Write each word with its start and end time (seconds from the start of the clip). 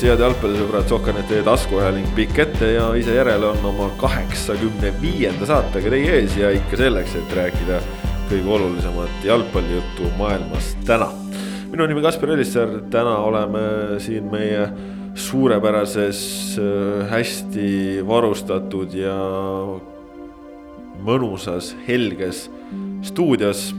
tervist, 0.00 0.16
head 0.16 0.22
jalgpallisõbrad, 0.22 0.86
Sohkanet 0.88 1.32
taskuhääling 1.44 2.06
pikk 2.16 2.38
ette 2.40 2.72
ja 2.72 2.86
ise 2.96 3.14
järele 3.14 3.50
on 3.50 3.64
oma 3.68 3.90
kaheksakümne 4.00 4.94
viienda 5.00 5.44
saatega 5.46 5.90
teie 5.92 6.14
ees 6.20 6.36
ja 6.38 6.50
ikka 6.56 6.78
selleks, 6.80 7.16
et 7.16 7.34
rääkida 7.36 7.80
kõige 8.30 8.48
olulisemat 8.48 9.24
jalgpallijuttu 9.24 10.08
maailmas 10.16 10.72
täna. 10.86 11.10
minu 11.70 11.86
nimi 11.86 12.02
Kaspar 12.02 12.30
Elisser, 12.30 12.80
täna 12.90 13.18
oleme 13.18 13.60
siin 13.98 14.24
meie 14.30 14.70
suurepärases, 15.14 16.58
hästi 17.10 18.00
varustatud 18.06 18.94
ja 18.94 19.16
mõnusas, 21.04 21.74
helges 21.88 22.48
stuudios, 23.02 23.74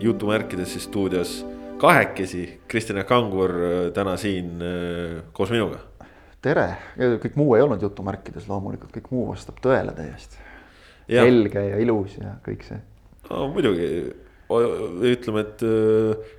jutumärkides 0.00 0.72
siis 0.72 0.84
stuudios 0.84 1.40
kahekesi, 1.80 2.44
Kristjan 2.68 3.04
Kangur 3.08 3.54
täna 3.94 4.16
siin 4.20 4.60
koos 5.32 5.52
minuga. 5.52 5.80
tere, 6.40 6.66
kõik 6.96 7.36
muu 7.36 7.54
ei 7.56 7.64
olnud 7.64 7.82
jutumärkides 7.84 8.48
loomulikult, 8.48 8.92
kõik 8.94 9.10
muu 9.12 9.26
vastab 9.32 9.60
tõele 9.64 9.92
täiesti. 9.96 10.40
helge 11.10 11.62
ja 11.68 11.78
ilus 11.82 12.16
ja 12.20 12.36
kõik 12.44 12.66
see. 12.68 12.80
no 13.30 13.48
muidugi, 13.54 13.88
ütleme, 15.12 15.44
et 15.46 15.64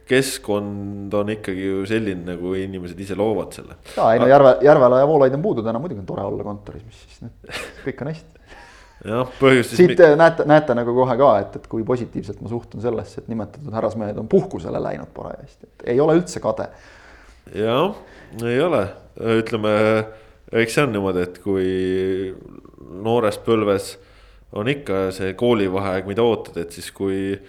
keskkond 0.09 1.13
on 1.13 1.33
ikkagi 1.37 1.69
ju 1.69 1.85
selline, 1.89 2.25
nagu 2.33 2.53
inimesed 2.57 2.99
ise 2.99 3.17
loovad 3.17 3.57
selle. 3.57 3.79
ja 3.97 4.11
ei 4.13 4.21
no 4.21 4.29
Järve, 4.29 4.57
Järvela 4.67 5.01
ja 5.01 5.09
Voolaid 5.09 5.39
on 5.39 5.47
puudu 5.47 5.65
täna, 5.65 5.81
muidugi 5.81 6.03
on 6.03 6.11
tore 6.13 6.27
olla 6.27 6.45
kontoris, 6.45 6.85
mis 6.85 7.01
siis 7.07 7.25
nüüd, 7.25 7.57
kõik 7.87 8.05
on 8.05 8.13
hästi 8.13 8.40
jah, 9.07 9.29
põhjust. 9.39 9.75
siit 9.77 9.93
mi... 9.95 10.09
näete, 10.19 10.45
näete 10.49 10.75
nagu 10.77 10.93
kohe 10.95 11.17
ka, 11.19 11.29
et, 11.43 11.57
et 11.61 11.69
kui 11.71 11.85
positiivselt 11.87 12.41
ma 12.43 12.51
suhtun 12.51 12.83
sellesse, 12.83 13.23
et 13.23 13.31
nimetatud 13.31 13.73
härrasmehed 13.73 14.19
on 14.21 14.29
puhkusele 14.31 14.81
läinud 14.83 15.11
parajasti, 15.15 15.69
et 15.69 15.87
ei 15.95 16.01
ole 16.03 16.19
üldse 16.19 16.41
kade. 16.43 16.67
jah, 17.57 17.95
ei 18.41 18.59
ole, 18.61 18.83
ütleme, 19.39 19.73
eks 20.63 20.77
see 20.77 20.85
on 20.85 20.93
niimoodi, 20.95 21.25
et 21.29 21.41
kui 21.43 21.71
noores 23.01 23.39
põlves 23.45 23.95
on 24.57 24.69
ikka 24.69 25.07
see 25.15 25.33
koolivaheaeg, 25.39 26.07
mida 26.11 26.23
ootad, 26.27 26.59
et 26.61 26.75
siis 26.75 26.91
kui 26.93 27.39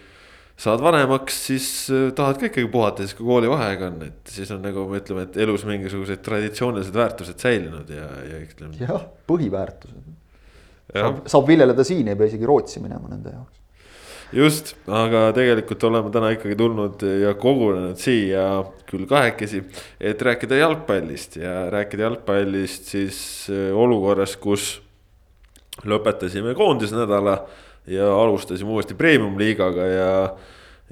saad 0.63 0.83
vanemaks, 0.85 1.39
siis 1.49 1.67
tahad 2.15 2.39
ka 2.39 2.47
ikkagi 2.49 2.69
puhata, 2.71 3.03
siis 3.03 3.17
kui 3.19 3.27
koolivaheaeg 3.27 3.85
on, 3.89 4.01
et 4.07 4.35
siis 4.37 4.51
on 4.55 4.63
nagu 4.63 4.87
ütleme, 4.95 5.27
et 5.27 5.39
elus 5.43 5.67
mingisugused 5.67 6.23
traditsioonilised 6.23 6.97
väärtused 6.97 7.43
säilinud 7.43 7.91
ja, 7.91 8.07
ja 8.29 8.41
ütleme. 8.45 8.79
jah, 8.79 9.09
põhiväärtused 9.29 10.12
saab, 10.93 11.25
saab 11.31 11.49
viljeleda 11.49 11.85
siin, 11.87 12.09
ei 12.11 12.19
pea 12.19 12.31
isegi 12.31 12.49
Rootsi 12.49 12.83
minema 12.85 13.11
nende 13.11 13.35
jaoks. 13.35 13.59
just, 14.33 14.75
aga 14.89 15.27
tegelikult 15.37 15.85
oleme 15.89 16.13
täna 16.13 16.31
ikkagi 16.37 16.57
tulnud 16.57 17.03
ja 17.23 17.35
kogunenud 17.41 18.01
siia 18.01 18.47
küll 18.89 19.05
kahekesi, 19.09 19.65
et 20.01 20.23
rääkida 20.23 20.63
jalgpallist 20.63 21.37
ja 21.41 21.67
rääkida 21.73 22.09
jalgpallist 22.09 22.95
siis 22.95 23.19
äh, 23.53 23.69
olukorras, 23.77 24.37
kus 24.41 24.75
lõpetasime 25.89 26.55
koondisnädala 26.57 27.39
ja 27.91 28.09
alustasime 28.15 28.71
uuesti 28.71 28.97
premium-liigaga 28.99 29.87
ja 29.93 30.11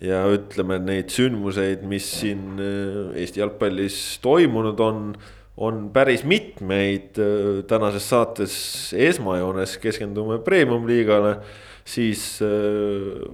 ja 0.00 0.22
ütleme, 0.32 0.78
neid 0.80 1.10
sündmuseid, 1.12 1.82
mis 1.88 2.06
siin 2.22 2.56
äh, 2.56 3.20
Eesti 3.20 3.42
jalgpallis 3.42 3.98
toimunud 4.24 4.80
on 4.80 5.10
on 5.60 5.90
päris 5.92 6.24
mitmeid, 6.24 7.18
äh, 7.20 7.64
tänases 7.68 8.08
saates 8.08 8.54
esmajoones 8.96 9.76
keskendume 9.78 10.38
premium-liigale. 10.38 11.36
siis 11.84 12.38
äh, 12.42 12.48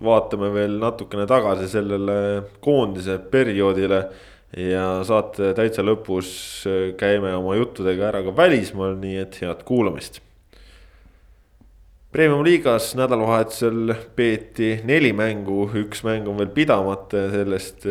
vaatame 0.02 0.48
veel 0.54 0.78
natukene 0.80 1.26
tagasi 1.26 1.68
sellele 1.68 2.42
koondise 2.60 3.18
perioodile. 3.18 4.08
ja 4.56 5.02
saate 5.04 5.52
täitsa 5.54 5.82
lõpus 5.82 6.28
äh, 6.66 6.94
käime 6.96 7.34
oma 7.36 7.56
juttudega 7.56 8.08
ära 8.08 8.22
ka 8.22 8.36
välismaal, 8.36 8.96
nii 8.98 9.18
et 9.22 9.38
head 9.42 9.62
kuulamist. 9.64 10.20
Premium-liigas 12.12 12.94
nädalavahetusel 12.96 13.92
peeti 14.16 14.80
neli 14.88 15.12
mängu, 15.12 15.66
üks 15.76 16.02
mäng 16.06 16.26
on 16.30 16.38
veel 16.40 16.50
pidamata 16.54 17.26
ja 17.26 17.30
sellest, 17.34 17.84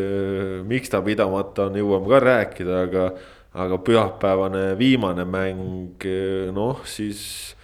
miks 0.66 0.90
ta 0.90 1.04
pidamata 1.06 1.68
on, 1.70 1.78
jõuame 1.78 2.10
ka 2.10 2.24
rääkida, 2.24 2.80
aga 2.88 3.10
aga 3.56 3.78
pühapäevane 3.80 4.64
viimane 4.80 5.24
mäng, 5.24 6.04
noh 6.56 6.82
siis 6.84 7.56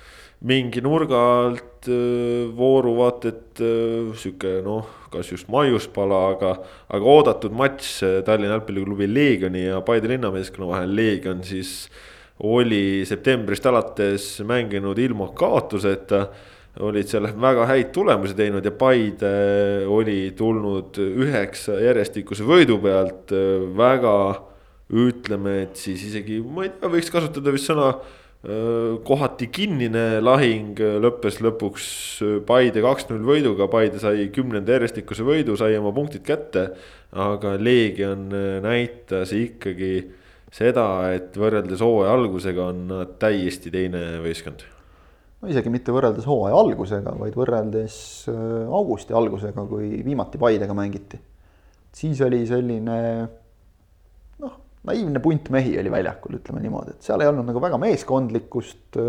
mingi 0.48 0.82
nurga 0.82 1.20
alt 1.46 1.90
äh, 1.92 2.48
vooru 2.58 2.96
vaata, 2.98 3.30
et 3.30 3.62
äh, 3.62 4.10
sihuke 4.18 4.58
noh, 4.66 4.88
kas 5.14 5.30
just 5.30 5.50
maiuspala, 5.54 6.22
aga, 6.34 6.54
aga 6.90 7.12
oodatud 7.16 7.54
matš 7.54 8.00
Tallinna 8.26 8.56
jalgpalliklubi 8.56 9.10
Leegioni 9.10 9.68
ja 9.68 9.82
Paide 9.86 10.10
linnameeskonna 10.10 10.72
vahel. 10.72 10.96
Leegion 10.98 11.44
siis 11.46 11.92
oli 12.48 13.04
septembrist 13.06 13.68
alates 13.70 14.32
mänginud 14.48 14.98
ilma 14.98 15.30
kaotuseta 15.38 16.26
olid 16.82 17.10
seal 17.12 17.28
väga 17.36 17.68
häid 17.68 17.92
tulemusi 17.94 18.34
teinud 18.34 18.66
ja 18.66 18.72
Paide 18.74 19.34
oli 19.92 20.32
tulnud 20.38 20.98
üheksa 21.04 21.76
järjestikuse 21.84 22.48
võidu 22.48 22.80
pealt 22.82 23.34
väga 23.78 24.16
ütleme, 24.92 25.62
et 25.66 25.80
siis 25.80 26.04
isegi, 26.10 26.42
ma 26.44 26.66
ei 26.68 26.74
tea, 26.74 26.90
võiks 26.92 27.12
kasutada 27.14 27.54
vist 27.56 27.70
sõna 27.70 27.94
kohati 29.06 29.52
kinnine 29.54 30.18
lahing 30.24 30.80
lõppes 31.04 31.38
lõpuks 31.46 31.86
Paide 32.48 32.82
kaks-null 32.82 33.22
võiduga, 33.22 33.68
Paide 33.70 34.02
sai 34.02 34.32
kümnenda 34.34 34.74
järjestikuse 34.80 35.26
võidu, 35.26 35.54
sai 35.60 35.78
oma 35.78 35.92
punktid 35.94 36.26
kätte. 36.26 36.72
aga 37.12 37.58
Leegion 37.60 38.32
näitas 38.64 39.34
ikkagi 39.36 40.10
seda, 40.52 41.14
et 41.14 41.36
võrreldes 41.38 41.84
hooaja 41.84 42.14
algusega 42.16 42.70
on 42.72 42.88
nad 42.88 43.18
täiesti 43.20 43.70
teine 43.70 44.22
võistkond. 44.24 44.64
no 45.42 45.48
isegi 45.48 45.70
mitte 45.70 45.92
võrreldes 45.92 46.26
hooaja 46.26 46.56
algusega, 46.56 47.14
vaid 47.20 47.38
võrreldes 47.38 48.26
augusti 48.28 49.14
algusega, 49.14 49.68
kui 49.70 50.02
viimati 50.04 50.42
Paidega 50.42 50.74
mängiti. 50.74 51.20
siis 51.94 52.22
oli 52.22 52.48
selline 52.48 53.30
naiivne 54.88 55.22
punt 55.22 55.50
mehi 55.54 55.76
oli 55.80 55.92
väljakul, 55.94 56.40
ütleme 56.40 56.62
niimoodi, 56.64 56.96
et 56.96 57.06
seal 57.06 57.22
ei 57.22 57.30
olnud 57.30 57.48
nagu 57.50 57.62
väga 57.62 57.82
meeskondlikkust. 57.82 59.02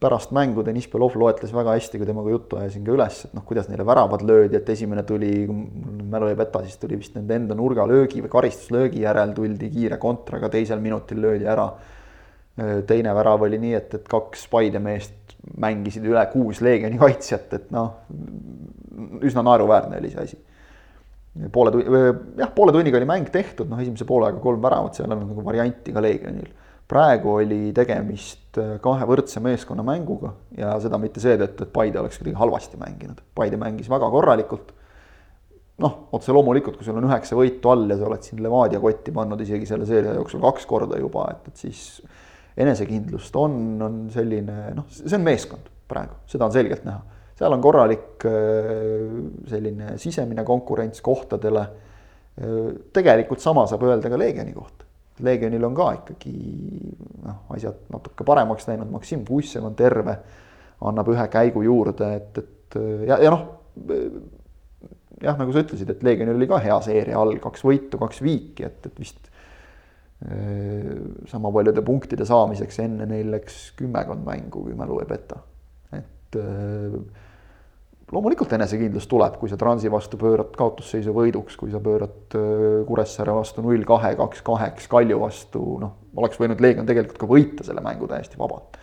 pärast 0.00 0.28
mängu 0.36 0.60
Deniss 0.60 0.90
Belov 0.92 1.14
loetles 1.16 1.54
väga 1.56 1.72
hästi, 1.72 1.96
kui 1.96 2.04
temaga 2.04 2.28
juttu 2.34 2.58
ajasin 2.60 2.82
ka 2.84 2.92
üles, 2.92 3.22
et 3.24 3.30
noh, 3.32 3.46
kuidas 3.48 3.70
neile 3.70 3.86
väravad 3.88 4.20
löödi, 4.28 4.58
et 4.58 4.68
esimene 4.68 5.06
tuli, 5.08 5.30
mälu 5.48 6.28
ei 6.28 6.36
peta, 6.36 6.60
siis 6.66 6.76
tuli 6.76 6.98
vist 7.00 7.16
nende 7.16 7.38
enda 7.38 7.56
nurgalöögi 7.56 8.20
või 8.20 8.32
karistuslöögi 8.34 9.00
järel 9.06 9.32
tuldi 9.32 9.70
kiire 9.72 9.96
kontraga, 10.02 10.52
teisel 10.52 10.84
minutil 10.84 11.22
löödi 11.24 11.48
ära. 11.48 11.70
teine 12.86 13.14
värav 13.16 13.46
oli 13.46 13.56
nii, 13.62 13.72
et, 13.78 13.94
et 13.94 14.08
kaks 14.08 14.44
Paide 14.52 14.82
meest 14.84 15.32
mängisid 15.56 16.04
üle 16.04 16.26
kuus 16.32 16.60
Leegioni 16.60 17.00
kaitsjat, 17.00 17.52
et 17.56 17.70
noh, 17.72 18.02
üsna 19.24 19.46
naeruväärne 19.46 19.96
oli 19.96 20.12
see 20.12 20.28
asi 20.28 20.42
poole 21.52 21.70
tunni, 21.70 22.00
jah, 22.40 22.50
poole 22.54 22.72
tunniga 22.74 22.98
oli 22.98 23.06
mäng 23.08 23.30
tehtud, 23.32 23.70
noh, 23.70 23.78
esimese 23.82 24.06
poolega 24.08 24.40
kolm 24.42 24.62
väravat, 24.62 24.98
seal 24.98 25.12
on 25.14 25.22
nagu 25.22 25.44
varianti 25.46 25.94
ka 25.94 26.02
Leegionil. 26.02 26.50
praegu 26.90 27.36
oli 27.38 27.70
tegemist 27.70 28.58
äh, 28.58 28.72
kahe 28.82 29.06
võrdse 29.06 29.38
meeskonna 29.42 29.84
mänguga 29.86 30.32
ja 30.58 30.72
seda 30.82 30.98
mitte 30.98 31.22
seetõttu, 31.22 31.62
et 31.62 31.72
Paide 31.72 32.00
oleks 32.00 32.18
kuidagi 32.18 32.38
halvasti 32.40 32.80
mänginud. 32.80 33.20
Paide 33.34 33.60
mängis 33.60 33.90
väga 33.90 34.08
korralikult. 34.10 34.72
noh, 35.80 35.94
otse 36.12 36.34
loomulikult, 36.34 36.76
kui 36.76 36.84
sul 36.84 36.98
on 36.98 37.06
üheksa 37.08 37.38
võitu 37.38 37.70
all 37.70 37.86
ja 37.88 37.96
sa 37.96 38.08
oled 38.10 38.26
siin 38.26 38.42
Levadia 38.44 38.82
kotti 38.82 39.14
pannud 39.16 39.40
isegi 39.40 39.70
selle 39.70 39.86
seeria 39.88 40.12
jooksul 40.18 40.42
kaks 40.42 40.66
korda 40.68 40.98
juba, 40.98 41.30
et, 41.30 41.46
et 41.48 41.62
siis 41.62 42.02
enesekindlust 42.60 43.38
on, 43.38 43.54
on 43.86 44.02
selline 44.12 44.74
noh, 44.76 44.90
see 44.90 45.16
on 45.16 45.24
meeskond 45.24 45.70
praegu, 45.88 46.18
seda 46.28 46.50
on 46.50 46.52
selgelt 46.58 46.84
näha 46.84 47.19
seal 47.40 47.56
on 47.56 47.62
korralik 47.64 48.26
äh, 48.28 48.34
selline 49.48 49.94
sisemine 50.00 50.44
konkurents 50.44 51.00
kohtadele. 51.04 51.64
Äh, 52.36 52.58
tegelikult 52.92 53.40
sama 53.40 53.64
saab 53.70 53.86
öelda 53.88 54.12
ka 54.12 54.20
Leegioni 54.20 54.52
kohta. 54.56 54.84
Leegionil 55.24 55.64
on 55.68 55.74
ka 55.76 55.90
ikkagi 55.98 56.34
noh, 57.24 57.42
asjad 57.52 57.88
natuke 57.92 58.24
paremaks 58.24 58.68
läinud, 58.68 58.88
Maksim 58.92 59.24
Pussev 59.28 59.66
on 59.68 59.74
terve, 59.76 60.14
annab 60.88 61.10
ühe 61.12 61.26
käigu 61.32 61.64
juurde, 61.66 62.08
et, 62.16 62.40
et 62.40 62.76
ja, 63.04 63.18
ja 63.20 63.32
noh, 63.34 63.42
jah, 65.20 65.36
nagu 65.36 65.52
sa 65.52 65.60
ütlesid, 65.60 65.92
et 65.92 66.06
Leegionil 66.06 66.40
oli 66.40 66.48
ka 66.48 66.60
hea 66.64 66.78
seeria 66.86 67.20
all, 67.20 67.36
kaks 67.42 67.66
võitu, 67.68 68.00
kaks 68.00 68.22
viiki, 68.24 68.64
et, 68.64 68.88
et 68.88 69.02
vist 69.02 69.28
äh, 70.24 70.96
sama 71.28 71.52
paljude 71.52 71.84
punktide 71.84 72.24
saamiseks 72.28 72.80
enne 72.86 73.08
neil 73.12 73.28
läks 73.36 73.60
kümmekond 73.76 74.24
mängu, 74.24 74.64
kui 74.70 74.78
mälu 74.78 75.02
ei 75.04 75.10
peta. 75.12 75.42
et 76.00 76.40
loomulikult 78.10 78.52
enesekindlus 78.56 79.06
tuleb, 79.10 79.36
kui 79.40 79.50
sa 79.50 79.58
Transi 79.60 79.90
vastu 79.92 80.18
pöörad 80.20 80.50
kaotusseisu 80.58 81.14
võiduks, 81.14 81.56
kui 81.58 81.70
sa 81.72 81.80
pöörad 81.82 82.34
Kuressaare 82.88 83.34
vastu 83.36 83.62
null 83.64 83.84
kahe, 83.86 84.14
kaks 84.18 84.42
kaheks, 84.46 84.88
Kalju 84.90 85.20
vastu, 85.22 85.62
noh, 85.82 85.94
oleks 86.18 86.40
võinud 86.40 86.62
Leegion 86.62 86.88
tegelikult 86.88 87.20
ka 87.20 87.28
võita 87.30 87.66
selle 87.66 87.84
mängu 87.84 88.08
täiesti 88.10 88.40
vabalt. 88.40 88.80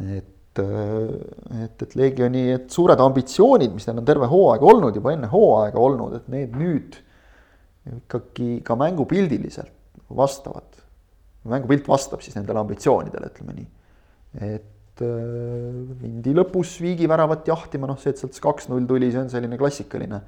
et, 0.00 0.62
et, 0.62 1.84
et 1.86 1.94
Leegioni, 1.98 2.48
et 2.56 2.74
suured 2.74 3.00
ambitsioonid, 3.00 3.70
mis 3.74 3.86
neil 3.86 4.02
on 4.02 4.08
terve 4.08 4.30
hooaeg 4.30 4.66
olnud, 4.66 4.98
juba 4.98 5.14
enne 5.14 5.30
hooaega 5.30 5.78
olnud, 5.78 6.18
et 6.18 6.28
need 6.32 6.58
nüüd 6.58 6.98
ikkagi 7.90 8.60
ka 8.66 8.76
mängupildiliselt 8.78 9.72
vastavad, 10.16 10.82
mängupilt 11.48 11.86
vastab 11.88 12.20
siis 12.24 12.34
nendele 12.36 12.60
ambitsioonidele, 12.60 13.30
ütleme 13.30 13.56
nii. 13.56 13.70
et 14.50 14.68
mindi 15.00 16.34
lõpus 16.34 16.74
Viigi 16.82 17.06
väravat 17.08 17.46
jahtima, 17.48 17.86
noh 17.86 17.98
see, 18.00 18.10
et 18.10 18.18
sealt 18.18 18.36
kaks-null 18.42 18.88
tuli, 18.88 19.12
see 19.12 19.22
on 19.22 19.30
selline 19.32 19.58
klassikaline. 19.60 20.20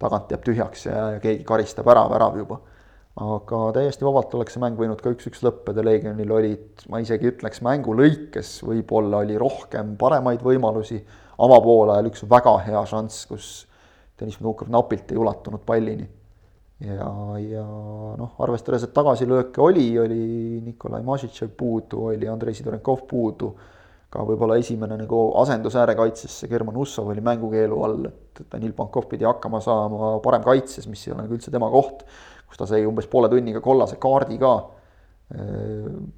Tagant 0.00 0.32
jääb 0.32 0.44
tühjaks 0.44 0.86
ja, 0.88 1.06
ja 1.14 1.22
keegi 1.22 1.44
karistab 1.44 1.88
ära, 1.92 2.06
värav 2.08 2.36
juba. 2.40 2.60
Aga 3.20 3.58
täiesti 3.76 4.06
vabalt 4.06 4.32
oleks 4.38 4.54
see 4.54 4.62
mäng 4.62 4.78
võinud 4.78 5.00
ka 5.02 5.10
üks-üks 5.12 5.42
lõppeda, 5.44 5.82
Legionil 5.84 6.30
olid, 6.32 6.84
ma 6.88 7.00
isegi 7.02 7.28
ütleks, 7.28 7.60
mängu 7.66 7.92
lõikes 7.98 8.60
võib-olla 8.64 9.24
oli 9.24 9.36
rohkem 9.40 9.96
paremaid 10.00 10.44
võimalusi, 10.46 11.00
avapoolajal 11.42 12.08
üks 12.08 12.24
väga 12.30 12.54
hea 12.68 12.84
šanss, 12.88 13.26
kus 13.28 13.50
Deniss 14.20 14.40
Vnukov 14.40 14.70
napilt 14.72 15.10
ei 15.12 15.20
ulatunud 15.20 15.64
pallini. 15.66 16.06
ja, 16.80 17.10
ja 17.42 17.66
noh, 18.16 18.38
arvestades, 18.40 18.86
et 18.86 18.94
tagasilööke 18.96 19.60
oli, 19.60 19.90
oli 20.00 20.22
Nikolai 20.64 21.02
Mažitšev 21.04 21.50
puudu, 21.58 22.06
oli 22.14 22.28
Andrei 22.30 22.56
Sidorenkov 22.56 23.04
puudu, 23.10 23.50
ka 24.10 24.24
võib-olla 24.26 24.56
esimene 24.58 24.96
nagu 24.98 25.20
asendus 25.38 25.76
äärekaitsesse, 25.78 26.48
German 26.50 26.76
Ussov 26.82 27.12
oli 27.12 27.22
mängukeelu 27.22 27.76
all, 27.86 28.08
et 28.08 28.42
Danil 28.50 28.72
Pankov 28.74 29.06
pidi 29.10 29.28
hakkama 29.28 29.60
saama 29.62 30.16
parem 30.24 30.42
kaitses, 30.42 30.88
mis 30.90 31.06
ei 31.06 31.14
ole 31.14 31.24
nagu 31.24 31.36
üldse 31.36 31.52
tema 31.54 31.68
koht 31.70 32.02
kus 32.50 32.58
ta 32.58 32.66
sai 32.66 32.84
umbes 32.86 33.06
poole 33.06 33.30
tunniga 33.30 33.62
kollase 33.62 33.96
kaardi 34.02 34.38
ka. 34.42 34.52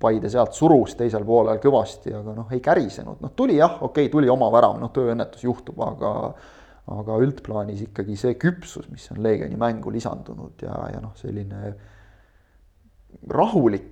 Paide 0.00 0.30
sealt 0.32 0.56
surus 0.56 0.94
teisel 0.96 1.26
poolel 1.28 1.58
kõvasti, 1.60 2.14
aga 2.16 2.32
noh, 2.32 2.46
ei 2.56 2.62
kärisenud, 2.64 3.18
noh 3.20 3.34
tuli 3.36 3.58
jah, 3.58 3.74
okei 3.84 4.06
okay,, 4.06 4.12
tuli 4.14 4.30
oma 4.32 4.48
värav, 4.54 4.78
noh 4.80 4.88
tööõnnetus 4.94 5.44
juhtub, 5.44 5.82
aga 5.84 6.12
aga 6.92 7.16
üldplaanis 7.22 7.84
ikkagi 7.84 8.16
see 8.18 8.38
küpsus, 8.40 8.88
mis 8.90 9.04
on 9.12 9.20
Leegioni 9.22 9.58
mängu 9.60 9.92
lisandunud 9.92 10.64
ja, 10.64 10.72
ja 10.94 11.02
noh, 11.04 11.12
selline 11.20 11.74
rahulik, 13.30 13.84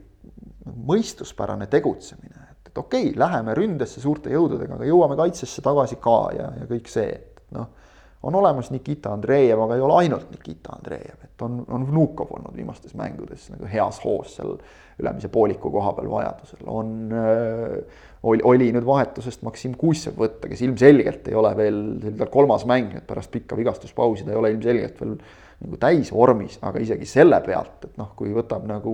mõistuspärane 0.89 1.69
tegutsemine, 1.71 2.49
et, 2.71 2.79
okei 2.79 3.11
okay,, 3.11 3.19
läheme 3.19 3.59
ründesse 3.59 4.03
suurte 4.03 4.33
jõududega, 4.33 4.79
aga 4.79 4.89
jõuame 4.89 5.19
kaitsesse 5.19 5.63
tagasi 5.67 6.01
ka 6.03 6.21
ja, 6.39 6.49
ja 6.63 6.71
kõik 6.71 6.91
see, 6.91 7.11
et 7.19 7.45
noh 7.57 7.77
on 8.23 8.35
olemas 8.35 8.71
Nikita 8.71 9.15
Andreev, 9.15 9.63
aga 9.65 9.77
ei 9.77 9.81
ole 9.81 9.97
ainult 10.03 10.29
Nikita 10.31 10.75
Andreev, 10.77 11.25
et 11.25 11.43
on, 11.43 11.63
on 11.73 11.87
Vnukov 11.89 12.35
olnud 12.37 12.57
viimastes 12.57 12.93
mängudes 12.99 13.47
nagu 13.55 13.69
heas 13.71 14.01
hoos 14.05 14.35
seal 14.37 14.59
ülemise 15.01 15.31
pooliku 15.33 15.71
koha 15.73 15.95
peal 15.97 16.11
vajadusel, 16.13 16.67
on 16.69 16.91
äh,, 17.17 18.03
oli, 18.29 18.43
oli 18.45 18.69
nüüd 18.77 18.85
vahetusest 18.85 19.45
Maksim 19.47 19.77
Kuusev 19.81 20.19
võtta, 20.21 20.51
kes 20.51 20.61
ilmselgelt 20.67 21.31
ei 21.31 21.39
ole 21.41 21.55
veel, 21.57 21.79
see 22.03 22.13
oli 22.13 22.21
tal 22.21 22.33
kolmas 22.35 22.67
mäng 22.69 22.93
nüüd 22.93 23.07
pärast 23.09 23.33
pikka 23.33 23.57
vigastuspausi, 23.57 24.27
ta 24.27 24.35
ei 24.35 24.43
ole 24.43 24.53
ilmselgelt 24.53 25.01
veel 25.01 25.17
nagu 25.61 25.81
täisvormis, 25.81 26.61
aga 26.65 26.85
isegi 26.85 27.09
selle 27.09 27.41
pealt, 27.45 27.89
et 27.89 27.97
noh, 28.01 28.13
kui 28.17 28.35
võtab 28.37 28.69
nagu 28.69 28.93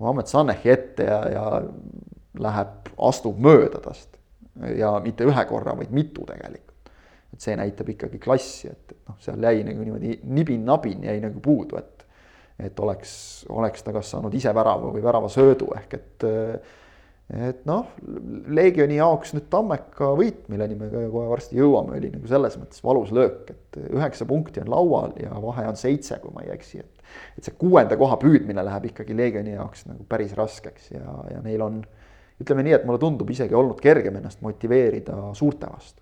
Mohammed 0.00 0.32
Sanehi 0.32 0.72
ette 0.72 1.04
ja, 1.04 1.20
ja 1.28 1.44
läheb, 2.42 2.90
astub 3.10 3.38
mööda 3.42 3.80
tast. 3.84 4.18
Ja 4.76 4.96
mitte 5.04 5.24
ühe 5.28 5.44
korra, 5.48 5.76
vaid 5.78 5.92
mitu 5.94 6.26
tegelikult. 6.28 6.90
Et 7.30 7.44
see 7.44 7.54
näitab 7.56 7.88
ikkagi 7.92 8.18
klassi, 8.18 8.68
et, 8.72 8.92
et 8.92 9.08
noh, 9.08 9.16
seal 9.22 9.44
jäi 9.46 9.62
nagu 9.64 9.84
niimoodi 9.86 10.16
nibin-nabin 10.26 11.06
jäi 11.06 11.20
nagu 11.22 11.40
puudu, 11.44 11.78
et 11.78 12.00
et 12.60 12.80
oleks, 12.80 13.12
oleks 13.48 13.80
ta 13.86 13.92
kas 13.94 14.10
saanud 14.12 14.34
ise 14.36 14.52
värava 14.52 14.90
või 14.92 15.00
väravasöödu 15.00 15.70
ehk 15.78 15.94
et 15.96 16.26
et 17.30 17.60
noh, 17.68 17.92
Leegioni 18.50 18.96
jaoks 18.98 19.36
nüüd 19.36 19.46
Tammeka 19.52 20.08
võit, 20.18 20.42
milleni 20.50 20.74
me 20.74 20.88
kohe 20.90 21.28
varsti 21.30 21.60
jõuame, 21.60 21.94
oli 22.00 22.10
nagu 22.10 22.26
selles 22.26 22.56
mõttes 22.58 22.82
valus 22.82 23.12
löök, 23.14 23.52
et 23.54 23.78
üheksa 23.86 24.26
punkti 24.26 24.62
on 24.64 24.72
laual 24.72 25.14
ja 25.22 25.38
vahe 25.42 25.68
on 25.70 25.78
seitse, 25.78 26.18
kui 26.22 26.34
ma 26.34 26.42
ei 26.46 26.50
eksi, 26.56 26.82
et 26.82 27.06
et 27.38 27.46
see 27.46 27.54
kuuenda 27.58 27.96
koha 27.98 28.18
püüdmine 28.22 28.62
läheb 28.66 28.90
ikkagi 28.90 29.16
Leegioni 29.18 29.54
jaoks 29.54 29.86
nagu 29.88 30.04
päris 30.10 30.34
raskeks 30.38 30.90
ja, 30.92 31.14
ja 31.30 31.40
neil 31.42 31.62
on 31.64 31.80
ütleme 32.40 32.64
nii, 32.66 32.76
et 32.78 32.86
mulle 32.88 33.00
tundub 33.02 33.30
isegi 33.30 33.56
olnud 33.56 33.80
kergem 33.82 34.16
ennast 34.20 34.40
motiveerida 34.44 35.18
suurte 35.38 35.68
vastu 35.70 36.00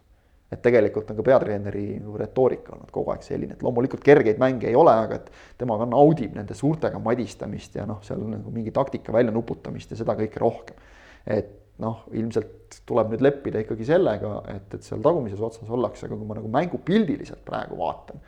et 0.48 0.60
tegelikult 0.64 1.10
on 1.12 1.18
ka 1.18 1.24
peatreeneri 1.26 1.84
retoorika 2.16 2.72
olnud 2.72 2.90
kogu 2.92 3.12
aeg 3.12 3.24
selline, 3.26 3.56
et 3.56 3.64
loomulikult 3.64 4.00
kergeid 4.04 4.40
mänge 4.40 4.70
ei 4.70 4.76
ole, 4.78 4.94
aga 5.04 5.18
et 5.20 5.28
tema 5.60 5.76
ka 5.80 5.84
naudib 5.88 6.36
nende 6.38 6.56
suurtega 6.56 7.00
madistamist 7.04 7.76
ja 7.76 7.84
noh, 7.88 8.00
seal 8.06 8.22
nagu 8.32 8.52
mingi 8.54 8.72
taktika 8.74 9.12
välja 9.12 9.34
nuputamist 9.34 9.92
ja 9.92 10.00
seda 10.00 10.16
kõike 10.16 10.40
rohkem. 10.40 10.78
et 11.28 11.52
noh, 11.84 12.00
ilmselt 12.16 12.80
tuleb 12.88 13.12
nüüd 13.12 13.22
leppida 13.22 13.60
ikkagi 13.62 13.86
sellega, 13.86 14.32
et, 14.54 14.72
et 14.74 14.86
seal 14.86 15.02
tagumises 15.04 15.42
otsas 15.44 15.68
ollakse, 15.70 16.08
aga 16.08 16.16
kui 16.16 16.26
ma 16.26 16.38
nagu 16.38 16.48
mängupildiliselt 16.50 17.44
praegu 17.46 17.76
vaatan, 17.78 18.22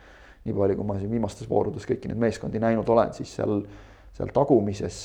nii 0.45 0.55
palju, 0.55 0.77
kui 0.77 0.87
ma 0.87 0.99
siin 0.99 1.11
viimastes 1.11 1.49
voorudes 1.49 1.89
kõiki 1.89 2.11
neid 2.11 2.21
meeskondi 2.21 2.61
näinud 2.61 2.87
olen, 2.93 3.11
siis 3.17 3.33
seal 3.39 3.57
seal 4.17 4.31
tagumises 4.35 4.97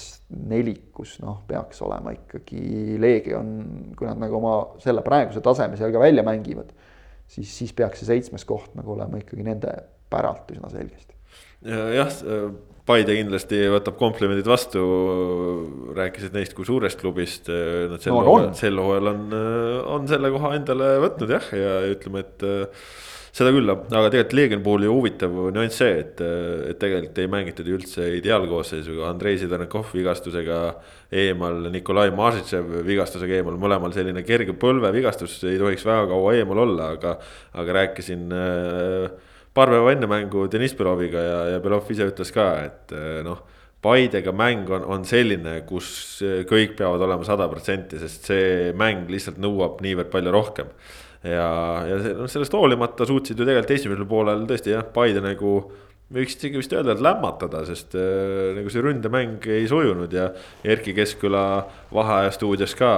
nelikus 0.50 1.16
noh, 1.22 1.40
peaks 1.46 1.80
olema 1.86 2.12
ikkagi 2.16 2.98
Leegion, 3.00 3.50
kui 3.96 4.08
nad 4.08 4.18
nagu 4.20 4.40
oma 4.40 4.54
selle 4.82 5.04
praeguse 5.06 5.42
taseme 5.44 5.78
seal 5.78 5.94
ka 5.94 6.02
välja 6.02 6.24
mängivad 6.26 6.72
siis, 7.30 7.50
siis 7.50 7.74
peaks 7.76 8.02
see 8.02 8.12
seitsmes 8.12 8.46
koht 8.48 8.74
nagu 8.78 8.94
olema 8.96 9.20
ikkagi 9.20 9.46
nende 9.46 9.74
päralt 10.12 10.50
üsna 10.54 10.70
selgesti. 10.72 11.14
jah, 11.66 12.10
Paide 12.86 13.16
kindlasti 13.16 13.64
võtab 13.66 13.96
komplimendid 13.98 14.46
vastu, 14.46 14.80
rääkisid 15.96 16.36
neist 16.36 16.52
kui 16.54 16.68
suurest 16.68 17.00
klubist, 17.00 17.48
nad 17.50 17.98
sel 17.98 18.14
no, 18.14 18.20
hooajal, 18.22 18.52
sel 18.54 18.78
hooajal 18.78 19.10
on, 19.10 19.24
on 19.96 20.06
selle 20.06 20.30
koha 20.30 20.52
endale 20.54 20.92
võtnud 21.02 21.32
jah, 21.34 21.48
ja 21.58 21.72
ütleme, 21.90 22.22
et 22.22 22.46
seda 23.36 23.52
küll, 23.52 23.68
aga 23.68 24.08
tegelikult 24.08 24.34
Leegioni 24.38 24.64
puhul 24.64 24.86
ju 24.86 24.92
huvitav 24.94 25.34
nüanss 25.52 25.80
see, 25.82 25.98
et, 26.00 26.20
et 26.70 26.78
tegelikult 26.80 27.18
ei 27.20 27.28
mängitud 27.32 27.68
ju 27.68 27.76
üldse 27.76 28.06
ideaalkoosseisuga, 28.16 29.10
Andrei 29.10 29.36
Sidonikov 29.40 29.90
vigastusega 29.92 30.60
eemal, 31.24 31.66
Nikolai 31.74 32.08
Mažitšev 32.16 32.78
vigastusega 32.86 33.40
eemal, 33.40 33.58
mõlemal 33.60 33.92
selline 33.96 34.24
kerge 34.26 34.56
põlvevigastus, 34.56 35.36
ei 35.50 35.60
tohiks 35.60 35.84
väga 35.84 36.08
kaua 36.14 36.32
eemal 36.38 36.64
olla, 36.64 36.90
aga, 36.96 37.16
aga 37.60 37.76
rääkisin 37.82 38.32
äh, 38.32 39.34
paar 39.56 39.74
päeva 39.74 39.92
enne 39.92 40.08
mängu 40.08 40.48
Deniss 40.52 40.78
Beloviga 40.78 41.28
ja, 41.28 41.38
ja 41.54 41.60
Belov 41.64 41.92
ise 41.92 42.08
ütles 42.08 42.32
ka, 42.32 42.50
et 42.70 42.96
äh, 42.96 43.20
noh 43.26 43.44
Paidega 43.84 44.32
mäng 44.34 44.70
on, 44.72 44.82
on 44.88 45.02
selline, 45.06 45.60
kus 45.68 46.18
kõik 46.48 46.72
peavad 46.78 47.02
olema 47.04 47.26
sada 47.28 47.44
protsenti, 47.46 48.00
sest 48.00 48.24
see 48.32 48.70
mäng 48.74 49.04
lihtsalt 49.12 49.36
nõuab 49.38 49.82
niivõrd 49.84 50.08
palju 50.10 50.32
rohkem 50.34 50.72
ja, 51.26 51.48
ja 51.88 51.98
noh, 52.18 52.28
sellest 52.30 52.54
hoolimata 52.56 53.06
suutsid 53.08 53.38
ju 53.38 53.46
tegelikult 53.46 53.74
esimesel 53.76 54.08
poolel 54.08 54.46
tõesti 54.48 54.74
jah, 54.74 54.86
Paide 54.94 55.22
nagu 55.24 55.58
võiks 56.14 56.36
isegi 56.36 56.60
vist 56.60 56.74
öelda, 56.74 56.94
et 56.94 57.02
lämmatada, 57.02 57.64
sest 57.66 57.96
äh, 57.98 58.52
nagu 58.54 58.70
see 58.70 58.82
ründemäng 58.84 59.46
ei 59.50 59.64
sujunud 59.70 60.12
ja 60.14 60.28
Erkki 60.66 60.94
Keskküla 60.94 61.42
Vaheaja 61.94 62.30
stuudios 62.34 62.76
ka 62.78 62.90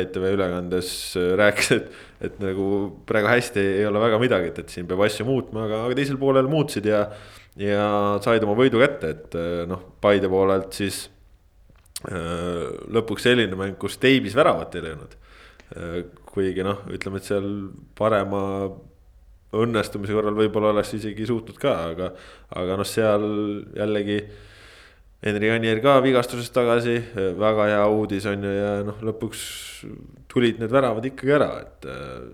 ETV 0.00 0.32
ülekandes 0.34 0.90
äh, 1.18 1.34
rääkis, 1.38 1.72
et. 1.78 1.90
et 2.18 2.40
nagu 2.42 2.64
praegu 3.06 3.30
hästi 3.30 3.62
ei 3.62 3.84
ole 3.86 4.00
väga 4.02 4.18
midagi, 4.18 4.50
et, 4.50 4.56
et 4.64 4.72
siin 4.74 4.88
peab 4.90 5.04
asju 5.06 5.22
muutma, 5.28 5.68
aga, 5.68 5.84
aga 5.86 5.98
teisel 6.00 6.18
poolel 6.18 6.50
muutsid 6.50 6.88
ja. 6.90 7.04
ja 7.62 7.84
said 8.24 8.42
oma 8.42 8.58
võidu 8.58 8.82
kätte, 8.82 9.12
et 9.14 9.38
äh, 9.38 9.62
noh, 9.70 9.84
Paide 10.02 10.26
poolelt 10.32 10.74
siis 10.74 11.04
äh, 12.10 12.66
lõpuks 12.90 13.28
selline 13.28 13.54
mäng, 13.60 13.78
kus 13.78 14.00
Teibis 14.02 14.34
väravat 14.34 14.74
ei 14.74 14.88
löönud 14.88 15.14
kuigi 16.28 16.64
noh, 16.64 16.84
ütleme, 16.94 17.20
et 17.20 17.28
seal 17.28 17.48
parema 17.98 18.42
õnnestumise 19.56 20.12
korral 20.16 20.36
võib-olla 20.36 20.74
oleks 20.74 20.92
isegi 20.98 21.26
suutnud 21.28 21.58
ka, 21.60 21.74
aga, 21.92 22.12
aga 22.60 22.78
noh, 22.80 22.88
seal 22.88 23.24
jällegi. 23.76 24.20
Henri 25.18 25.48
Anier 25.50 25.80
ka 25.82 25.96
vigastusest 25.98 26.52
tagasi, 26.54 26.92
väga 27.40 27.64
hea 27.72 27.86
uudis 27.90 28.26
on 28.30 28.44
ju 28.46 28.50
ja 28.54 28.68
noh, 28.86 29.00
lõpuks 29.08 29.40
tulid 30.30 30.60
need 30.62 30.70
väravad 30.70 31.08
ikkagi 31.10 31.34
ära, 31.40 31.54
et. 31.64 31.88
Äh, 31.88 32.28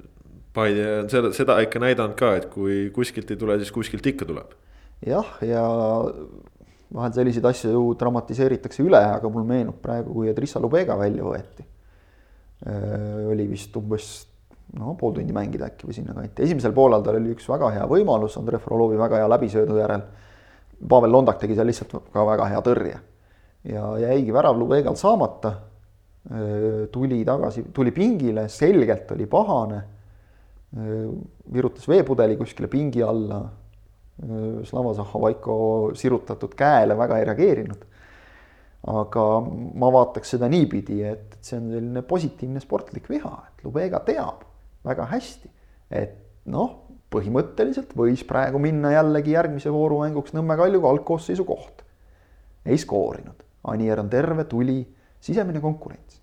Paide 0.54 0.82
on 1.00 1.08
seda, 1.10 1.32
seda 1.34 1.56
ikka 1.64 1.80
näidanud 1.82 2.12
ka, 2.14 2.28
et 2.38 2.44
kui 2.46 2.84
kuskilt 2.94 3.32
ei 3.34 3.38
tule, 3.40 3.56
siis 3.58 3.72
kuskilt 3.74 4.04
ikka 4.06 4.28
tuleb. 4.28 4.52
jah, 5.02 5.32
ja 5.42 5.64
vahel 6.94 7.16
selliseid 7.16 7.48
asju 7.50 7.80
dramatiseeritakse 7.98 8.84
üle, 8.84 9.00
aga 9.16 9.32
mul 9.34 9.42
meenub 9.48 9.80
praegu, 9.82 10.14
kui 10.14 10.30
Edrissa 10.30 10.62
Lubega 10.62 10.94
välja 11.00 11.26
võeti 11.26 11.66
oli 12.64 13.44
vist 13.50 13.74
umbes 13.76 14.06
no 14.78 14.94
pool 14.98 15.14
tundi 15.14 15.34
mängida 15.36 15.68
äkki 15.68 15.88
või 15.88 15.96
sinnakanti, 15.98 16.44
esimesel 16.46 16.74
poolel 16.76 17.04
tal 17.04 17.18
oli 17.18 17.34
üks 17.34 17.46
väga 17.50 17.70
hea 17.76 17.88
võimalus 17.90 18.38
Andrei 18.40 18.62
Frolovi 18.62 18.98
väga 18.98 19.20
hea 19.22 19.28
läbisöödu 19.30 19.78
järel. 19.78 20.04
Pavel 20.88 21.12
Londak 21.12 21.38
tegi 21.40 21.54
seal 21.56 21.68
lihtsalt 21.70 22.10
ka 22.12 22.24
väga 22.26 22.48
hea 22.50 22.62
tõrje 22.64 22.96
ja 23.70 23.84
jäigi 24.02 24.34
värav 24.34 24.58
Lubegal 24.58 24.96
saamata. 25.00 25.54
Äh, 26.24 26.86
tuli 26.92 27.20
tagasi, 27.24 27.66
tuli 27.72 27.92
pingile, 27.92 28.48
selgelt 28.48 29.10
oli 29.12 29.26
pahane. 29.30 29.82
Äh, 30.74 31.04
virutas 31.52 31.88
veepudeli 31.88 32.38
kuskile 32.40 32.68
pingi 32.68 33.02
alla. 33.02 33.44
Slava 34.62 34.92
Zahhovaiko 34.94 35.54
sirutatud 35.98 36.52
käele 36.54 36.94
väga 36.94 37.16
ei 37.18 37.24
reageerinud 37.26 37.80
aga 38.90 39.24
ma 39.80 39.90
vaataks 39.92 40.34
seda 40.34 40.48
niipidi, 40.52 41.00
et, 41.08 41.38
see 41.44 41.56
on 41.60 41.70
selline 41.72 42.02
positiivne 42.06 42.60
sportlik 42.60 43.08
viha, 43.08 43.32
et 43.48 43.64
Lubega 43.64 44.00
teab 44.04 44.42
väga 44.84 45.06
hästi, 45.12 45.50
et 45.96 46.18
noh, 46.52 46.82
põhimõtteliselt 47.14 47.94
võis 47.96 48.24
praegu 48.26 48.60
minna 48.60 48.90
jällegi 48.92 49.36
järgmise 49.36 49.72
vooru 49.72 50.02
mänguks 50.02 50.34
Nõmme 50.34 50.56
Kaljuga 50.58 50.90
algkoosseisu 50.90 51.46
koht. 51.48 51.84
ei 52.64 52.78
skoorinud, 52.80 53.42
Anier 53.68 54.00
on 54.00 54.08
terve, 54.10 54.44
tuli, 54.44 54.82
sisemine 55.20 55.60
konkurents. 55.60 56.20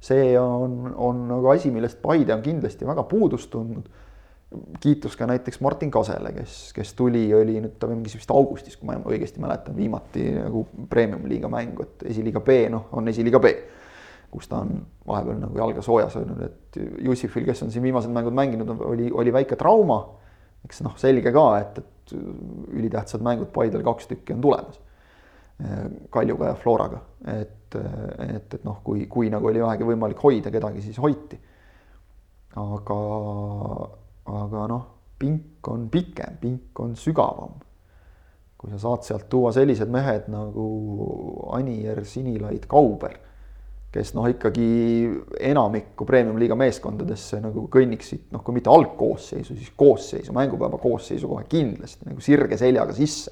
see 0.00 0.38
on, 0.38 0.94
on 0.94 1.24
nagu 1.26 1.48
asi, 1.50 1.70
millest 1.74 1.98
Paide 2.02 2.34
on 2.34 2.42
kindlasti 2.42 2.86
väga 2.86 3.02
puudust 3.10 3.50
tundnud 3.50 3.88
kiitus 4.80 5.16
ka 5.16 5.26
näiteks 5.28 5.60
Martin 5.60 5.90
Kasele, 5.90 6.32
kes, 6.32 6.72
kes 6.76 6.94
tuli, 6.96 7.26
oli 7.34 7.58
nüüd 7.60 7.74
ta 7.80 7.88
mingis 7.90 8.14
vist 8.16 8.30
augustis, 8.32 8.78
kui 8.80 8.88
ma 8.88 8.96
õigesti 8.96 9.42
mäletan, 9.44 9.76
viimati 9.76 10.24
nagu 10.38 10.64
premium-liiga 10.88 11.50
mängu, 11.52 11.84
et 11.84 12.06
esiliiga 12.14 12.40
B, 12.44 12.62
noh, 12.72 12.88
on 12.96 13.12
esiliiga 13.12 13.40
B. 13.44 13.52
kus 14.28 14.44
ta 14.44 14.58
on 14.60 14.74
vahepeal 15.08 15.38
nagu 15.40 15.56
jalga 15.56 15.82
soojas 15.84 16.18
öelnud, 16.20 16.40
et 16.44 16.76
Jussifil, 17.00 17.46
kes 17.48 17.62
on 17.64 17.70
siin 17.72 17.84
viimased 17.84 18.12
mängud 18.12 18.36
mänginud, 18.36 18.72
oli, 18.84 19.08
oli 19.12 19.32
väike 19.32 19.56
trauma. 19.56 20.02
eks 20.64 20.82
noh, 20.84 20.96
selge 21.00 21.32
ka, 21.32 21.44
et, 21.60 21.78
et 21.78 22.16
ülitähtsad 22.76 23.24
mängud 23.24 23.48
Paidel 23.52 23.84
kaks 23.84 24.08
tükki 24.10 24.36
on 24.36 24.40
tulemas. 24.44 24.80
Kaljuga 26.10 26.52
ja 26.52 26.58
Floraga, 26.60 27.00
et, 27.26 27.74
et, 27.74 28.54
et 28.54 28.64
noh, 28.64 28.80
kui, 28.84 29.06
kui 29.10 29.30
nagu 29.32 29.48
oli 29.48 29.62
vähegi 29.64 29.88
võimalik 29.88 30.20
hoida 30.22 30.52
kedagi, 30.54 30.84
siis 30.84 31.00
hoiti. 31.02 31.40
aga 32.56 32.98
aga 34.28 34.66
noh, 34.70 34.84
pink 35.18 35.68
on 35.68 35.88
pikem, 35.90 36.36
pink 36.40 36.80
on 36.80 36.94
sügavam. 36.96 37.56
kui 38.58 38.72
sa 38.72 38.78
saad 38.82 39.04
sealt 39.06 39.28
tuua 39.30 39.52
sellised 39.54 39.86
mehed 39.86 40.24
nagu 40.32 40.64
Anier, 41.54 42.00
Sinilaid, 42.02 42.64
Kauber, 42.66 43.12
kes 43.94 44.10
noh, 44.16 44.26
ikkagi 44.26 44.64
enamikku 45.46 46.02
premium-liiga 46.08 46.56
meeskondadesse 46.58 47.38
nagu 47.44 47.68
kõnniksid, 47.70 48.24
noh, 48.34 48.42
kui 48.42 48.56
mitte 48.56 48.72
algkoosseisu, 48.74 49.54
siis 49.54 49.70
koosseisu, 49.78 50.34
mängupäeva 50.34 50.80
koosseisu 50.82 51.30
kohe 51.30 51.46
kindlasti 51.48 52.10
nagu 52.10 52.24
sirge 52.24 52.58
seljaga 52.58 52.96
sisse. 52.98 53.30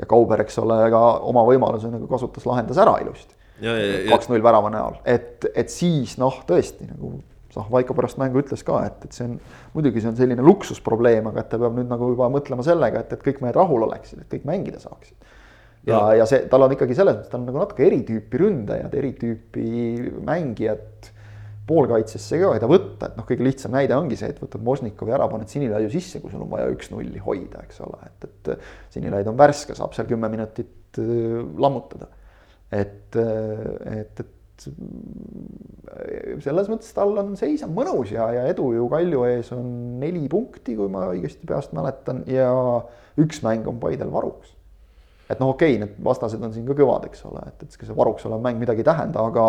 ja 0.00 0.08
Kauber, 0.10 0.42
eks 0.42 0.58
ole, 0.58 0.80
ka 0.90 1.04
oma 1.30 1.46
võimaluse 1.46 1.92
nagu 1.92 2.10
kasutas, 2.10 2.46
lahendas 2.48 2.82
ära 2.82 2.98
ilusti. 3.04 3.38
kaks-null 4.10 4.42
värava 4.42 4.70
näol, 4.72 4.98
et, 5.04 5.46
et 5.54 5.70
siis 5.70 6.18
noh, 6.18 6.42
tõesti 6.48 6.90
nagu 6.90 7.20
Zahvaiko 7.50 7.96
pärast 7.98 8.20
mängu 8.20 8.42
ütles 8.42 8.62
ka, 8.66 8.78
et, 8.86 9.04
et 9.06 9.16
see 9.16 9.26
on, 9.26 9.36
muidugi 9.74 10.02
see 10.02 10.12
on 10.12 10.18
selline 10.18 10.44
luksusprobleem, 10.46 11.26
aga 11.32 11.42
et 11.42 11.50
ta 11.50 11.58
peab 11.58 11.78
nüüd 11.78 11.90
nagu 11.90 12.12
juba 12.12 12.30
mõtlema 12.30 12.66
sellega, 12.66 13.02
et, 13.02 13.14
et 13.16 13.24
kõik 13.26 13.40
mehed 13.44 13.58
rahul 13.58 13.88
oleksid, 13.88 14.22
et 14.22 14.30
kõik 14.30 14.46
mängida 14.48 14.82
saaksid. 14.82 15.16
ja, 15.88 15.96
ja, 15.96 16.20
ja 16.20 16.28
see, 16.30 16.44
tal 16.52 16.66
on 16.66 16.76
ikkagi 16.76 16.94
selles 16.98 17.18
mõttes, 17.18 17.32
ta 17.32 17.40
on 17.40 17.48
nagu 17.48 17.62
natuke 17.62 17.86
eritüüpi 17.88 18.42
ründajad, 18.44 18.94
eritüüpi 19.02 19.66
mängijad 20.26 21.10
poolkaitsesse 21.70 22.40
ka, 22.40 22.54
keda 22.56 22.70
võtta, 22.70 23.10
et 23.10 23.18
noh, 23.18 23.26
kõige 23.28 23.46
lihtsam 23.46 23.74
näide 23.74 23.94
ongi 23.96 24.18
see, 24.18 24.30
et 24.32 24.40
võtad 24.42 24.62
Možnikovi 24.66 25.14
ära, 25.14 25.28
paned 25.30 25.50
Sinilaiu 25.50 25.90
sisse, 25.92 26.22
kui 26.22 26.32
sul 26.32 26.42
on 26.44 26.50
vaja 26.50 26.70
üks-nulli 26.72 27.22
hoida, 27.22 27.62
eks 27.66 27.82
ole, 27.86 28.00
et, 28.08 28.26
et 28.26 28.50
Sinilaid 28.94 29.30
on 29.30 29.38
värske, 29.38 29.76
saab 29.78 29.94
seal 29.96 30.08
kümme 30.10 30.30
minutit 30.32 30.98
äh, 31.02 31.38
lammutada. 31.62 32.10
et, 32.70 33.16
äh, 33.18 34.00
et, 34.00 34.22
et 34.22 34.36
selles 36.44 36.70
mõttes 36.70 36.94
tal 36.96 37.12
on 37.22 37.36
seis 37.38 37.62
on 37.66 37.72
mõnus 37.76 38.12
ja, 38.14 38.28
ja 38.34 38.46
edu 38.50 38.70
ju 38.76 38.88
Kalju 38.90 39.24
ees 39.28 39.52
on 39.56 39.68
neli 40.02 40.26
punkti, 40.30 40.76
kui 40.78 40.90
ma 40.92 41.06
õigesti 41.12 41.48
peast 41.48 41.74
mäletan 41.76 42.24
ja 42.30 42.50
üks 43.20 43.42
mäng 43.46 43.68
on 43.70 43.80
Paidel 43.82 44.12
varuks. 44.12 44.52
et 45.28 45.40
noh, 45.40 45.54
okei 45.54 45.76
okay,, 45.76 45.84
need 45.84 46.04
vastased 46.04 46.42
on 46.42 46.52
siin 46.54 46.66
ka 46.68 46.76
kõvad, 46.78 47.08
eks 47.10 47.24
ole, 47.30 47.42
et, 47.46 47.64
et 47.64 47.78
see 47.78 47.96
varuks 47.96 48.26
olev 48.28 48.44
mäng 48.44 48.60
midagi 48.60 48.84
ei 48.84 48.90
tähenda, 48.90 49.26
aga 49.30 49.46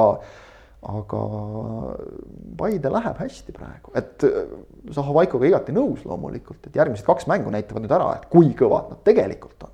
aga 0.81 1.19
Paide 2.57 2.89
läheb 2.89 3.19
hästi 3.21 3.53
praegu, 3.53 3.93
et 3.97 4.25
Zahovaikoga 4.95 5.45
igati 5.45 5.75
nõus 5.75 6.01
loomulikult, 6.09 6.65
et 6.65 6.79
järgmised 6.81 7.05
kaks 7.05 7.29
mängu 7.29 7.53
näitavad 7.53 7.85
nüüd 7.85 7.93
ära, 7.93 8.15
et 8.17 8.25
kui 8.33 8.49
kõvad 8.57 8.89
nad 8.89 9.03
tegelikult 9.05 9.67
on 9.67 9.70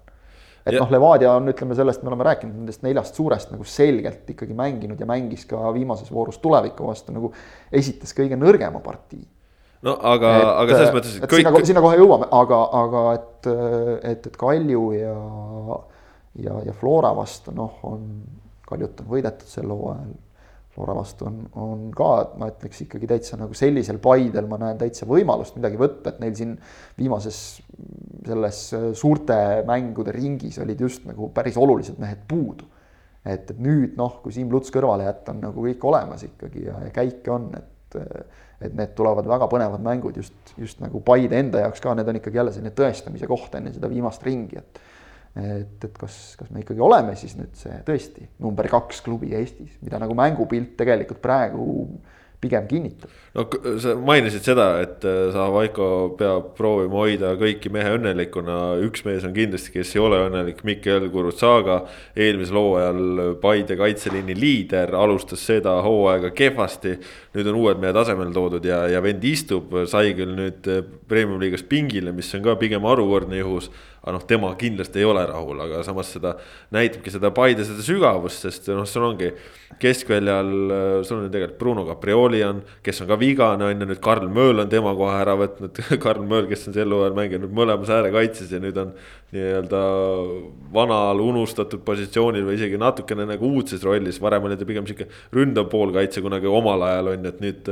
et 0.69 0.77
noh, 0.79 0.91
Levadia 0.93 1.31
on, 1.37 1.47
ütleme 1.51 1.77
sellest, 1.77 2.03
me 2.03 2.11
oleme 2.11 2.27
rääkinud 2.27 2.59
nendest 2.61 2.83
neljast 2.85 3.17
suurest 3.19 3.53
nagu 3.53 3.65
selgelt 3.67 4.29
ikkagi 4.33 4.57
mänginud 4.57 4.99
ja 4.99 5.07
mängis 5.09 5.47
ka 5.49 5.71
viimases 5.75 6.11
voorus 6.13 6.39
tuleviku 6.43 6.89
vastu 6.89 7.15
nagu 7.15 7.31
esitas 7.71 8.13
kõige 8.17 8.39
nõrgema 8.39 8.81
partii. 8.83 9.23
no 9.87 9.97
aga, 10.11 10.33
aga 10.63 10.75
selles 10.75 10.93
mõttes, 10.95 11.17
et 11.19 11.29
kõik. 11.31 11.45
sinna, 11.45 11.65
sinna 11.71 11.85
kohe 11.85 11.99
jõuame, 11.99 12.29
aga, 12.39 12.61
aga 12.83 13.03
et, 13.17 13.51
et, 14.13 14.29
et 14.31 14.37
Kalju 14.37 14.85
ja, 14.97 15.17
ja, 16.45 16.61
ja 16.69 16.77
Flora 16.77 17.13
vastu 17.17 17.55
noh, 17.55 17.81
on, 17.87 18.07
Kaljut 18.67 19.03
on 19.03 19.11
võidetud 19.11 19.47
sel 19.47 19.69
hooajal 19.71 20.15
Flora 20.77 20.93
vastu 20.93 21.25
on, 21.25 21.37
on 21.57 21.85
ka, 21.95 22.09
ma 22.37 22.51
ütleks 22.51 22.83
ikkagi 22.83 23.07
täitsa 23.09 23.39
nagu 23.39 23.55
sellisel 23.57 23.97
Paidel 24.03 24.45
ma 24.45 24.59
näen 24.61 24.77
täitsa 24.77 25.07
võimalust 25.09 25.57
midagi 25.57 25.79
võtta, 25.81 26.13
et 26.13 26.19
neil 26.21 26.35
siin 26.37 26.51
viimases 26.99 27.39
selles 28.27 28.59
suurte 28.99 29.37
mängude 29.65 30.13
ringis 30.13 30.59
olid 30.61 30.83
just 30.85 31.07
nagu 31.09 31.31
päris 31.33 31.57
olulised 31.57 31.97
mehed 32.01 32.21
puudu. 32.29 32.69
et, 33.25 33.49
et 33.49 33.57
nüüd 33.59 33.97
noh, 33.97 34.19
kui 34.21 34.35
Siim 34.35 34.53
Luts 34.53 34.69
kõrvale 34.71 35.07
jätta, 35.09 35.33
on 35.33 35.41
nagu 35.49 35.65
kõik 35.65 35.89
olemas 35.89 36.23
ikkagi 36.29 36.67
ja, 36.67 36.77
ja 36.85 36.93
käike 36.93 37.33
on, 37.33 37.49
et 37.57 37.73
et 38.61 38.73
need 38.75 38.93
tulevad 38.97 39.27
väga 39.29 39.47
põnevad 39.49 39.83
mängud 39.85 40.17
just, 40.17 40.35
just 40.57 40.81
nagu 40.83 41.01
Paide 41.05 41.37
enda 41.39 41.61
jaoks 41.63 41.81
ka, 41.83 41.93
need 41.95 42.09
on 42.09 42.19
ikkagi 42.19 42.39
jälle 42.39 42.53
selline 42.53 42.73
tõestamise 42.75 43.29
koht 43.29 43.53
enne 43.57 43.73
seda 43.73 43.89
viimast 43.91 44.25
ringi, 44.25 44.59
et 44.59 44.81
et, 45.37 45.83
et 45.83 45.97
kas, 45.97 46.17
kas 46.39 46.51
me 46.53 46.63
ikkagi 46.63 46.83
oleme 46.83 47.15
siis 47.19 47.37
nüüd 47.37 47.55
see 47.57 47.79
tõesti 47.87 48.27
number 48.43 48.69
kaks 48.71 49.03
klubi 49.05 49.33
Eestis, 49.37 49.75
mida 49.83 50.01
nagu 50.01 50.15
mängupilt 50.17 50.75
tegelikult 50.79 51.21
praegu 51.23 51.67
pigem 52.41 52.67
kinnitab. 52.67 53.09
no 53.33 53.45
sa 53.81 53.93
mainisid 53.97 54.45
seda, 54.45 54.67
et 54.81 55.05
äh, 55.05 55.29
sa, 55.33 55.47
Vaiko, 55.53 55.87
peab 56.19 56.51
proovima 56.57 56.99
hoida 57.01 57.31
kõiki 57.39 57.71
mehe 57.73 57.95
õnnelikuna, 57.97 58.57
üks 58.85 59.03
mees 59.07 59.25
on 59.25 59.33
kindlasti, 59.33 59.73
kes 59.73 59.95
ei 59.95 60.03
ole 60.03 60.19
õnnelik, 60.27 60.61
Mikkel 60.67 61.09
Kurutsaga. 61.13 61.79
eelmisel 62.15 62.59
hooajal 62.61 63.33
Paide 63.41 63.77
kaitseliini 63.79 64.37
liider, 64.37 64.93
alustas 64.95 65.45
seda 65.49 65.79
hooaega 65.85 66.31
kehvasti. 66.37 66.97
nüüd 67.37 67.51
on 67.51 67.59
uued 67.63 67.81
mehed 67.81 67.97
asemele 67.97 68.33
toodud 68.33 68.65
ja, 68.65 68.83
ja 68.89 69.01
vend 69.01 69.23
istub, 69.25 69.73
sai 69.89 70.13
küll 70.17 70.37
nüüd 70.37 70.69
äh, 70.69 70.83
premium-liigas 71.09 71.65
pingile, 71.65 72.13
mis 72.13 72.33
on 72.37 72.45
ka 72.45 72.57
pigem 72.61 72.85
harukordne 72.85 73.41
juhus 73.41 73.71
aga 74.07 74.15
noh, 74.15 74.23
tema 74.23 74.53
kindlasti 74.55 75.01
ei 75.01 75.07
ole 75.07 75.25
rahul, 75.27 75.59
aga 75.65 75.81
samas 75.83 76.13
seda 76.15 76.37
näitabki 76.71 77.11
seda 77.11 77.33
Paide 77.35 77.65
seda 77.67 77.83
sügavust, 77.83 78.45
sest 78.45 78.69
noh, 78.71 78.87
sul 78.87 79.03
ongi 79.03 79.33
keskväljal, 79.81 80.51
sul 81.03 81.19
on 81.19 81.25
ju 81.25 81.31
tegelikult 81.33 81.59
Bruno 81.59 81.83
Caprioli 81.89 82.39
on, 82.47 82.61
kes 82.85 83.03
on 83.03 83.09
ka 83.09 83.17
vigane, 83.19 83.67
on 83.67 83.83
ju, 83.83 83.89
nüüd 83.89 83.99
Karl 84.03 84.29
Mööl 84.31 84.63
on 84.63 84.71
tema 84.71 84.93
kohe 84.95 85.17
ära 85.19 85.35
võtnud 85.37 85.81
Karl 86.05 86.23
Mööl, 86.23 86.47
kes 86.47 86.69
on 86.69 86.77
sel 86.77 86.95
hooajal 86.95 87.17
mänginud 87.17 87.51
mõlemas 87.53 87.91
äärekaitses 87.91 88.55
ja 88.55 88.61
nüüd 88.63 88.79
on 88.79 88.95
nii-öelda 89.35 89.81
vanal 90.71 91.19
unustatud 91.19 91.81
positsioonil 91.83 92.45
või 92.47 92.55
isegi 92.55 92.79
natukene 92.79 93.25
nagu 93.27 93.49
uudses 93.57 93.83
rollis, 93.83 94.21
varem 94.23 94.47
oli 94.47 94.55
ta 94.55 94.67
pigem 94.67 94.87
sihuke 94.87 95.09
ründav 95.35 95.67
poolkaitse 95.71 96.23
kunagi 96.23 96.47
omal 96.47 96.85
ajal 96.87 97.11
on 97.11 97.27
ju, 97.27 97.33
et 97.33 97.41
nüüd 97.43 97.71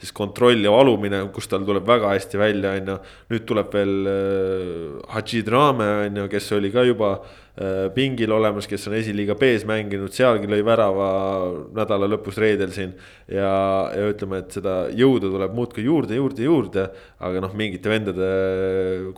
siis 0.00 0.10
kontroll 0.16 0.66
ja 0.66 0.74
valumine, 0.74 1.22
kus 1.34 1.46
tal 1.52 1.62
tuleb 1.68 1.86
väga 1.86 2.10
hästi 2.10 2.42
välja, 2.42 2.74
on 2.80 2.90
ju. 2.90 2.98
nüüd 3.30 3.46
tuleb 3.46 3.78
veel 3.78 3.94
Hadži 5.14 5.44
Drama 5.46 5.75
Nõmme 5.76 6.06
on 6.06 6.22
ju, 6.22 6.28
kes 6.32 6.46
oli 6.56 6.70
ka 6.72 6.82
juba 6.86 7.08
äh, 7.20 7.88
pingil 7.94 8.32
olemas, 8.32 8.66
kes 8.68 8.86
on 8.88 8.94
esiliiga 8.96 9.34
B-s 9.36 9.66
mänginud, 9.68 10.12
sealgi 10.14 10.48
lõi 10.48 10.62
värava 10.64 11.08
nädala 11.76 12.08
lõpus 12.08 12.38
reedel 12.40 12.72
siin. 12.72 12.94
ja, 13.28 13.50
ja 13.92 14.06
ütleme, 14.08 14.40
et 14.40 14.56
seda 14.56 14.76
jõudu 14.96 15.30
tuleb 15.34 15.56
muudkui 15.56 15.84
juurde, 15.84 16.16
juurde, 16.16 16.46
juurde. 16.46 16.86
aga 17.20 17.42
noh, 17.44 17.52
mingite 17.56 17.92
vendade 17.92 18.30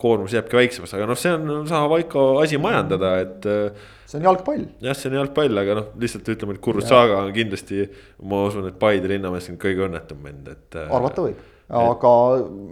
koormus 0.01 0.35
jääbki 0.35 0.59
väiksemaks, 0.59 0.95
aga 0.97 1.07
noh, 1.09 1.19
see 1.19 1.31
on 1.37 1.69
Zahavaiko 1.69 2.25
asi 2.43 2.59
majandada, 2.59 3.13
et. 3.23 3.47
Äh, 3.47 3.87
see 4.09 4.19
on 4.19 4.27
jalgpall. 4.31 4.65
jah, 4.83 4.97
see 4.97 5.13
on 5.13 5.19
jalgpall, 5.21 5.63
aga 5.63 5.77
noh, 5.79 5.93
lihtsalt 6.01 6.33
ütleme, 6.35 6.57
et 6.57 6.63
Kurutsaga 6.65 7.21
on 7.23 7.31
kindlasti, 7.35 7.87
ma 8.27 8.43
usun, 8.49 8.67
et 8.67 8.81
Paide 8.81 9.13
linnamees 9.13 9.47
on 9.53 9.61
kõige 9.61 9.87
õnnetum 9.87 10.27
vend, 10.27 10.51
et. 10.51 10.67
Äh, 10.75 10.91
arvata 10.91 11.29
võib 11.29 11.47
aga 11.69 12.11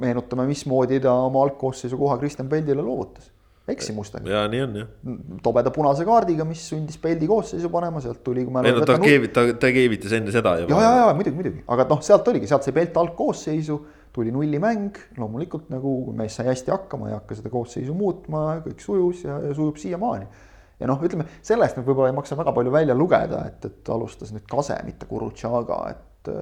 meenutame, 0.01 0.47
mismoodi 0.49 0.97
ta 1.03 1.11
oma 1.27 1.43
algkoosseisu 1.45 1.99
koha 2.01 2.15
Kristjan 2.17 2.47
Peldile 2.49 2.81
loovutas 2.81 3.27
eksimustega. 3.71 4.29
ja 4.31 4.45
nii 4.51 4.61
on 4.63 4.75
jah. 4.79 4.87
tobeda 5.43 5.71
punase 5.75 6.05
kaardiga, 6.07 6.45
mis 6.47 6.63
sundis 6.69 6.97
Peldi 7.01 7.27
koosseisu 7.27 7.69
panema, 7.73 8.01
sealt 8.03 8.23
tuli. 8.23 8.45
ei 8.45 8.73
no 8.73 8.85
ta 8.87 8.97
keevit-, 9.01 9.33
ta, 9.35 9.45
ta 9.59 9.71
keevitas 9.75 10.15
enne 10.17 10.33
seda 10.33 10.57
juba. 10.61 10.73
ja, 10.73 10.81
ja, 10.87 11.05
ja 11.07 11.13
muidugi, 11.17 11.35
muidugi, 11.35 11.63
aga 11.75 11.87
noh, 11.91 12.01
sealt 12.05 12.27
oligi, 12.31 12.49
sealt 12.49 12.67
sai 12.67 12.75
Pelt 12.77 12.97
algkoosseisu, 13.03 13.79
tuli 14.15 14.31
nullimäng, 14.33 14.97
loomulikult 15.19 15.71
nagu 15.73 15.97
mees 16.17 16.39
sai 16.39 16.47
hästi 16.51 16.73
hakkama, 16.73 17.11
ei 17.11 17.17
hakka 17.17 17.37
seda 17.41 17.51
koosseisu 17.53 17.95
muutma, 17.97 18.47
kõik 18.65 18.83
sujus 18.83 19.25
ja, 19.27 19.39
ja 19.43 19.53
sujub 19.57 19.79
siiamaani. 19.81 20.27
ja 20.79 20.89
noh, 20.89 21.03
ütleme 21.03 21.27
sellest 21.41 21.77
nüüd 21.77 21.89
võib-olla 21.89 22.13
ei 22.13 22.17
maksa 22.17 22.39
väga 22.39 22.55
palju 22.55 22.73
välja 22.73 22.95
lugeda, 22.97 23.43
et, 23.51 23.67
et 23.67 23.93
alustas 23.93 24.31
nüüd 24.33 24.47
Kase, 24.49 24.79
mitte 24.87 25.09
Kurutšaga, 25.09 25.83
et, 25.91 26.33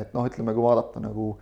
et 0.00 0.16
noh, 0.16 0.26
ütleme, 0.30 0.56
kui 0.56 0.64
vaadata 0.64 1.02
nagu 1.04 1.34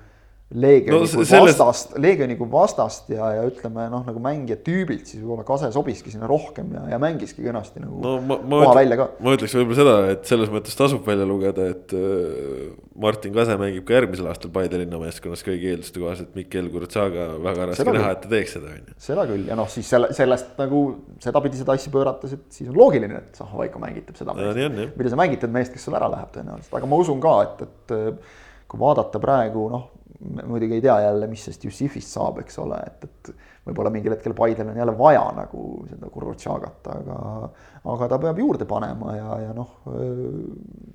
Leegioni 0.48 0.96
No 0.96 1.04
no, 1.04 1.08
kui 1.12 1.26
selles- 1.28 1.58
vastast, 1.58 1.90
Leegioni 2.00 2.34
kui 2.38 2.48
vastast 2.48 3.10
ja, 3.12 3.26
ja 3.36 3.42
ütleme 3.44 3.84
noh, 3.92 4.00
nagu 4.06 4.20
mängija 4.24 4.56
tüübilt, 4.64 5.04
siis 5.04 5.20
võib-olla 5.20 5.44
Kase 5.44 5.68
sobiski 5.74 6.08
sinna 6.08 6.30
rohkem 6.30 6.70
ja, 6.72 6.86
ja 6.94 6.98
mängiski 7.02 7.44
kenasti 7.44 7.82
nagu 7.82 7.98
no 8.00 8.14
ma, 8.24 8.38
ma, 8.40 8.62
koha 8.62 8.78
välja 8.78 8.96
ka. 8.96 9.06
ma 9.26 9.34
ütleks 9.36 9.56
võib-olla 9.58 9.76
seda, 9.76 9.96
et 10.14 10.30
selles 10.30 10.48
mõttes 10.54 10.78
tasub 10.78 11.04
välja 11.04 11.26
lugeda, 11.28 11.66
et 11.74 11.92
äh, 11.92 12.70
Martin 12.96 13.36
Kase 13.36 13.58
mängib 13.60 13.84
ka 13.90 13.98
järgmisel 13.98 14.30
aastal 14.32 14.54
Paide 14.56 14.80
linna 14.80 15.02
meeskonnas 15.02 15.44
kõigi 15.44 15.68
eelduste 15.74 16.00
kohaselt, 16.00 16.32
Mikkel 16.38 16.72
Kurtsaga 16.72 17.28
väga 17.44 17.68
raske 17.74 17.96
näha, 17.98 18.16
et 18.16 18.24
ta 18.24 18.32
teeks 18.32 18.56
seda, 18.56 18.72
on 18.72 18.80
ju. 18.88 18.98
seda 19.10 19.28
küll 19.28 19.52
ja 19.52 19.60
noh, 19.60 19.68
siis 19.76 19.92
selle, 19.92 20.14
sellest 20.16 20.56
nagu 20.64 20.82
sedapidi 21.28 21.60
seda 21.60 21.76
asja 21.76 21.92
pöörates, 21.92 22.38
et 22.40 22.48
siis 22.56 22.72
on 22.72 22.80
loogiline, 22.80 23.20
et 23.20 23.36
Zahhovaiko 23.36 23.84
mängitab 23.84 24.16
seda 24.16 24.32
on, 24.32 24.64
jah. 24.64 24.80
mida 24.96 25.12
sa 25.12 25.20
mängitad 25.20 25.52
meest, 25.52 25.76
kes 25.76 25.84
sul 25.90 26.00
ära 26.00 26.08
läheb 26.16 26.32
tõenäoliselt, 26.32 26.72
aga 26.80 26.88
ma 26.88 27.04
usun 27.04 27.20
ka, 27.20 27.36
et, 27.44 27.66
et 27.68 27.98
äh, 28.00 28.36
kui 28.68 28.80
vaadata 28.80 29.20
praegu 29.20 29.68
noh, 29.72 29.88
muidugi 30.20 30.74
ei 30.78 30.82
tea 30.82 30.96
jälle, 31.04 31.28
mis 31.30 31.44
sellest 31.46 31.64
Jussifist 31.64 32.10
saab, 32.10 32.40
eks 32.42 32.58
ole, 32.58 32.78
et, 32.86 33.04
et 33.06 33.30
võib-olla 33.68 33.92
mingil 33.94 34.14
hetkel 34.16 34.34
Paidel 34.36 34.72
on 34.72 34.80
jälle 34.80 34.94
vaja 34.98 35.22
nagu 35.36 35.66
seda 35.90 36.10
Kurvatšagat, 36.10 36.88
aga 36.94 37.18
aga 37.88 38.08
ta 38.10 38.18
peab 38.22 38.40
juurde 38.42 38.66
panema 38.68 39.14
ja, 39.16 39.36
ja 39.46 39.52
noh, 39.56 39.76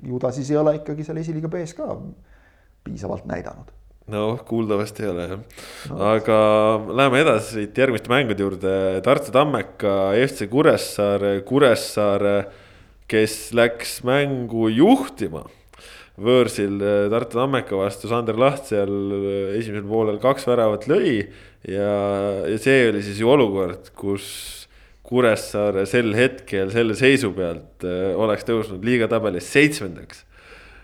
ju 0.04 0.20
ta 0.20 0.34
siis 0.36 0.52
ei 0.52 0.60
ole 0.60 0.76
ikkagi 0.82 1.06
seal 1.08 1.22
esiliiga 1.22 1.52
B-s 1.52 1.78
ka 1.78 1.96
piisavalt 2.84 3.26
näidanud. 3.30 3.72
Noh, 4.12 4.42
kuuldavasti 4.44 5.06
ei 5.06 5.10
ole 5.14 5.26
jah. 5.30 5.44
No.. 5.88 5.98
aga 6.10 6.38
läheme 6.92 7.22
edasi 7.24 7.54
siit 7.62 7.78
järgmiste 7.80 8.12
mängude 8.12 8.44
juurde, 8.44 8.74
Tartu 9.06 9.32
Tammeka, 9.32 10.12
FC 10.26 10.50
Kuressaare, 10.52 11.38
Kuressaare, 11.48 12.36
kes 13.08 13.38
läks 13.56 14.02
mängu 14.04 14.68
juhtima. 14.68 15.46
Võõrsil 16.22 16.82
eh, 16.84 17.06
Tartu 17.12 17.40
Tammeka 17.40 17.78
vastu, 17.78 18.10
Sander 18.12 18.38
Laht 18.40 18.68
seal 18.70 18.92
eh, 19.18 19.56
esimesel 19.60 19.88
poolel 19.90 20.20
kaks 20.22 20.46
väravat 20.50 20.86
lõi 20.90 21.16
ja, 21.66 21.94
ja 22.50 22.60
see 22.62 22.90
oli 22.92 23.02
siis 23.06 23.22
ju 23.24 23.32
olukord, 23.34 23.90
kus 23.98 24.28
Kuressaare 25.04 25.84
sel 25.90 26.14
hetkel 26.16 26.70
selle 26.74 26.96
seisu 26.98 27.34
pealt 27.36 27.86
eh, 27.88 28.12
oleks 28.14 28.46
tõusnud 28.48 28.86
liiga 28.86 29.10
tabelis 29.12 29.50
seitsmendaks. 29.52 30.24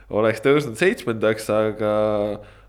oleks 0.09 0.41
tõusnud 0.45 0.79
seitsmendaks, 0.81 1.49
aga 1.53 1.93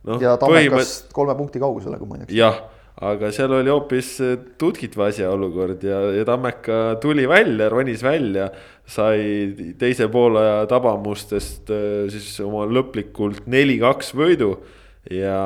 noh. 0.04 0.20
ja 0.20 0.36
Tammekast 0.40 1.10
kolme 1.16 1.36
punkti 1.38 1.62
kaugusele, 1.62 1.98
kui 2.00 2.10
ma 2.10 2.20
ei 2.20 2.28
eksi. 2.28 2.38
jah, 2.42 2.60
aga 3.00 3.30
seal 3.32 3.52
oli 3.56 3.72
hoopis 3.72 4.12
Tutkit 4.60 4.96
Vasja 4.98 5.30
olukord 5.32 5.84
ja, 5.84 6.00
ja 6.12 6.24
Tammeka 6.28 6.98
tuli 7.00 7.26
välja, 7.28 7.70
ronis 7.72 8.02
välja. 8.04 8.50
sai 8.90 9.74
teise 9.78 10.08
poole 10.10 10.66
tabamustest 10.66 11.70
äh, 11.70 12.08
siis 12.10 12.40
oma 12.42 12.64
lõplikult 12.66 13.46
neli-kaks 13.46 14.14
võidu. 14.18 14.56
ja 15.10 15.36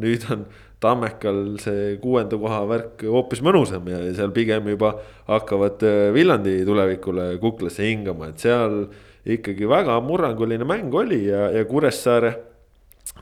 nüüd 0.00 0.24
on 0.32 0.46
Tammekal 0.80 1.58
see 1.62 1.96
kuuenda 2.00 2.38
koha 2.40 2.62
värk 2.68 3.04
hoopis 3.08 3.40
mõnusam 3.44 3.86
ja 3.88 4.00
seal 4.16 4.32
pigem 4.36 4.68
juba 4.68 4.94
hakkavad 5.28 5.84
äh, 5.84 6.08
Viljandi 6.14 6.62
tulevikule 6.64 7.34
kuklasse 7.42 7.84
hingama, 7.84 8.30
et 8.32 8.40
seal 8.40 8.86
ikkagi 9.24 9.68
väga 9.68 10.00
murranguline 10.04 10.64
mäng 10.68 10.94
oli 10.94 11.26
ja, 11.28 11.50
ja 11.52 11.64
Kuressaare 11.68 12.34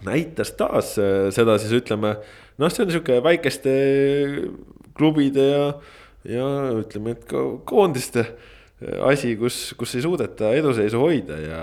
näitas 0.07 0.55
taas 0.59 0.95
äh, 1.01 1.29
seda 1.35 1.59
siis 1.63 1.75
ütleme, 1.83 2.17
noh, 2.59 2.73
see 2.73 2.87
on 2.87 2.95
sihuke 2.95 3.19
väikeste 3.25 3.75
klubide 4.97 5.47
ja, 5.49 5.67
ja 6.29 6.49
ütleme, 6.81 7.17
et 7.17 7.29
ka 7.29 7.45
koondiste 7.69 8.27
asi, 9.07 9.37
kus, 9.39 9.57
kus 9.79 9.95
ei 9.95 10.03
suudeta 10.03 10.51
eduseisu 10.57 10.99
hoida 10.99 11.39
ja, 11.39 11.63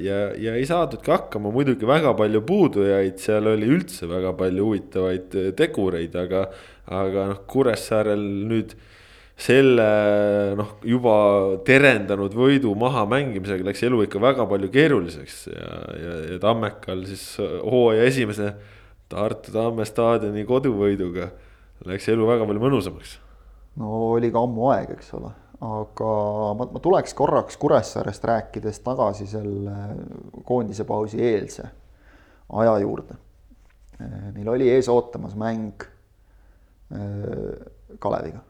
ja, 0.00 0.18
ja 0.40 0.54
ei 0.56 0.66
saadudki 0.68 1.12
hakkama, 1.12 1.52
muidugi 1.52 1.88
väga 1.88 2.14
palju 2.16 2.42
puudujaid, 2.48 3.18
seal 3.20 3.50
oli 3.52 3.68
üldse 3.76 4.08
väga 4.08 4.32
palju 4.38 4.68
huvitavaid 4.70 5.36
tegureid, 5.58 6.16
aga, 6.16 6.46
aga 7.00 7.26
noh, 7.32 7.42
Kuressaarel 7.50 8.24
nüüd 8.48 8.72
selle 9.38 9.84
noh, 10.58 10.72
juba 10.82 11.14
terendanud 11.66 12.34
võidu 12.34 12.72
maha 12.78 13.04
mängimisega 13.06 13.68
läks 13.68 13.84
elu 13.86 14.00
ikka 14.08 14.18
väga 14.22 14.46
palju 14.50 14.70
keeruliseks 14.74 15.36
ja, 15.52 15.68
ja, 15.94 16.14
ja 16.32 16.38
Tammekal 16.42 17.04
siis 17.06 17.22
hooaja 17.38 18.08
esimese 18.10 18.50
Tartu 19.08 19.54
Tamme 19.54 19.86
staadioni 19.88 20.42
koduvõiduga 20.48 21.30
läks 21.86 22.10
elu 22.10 22.26
väga 22.26 22.48
palju 22.48 22.64
mõnusamaks. 22.64 23.14
no 23.78 23.92
oli 24.16 24.32
ka 24.34 24.42
ammu 24.42 24.66
aeg, 24.74 24.90
eks 24.96 25.14
ole, 25.20 25.30
aga 25.62 26.10
ma, 26.58 26.68
ma 26.74 26.82
tuleks 26.82 27.14
korraks 27.14 27.60
Kuressaarest 27.62 28.26
rääkides 28.32 28.82
tagasi 28.82 29.30
selle 29.30 29.76
koondise 30.50 30.84
pausi 30.88 31.22
eelse 31.22 31.70
aja 32.58 32.74
juurde. 32.82 33.14
Neil 34.34 34.50
oli 34.50 34.68
ees 34.70 34.90
ootamas 34.90 35.34
mäng 35.38 35.86
äh, 36.90 37.66
Kaleviga 37.98 38.47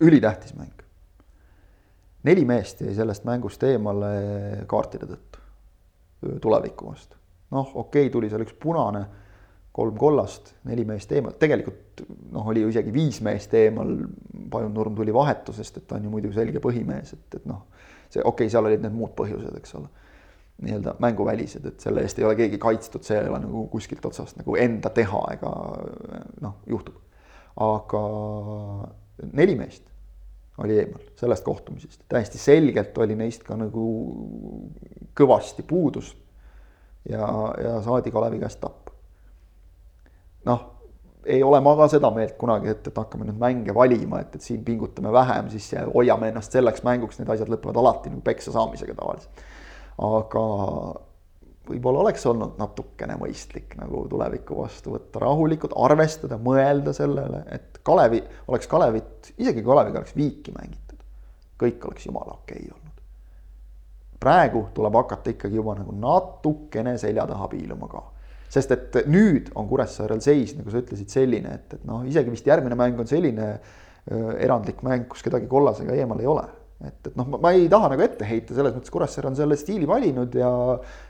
ülitähtis 0.00 0.54
mäng. 0.54 0.74
neli 2.22 2.44
meest 2.44 2.80
jäi 2.80 2.94
sellest 2.94 3.24
mängust 3.24 3.62
eemale 3.62 4.64
kaartide 4.66 5.06
tõttu 5.06 5.38
tuleviku 6.40 6.90
vastu. 6.90 7.16
noh, 7.50 7.70
okei 7.74 8.06
okay,, 8.06 8.12
tuli 8.12 8.28
seal 8.30 8.44
üks 8.44 8.56
punane, 8.60 9.04
kolm 9.72 9.96
kollast, 9.98 10.52
neli 10.68 10.84
meest 10.84 11.12
eemal, 11.14 11.36
tegelikult 11.40 12.02
noh, 12.34 12.48
oli 12.50 12.64
ju 12.64 12.72
isegi 12.72 12.92
viis 12.92 13.20
meest 13.24 13.54
eemal. 13.54 13.94
Pajun 14.50 14.74
Nurm 14.74 14.94
tuli 14.96 15.12
vahetusest, 15.14 15.76
et 15.76 15.86
ta 15.88 15.96
on 15.98 16.06
ju 16.06 16.10
muidu 16.12 16.30
selge 16.32 16.60
põhimees, 16.64 17.12
et, 17.14 17.34
et 17.36 17.48
noh, 17.48 17.66
see 18.08 18.20
okei 18.20 18.46
okay,, 18.46 18.52
seal 18.52 18.68
olid 18.68 18.84
need 18.84 18.94
muud 18.96 19.14
põhjused, 19.16 19.56
eks 19.60 19.74
ole 19.78 19.90
nii-öelda 20.64 20.96
mänguvälised, 20.98 21.66
et 21.70 21.84
selle 21.84 22.02
eest 22.02 22.18
ei 22.18 22.26
ole 22.26 22.34
keegi 22.38 22.58
kaitstud, 22.58 23.04
see 23.06 23.18
ei 23.20 23.28
ole 23.30 23.38
nagu 23.44 23.66
kuskilt 23.70 24.04
otsast 24.08 24.40
nagu 24.40 24.56
enda 24.58 24.90
teha 24.90 25.20
ega 25.36 25.52
noh, 26.42 26.56
juhtub. 26.66 26.96
aga 27.62 28.00
neli 29.38 29.54
meest 29.58 29.87
oli 30.58 30.78
eemal 30.78 31.02
sellest 31.18 31.44
kohtumisest, 31.44 32.02
täiesti 32.08 32.38
selgelt 32.38 32.98
oli 32.98 33.16
neist 33.18 33.44
ka 33.46 33.56
nagu 33.58 33.84
kõvasti 35.18 35.64
puudus. 35.66 36.16
ja, 37.08 37.28
ja 37.64 37.78
saadi 37.82 38.10
Kalevi 38.10 38.40
käest 38.42 38.60
tappa. 38.60 38.92
noh, 40.44 40.64
ei 41.24 41.42
ole 41.42 41.60
ma 41.60 41.74
ka 41.76 41.88
seda 41.92 42.10
meelt 42.14 42.36
kunagi, 42.40 42.72
et, 42.72 42.86
et 42.86 42.98
hakkame 42.98 43.28
nüüd 43.28 43.38
mänge 43.40 43.74
valima, 43.74 44.20
et, 44.20 44.34
et 44.34 44.42
siin 44.42 44.64
pingutame 44.64 45.12
vähem, 45.12 45.50
siis 45.52 45.70
hoiame 45.94 46.32
ennast 46.32 46.54
selleks 46.54 46.82
mänguks, 46.86 47.18
need 47.18 47.30
asjad 47.34 47.50
lõpevad 47.52 47.78
alati 47.78 48.12
nagu 48.12 48.22
peksa 48.24 48.54
saamisega 48.54 48.96
tavaliselt. 48.98 49.44
aga 49.98 50.44
võib-olla 51.68 52.02
oleks 52.04 52.24
olnud 52.28 52.58
natukene 52.60 53.16
mõistlik 53.20 53.76
nagu 53.78 54.04
tuleviku 54.10 54.56
vastu 54.62 54.94
võtta 54.94 55.22
rahulikult, 55.22 55.74
arvestada, 55.76 56.38
mõelda 56.42 56.94
sellele, 56.96 57.44
et 57.54 57.80
Kalevi, 57.86 58.20
oleks 58.48 58.68
Kalevit, 58.70 59.32
isegi 59.36 59.64
Kaleviga 59.64 60.02
oleks 60.02 60.14
viiki 60.16 60.54
mängitud, 60.56 61.00
kõik 61.60 61.88
oleks 61.88 62.06
jumala 62.08 62.36
okei 62.38 62.62
okay 62.66 62.74
olnud. 62.74 62.84
praegu 64.20 64.64
tuleb 64.74 64.94
hakata 64.98 65.30
ikkagi 65.30 65.60
juba 65.60 65.76
nagu 65.78 65.92
natukene 65.94 66.96
selja 66.98 67.26
taha 67.26 67.48
piiluma 67.48 67.88
ka. 67.88 68.02
sest 68.48 68.70
et 68.74 69.02
nüüd 69.06 69.52
on 69.54 69.68
Kuressaarel 69.68 70.20
seis, 70.24 70.56
nagu 70.56 70.70
sa 70.70 70.80
ütlesid, 70.82 71.08
selline, 71.12 71.54
et, 71.54 71.74
et 71.74 71.84
noh, 71.84 72.04
isegi 72.08 72.30
vist 72.30 72.46
järgmine 72.46 72.74
mäng 72.74 72.98
on 72.98 73.06
selline 73.06 73.50
äh, 73.52 74.32
erandlik 74.38 74.82
mäng, 74.82 75.06
kus 75.08 75.22
kedagi 75.22 75.46
kollasega 75.46 75.94
eemal 75.94 76.20
ei 76.20 76.26
ole 76.26 76.48
et, 76.78 77.08
et 77.10 77.16
noh, 77.18 77.26
ma 77.42 77.50
ei 77.56 77.66
taha 77.70 77.90
nagu 77.92 78.04
ette 78.04 78.26
heita, 78.26 78.54
selles 78.54 78.76
mõttes 78.76 78.92
Kuressaare 78.94 79.30
on 79.30 79.36
selle 79.38 79.56
stiili 79.58 79.86
valinud 79.88 80.34
ja, 80.38 80.50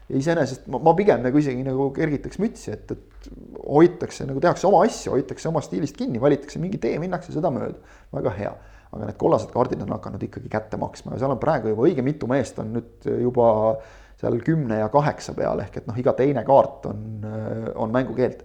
ja 0.09 0.21
iseenesest 0.21 0.69
ma, 0.73 0.81
ma 0.87 0.95
pigem 0.97 1.21
nagu 1.27 1.41
isegi 1.41 1.65
nagu 1.67 1.91
kergitaks 1.97 2.41
mütsi, 2.41 2.73
et, 2.73 2.95
et 2.95 3.29
hoitakse 3.67 4.25
nagu 4.29 4.41
tehakse 4.41 4.65
oma 4.69 4.81
asju, 4.87 5.13
hoitakse 5.17 5.51
oma 5.51 5.61
stiilist 5.65 5.99
kinni, 5.99 6.21
valitakse 6.23 6.61
mingi 6.63 6.81
tee, 6.81 6.97
minnakse 7.03 7.35
seda 7.35 7.53
mööda, 7.53 7.77
väga 8.17 8.35
hea. 8.41 8.57
aga 8.89 9.05
need 9.05 9.19
kollased 9.21 9.51
kaardid 9.53 9.83
on 9.85 9.91
hakanud 9.93 10.23
ikkagi 10.25 10.49
kätte 10.49 10.79
maksma 10.81 11.13
ja 11.13 11.21
seal 11.21 11.35
on 11.35 11.41
praegu 11.43 11.69
juba 11.75 11.85
õige 11.85 12.01
mitu 12.01 12.25
meest 12.31 12.57
on 12.63 12.71
nüüd 12.73 13.09
juba 13.21 13.49
seal 14.19 14.39
kümne 14.47 14.79
ja 14.79 14.87
kaheksa 14.89 15.35
peal, 15.37 15.61
ehk 15.61 15.83
et 15.83 15.91
noh, 15.91 15.99
iga 16.01 16.15
teine 16.17 16.41
kaart 16.47 16.89
on, 16.89 17.03
on 17.77 17.93
mängukeeld. 17.93 18.41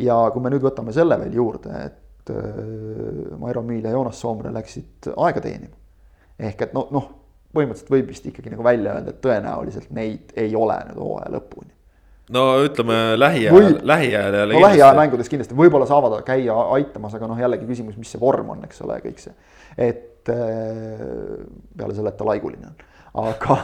ja 0.00 0.16
kui 0.32 0.40
me 0.40 0.54
nüüd 0.54 0.64
võtame 0.64 0.96
selle 0.96 1.20
veel 1.20 1.36
juurde, 1.36 1.82
et 1.84 2.32
Mairo 3.36 3.60
Miil 3.64 3.84
ja 3.84 3.92
Joonas 3.92 4.16
Soomre 4.20 4.50
läksid 4.56 5.12
aega 5.12 5.44
teenima 5.44 5.76
ehk 6.38 6.68
et 6.68 6.76
noh, 6.76 6.88
noh, 6.94 7.08
põhimõtteliselt 7.54 7.90
võib 7.92 8.12
vist 8.12 8.28
ikkagi 8.28 8.52
nagu 8.52 8.64
välja 8.66 8.94
öelda, 8.96 9.14
et 9.14 9.20
tõenäoliselt 9.24 9.90
neid 9.96 10.32
ei 10.38 10.54
ole 10.56 10.76
nüüd 10.90 11.00
hooaja 11.02 11.32
lõpuni. 11.34 11.72
no 12.34 12.44
ütleme 12.64 12.98
lähiajal, 13.18 13.80
lähiajal 13.82 14.38
jälle. 14.40 14.54
no 14.54 14.62
lähiaja 14.66 14.92
mängudes 14.98 15.32
kindlasti, 15.32 15.56
võib-olla 15.58 15.88
saavad 15.88 16.20
käia 16.26 16.56
aitamas, 16.76 17.16
aga 17.18 17.30
noh, 17.30 17.40
jällegi 17.40 17.68
küsimus, 17.70 17.96
mis 17.96 18.12
see 18.14 18.22
vorm 18.22 18.54
on, 18.54 18.62
eks 18.68 18.84
ole, 18.86 19.00
kõik 19.04 19.22
see. 19.22 19.34
et 19.76 20.28
peale 20.28 21.94
selle, 21.96 22.12
et 22.12 22.18
ta 22.18 22.26
laiguline 22.28 22.68
on, 22.68 22.88
aga, 23.28 23.60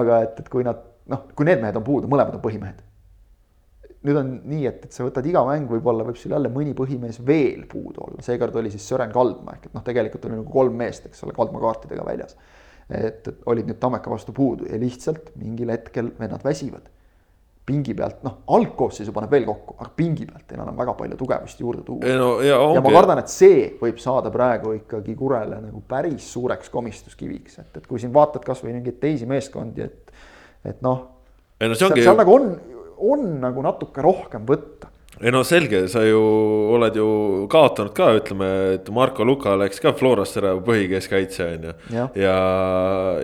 aga 0.00 0.22
et, 0.26 0.40
et 0.42 0.48
kui 0.52 0.66
nad 0.66 0.80
noh, 1.10 1.26
kui 1.36 1.46
need 1.48 1.62
mehed 1.62 1.78
on 1.78 1.86
puudu, 1.86 2.10
mõlemad 2.10 2.36
on 2.38 2.42
põhimehed 2.44 2.82
nüüd 4.06 4.16
on 4.16 4.30
nii, 4.48 4.62
et, 4.70 4.84
et 4.86 4.96
sa 4.96 5.04
võtad 5.04 5.26
iga 5.28 5.42
mäng, 5.44 5.68
võib-olla 5.68 6.06
võib 6.06 6.16
sul 6.16 6.32
jälle 6.32 6.48
mõni 6.52 6.72
põhimees 6.76 7.18
veel 7.26 7.66
puudu 7.68 8.06
olla, 8.06 8.22
seekord 8.24 8.54
oli 8.56 8.70
siis 8.72 8.86
Sören 8.88 9.12
Kaldma 9.12 9.58
ehk 9.58 9.68
et 9.68 9.74
noh, 9.76 9.84
tegelikult 9.84 10.24
oli 10.24 10.38
nagu 10.38 10.48
kolm 10.54 10.78
meest, 10.80 11.10
eks 11.10 11.26
ole, 11.26 11.34
Kaldma 11.36 11.60
kaartidega 11.60 12.06
väljas. 12.06 12.38
et, 12.88 13.28
et 13.28 13.44
olid 13.52 13.68
nüüd 13.68 13.76
Tammeka 13.82 14.10
vastu 14.10 14.32
puudu 14.32 14.70
ja 14.70 14.80
lihtsalt 14.80 15.34
mingil 15.36 15.74
hetkel 15.74 16.14
vennad 16.18 16.44
väsivad. 16.44 16.88
pingi 17.70 17.92
pealt, 17.94 18.24
noh, 18.26 18.40
algkoosseisu 18.50 19.12
paneb 19.14 19.30
veel 19.30 19.44
kokku, 19.46 19.76
aga 19.78 19.92
pingi 19.94 20.24
pealt 20.26 20.46
teil 20.48 20.58
enam 20.64 20.74
väga 20.80 20.94
palju 20.98 21.16
tugevust 21.20 21.60
juurde 21.60 21.84
tuua. 21.86 22.16
No, 22.18 22.30
ja, 22.42 22.56
ja 22.56 22.80
ma 22.82 22.90
kardan, 22.90 23.20
et 23.22 23.30
see 23.30 23.68
võib 23.78 24.00
saada 24.02 24.32
praegu 24.34 24.72
ikkagi 24.74 25.14
Kurele 25.14 25.60
nagu 25.60 25.84
päris 25.86 26.32
suureks 26.32 26.72
komistuskiviks, 26.72 27.60
et, 27.60 27.76
et 27.76 27.86
kui 27.86 28.00
siin 28.02 28.10
vaatad 28.16 28.42
kasvõi 28.48 28.72
mingeid 28.72 28.98
teisi 28.98 29.28
meeskondi, 29.30 29.86
et, 29.86 30.10
et 30.66 30.82
noh. 30.82 31.04
No, 31.60 31.76
seal, 31.78 31.94
seal 32.00 32.18
nagu 32.18 32.34
on, 32.34 32.50
on 33.00 33.38
nagu 33.42 33.64
natuke 33.64 34.04
rohkem 34.04 34.46
võtta 34.48 34.90
ei 35.20 35.28
no 35.34 35.42
selge, 35.44 35.82
sa 35.92 36.00
ju 36.06 36.20
oled 36.72 36.94
ju 36.96 37.06
kaotanud 37.52 37.92
ka, 37.96 38.06
ütleme, 38.16 38.46
et 38.78 38.86
Marko 38.94 39.24
Luka 39.28 39.52
läks 39.60 39.82
ka 39.84 39.92
Florast 39.96 40.38
ära 40.40 40.54
põhikeskkaitse 40.64 41.48
on 41.56 41.66
ju. 41.68 41.74
ja, 41.92 42.06
ja, 42.16 42.36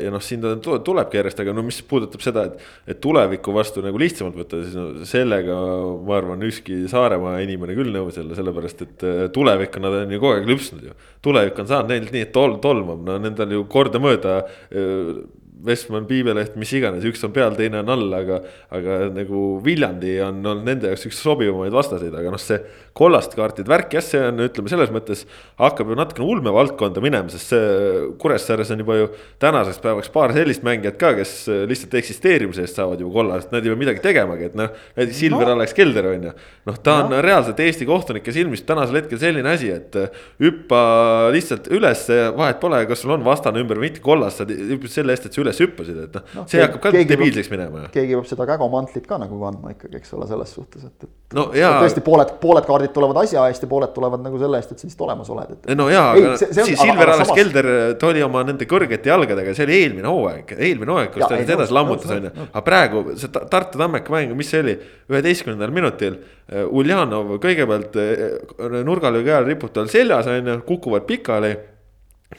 ja 0.02 0.12
noh, 0.12 0.20
siin 0.24 0.44
ta 0.44 0.76
tulebki 0.84 1.16
järjest, 1.16 1.40
aga 1.40 1.54
no 1.56 1.64
mis 1.64 1.78
puudutab 1.88 2.24
seda, 2.24 2.44
et, 2.50 2.66
et 2.92 3.00
tuleviku 3.00 3.54
vastu 3.56 3.84
nagu 3.84 4.00
lihtsamalt 4.02 4.36
võtta, 4.42 4.60
siis 4.66 4.76
no 4.76 5.06
sellega 5.08 5.56
ma 6.04 6.18
arvan, 6.18 6.44
ükski 6.50 6.82
Saaremaa 6.92 7.38
inimene 7.46 7.78
küll 7.78 7.94
nõus 7.94 8.20
ei 8.20 8.26
ole, 8.26 8.36
sellepärast 8.36 8.84
et 8.84 9.08
äh, 9.08 9.24
tulevikku 9.32 9.80
nad 9.80 9.96
on 10.02 10.12
ju 10.12 10.20
kogu 10.20 10.34
aeg 10.34 10.52
lüpsnud 10.52 10.84
ju. 10.90 11.00
tulevik 11.24 11.64
on 11.64 11.72
saanud 11.72 11.94
neilt 11.94 12.12
nii, 12.12 12.28
et 12.28 12.36
tol-, 12.36 12.60
tolmab, 12.60 13.00
no 13.08 13.16
nendel 13.24 13.56
ju 13.56 13.64
kordamööda 13.72 14.42
äh, 14.44 15.24
Vestman, 15.64 16.04
Piibeleht, 16.04 16.52
mis 16.60 16.68
iganes, 16.76 17.04
üks 17.08 17.22
on 17.24 17.32
peal, 17.32 17.54
teine 17.56 17.78
on 17.80 17.88
all, 17.94 18.10
aga, 18.12 18.42
aga 18.76 18.96
nagu 19.08 19.56
Viljandi 19.64 20.18
on 20.20 20.42
olnud 20.42 20.66
nende 20.68 20.90
jaoks 20.90 21.06
üks 21.08 21.20
sobivamaid 21.24 21.72
vastaseid, 21.72 22.12
aga 22.12 22.32
noh, 22.34 22.40
see 22.40 22.58
kollaste 22.96 23.38
kaartide 23.38 23.72
värk 23.72 23.96
jah, 23.96 24.04
see 24.04 24.20
on, 24.20 24.42
ütleme 24.44 24.68
selles 24.68 24.92
mõttes 24.92 25.22
hakkab 25.60 25.88
ju 25.92 25.96
natukene 25.96 26.28
ulmevaldkonda 26.34 27.00
minema, 27.04 27.32
sest 27.32 27.54
see 27.54 28.02
Kuressaares 28.20 28.72
on 28.74 28.82
juba 28.84 28.98
ju 28.98 29.06
tänaseks 29.40 29.80
päevaks 29.84 30.12
paar 30.12 30.34
sellist 30.36 30.64
mängijat 30.66 30.98
ka, 31.00 31.14
kes 31.16 31.32
lihtsalt 31.72 31.96
eksisteerimise 32.02 32.66
eest 32.66 32.76
saavad 32.76 33.00
juba 33.00 33.16
kollast, 33.16 33.48
nad 33.54 33.64
ei 33.64 33.72
pea 33.72 33.80
midagi 33.80 34.04
tegemagi, 34.04 34.50
et 34.50 34.60
noh. 34.60 34.76
näiteks 35.00 35.22
Silver 35.22 35.48
no. 35.48 35.56
Alex 35.56 35.76
Kelder 35.76 36.10
on 36.12 36.28
ju, 36.28 36.34
noh, 36.68 36.78
ta 36.84 36.98
on 37.06 37.12
no. 37.14 37.22
reaalselt 37.24 37.64
Eesti 37.64 37.88
kohtunike 37.88 38.36
silmis 38.36 38.64
tänasel 38.68 39.00
hetkel 39.00 39.24
selline 39.24 39.56
asi, 39.56 39.72
et 39.72 39.96
hüppa 40.42 40.84
lihtsalt 41.32 41.72
üles, 41.72 42.06
vahet 42.36 42.60
pole, 42.60 42.84
kas 42.92 43.04
sul 43.06 43.16
on 43.16 43.24
vastane 43.24 43.64
ümber 43.64 43.80
või 43.80 43.88
mitte 43.88 44.04
kollas, 44.04 44.36
sa 44.36 44.48
hüppad 44.48 44.92
selle 44.92 45.16
eest, 45.16 45.30
et 45.30 45.36
sa 45.36 45.45
üles 45.46 45.60
hüppasid, 45.62 46.00
et 46.08 46.16
noh 46.18 46.24
no, 46.36 46.46
see 46.50 46.62
hakkab 46.62 46.82
ka 46.84 46.92
debiilseks 46.96 47.50
minema. 47.52 47.86
keegi 47.94 48.18
peab 48.18 48.28
seda 48.28 48.46
Kägo 48.50 48.68
mantlit 48.72 49.06
ka 49.08 49.18
nagu 49.22 49.38
kandma 49.40 49.72
ikkagi, 49.74 50.00
eks 50.00 50.12
ole, 50.18 50.28
selles 50.30 50.52
suhtes, 50.58 50.84
et, 50.86 51.06
et 51.06 51.36
no, 51.38 51.46
tõesti 51.54 52.02
pooled, 52.06 52.34
pooled 52.42 52.66
kaardid 52.68 52.94
tulevad 52.96 53.22
asja 53.22 53.46
eest 53.50 53.64
ja 53.64 53.70
pooled 53.70 53.92
tulevad 53.96 54.22
nagu 54.24 54.40
selle 54.42 54.60
eest, 54.60 54.74
et 54.74 54.82
sa 54.82 54.88
lihtsalt 54.88 55.04
olemas 55.08 55.30
oled, 55.34 55.52
et. 55.56 55.68
no 55.78 55.88
jaa, 55.92 56.12
aga 56.14 56.34
Silver 56.40 57.12
alles 57.14 57.30
samas... 57.30 57.34
Kelder, 57.38 57.70
ta 58.00 58.10
oli 58.10 58.24
oma 58.26 58.42
nende 58.46 58.68
kõrgete 58.68 59.12
jalgadega, 59.12 59.54
see 59.56 59.66
oli 59.68 59.78
eelmine 59.82 60.10
hooaeg, 60.10 60.56
eelmine 60.56 60.94
hooaeg, 60.94 61.12
kus 61.14 61.26
ta 61.26 61.40
edasi 61.42 61.76
lammutas, 61.76 62.14
on 62.16 62.28
ju. 62.28 62.34
aga 62.48 62.64
praegu 62.66 63.04
see 63.14 63.32
Tartu 63.36 63.80
Tammeka 63.80 64.14
mäng, 64.14 64.34
mis 64.38 64.50
see 64.52 64.64
oli, 64.64 64.76
üheteistkümnendal 65.12 65.74
minutil. 65.74 66.18
Äh, 66.46 66.66
Uljanov 66.66 67.36
kõigepealt 67.42 67.96
äh, 68.00 68.76
nurgalöögi 68.86 69.32
ajal 69.32 69.48
ripub 69.48 69.72
tal 69.74 69.90
seljas, 69.92 70.28
on 70.30 70.52
ju, 70.52 70.60
kukuvad 70.68 71.06
pikali 71.08 71.54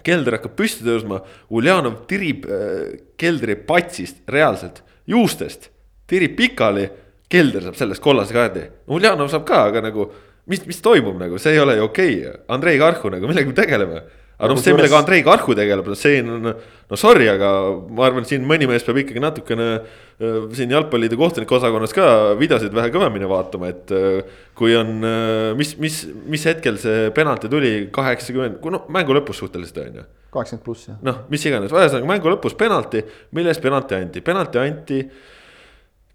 kelder 0.04 0.38
hakkab 0.38 0.56
püsti 0.60 0.86
tõusma, 0.86 1.21
Uljanov 1.54 2.04
tirib 2.10 2.45
äh, 2.45 2.97
keldri 3.19 3.58
patsist 3.67 4.23
reaalselt, 4.32 4.84
juustest, 5.08 5.69
tirib 6.08 6.38
pikali. 6.39 6.89
kelder 7.28 7.60
saab 7.60 7.76
sellest 7.76 8.00
kollase 8.00 8.32
kaardi, 8.32 8.62
Uljanov 8.88 9.28
saab 9.28 9.43
ka, 9.47 9.65
aga 9.67 9.82
nagu 9.84 10.06
mis, 10.47 10.62
mis 10.67 10.80
toimub 10.82 11.17
nagu, 11.19 11.39
see 11.41 11.56
ei 11.56 11.60
ole 11.60 11.76
ju 11.76 11.84
okei 11.89 12.13
okay., 12.21 12.39
Andrei 12.56 12.80
Karhu 12.80 13.12
nagu, 13.12 13.28
millega 13.28 13.52
me 13.52 13.58
tegeleme. 13.58 14.02
Aga 14.38 14.54
noh, 14.54 14.60
see, 14.62 14.73
millega 14.76 15.00
Andrei 15.00 15.23
Karhu 15.26 15.56
tegeleb, 15.58 15.88
see 15.97 16.19
on, 16.21 16.52
no 16.52 17.00
sorry, 17.00 17.26
aga 17.32 17.50
ma 17.89 18.06
arvan, 18.06 18.26
et 18.26 18.32
siin 18.32 18.45
mõni 18.47 18.67
mees 18.69 18.86
peab 18.86 19.00
ikkagi 19.02 19.23
natukene 19.23 19.67
äh, 19.73 20.36
siin 20.58 20.73
jalgpalliliidu 20.76 21.17
kohtunike 21.17 21.58
osakonnas 21.58 21.95
ka 21.97 22.10
videosid 22.38 22.76
vähe 22.78 22.91
kõvemini 22.93 23.30
vaatama, 23.30 23.71
et 23.73 23.93
äh, 23.97 24.38
kui 24.58 24.78
on, 24.78 24.93
äh, 25.02 25.50
mis, 25.58 25.73
mis, 25.82 26.04
mis 26.30 26.45
hetkel 26.50 26.78
see 26.82 27.10
penalti 27.17 27.50
tuli, 27.52 27.73
kaheksakümmend, 27.93 28.62
no 28.73 28.84
mängu 28.93 29.17
lõpus 29.17 29.41
suhteliselt 29.41 29.82
on 29.88 30.00
ju. 30.04 30.08
kaheksakümmend 30.38 30.67
pluss 30.69 30.91
jah. 30.91 31.02
noh, 31.08 31.23
mis 31.34 31.50
iganes, 31.50 31.73
ühesõnaga 31.73 32.13
mängu 32.13 32.36
lõpus 32.36 32.58
penalti, 32.60 33.04
mille 33.34 33.54
eest 33.54 33.65
penalti 33.65 33.97
anti, 33.97 34.26
penalti 34.26 34.62
anti 34.62 35.04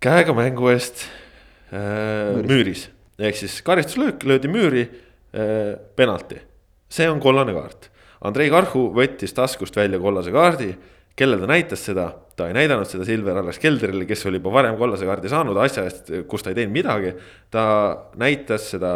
käega 0.02 0.34
mängu 0.36 0.70
eest 0.70 1.08
äh, 1.74 2.38
müüris, 2.38 2.50
müüris 2.54 2.90
ehk 3.22 3.36
siis 3.36 3.62
karistuslöök 3.62 4.24
löödi 4.24 4.48
müüri 4.48 4.82
äh,, 5.34 5.78
penalti. 5.96 6.40
see 6.88 7.08
on 7.10 7.20
kollane 7.20 7.52
kaart. 7.52 7.88
Andrei 8.22 8.50
Karhu 8.52 8.88
võttis 8.94 9.34
taskust 9.34 9.76
välja 9.76 9.98
kollase 10.02 10.30
kaardi, 10.34 10.68
kellele 11.18 11.42
ta 11.42 11.48
näitas 11.50 11.82
seda, 11.88 12.06
ta 12.36 12.46
ei 12.48 12.54
näidanud 12.56 12.88
seda 12.88 13.06
Silver 13.06 13.40
Alex 13.40 13.58
Kelderile, 13.62 14.06
kes 14.08 14.22
oli 14.30 14.38
juba 14.38 14.52
varem 14.54 14.78
kollase 14.78 15.08
kaardi 15.08 15.32
saanud 15.32 15.58
asja 15.64 15.84
eest, 15.88 16.12
kus 16.30 16.44
ta 16.44 16.52
ei 16.52 16.60
teinud 16.60 16.76
midagi. 16.76 17.16
ta 17.50 17.64
näitas 18.20 18.70
seda 18.70 18.94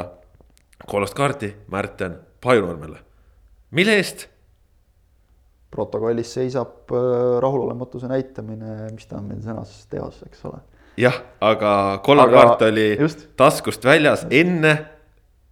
kollast 0.87 1.17
kaarti 1.19 1.53
Märten 1.73 2.19
Pajunurmele, 2.41 3.03
mille 3.71 3.99
eest? 3.99 4.29
protokollis 5.77 6.31
seisab 6.33 6.93
äh, 6.95 7.41
rahulolematuse 7.43 8.09
näitamine, 8.09 8.87
mis 8.95 9.11
ta 9.11 9.19
on 9.19 9.27
meil 9.29 9.43
sõnas 9.45 9.83
teos, 9.91 10.23
eks 10.25 10.45
ole 10.49 10.63
jah, 10.97 11.19
aga 11.45 11.73
kollane 12.07 12.33
kaart 12.33 12.63
oli 12.71 12.87
just. 13.01 13.27
taskust 13.37 13.85
väljas 13.85 14.25
enne, 14.31 14.77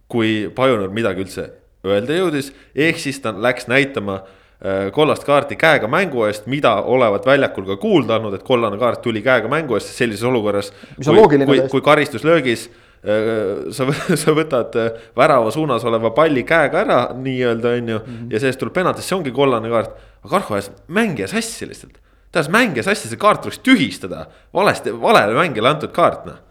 kui 0.09 0.47
Pajunur 0.55 0.95
midagi 0.95 1.25
üldse 1.25 1.49
öelda 1.93 2.17
jõudis, 2.19 2.51
ehk 2.75 2.99
siis 3.01 3.19
ta 3.23 3.33
läks 3.33 3.67
näitama 3.71 4.21
äh, 4.21 4.87
kollast 4.95 5.25
kaarti 5.27 5.57
käega 5.59 5.89
mängu 5.91 6.25
eest, 6.27 6.47
mida 6.51 6.75
olevat 6.81 7.27
väljakul 7.27 7.67
ka 7.69 7.77
kuulda 7.81 8.19
andnud, 8.19 8.37
et 8.37 8.47
kollane 8.47 8.79
kaart 8.81 9.03
tuli 9.05 9.23
käega 9.25 9.51
mängu 9.51 9.77
eest 9.77 9.93
sellises 9.95 10.25
olukorras. 10.27 10.71
kui, 11.03 11.45
kui, 11.45 11.61
kui 11.71 11.85
karistuslöögis 11.85 12.69
äh, 12.69 13.67
sa, 13.75 13.89
sa 14.23 14.37
võtad 14.37 14.79
äh, 14.81 15.03
värava 15.17 15.51
suunas 15.53 15.85
oleva 15.85 16.13
palli 16.15 16.45
käega 16.47 16.81
ära 16.85 17.01
nii-öelda, 17.19 17.75
on 17.81 17.93
ju, 17.95 18.01
mhm. 18.01 18.33
ja 18.33 18.41
sellest 18.41 18.63
tuleb 18.63 18.75
penaltist, 18.79 19.09
see 19.09 19.19
ongi 19.19 19.35
kollane 19.35 19.71
kaart. 19.73 20.01
aga 20.23 20.33
Karhu 20.37 20.57
ajas 20.57 20.71
mängija 20.87 21.29
sassi 21.31 21.69
lihtsalt 21.69 22.01
tahes 22.35 22.49
mänge 22.51 22.83
sassi, 22.83 23.07
see 23.07 23.19
kaart 23.19 23.45
tuleks 23.45 23.61
tühistada, 23.63 24.25
valesti, 24.53 24.91
valele 24.99 25.37
mängijale 25.37 25.71
antud 25.71 25.93
kaart 25.95 26.25
noh 26.27 26.41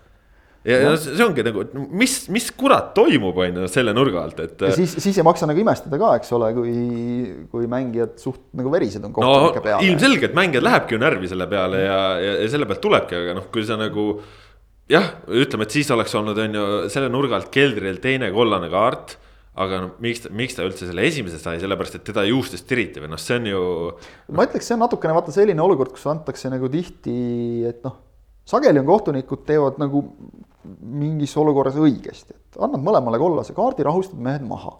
ja, 0.64 0.79
ja 0.81 0.92
see 1.00 1.24
ongi 1.24 1.44
nagu, 1.46 1.64
mis, 1.92 2.16
mis 2.33 2.46
kurat 2.57 2.92
toimub, 2.96 3.37
on 3.44 3.61
ju 3.62 3.70
selle 3.72 3.94
nurga 3.96 4.22
alt, 4.24 4.40
et. 4.44 4.55
ja 4.68 4.77
siis, 4.77 4.96
siis 5.03 5.18
ei 5.20 5.27
maksa 5.27 5.48
nagu 5.50 5.61
imestada 5.61 5.98
ka, 6.00 6.14
eks 6.20 6.33
ole, 6.37 6.53
kui, 6.57 6.77
kui 7.53 7.68
mängijad 7.70 8.16
suht 8.22 8.46
nagu 8.57 8.72
verised 8.72 9.05
on 9.05 9.12
kohtunike 9.16 9.61
no, 9.61 9.66
peale. 9.66 9.88
ilmselgelt 9.88 10.38
mängijad 10.38 10.66
lähebki 10.68 10.96
ju 10.96 11.03
närvi 11.03 11.31
selle 11.33 11.48
peale 11.50 11.83
ja, 11.85 11.98
ja, 12.22 12.38
ja 12.44 12.55
selle 12.55 12.70
pealt 12.70 12.83
tulebki, 12.85 13.20
aga 13.20 13.37
noh, 13.40 13.50
kui 13.53 13.66
sa 13.68 13.77
nagu. 13.81 14.09
jah, 14.90 15.12
ütleme, 15.29 15.68
et 15.68 15.77
siis 15.77 15.92
oleks 15.92 16.16
olnud, 16.16 16.40
on 16.40 16.59
ju 16.61 16.64
selle 16.92 17.12
nurga 17.12 17.38
alt 17.40 17.53
keldril 17.53 18.00
teine 18.05 18.33
kollane 18.35 18.72
kaart 18.72 19.18
aga 19.55 19.79
no 19.85 19.90
miks, 20.03 20.24
miks 20.35 20.57
ta 20.57 20.64
üldse 20.66 20.88
selle 20.88 21.05
esimese 21.07 21.38
sai, 21.38 21.61
sellepärast 21.62 22.00
et 22.00 22.07
teda 22.09 22.24
juustest 22.27 22.66
tiriti 22.66 23.03
või 23.03 23.12
noh, 23.12 23.20
see 23.22 23.37
on 23.38 23.46
ju. 23.53 23.61
ma 24.35 24.46
ütleks, 24.48 24.66
see 24.66 24.74
on 24.74 24.83
natukene 24.83 25.14
vaata 25.14 25.35
selline 25.35 25.62
olukord, 25.62 25.92
kus 25.94 26.09
antakse 26.11 26.50
nagu 26.50 26.70
tihti, 26.72 27.14
et 27.68 27.85
noh, 27.87 28.00
sageli 28.50 28.83
on 28.83 28.88
kohtunikud 28.88 29.44
teevad 29.46 29.79
nagu 29.83 30.03
mingis 30.64 31.37
olukorras 31.40 31.77
õigesti, 31.81 32.35
et 32.35 32.59
annad 32.62 32.83
mõlemale 32.85 33.20
kollase 33.20 33.57
kaardi, 33.57 33.87
rahustad 33.87 34.20
mehed 34.20 34.44
maha. 34.48 34.79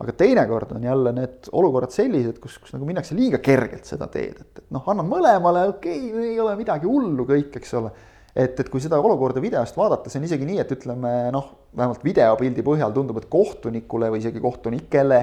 aga 0.00 0.12
teinekord 0.16 0.70
on 0.72 0.84
jälle 0.84 1.10
need 1.12 1.48
olukorrad 1.52 1.92
sellised, 1.92 2.38
kus, 2.40 2.54
kus 2.58 2.72
nagu 2.72 2.86
minnakse 2.88 3.14
liiga 3.14 3.38
kergelt 3.44 3.84
seda 3.84 4.06
teed, 4.08 4.38
et, 4.40 4.62
et 4.62 4.70
noh, 4.72 4.86
annan 4.88 5.08
mõlemale, 5.08 5.66
okei 5.74 6.06
okay,, 6.08 6.30
ei 6.30 6.40
ole 6.40 6.54
midagi 6.56 6.88
hullu 6.88 7.26
kõik, 7.28 7.58
eks 7.60 7.74
ole 7.76 7.90
et, 8.34 8.60
et 8.60 8.68
kui 8.70 8.80
seda 8.82 9.00
olukorda 9.00 9.42
videost 9.42 9.76
vaadata, 9.76 10.10
see 10.10 10.20
on 10.20 10.26
isegi 10.28 10.46
nii, 10.48 10.60
et 10.62 10.72
ütleme 10.76 11.12
noh, 11.34 11.50
vähemalt 11.76 12.04
videopildi 12.06 12.64
põhjal 12.66 12.94
tundub, 12.94 13.18
et 13.20 13.28
kohtunikule 13.32 14.10
või 14.12 14.22
isegi 14.22 14.42
kohtunikele, 14.42 15.20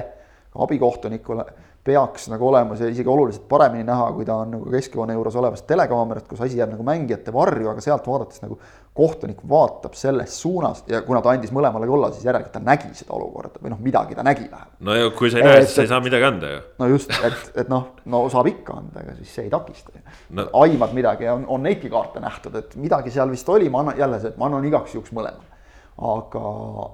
abikohtunikule 0.58 1.44
peaks 1.88 2.28
nagu 2.32 2.48
olema 2.50 2.76
see 2.76 2.90
isegi 2.92 3.08
oluliselt 3.08 3.46
paremini 3.48 3.86
näha, 3.88 4.10
kui 4.16 4.26
ta 4.28 4.42
on 4.42 4.52
nagu 4.56 4.72
keskjoone 4.72 5.16
juures 5.16 5.38
olevast 5.40 5.66
telekaamerast, 5.70 6.28
kus 6.28 6.42
asi 6.44 6.60
jääb 6.60 6.74
nagu 6.74 6.84
mängijate 6.86 7.32
varju, 7.34 7.70
aga 7.72 7.84
sealt 7.84 8.06
vaadates 8.08 8.42
nagu 8.44 8.58
kohtunik 8.98 9.40
vaatab 9.48 9.94
selles 9.94 10.34
suunas 10.42 10.82
ja 10.90 11.00
kuna 11.06 11.20
ta 11.22 11.30
andis 11.30 11.52
mõlemale 11.54 11.86
kolla, 11.86 12.10
siis 12.14 12.26
järelikult 12.26 12.56
ta 12.56 12.62
nägi 12.64 12.90
seda 12.98 13.14
olukorda 13.14 13.62
või 13.62 13.72
noh, 13.72 13.80
midagi 13.84 14.18
ta 14.18 14.24
nägi 14.26 14.48
vähemalt. 14.50 14.74
no 14.88 14.96
ja 14.98 15.12
kui 15.14 15.30
sa 15.30 15.38
ei 15.38 15.46
näe, 15.46 15.62
siis 15.62 15.76
sa 15.78 15.86
ei 15.86 15.92
saa 15.92 16.02
midagi 16.02 16.26
anda 16.28 16.50
ju. 16.50 16.60
no 16.82 16.90
just, 16.90 17.14
et, 17.30 17.52
et 17.62 17.70
noh, 17.70 17.86
no 18.10 18.24
saab 18.32 18.50
ikka 18.50 18.80
anda, 18.82 19.04
ega 19.04 19.14
siis 19.20 19.36
see 19.38 19.46
ei 19.46 19.52
takista 19.54 19.94
ju 19.94 20.02
no.. 20.36 20.48
aimad 20.64 20.96
midagi 20.98 21.28
ja 21.28 21.36
on, 21.38 21.46
on 21.46 21.62
neidki 21.68 21.92
kaarte 21.92 22.20
nähtud, 22.24 22.58
et 22.58 22.74
midagi 22.80 23.14
seal 23.14 23.30
vist 23.30 23.48
oli, 23.54 23.70
ma 23.70 23.84
annan 23.84 24.02
jälle 24.02 24.20
see, 24.22 24.34
et 24.34 24.40
ma 24.40 24.50
annan 24.50 24.66
igaks 24.66 24.98
juhuks 24.98 25.14
mõlemale. 25.14 25.62
aga 26.10 26.44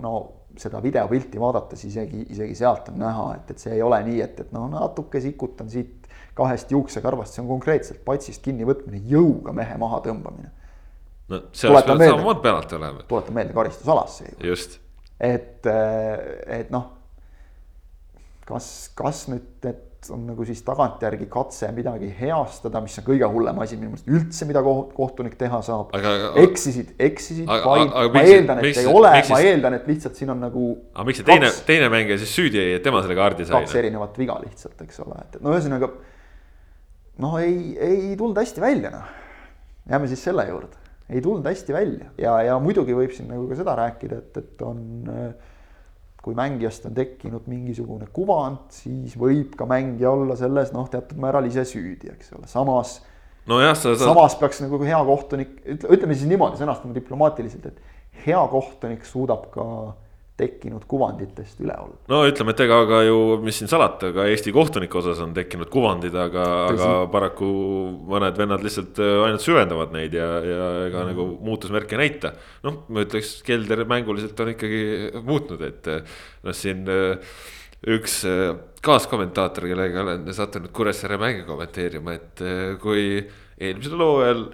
no 0.05 0.15
seda 0.61 0.81
videopilti 0.83 1.41
vaadates 1.41 1.85
isegi, 1.89 2.25
isegi 2.31 2.55
sealt 2.59 2.89
on 2.93 2.99
näha, 3.03 3.29
et, 3.39 3.51
et 3.55 3.63
see 3.63 3.75
ei 3.77 3.83
ole 3.83 4.01
nii, 4.07 4.21
et, 4.25 4.41
et 4.45 4.53
no 4.55 4.67
natuke 4.71 5.21
sikutan 5.23 5.71
siit 5.71 6.09
kahest 6.35 6.71
juuksekarvast, 6.75 7.37
see 7.37 7.45
on 7.45 7.51
konkreetselt 7.53 8.03
patsist 8.07 8.43
kinnivõtmine, 8.45 9.01
jõuga 9.11 9.55
mehe 9.57 9.77
maha 9.81 10.01
tõmbamine. 10.05 10.51
no 11.31 11.41
oleks 11.41 11.87
pidanud 11.87 12.05
samamoodi 12.05 12.45
penalt 12.45 12.77
olema. 12.79 13.07
tuletan 13.09 13.39
meelde 13.39 13.57
karistusalasse 13.57 14.29
ju. 14.29 14.37
just. 14.51 14.79
et, 15.21 15.67
et 16.59 16.71
noh, 16.75 16.91
kas, 18.49 18.71
kas 18.99 19.27
nüüd 19.33 19.49
need 19.65 19.83
on 20.13 20.25
nagu 20.29 20.45
siis 20.47 20.61
tagantjärgi 20.67 21.27
katse 21.33 21.69
midagi 21.75 22.11
heastada, 22.19 22.81
mis 22.85 22.97
on 23.01 23.07
kõige 23.07 23.29
hullem 23.31 23.61
asi 23.63 23.79
minu 23.79 23.93
meelest 23.93 24.11
üldse, 24.11 24.49
mida 24.49 24.63
kohtunik 24.65 25.37
teha 25.41 25.61
saab. 25.65 25.95
eksisid, 26.43 26.95
eksisid, 26.99 27.47
vaid 27.49 27.93
ma 27.93 28.05
miks, 28.09 28.33
eeldan, 28.35 28.61
et 28.61 28.69
miks, 28.69 28.81
ei 28.83 28.91
ole, 28.91 29.13
ma 29.31 29.41
eeldan, 29.45 29.79
et 29.79 29.89
lihtsalt 29.91 30.21
siin 30.21 30.35
on 30.35 30.43
nagu. 30.45 30.67
aga 30.95 31.07
miks 31.09 31.23
see 31.23 31.29
teine, 31.29 31.51
teine 31.69 31.91
mängija 31.93 32.21
siis 32.23 32.35
süüdi 32.37 32.61
jäi, 32.61 32.77
et 32.79 32.87
tema 32.87 33.03
selle 33.05 33.19
kaardi 33.19 33.47
sai? 33.49 33.57
kaks 33.65 33.79
erinevat 33.81 34.19
viga 34.21 34.39
lihtsalt, 34.43 34.77
eks 34.87 35.01
ole, 35.07 35.21
et, 35.23 35.39
et 35.39 35.45
no 35.45 35.55
ühesõnaga. 35.55 35.91
no 37.25 37.35
ei, 37.41 37.59
ei 37.79 38.15
tulnud 38.21 38.43
hästi 38.43 38.65
välja 38.65 38.93
noh, 38.95 39.09
jääme 39.91 40.11
siis 40.11 40.27
selle 40.29 40.49
juurde, 40.51 40.77
ei 41.09 41.25
tulnud 41.25 41.47
hästi 41.49 41.77
välja 41.77 42.13
ja, 42.21 42.39
ja 42.51 42.61
muidugi 42.63 42.97
võib 42.97 43.17
siin 43.17 43.33
nagu 43.33 43.49
ka 43.51 43.61
seda 43.63 43.79
rääkida, 43.81 44.23
et, 44.25 44.45
et 44.45 44.65
on 44.69 44.87
äh, 45.13 45.53
kui 46.25 46.37
mängijast 46.37 46.87
on 46.89 46.95
tekkinud 46.97 47.49
mingisugune 47.51 48.09
kuvand, 48.17 48.71
siis 48.73 49.17
võib 49.21 49.53
ka 49.59 49.67
mängija 49.69 50.13
olla 50.15 50.37
selles 50.41 50.73
noh, 50.73 50.87
teatud 50.91 51.21
määral 51.21 51.45
ise 51.51 51.67
süüdi, 51.69 52.09
eks 52.15 52.33
ole, 52.39 52.49
samas. 52.49 52.97
nojah, 53.51 53.75
sa, 53.77 53.93
sa. 53.93 54.09
samas 54.09 54.37
peaks 54.41 54.63
nagu 54.65 54.81
hea 54.81 55.01
kohtunik, 55.05 55.59
ütleme 55.85 56.17
siis 56.17 56.31
niimoodi, 56.31 56.61
sõnastame 56.63 56.97
diplomaatiliselt, 56.97 57.69
et 57.69 58.25
hea 58.25 58.41
kohtunik 58.55 59.05
suudab 59.09 59.51
ka 59.53 59.67
tekkinud 60.39 60.83
kuvanditest 60.91 61.61
üle 61.63 61.75
olla. 61.79 61.97
no 62.11 62.21
ütleme, 62.27 62.55
et 62.55 62.63
ega 62.65 62.81
ka 62.91 63.01
ju, 63.07 63.19
mis 63.45 63.61
siin 63.61 63.71
salata, 63.71 64.11
ka 64.17 64.27
Eesti 64.27 64.51
kohtunike 64.55 64.99
osas 64.99 65.21
on 65.23 65.35
tekkinud 65.37 65.71
kuvandid, 65.71 66.17
aga, 66.19 66.47
aga 66.73 66.89
paraku 67.13 67.51
mõned 68.11 68.41
vennad 68.41 68.65
lihtsalt 68.67 68.99
äh, 69.03 69.15
ainult 69.29 69.45
süvendavad 69.45 69.95
neid 69.95 70.17
ja, 70.19 70.27
ja 70.43 70.65
ega 70.89 71.05
mm. 71.05 71.13
nagu 71.13 71.27
muutusmärke 71.47 71.95
ei 71.95 72.03
näita. 72.03 72.35
noh, 72.67 72.83
ma 72.91 73.05
ütleks, 73.07 73.37
Kelder 73.47 73.85
mänguliselt 73.91 74.43
on 74.43 74.51
ikkagi 74.57 74.83
muutnud, 75.23 75.63
et 75.69 75.91
äh, 75.93 76.19
noh, 76.43 76.57
siin 76.57 76.83
äh, 76.91 77.39
üks 77.95 78.23
kaaskommentaator, 78.85 79.69
kellega 79.71 80.03
olen 80.03 80.27
sattunud 80.35 80.73
Kuressaare 80.75 81.19
mänge 81.21 81.45
kommenteerima, 81.47 82.15
et 82.17 82.43
kui 82.81 83.21
eelmisel 83.61 84.01
hooajal 84.01 84.47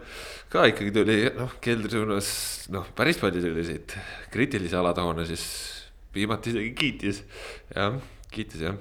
ka 0.50 0.66
ikkagi 0.70 0.92
tuli, 0.94 1.18
noh, 1.38 1.52
Keldri 1.62 1.92
suunas, 1.94 2.30
noh, 2.74 2.88
päris 2.98 3.20
palju 3.22 3.42
selliseid 3.44 3.94
kriitilisi 4.34 4.78
alatoone, 4.78 5.26
siis 5.28 5.44
viimati 6.14 6.50
isegi 6.50 6.72
kiitis, 6.78 7.22
jah, 7.74 7.98
kiitis 8.34 8.64
jah. 8.66 8.78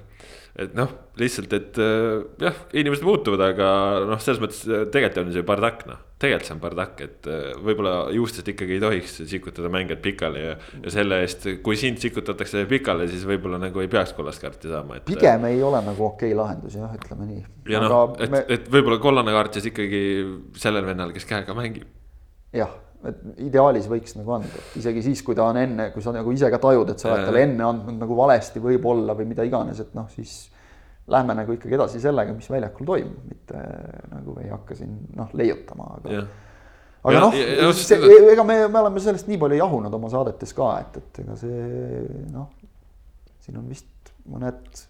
Et 0.59 0.73
noh, 0.75 0.91
lihtsalt, 1.19 1.53
et 1.55 1.77
äh, 1.79 2.23
jah, 2.41 2.57
inimesed 2.75 3.05
muutuvad, 3.05 3.43
aga 3.51 3.69
noh, 4.09 4.21
selles 4.23 4.41
mõttes 4.41 4.65
äh, 4.67 4.87
tegelikult 4.91 5.27
on 5.27 5.35
see 5.35 5.45
bardakk 5.47 5.85
noh, 5.87 6.01
tegelikult 6.19 6.49
see 6.49 6.55
on 6.55 6.61
bardakk, 6.63 7.03
et 7.05 7.29
äh, 7.31 7.45
võib-olla 7.63 7.93
juustest 8.15 8.49
ikkagi 8.51 8.75
ei 8.75 8.81
tohiks 8.83 9.21
sikutada 9.29 9.71
mängijad 9.71 10.01
pikali 10.03 10.41
ja. 10.43 10.57
ja 10.83 10.91
selle 10.93 11.21
eest, 11.23 11.47
kui 11.63 11.79
sind 11.79 12.01
sikutatakse 12.03 12.65
pikali, 12.69 13.07
siis 13.11 13.23
võib-olla 13.27 13.61
nagu 13.61 13.83
ei 13.83 13.91
peaks 13.91 14.11
kollast 14.17 14.43
kaarti 14.43 14.71
saama, 14.71 14.99
et. 14.99 15.07
pigem 15.07 15.47
ei 15.49 15.63
ole 15.63 15.79
nagu 15.85 16.09
okei 16.09 16.35
lahendus 16.35 16.75
jah, 16.79 16.91
ütleme 16.99 17.29
nii. 17.29 17.45
ja 17.71 17.81
noh, 17.85 18.17
et 18.19 18.35
me..., 18.35 18.43
et 18.51 18.67
võib-olla 18.71 18.99
kollane 19.03 19.35
kaart 19.35 19.57
siis 19.57 19.71
ikkagi 19.71 20.03
sellel 20.59 20.87
vennal, 20.91 21.15
kes 21.15 21.27
käega 21.29 21.55
mängib. 21.57 21.87
jah 22.55 22.77
et 23.07 23.19
ideaalis 23.47 23.87
võiks 23.87 24.17
nagu 24.17 24.33
anda, 24.35 24.61
isegi 24.75 25.05
siis, 25.05 25.21
kui 25.23 25.37
ta 25.37 25.45
on 25.47 25.57
enne, 25.61 25.87
kui 25.93 26.03
sa 26.03 26.11
nagu 26.11 26.31
ise 26.35 26.49
ka 26.51 26.59
tajud, 26.59 26.89
et 26.91 26.99
sa 26.99 27.13
oled 27.13 27.29
talle 27.29 27.43
enne 27.47 27.63
andnud 27.63 27.95
nagu 28.01 28.17
valesti 28.17 28.59
võib-olla 28.63 29.15
või 29.15 29.29
mida 29.29 29.45
iganes, 29.47 29.79
et 29.79 29.93
noh, 29.95 30.09
siis 30.11 30.49
lähme 31.11 31.35
nagu 31.37 31.55
ikkagi 31.55 31.77
edasi 31.77 32.01
sellega, 32.03 32.33
mis 32.35 32.49
väljakul 32.51 32.87
toimub, 32.87 33.23
mitte 33.29 33.63
nagu 34.11 34.37
ei 34.43 34.51
hakka 34.51 34.77
siin 34.77 34.93
noh, 35.17 35.31
leiutama, 35.37 35.89
aga. 35.97 36.23
aga 37.09 37.23
noh, 37.25 37.39
ega 38.33 38.45
me, 38.47 38.59
me 38.67 38.83
oleme 38.83 39.03
sellest 39.03 39.29
nii 39.31 39.39
palju 39.41 39.59
jahunud 39.61 39.99
oma 39.99 40.11
saadetes 40.13 40.53
ka, 40.57 40.71
et, 40.83 41.01
et 41.01 41.21
ega 41.23 41.37
see 41.39 41.65
noh, 42.33 42.49
siin 43.45 43.59
on 43.61 43.67
vist 43.71 44.13
mõned 44.29 44.83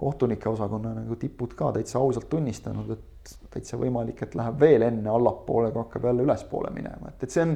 kohtunike 0.00 0.48
osakonna 0.50 0.94
nagu 0.96 1.16
tipud 1.20 1.54
ka 1.56 1.70
täitsa 1.76 2.00
ausalt 2.02 2.26
tunnistanud, 2.32 2.90
et 2.96 3.34
täitsa 3.54 3.78
võimalik, 3.80 4.24
et 4.24 4.34
läheb 4.36 4.58
veel 4.60 4.84
enne 4.88 5.10
allapoole, 5.10 5.70
kui 5.72 5.84
hakkab 5.84 6.08
jälle 6.10 6.26
ülespoole 6.26 6.72
minema, 6.74 7.12
et, 7.12 7.22
et 7.24 7.34
see 7.34 7.44
on 7.46 7.54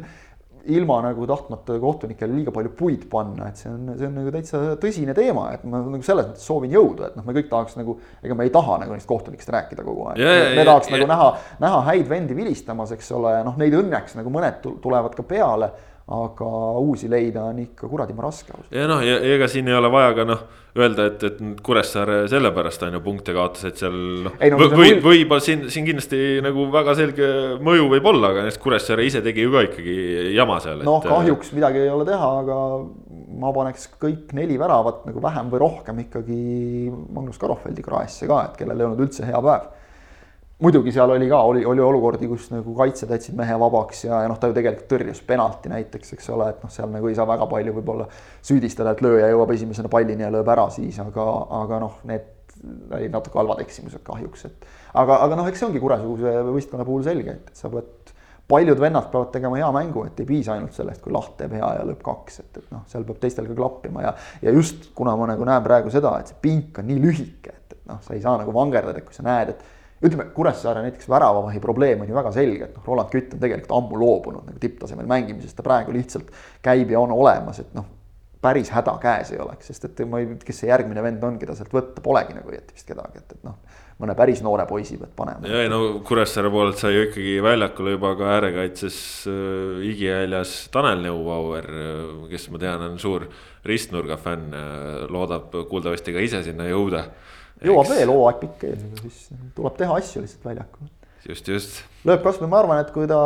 ilma 0.68 0.98
nagu 1.04 1.26
tahtmata 1.28 1.78
kohtunikele 1.81 2.37
liiga 2.37 2.52
palju 2.54 2.72
puid 2.76 3.07
panna, 3.11 3.48
et 3.48 3.61
see 3.61 3.70
on, 3.72 3.92
see 3.96 4.09
on 4.09 4.16
nagu 4.20 4.33
täitsa 4.35 4.61
tõsine 4.83 5.14
teema, 5.16 5.48
et 5.57 5.64
ma 5.68 5.81
nagu 5.85 6.04
selles 6.07 6.31
mõttes 6.31 6.46
soovin 6.48 6.74
jõudu, 6.74 7.07
et 7.09 7.18
noh, 7.18 7.26
me 7.26 7.35
kõik 7.37 7.50
tahaks 7.50 7.78
nagu, 7.78 7.96
ega 8.24 8.37
me 8.38 8.48
ei 8.48 8.54
taha 8.54 8.78
nagu 8.85 8.96
neist 8.96 9.09
kohtunikest 9.09 9.52
rääkida 9.54 9.85
kogu 9.87 10.09
aeg. 10.11 10.22
me 10.59 10.66
tahaks 10.68 10.90
ja, 10.90 10.96
nagu 10.96 11.07
ja. 11.07 11.11
näha, 11.14 11.28
näha 11.64 11.83
häid 11.90 12.09
vendi 12.11 12.37
vilistamas, 12.37 12.92
eks 12.96 13.12
ole, 13.16 13.35
noh, 13.46 13.57
neid 13.61 13.76
õnneks 13.78 14.18
nagu 14.18 14.33
mõned 14.35 14.61
tulevad 14.85 15.16
ka 15.16 15.26
peale 15.26 15.72
aga 16.09 16.49
uusi 16.81 17.09
leida 17.11 17.42
on 17.51 17.59
ikka 17.61 17.88
kuradima 17.88 18.25
raske. 18.25 18.57
ja 18.73 18.87
noh, 18.88 19.03
ja 19.05 19.18
ega 19.35 19.49
siin 19.51 19.68
ei 19.68 19.77
ole 19.77 19.90
vaja 19.92 20.14
ka 20.16 20.25
noh, 20.29 20.44
öelda, 20.79 21.09
et, 21.11 21.25
et 21.29 21.61
Kuressaare 21.64 22.23
sellepärast 22.33 22.87
on 22.87 22.97
ju 22.97 23.01
punkte 23.05 23.35
kaotas, 23.37 23.66
et 23.68 23.83
seal 23.83 23.99
noh. 24.25 24.38
või, 24.40 24.71
või, 24.73 24.94
võib 25.05 25.35
siin, 25.44 25.66
siin 25.73 25.88
kindlasti 25.88 26.40
nagu 26.44 26.68
väga 26.73 26.94
selge 26.99 27.29
mõju 27.64 27.90
võib 27.92 28.09
olla, 28.12 28.33
aga 28.33 28.47
näiteks 28.47 28.62
Kuressaare 28.62 29.05
ise 29.05 29.23
tegi 29.25 29.44
ju 29.44 29.53
ka 29.53 29.66
ikkagi 29.68 29.99
jama 30.37 30.61
seal. 30.64 30.85
noh, 30.88 31.03
kahjuks 31.05 31.53
midagi 31.57 31.85
ei 31.85 31.92
ole 31.92 32.09
teha, 32.09 32.31
aga 32.44 32.61
ma 33.38 33.53
paneks 33.55 33.90
kõik 34.01 34.33
neli 34.38 34.57
väravat 34.61 35.05
nagu 35.09 35.23
vähem 35.23 35.53
või 35.53 35.64
rohkem 35.66 36.05
ikkagi 36.07 36.38
Magnus 36.88 37.40
Karofeldi 37.40 37.85
kraesse 37.85 38.31
ka, 38.31 38.47
et 38.49 38.62
kellel 38.62 38.81
ei 38.81 38.88
olnud 38.88 39.05
üldse 39.05 39.29
hea 39.29 39.42
päev 39.44 39.75
muidugi 40.59 40.92
seal 40.94 41.11
oli 41.14 41.29
ka, 41.31 41.40
oli, 41.47 41.62
oli 41.66 41.83
olukordi, 41.83 42.29
kus 42.31 42.49
nagu 42.51 42.73
kaitsjad 42.79 43.12
jätsid 43.14 43.37
mehe 43.38 43.59
vabaks 43.61 44.05
ja, 44.09 44.25
ja 44.25 44.31
noh, 44.31 44.40
ta 44.40 44.51
ju 44.51 44.57
tegelikult 44.57 44.88
tõrjus 44.90 45.21
penalti 45.27 45.71
näiteks, 45.71 46.16
eks 46.16 46.33
ole, 46.35 46.49
et 46.55 46.64
noh, 46.64 46.73
seal 46.73 46.90
nagu 46.90 47.11
ei 47.11 47.14
saa 47.18 47.29
väga 47.29 47.47
palju 47.51 47.77
võib-olla 47.77 48.09
süüdistada, 48.42 48.97
et 48.97 49.05
lööja 49.05 49.31
jõuab 49.31 49.55
esimesena 49.55 49.90
pallini 49.92 50.27
ja 50.27 50.33
lööb 50.35 50.51
ära 50.51 50.66
siis, 50.75 50.99
aga, 51.05 51.29
aga 51.62 51.81
noh, 51.85 52.03
need 52.11 52.35
olid 52.90 53.14
natuke 53.14 53.38
halvad 53.38 53.62
eksimused 53.62 54.03
kahjuks, 54.03 54.49
et 54.49 54.66
aga, 54.99 55.21
aga 55.29 55.38
noh, 55.38 55.47
eks 55.47 55.62
see 55.62 55.68
ongi 55.68 55.83
Kuresuguse 55.83 56.35
võistkonna 56.49 56.88
puhul 56.88 57.07
selge, 57.07 57.38
et 57.38 57.55
sa 57.55 57.71
pead, 57.71 58.11
paljud 58.51 58.81
vennad 58.81 59.11
peavad 59.12 59.31
tegema 59.31 59.61
hea 59.61 59.71
mängu, 59.77 60.09
et 60.09 60.18
ei 60.25 60.27
piisa 60.27 60.57
ainult 60.57 60.75
sellest, 60.75 61.05
kui 61.05 61.14
Laht 61.14 61.37
teeb 61.38 61.55
hea 61.55 61.71
ja 61.79 61.87
lööb 61.87 62.03
kaks, 62.03 62.42
et, 62.42 62.51
et 62.59 62.71
noh, 62.75 62.83
seal 62.90 63.07
peab 63.07 63.23
teistel 63.23 63.47
ka 63.47 63.55
klappima 63.55 64.09
ja, 64.09 64.14
ja 64.42 64.55
just 64.57 64.90
kuna 64.99 65.14
ma 65.21 65.29
nagu 65.31 65.47
näen 65.47 65.62
praegu 65.62 65.92
seda, 65.94 66.16
et 66.18 66.33
see 66.33 66.42
pink 66.42 66.81
on 66.83 66.88
nii 66.88 67.03
lühike, 67.05 67.55
et, 67.55 67.77
et 67.77 67.90
noh, 67.92 68.01
sa 68.03 68.16
ei 68.16 68.25
saa 68.25 68.38
nagu 68.40 68.55
vangerdada, 68.57 68.99
et 68.99 69.07
kui 69.07 69.14
sa 69.14 69.27
näed, 69.29 69.53
et 69.55 69.78
ütleme, 70.05 70.29
Kuressaare 70.35 70.83
näiteks 70.87 71.09
väravavahi 71.11 71.61
probleem 71.61 72.03
on 72.05 72.11
ju 72.11 72.17
väga 72.17 72.33
selge, 72.35 72.69
et 72.69 72.77
noh, 72.79 72.87
Roland 72.87 73.13
Kütt 73.13 73.35
on 73.35 73.43
tegelikult 73.43 73.77
ammu 73.79 74.01
loobunud 74.01 74.47
nagu 74.47 74.63
tipptasemel 74.63 75.09
mängimisest, 75.11 75.57
ta 75.59 75.67
praegu 75.67 75.95
lihtsalt 75.97 76.31
käib 76.63 76.93
ja 76.95 77.01
on 77.01 77.15
olemas, 77.17 77.59
et 77.65 77.75
noh, 77.77 77.87
päris 78.43 78.71
häda 78.71 78.95
käes 79.03 79.33
ei 79.35 79.41
oleks, 79.43 79.73
sest 79.73 79.89
et 79.89 80.05
ma 80.07 80.21
ei, 80.23 80.31
kes 80.45 80.63
see 80.63 80.71
järgmine 80.71 81.03
vend 81.03 81.25
on, 81.27 81.39
keda 81.41 81.57
sealt 81.59 81.75
võtta, 81.75 82.03
polegi 82.05 82.37
nagu 82.37 82.53
õieti 82.53 82.77
vist 82.77 82.87
kedagi, 82.87 83.23
et, 83.23 83.35
et 83.35 83.47
noh, 83.47 83.57
mõne 83.99 84.15
päris 84.19 84.45
noore 84.47 84.63
poisi 84.71 84.99
pead 85.01 85.11
panema. 85.17 85.49
ja 85.51 85.65
ei 85.65 85.71
no 85.73 85.99
Kuressaare 86.07 86.51
poolelt 86.55 86.79
sai 86.79 86.95
ju 86.95 87.07
ikkagi 87.09 87.35
väljakule 87.43 87.97
juba 87.97 88.15
ka 88.21 88.29
äärekaitses 88.37 89.01
äh, 89.27 89.81
igihäljas 89.91 90.53
Tanel 90.75 91.03
Neubauer, 91.03 91.67
äh, 91.67 92.13
kes 92.31 92.47
ma 92.55 92.63
tean, 92.63 92.85
on 92.87 93.01
suur 93.03 93.27
ristnurga 93.67 94.21
fänn, 94.23 94.55
äh, 94.55 95.09
loodab 95.11 95.51
kuuldavasti 95.71 96.15
ka 96.15 96.23
ise 96.23 96.45
sinna 96.47 96.71
jõuda 96.71 97.09
jõuab 97.64 97.90
veel 97.90 98.12
hooaeg 98.12 98.38
pikk 98.44 98.71
ees, 98.71 98.87
aga 98.87 99.03
siis 99.03 99.42
tuleb 99.57 99.77
teha 99.81 99.99
asju 99.99 100.23
lihtsalt 100.23 100.49
väljakul. 100.51 100.90
just, 101.29 101.49
just. 101.51 101.81
lööb 102.07 102.23
kasvõi, 102.25 102.49
ma 102.49 102.61
arvan, 102.62 102.81
et 102.85 102.92
kui 102.94 103.09
ta, 103.11 103.18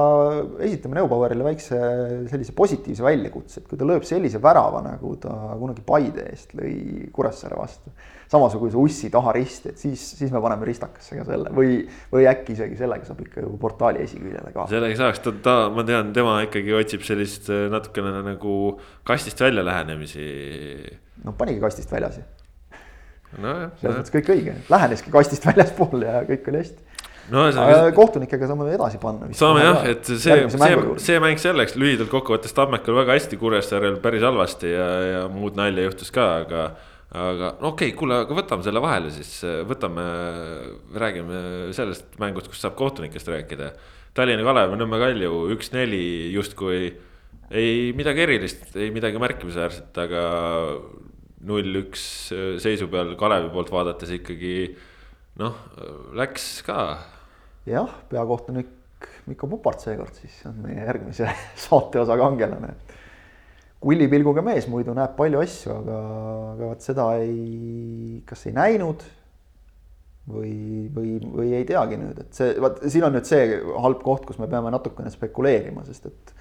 esitame 0.65 0.97
Neubauerile 0.99 1.45
väikse 1.47 1.79
sellise 2.31 2.55
positiivse 2.57 3.05
väljakutse, 3.05 3.61
et 3.61 3.69
kui 3.69 3.79
ta 3.79 3.87
lööb 3.87 4.07
sellise 4.09 4.41
värava, 4.43 4.81
nagu 4.87 5.13
ta 5.23 5.35
kunagi 5.61 5.85
Paide 5.87 6.27
eest 6.33 6.57
lõi 6.59 7.07
Kuressaare 7.15 7.61
vastu. 7.61 7.93
samasuguse 8.33 8.81
ussi 8.81 9.11
taha 9.13 9.35
risti, 9.37 9.75
et 9.75 9.79
siis, 9.79 10.03
siis 10.17 10.33
me 10.33 10.41
paneme 10.41 10.65
ristakasse 10.65 11.19
ka 11.19 11.27
selle 11.29 11.53
või, 11.53 11.83
või 12.11 12.25
äkki 12.31 12.57
isegi 12.57 12.81
sellega 12.81 13.05
saab 13.05 13.21
ikka 13.27 13.45
ju 13.45 13.55
portaali 13.61 14.01
esiküljele 14.07 14.55
ka. 14.57 14.67
sellega 14.73 15.01
saaks, 15.05 15.21
ta, 15.23 15.37
ta, 15.45 15.57
ma 15.71 15.85
tean, 15.85 16.15
tema 16.17 16.41
ikkagi 16.49 16.73
otsib 16.81 17.05
sellist 17.07 17.53
natukene 17.53 18.23
nagu 18.33 18.79
kastist 19.05 19.45
välja 19.45 19.67
lähenemisi. 19.69 20.31
no 21.27 21.37
panigi 21.37 21.61
kastist 21.61 21.93
väljas 21.93 22.23
ju 22.23 22.31
no,. 23.41 23.53
selles 23.81 23.99
mõttes 23.99 24.15
kõik 24.15 24.33
õige, 24.37 24.57
läheneski 24.73 25.13
kastist 25.15 25.47
väljaspool 25.51 26.05
ja 26.07 26.23
kõik 26.29 26.49
oli 26.53 26.63
hästi 26.63 26.93
no, 27.33 27.45
aga 27.49 27.91
kohtunikega 27.97 28.49
saame 28.51 28.69
edasi 28.75 29.01
panna. 29.03 29.29
saame 29.37 29.65
jah, 29.65 29.85
et 29.93 30.09
see, 30.09 30.39
see, 30.53 30.81
see 31.07 31.21
mäng 31.23 31.41
selleks 31.43 31.77
lühidalt 31.81 32.11
kokkuvõttes 32.13 32.57
Tammekal 32.57 32.99
väga 33.03 33.19
hästi, 33.19 33.39
Kuressaarel 33.41 34.01
päris 34.05 34.25
halvasti 34.27 34.73
ja, 34.73 34.89
ja 35.09 35.23
muud 35.33 35.59
nalja 35.59 35.87
juhtus 35.89 36.13
ka, 36.15 36.29
aga. 36.43 36.65
aga 37.13 37.55
okei 37.61 37.93
okay,, 37.93 37.97
kuule, 37.99 38.23
aga 38.27 38.37
võtame 38.37 38.67
selle 38.67 38.83
vahele 38.85 39.13
siis, 39.15 39.33
võtame, 39.69 40.05
räägime 40.99 41.45
sellest 41.77 42.19
mängust, 42.23 42.51
kus 42.53 42.63
saab 42.65 42.77
kohtunikest 42.79 43.29
rääkida. 43.29 43.73
Tallinna 44.17 44.45
Kalev, 44.45 44.75
Nõmme 44.77 44.99
Kalju 45.01 45.47
üks-neli 45.55 46.33
justkui 46.35 46.91
ei 47.53 47.93
midagi 47.97 48.25
erilist, 48.25 48.65
ei 48.77 48.91
midagi 48.93 49.21
märkimisväärset, 49.21 49.97
aga 50.01 50.25
null-üks 51.49 52.05
äh, 52.35 52.55
seisu 52.63 52.89
peal 52.93 53.15
Kalevi 53.21 53.51
poolt 53.55 53.73
vaadates 53.75 54.13
ikkagi 54.19 54.55
noh, 55.41 55.57
läks 56.19 56.61
ka. 56.67 56.79
jah, 57.69 57.99
peakohtunik 58.11 58.79
Mikko 59.27 59.49
Pupart 59.51 59.83
seekord 59.83 60.15
siis 60.19 60.35
on 60.51 60.61
meie 60.65 60.83
järgmise 60.83 61.31
saateosa 61.67 62.19
kangelane. 62.21 62.75
kullipilguga 63.83 64.45
mees 64.47 64.69
muidu 64.71 64.95
näeb 64.95 65.17
palju 65.19 65.43
asju, 65.43 65.75
aga, 65.83 65.99
aga 66.53 66.71
vot 66.71 66.87
seda 66.87 67.09
ei, 67.23 68.23
kas 68.29 68.47
ei 68.47 68.55
näinud 68.55 69.03
või, 70.31 70.53
või, 70.95 71.17
või 71.25 71.55
ei 71.59 71.67
teagi 71.67 71.99
nüüd, 71.99 72.21
et 72.23 72.39
see, 72.39 72.55
vaat 72.63 72.79
siin 72.87 73.09
on 73.09 73.17
nüüd 73.17 73.27
see 73.27 73.59
halb 73.59 74.05
koht, 74.07 74.27
kus 74.29 74.39
me 74.39 74.49
peame 74.51 74.71
natukene 74.75 75.11
spekuleerima, 75.11 75.83
sest 75.89 76.07
et 76.13 76.35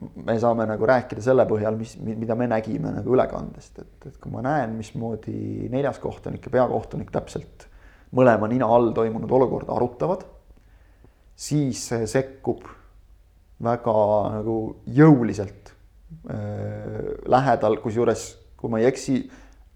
me 0.00 0.36
saame 0.40 0.66
nagu 0.68 0.86
rääkida 0.88 1.22
selle 1.24 1.44
põhjal, 1.48 1.76
mis, 1.76 1.96
mida 2.00 2.36
me 2.38 2.48
nägime 2.50 2.92
nagu 2.94 3.14
ülekandest, 3.14 3.82
et, 3.82 4.08
et 4.08 4.18
kui 4.20 4.32
ma 4.32 4.42
näen, 4.44 4.74
mismoodi 4.78 5.68
neljas 5.72 6.00
kohtunik 6.02 6.46
ja 6.46 6.54
peakohtunik 6.56 7.12
täpselt 7.12 7.66
mõlema 8.16 8.48
nina 8.50 8.68
all 8.70 8.90
toimunud 8.96 9.30
olukorda 9.30 9.76
arutavad, 9.76 10.24
siis 11.36 11.84
sekkub 12.10 12.64
väga 13.60 13.96
nagu 14.40 14.56
jõuliselt 14.88 15.72
äh, 15.72 17.10
lähedal, 17.28 17.76
kusjuures 17.84 18.30
kui 18.60 18.72
ma 18.72 18.80
ei 18.80 18.88
eksi, 18.90 19.22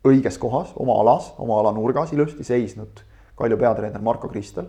õiges 0.05 0.37
kohas, 0.41 0.75
oma 0.81 0.99
alas, 1.01 1.31
oma 1.41 1.59
ala 1.63 1.73
nurgas 1.77 2.13
ilusti 2.13 2.45
seisnud 2.45 3.05
Kalju 3.35 3.57
peatreener 3.59 4.03
Marko 4.05 4.29
Kristel. 4.31 4.69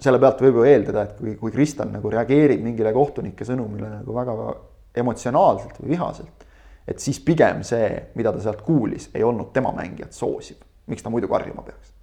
Selle 0.00 0.18
pealt 0.22 0.40
võib 0.42 0.60
ju 0.60 0.66
eeldada, 0.68 1.04
et 1.06 1.18
kui, 1.18 1.34
kui 1.38 1.52
Kristel 1.54 1.90
nagu 1.92 2.10
reageerib 2.10 2.62
mingile 2.64 2.92
kohtunike 2.94 3.46
sõnumile 3.46 3.90
nagu 4.00 4.16
väga 4.16 4.54
emotsionaalselt 5.02 5.80
või 5.82 5.94
vihaselt, 5.94 6.46
et 6.88 7.00
siis 7.00 7.20
pigem 7.24 7.62
see, 7.66 7.88
mida 8.18 8.32
ta 8.34 8.42
sealt 8.42 8.62
kuulis, 8.66 9.08
ei 9.14 9.24
olnud 9.24 9.52
tema 9.54 9.72
mängijat 9.74 10.12
soosiv. 10.12 10.56
miks 10.86 11.02
ta 11.02 11.10
muidu 11.10 11.28
karjuma 11.28 11.62
peaks? 11.62 11.94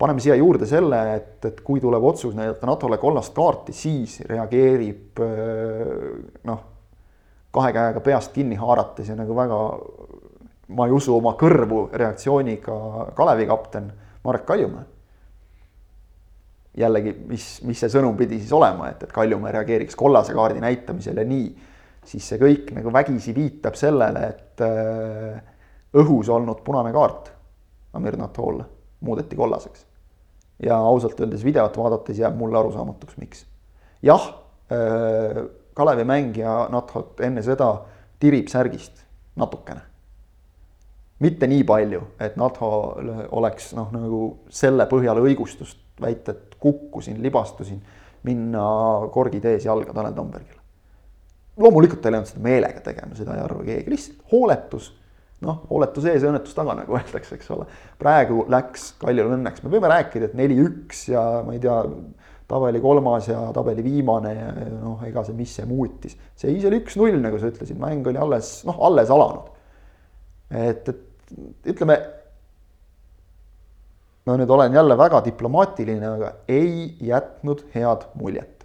paneme 0.00 0.20
siia 0.20 0.34
juurde 0.34 0.66
selle, 0.66 0.98
et, 1.16 1.44
et 1.44 1.60
kui 1.60 1.80
tuleb 1.80 2.04
otsus 2.08 2.34
näidata 2.34 2.66
NATO-le 2.66 2.96
kollast 2.98 3.34
kaarti, 3.36 3.72
siis 3.76 4.20
reageerib 4.24 5.20
noh, 6.48 6.62
kahe 7.52 7.72
käega 7.76 8.00
peast 8.04 8.32
kinni 8.32 8.56
haarates 8.56 9.10
ja 9.10 9.16
nagu 9.18 9.36
väga, 9.36 9.58
ma 10.76 10.86
ei 10.88 10.94
usu 10.96 11.16
oma 11.18 11.34
kõrvu 11.40 11.82
reaktsiooniga 11.92 12.78
Kalevi 13.18 13.46
kapten 13.50 13.90
Marek 14.24 14.46
Kaljumäe. 14.48 14.86
Jällegi, 16.78 17.14
mis, 17.28 17.46
mis 17.66 17.80
see 17.82 17.90
sõnum 17.92 18.16
pidi 18.18 18.38
siis 18.40 18.52
olema, 18.54 18.90
et, 18.92 19.02
et 19.04 19.12
Kaljumäe 19.14 19.52
reageeriks 19.56 19.98
kollase 19.98 20.34
kaardi 20.36 20.62
näitamisel 20.62 21.18
ja 21.18 21.26
nii, 21.26 21.48
siis 22.06 22.28
see 22.30 22.40
kõik 22.40 22.70
nagu 22.76 22.92
vägisi 22.94 23.34
viitab 23.36 23.78
sellele, 23.78 24.26
et 24.30 24.64
äh, 24.64 25.40
õhus 26.00 26.30
olnud 26.30 26.62
punane 26.66 26.92
kaart 26.94 27.32
Amir 27.98 28.16
Natoole 28.18 28.64
muudeti 29.00 29.36
kollaseks. 29.36 29.86
ja 30.62 30.76
ausalt 30.76 31.20
öeldes 31.20 31.44
videot 31.44 31.76
vaadates 31.76 32.18
jääb 32.18 32.36
mulle 32.36 32.58
arusaamatuks, 32.58 33.16
miks. 33.16 33.46
jah 34.02 34.28
äh,, 34.72 35.44
Kalevi 35.74 36.04
mängija 36.04 36.68
Nathot 36.70 37.20
enne 37.24 37.42
seda 37.42 37.70
tirib 38.20 38.50
särgist 38.52 39.06
natukene 39.36 39.89
mitte 41.20 41.48
nii 41.50 41.64
palju, 41.68 42.02
et 42.20 42.36
NATO-l 42.40 43.10
oleks 43.36 43.72
noh, 43.76 43.90
nagu 43.92 44.20
selle 44.52 44.86
põhjal 44.90 45.20
õigustust 45.22 45.80
väita, 46.00 46.32
et 46.32 46.56
kukkusin, 46.60 47.20
libastusin, 47.22 47.80
minna 48.24 48.62
korgitees 49.12 49.66
jalga 49.68 49.94
Tanel 49.96 50.16
Tambergile. 50.16 50.58
loomulikult 51.60 52.00
ta 52.00 52.08
ei 52.08 52.14
läinud 52.14 52.28
seda 52.28 52.42
meelega 52.44 52.80
tegema, 52.84 53.16
seda 53.16 53.36
ei 53.36 53.44
arva 53.44 53.64
keegi, 53.64 53.92
lihtsalt 53.92 54.32
hooletus. 54.32 54.94
noh, 55.40 55.62
hooletus 55.70 56.04
ees 56.04 56.24
ja 56.24 56.28
õnnetus 56.28 56.56
taga, 56.56 56.74
nagu 56.76 56.94
öeldakse, 56.98 57.36
eks 57.36 57.52
ole. 57.52 57.68
praegu 58.00 58.46
läks 58.48 58.94
Kaljul 59.00 59.36
õnneks, 59.36 59.64
me 59.64 59.72
võime 59.72 59.92
rääkida, 59.92 60.30
et 60.30 60.40
neli-üks 60.40 61.06
ja 61.12 61.24
ma 61.44 61.56
ei 61.56 61.60
tea, 61.60 61.82
tabeli 62.50 62.80
kolmas 62.82 63.28
ja 63.28 63.44
tabeli 63.54 63.84
viimane 63.84 64.32
ja 64.34 64.48
noh, 64.72 65.04
ega 65.06 65.22
see, 65.24 65.36
mis 65.38 65.52
see 65.54 65.68
muutis. 65.68 66.16
seis 66.36 66.64
oli 66.64 66.80
üks-null, 66.80 67.20
nagu 67.22 67.38
sa 67.38 67.52
ütlesid, 67.52 67.78
mäng 67.80 68.08
oli 68.08 68.18
alles, 68.20 68.56
noh, 68.68 68.80
alles 68.88 69.12
alanud. 69.12 69.52
et, 70.50 70.88
et 70.88 71.06
ütleme. 71.66 71.98
ma 74.26 74.36
nüüd 74.36 74.50
olen 74.52 74.74
jälle 74.74 74.96
väga 74.98 75.24
diplomaatiline, 75.24 76.06
aga 76.06 76.32
ei 76.48 76.94
jätnud 77.02 77.64
head 77.74 78.04
muljet 78.14 78.60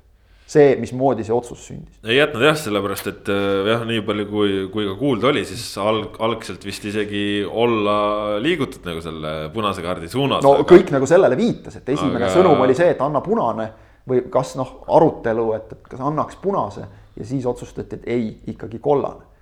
see, 0.45 0.75
mismoodi 0.77 1.25
see 1.25 1.33
otsus 1.33 1.63
sündis. 1.69 1.97
ei 2.05 2.19
jätnud 2.19 2.43
jah, 2.45 2.57
sellepärast 2.59 3.09
et 3.09 3.31
äh, 3.33 3.69
jah, 3.71 3.85
nii 3.87 4.03
palju 4.05 4.25
kui, 4.29 4.57
kui 4.73 4.85
ka 4.87 4.93
kuulda 4.99 5.31
oli, 5.31 5.45
siis 5.47 5.63
alg, 5.81 6.19
algselt 6.21 6.65
vist 6.65 6.85
isegi 6.85 7.25
olla 7.45 7.95
liigutud 8.43 8.85
nagu 8.85 9.01
selle 9.03 9.33
punase 9.53 9.85
kaardi 9.85 10.09
suunas. 10.11 10.45
no 10.45 10.57
aga... 10.59 10.67
kõik 10.75 10.93
nagu 10.93 11.09
sellele 11.09 11.37
viitas, 11.39 11.79
et 11.81 11.89
esimene 11.95 12.27
aga... 12.27 12.33
sõnum 12.35 12.61
oli 12.65 12.77
see, 12.77 12.91
et 12.93 13.01
anna 13.01 13.23
punane 13.25 13.71
või 14.09 14.21
kas 14.31 14.53
noh, 14.59 14.77
arutelu, 14.93 15.47
et, 15.57 15.71
et 15.73 15.87
kas 15.95 16.03
annaks 16.05 16.37
punase 16.41 16.85
ja 17.15 17.25
siis 17.25 17.45
otsustati, 17.49 18.01
et 18.01 18.11
ei, 18.13 18.27
ikkagi 18.53 18.81
kollane 18.83 19.34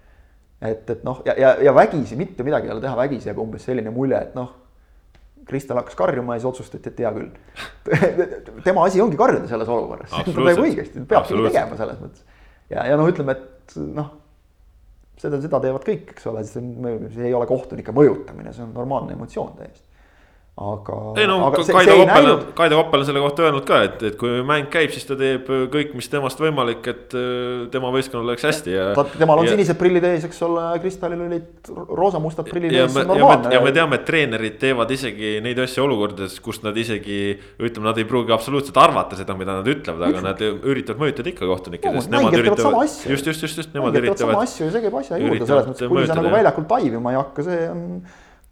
et, 0.71 0.89
et 0.89 1.05
noh, 1.05 1.21
ja, 1.27 1.35
ja, 1.39 1.53
ja 1.67 1.73
vägisi 1.75 2.17
mitte 2.19 2.45
midagi 2.45 2.69
ei 2.69 2.75
ole 2.75 2.83
teha, 2.83 2.97
vägisi 2.97 3.29
jääb 3.29 3.41
umbes 3.43 3.65
selline 3.67 3.93
mulje, 3.93 4.19
et 4.19 4.35
noh. 4.37 4.51
Kristel 5.43 5.75
hakkas 5.75 5.97
karjuma 5.99 6.37
ja 6.37 6.39
siis 6.39 6.47
otsustati, 6.53 6.91
et 6.93 6.99
hea 7.03 7.09
küll. 7.11 7.31
tema 8.67 8.85
asi 8.87 9.01
ongi 9.03 9.19
karjuda 9.19 9.49
selles 9.49 9.71
olukorras, 9.75 10.13
on 10.21 10.45
nagu 10.47 10.63
õigesti, 10.63 11.03
peabki 11.09 11.35
tegema 11.49 11.79
selles 11.79 11.99
mõttes. 11.99 12.27
ja, 12.71 12.85
ja 12.87 12.99
noh, 12.99 13.09
ütleme, 13.11 13.35
et 13.35 13.75
noh, 13.83 14.13
seda, 15.19 15.41
seda 15.43 15.59
teevad 15.65 15.83
kõik, 15.87 16.13
eks 16.15 16.29
ole, 16.31 16.45
see 16.47 17.27
ei 17.27 17.35
ole 17.35 17.49
kohtunike 17.49 17.95
mõjutamine, 17.95 18.55
see 18.55 18.63
on 18.63 18.71
normaalne 18.77 19.17
emotsioon 19.17 19.57
täiesti 19.59 19.92
aga. 20.53 20.95
ei 21.17 21.25
no 21.25 21.39
aga 21.47 21.63
Kaido 21.65 21.95
Koppel 21.97 22.27
on, 22.29 22.41
Kaido 22.53 22.77
Koppel 22.77 23.01
on 23.01 23.07
selle 23.07 23.21
kohta 23.23 23.45
öelnud 23.47 23.63
ka, 23.65 23.79
et, 23.87 24.03
et 24.05 24.17
kui 24.19 24.43
mäng 24.45 24.67
käib, 24.73 24.91
siis 24.93 25.07
ta 25.09 25.15
teeb 25.17 25.47
kõik, 25.73 25.95
mis 25.97 26.09
temast 26.11 26.41
võimalik, 26.41 26.85
et 26.91 27.15
äh, 27.17 27.63
tema 27.73 27.89
võistkonnal 27.93 28.29
oleks 28.29 28.45
hästi 28.45 28.75
ja. 28.75 28.85
temal 29.15 29.41
on 29.41 29.49
ja, 29.49 29.55
sinised 29.55 29.79
prillid 29.79 30.05
ees, 30.11 30.27
eks 30.29 30.43
ole, 30.45 30.67
Kristalil 30.83 31.23
olid 31.25 31.71
roosa-mustad 31.73 32.51
prillid 32.51 32.75
ees, 32.77 32.93
see 32.93 33.01
on 33.01 33.09
normaalne. 33.15 33.55
ja 33.55 33.63
me 33.65 33.73
teame, 33.73 33.97
et 33.97 34.05
treenerid 34.05 34.61
teevad 34.61 34.93
isegi 34.93 35.33
neid 35.45 35.63
asju 35.65 35.87
olukordades, 35.87 36.37
kus 36.45 36.61
nad 36.65 36.77
isegi 36.77 37.19
ütleme, 37.57 37.89
nad 37.89 38.03
ei 38.03 38.07
pruugi 38.13 38.37
absoluutselt 38.37 38.77
arvata 38.83 39.17
seda, 39.17 39.33
mida 39.39 39.57
nad 39.57 39.73
ütlevad, 39.73 40.05
aga 40.11 40.23
nad 40.29 40.45
üritavad 40.45 41.01
mõjutada 41.01 41.33
ikka 41.33 41.49
kohtunikke, 41.49 41.97
sest 41.97 42.13
nemad 42.13 42.37
üritavad. 42.43 42.85
just, 42.85 43.09
just, 43.09 43.49
just, 43.49 43.63
just 43.63 43.73
nemad 43.73 43.97
üritavad. 43.97 44.37
sama 44.37 44.45
asju 44.45 44.69
ja 44.69 44.77
see 44.77 44.85
käib 44.85 45.01
asja 45.01 45.17
juurde 45.17 45.49
selles 45.49 45.69
mõttes, 45.73 45.93
kui 45.97 46.05
sa 46.05 46.21
nagu 46.21 46.37
väljakul 46.37 46.69
taivima 46.77 47.17
ei 47.17 47.23
hakka, 47.23 47.49
see 47.49 47.69
on 47.73 47.85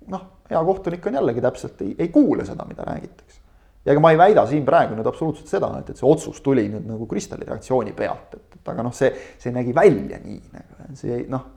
noh 0.09 0.29
hea 0.51 0.63
kohtunik 0.67 1.07
on 1.07 1.19
jällegi 1.19 1.43
täpselt, 1.43 1.81
ei, 1.85 1.95
ei 1.99 2.11
kuule 2.13 2.45
seda, 2.45 2.65
mida 2.67 2.85
räägitakse. 2.87 3.39
ja 3.85 3.95
ega 3.95 4.03
ma 4.03 4.11
ei 4.13 4.19
väida 4.19 4.45
siin 4.49 4.65
praegu 4.65 4.97
nüüd 4.97 5.07
absoluutselt 5.09 5.49
seda, 5.49 5.71
et, 5.79 5.89
et 5.89 5.97
see 5.97 6.07
otsus 6.07 6.41
tuli 6.45 6.67
nüüd 6.69 6.85
nagu 6.89 7.07
Kristali 7.09 7.47
reaktsiooni 7.47 7.95
pealt, 7.97 8.37
et, 8.37 8.59
et 8.59 8.73
aga 8.73 8.85
noh, 8.85 8.93
see, 8.93 9.09
see 9.41 9.53
nägi 9.55 9.73
välja 9.75 10.21
nii 10.21 10.39
nagu, 10.53 10.95
see 10.99 11.23
noh. 11.31 11.47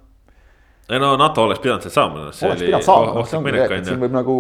ei 0.88 1.02
no 1.02 1.14
NATO 1.20 1.44
oleks 1.48 1.60
pidanud 1.64 1.84
sealt 1.84 1.98
saama. 1.98 2.28
oleks 2.28 2.64
pidanud 2.64 2.86
saama, 2.86 3.12
noh 3.18 3.28
see 3.28 3.40
ongi 3.40 3.56
et 3.60 3.90
siin 3.90 4.00
võib 4.06 4.16
nagu 4.16 4.36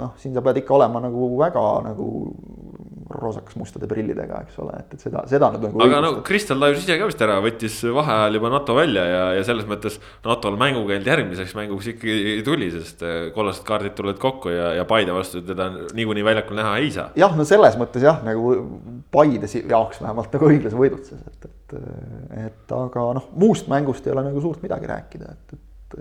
noh, 0.00 0.14
siin 0.22 0.34
sa 0.34 0.42
pead 0.44 0.62
ikka 0.62 0.78
olema 0.78 1.02
nagu 1.04 1.30
väga 1.38 1.66
nagu 1.90 2.08
roosakas 3.20 3.56
mustade 3.58 3.88
prillidega, 3.90 4.40
eks 4.44 4.58
ole, 4.62 4.76
et, 4.80 4.94
et 4.96 5.04
seda, 5.06 5.24
seda 5.30 5.50
nüüd 5.54 5.66
nagu. 5.66 5.82
aga 5.86 6.00
no 6.04 6.10
Kristal 6.26 6.60
tajus 6.62 6.82
ise 6.82 6.96
ka 7.00 7.08
vist 7.10 7.24
ära, 7.24 7.38
võttis 7.44 7.78
vaheajal 7.96 8.38
juba 8.38 8.52
NATO 8.52 8.76
välja 8.78 9.04
ja, 9.08 9.22
ja 9.38 9.46
selles 9.46 9.68
mõttes 9.70 9.98
NATO-l 10.26 10.58
mängukeeld 10.60 11.10
järgmiseks 11.10 11.56
mänguks 11.58 11.90
ikkagi 11.94 12.36
tuli, 12.46 12.70
sest 12.74 13.04
äh, 13.06 13.18
kollased 13.36 13.66
kaardid 13.68 13.96
tulevad 13.98 14.20
kokku 14.22 14.52
ja, 14.54 14.72
ja 14.80 14.86
Paide 14.88 15.16
vastu 15.16 15.42
teda 15.46 15.70
niikuinii 15.96 16.26
väljakul 16.26 16.58
näha 16.60 16.76
ei 16.82 16.92
saa. 16.94 17.10
jah, 17.18 17.34
no 17.38 17.46
selles 17.48 17.78
mõttes 17.80 18.04
jah, 18.06 18.22
nagu 18.26 18.54
Paide 19.14 19.50
jaoks 19.50 20.02
vähemalt 20.04 20.34
nagu 20.34 20.50
õiglase 20.50 20.78
võidutses, 20.78 21.26
et, 21.30 21.50
et, 21.50 21.76
et 22.46 22.78
aga 22.78 23.10
noh, 23.20 23.28
muust 23.40 23.70
mängust 23.72 24.06
ei 24.06 24.14
ole 24.16 24.26
nagu 24.28 24.42
suurt 24.44 24.64
midagi 24.64 24.90
rääkida, 24.90 25.36
et, 25.36 25.58
et 25.58 26.00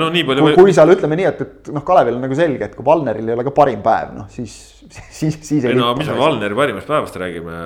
no 0.00 0.08
nii 0.10 0.24
palju. 0.26 0.44
kui, 0.46 0.56
kui 0.58 0.74
seal 0.76 0.92
ütleme 0.94 1.18
nii, 1.18 1.28
et, 1.30 1.40
et 1.44 1.70
noh, 1.74 1.84
Kalevil 1.86 2.18
on 2.18 2.26
nagu 2.26 2.36
selge, 2.38 2.68
et 2.68 2.74
kui 2.76 2.86
Valneril 2.86 3.30
ei 3.30 3.36
ole 3.36 3.46
ka 3.46 3.54
parim 3.54 3.82
päev, 3.84 4.12
noh 4.16 4.28
siis, 4.32 4.56
siis, 5.20 5.38
siis 5.38 5.62
ei. 5.62 5.72
ei 5.72 5.78
no 5.78 5.92
mis 5.98 6.10
me 6.10 6.18
Valneri 6.18 6.58
parimast 6.58 6.90
päevast 6.90 7.18
räägime, 7.20 7.56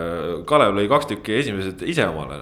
Kalev 0.49 0.77
lõi 0.77 0.87
kaks 0.91 1.11
tükki 1.15 1.39
esimesed 1.41 1.85
ise 1.89 2.07
omale. 2.11 2.41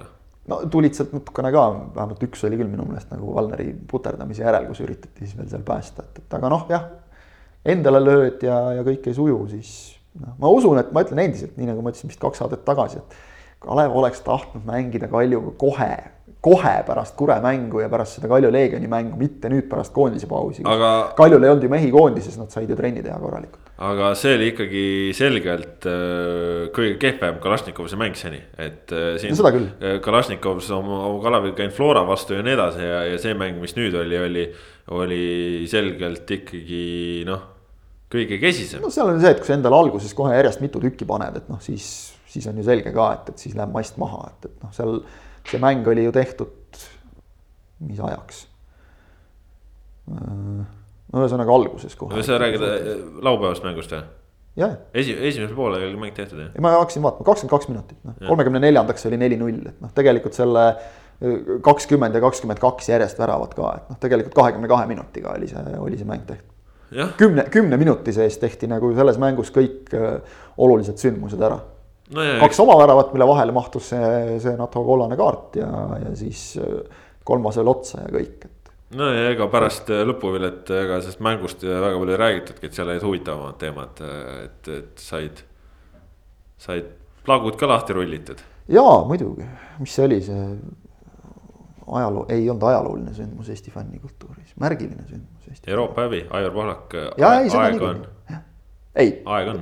no 0.51 0.61
tulid 0.73 0.97
sealt 0.97 1.15
natukene 1.15 1.51
ka, 1.55 1.65
vähemalt 1.95 2.25
üks 2.27 2.43
oli 2.49 2.59
küll 2.59 2.71
minu 2.71 2.87
meelest 2.87 3.11
nagu 3.15 3.35
Valneri 3.35 3.69
puterdamise 3.91 4.45
järel, 4.45 4.67
kus 4.71 4.83
üritati 4.85 5.25
siis 5.25 5.37
veel 5.39 5.51
seal 5.53 5.65
päästa, 5.67 6.07
et, 6.07 6.23
et 6.23 6.39
aga 6.39 6.51
noh, 6.53 6.65
jah. 6.71 6.87
Endale 7.67 7.99
lööd 7.99 8.43
ja, 8.47 8.57
ja 8.77 8.83
kõik 8.85 9.09
ei 9.09 9.15
suju, 9.15 9.41
siis 9.51 9.71
noh, 10.19 10.35
ma 10.39 10.51
usun, 10.53 10.79
et 10.79 10.93
ma 10.95 11.03
ütlen 11.03 11.25
endiselt, 11.25 11.57
nii 11.59 11.67
nagu 11.67 11.83
ma 11.83 11.91
ütlesin 11.91 12.11
vist 12.11 12.21
kaks 12.21 12.43
saadet 12.43 12.63
tagasi, 12.67 13.01
et. 13.01 13.17
Kalev 13.63 13.95
oleks 13.97 14.21
tahtnud 14.25 14.67
mängida 14.67 15.09
Kaljuga 15.11 15.55
kohe 15.57 15.95
kohe 16.47 16.73
pärast 16.85 17.15
Kure 17.17 17.37
mängu 17.43 17.81
ja 17.81 17.89
pärast 17.89 18.17
seda 18.17 18.29
Kalju 18.29 18.51
Leegioni 18.53 18.87
mängu, 18.89 19.17
mitte 19.19 19.49
nüüd 19.51 19.67
pärast 19.69 19.93
koondise 19.95 20.29
pausi 20.29 20.65
aga.... 20.67 20.91
Kaljul 21.17 21.43
ei 21.43 21.51
olnud 21.53 21.65
ju 21.65 21.71
mehi 21.71 21.89
koondises, 21.93 22.37
nad 22.39 22.53
said 22.53 22.69
ju 22.69 22.77
trenni 22.77 23.03
teha 23.05 23.17
korralikult. 23.21 23.63
aga 23.87 24.11
see 24.17 24.35
oli 24.37 24.51
ikkagi 24.51 24.85
selgelt 25.17 25.87
äh, 25.89 26.69
kõige 26.75 26.95
kehvem 27.01 27.41
Kalašnikovise 27.43 27.99
mäng 27.99 28.17
seni, 28.19 28.39
et 28.57 28.93
äh, 28.93 29.17
siin 29.21 29.35
no,. 29.37 29.51
Äh, 29.81 29.99
Kalašnikovs 30.03 30.69
oma, 30.77 31.01
oma 31.09 31.21
Kaleviga 31.25 31.59
käinud 31.61 31.75
Flora 31.75 32.05
vastu 32.07 32.37
ja 32.37 32.45
nii 32.45 32.57
edasi 32.57 32.85
ja, 32.85 33.03
ja 33.11 33.21
see 33.21 33.37
mäng, 33.37 33.59
mis 33.61 33.75
nüüd 33.77 33.97
oli, 33.97 34.21
oli, 34.29 34.47
oli 34.97 35.23
selgelt 35.69 36.37
ikkagi 36.37 37.25
noh, 37.27 37.47
kõige 38.13 38.39
kesisem. 38.41 38.83
no 38.85 38.93
seal 38.93 39.09
on 39.11 39.19
see, 39.23 39.33
et 39.33 39.41
kui 39.41 39.49
sa 39.49 39.57
endale 39.57 39.81
alguses 39.81 40.13
kohe 40.17 40.37
järjest 40.37 40.63
mitu 40.63 40.81
tükki 40.83 41.09
paned, 41.09 41.41
et 41.41 41.49
noh, 41.51 41.59
siis, 41.65 41.89
siis 42.27 42.47
on 42.47 42.59
ju 42.59 42.65
selge 42.67 42.91
ka, 42.95 43.07
et, 43.15 43.31
et 43.31 43.45
siis 43.47 43.55
läheb 43.57 43.73
mast 43.73 43.97
maha, 44.01 44.27
et, 44.31 44.49
et 44.49 44.63
noh, 44.65 44.73
seal 44.75 44.99
see 45.47 45.61
mäng 45.63 45.87
oli 45.87 46.05
ju 46.07 46.13
tehtud, 46.15 46.83
mis 47.87 47.99
ajaks? 48.03 48.45
no 50.07 51.23
ühesõnaga 51.23 51.51
alguses 51.51 51.95
kohe. 51.99 52.21
sa 52.23 52.37
räägid 52.39 52.63
äh, 52.63 52.85
laupäevast 53.23 53.65
mängust 53.65 53.91
või? 53.91 54.05
jah. 54.61 54.77
esi, 54.95 55.15
esimesel 55.15 55.55
poolel 55.55 55.83
oli 55.89 55.99
mäng 55.99 56.15
tehtud 56.15 56.39
jah? 56.45 56.53
ma 56.63 56.77
hakkasin 56.77 57.03
vaatama, 57.03 57.27
kakskümmend 57.27 57.55
kaks 57.55 57.71
minutit, 57.71 57.99
noh 58.07 58.15
kolmekümne 58.23 58.63
neljandaks 58.63 59.07
oli 59.09 59.19
neli-null, 59.19 59.59
et 59.71 59.81
noh, 59.83 59.91
tegelikult 59.95 60.37
selle 60.37 60.67
äh, 60.71 61.55
kakskümmend 61.65 62.15
ja 62.15 62.23
kakskümmend 62.23 62.63
kaks 62.63 62.91
järjest 62.93 63.19
väravat 63.19 63.55
ka, 63.57 63.73
et 63.81 63.91
noh, 63.91 63.99
tegelikult 64.03 64.37
kahekümne 64.39 64.71
kahe 64.71 64.87
minutiga 64.89 65.35
oli 65.35 65.51
see, 65.51 65.79
oli 65.79 65.99
see 65.99 66.07
mäng 66.07 66.27
tehtud. 66.27 67.09
kümne, 67.19 67.49
kümne 67.51 67.79
minuti 67.79 68.15
sees 68.15 68.39
tehti 68.39 68.71
nagu 68.71 68.93
selles 68.95 69.19
mängus 69.19 69.51
kõik 69.55 69.91
äh, 69.95 70.39
olulised 70.57 71.03
sündmused 71.03 71.43
ära 71.43 71.59
no. 72.15 72.27
kaks 72.41 72.59
oma 72.63 72.77
väravat, 72.79 73.11
mille 73.15 73.27
vahele 73.27 73.55
mahtus 73.55 73.91
see, 73.93 74.37
see 74.43 74.55
NATO 74.59 74.83
kollane 74.87 75.17
kaart 75.19 75.59
ja, 75.61 75.71
ja 76.05 76.13
siis 76.17 76.49
äh, 76.61 77.03
kolmas 77.27 77.59
veel 77.59 77.71
otsa 77.73 78.05
ja 78.05 78.13
kõik, 78.13 78.47
et 78.47 78.71
no 78.97 79.09
ja 79.11 79.29
ega 79.33 79.49
pärast 79.51 79.91
äh, 79.93 80.03
lõpuvilet 80.07 80.71
ega 80.77 81.01
sellest 81.01 81.23
mängust 81.25 81.65
väga 81.67 81.93
palju 81.99 82.15
ei 82.15 82.21
räägitudki, 82.23 82.69
et 82.69 82.79
seal 82.79 82.91
olid 82.93 83.07
huvitavamad 83.07 83.61
teemad, 83.61 84.03
et, 84.43 84.73
et 84.79 85.03
said, 85.03 85.43
said 86.61 86.91
plagud 87.27 87.59
ka 87.59 87.69
lahti 87.69 87.97
rullitud. 87.97 88.43
jaa, 88.71 88.99
muidugi, 89.07 89.47
mis 89.81 89.95
see 89.97 90.07
oli, 90.07 90.21
see 90.23 90.43
ajaloo, 91.87 92.25
ei 92.29 92.49
olnud 92.49 92.67
ajalooline 92.67 93.13
sündmus 93.15 93.49
Eesti 93.49 93.71
fännikultuuris, 93.71 94.55
märgiline 94.59 95.03
sündmus 95.07 95.49
Eesti. 95.49 95.71
Euroopa 95.71 96.07
häbi, 96.07 96.25
Aivar 96.29 96.55
Pohlak. 96.55 96.95
aeg 97.19 97.83
on. 97.83 98.07
ei, 98.95 99.21
aeg 99.25 99.51
on. 99.53 99.61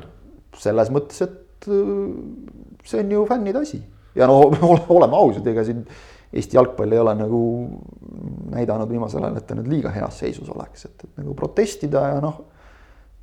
selles 0.57 0.89
mõttes, 0.93 1.21
et 1.25 1.35
äh, 1.35 1.44
see 1.66 3.03
on 3.03 3.16
ju 3.16 3.26
fännide 3.30 3.61
asi 3.61 3.82
ja 4.16 4.28
no 4.30 4.41
oleme 4.97 5.18
ausad, 5.18 5.47
ega 5.53 5.66
siin 5.68 5.86
Eesti 6.36 6.57
jalgpall 6.57 6.91
ei 6.91 6.99
ole 6.99 7.13
nagu 7.16 7.39
näidanud 8.51 8.89
viimasel 8.89 9.24
ajal, 9.24 9.38
et 9.39 9.45
ta 9.47 9.55
nüüd 9.55 9.70
liiga 9.72 9.91
heas 9.93 10.18
seisus 10.20 10.49
oleks, 10.51 10.88
et, 10.89 11.05
et 11.05 11.22
nagu 11.22 11.36
protestida 11.38 12.01
ja 12.11 12.18
noh, 12.24 12.41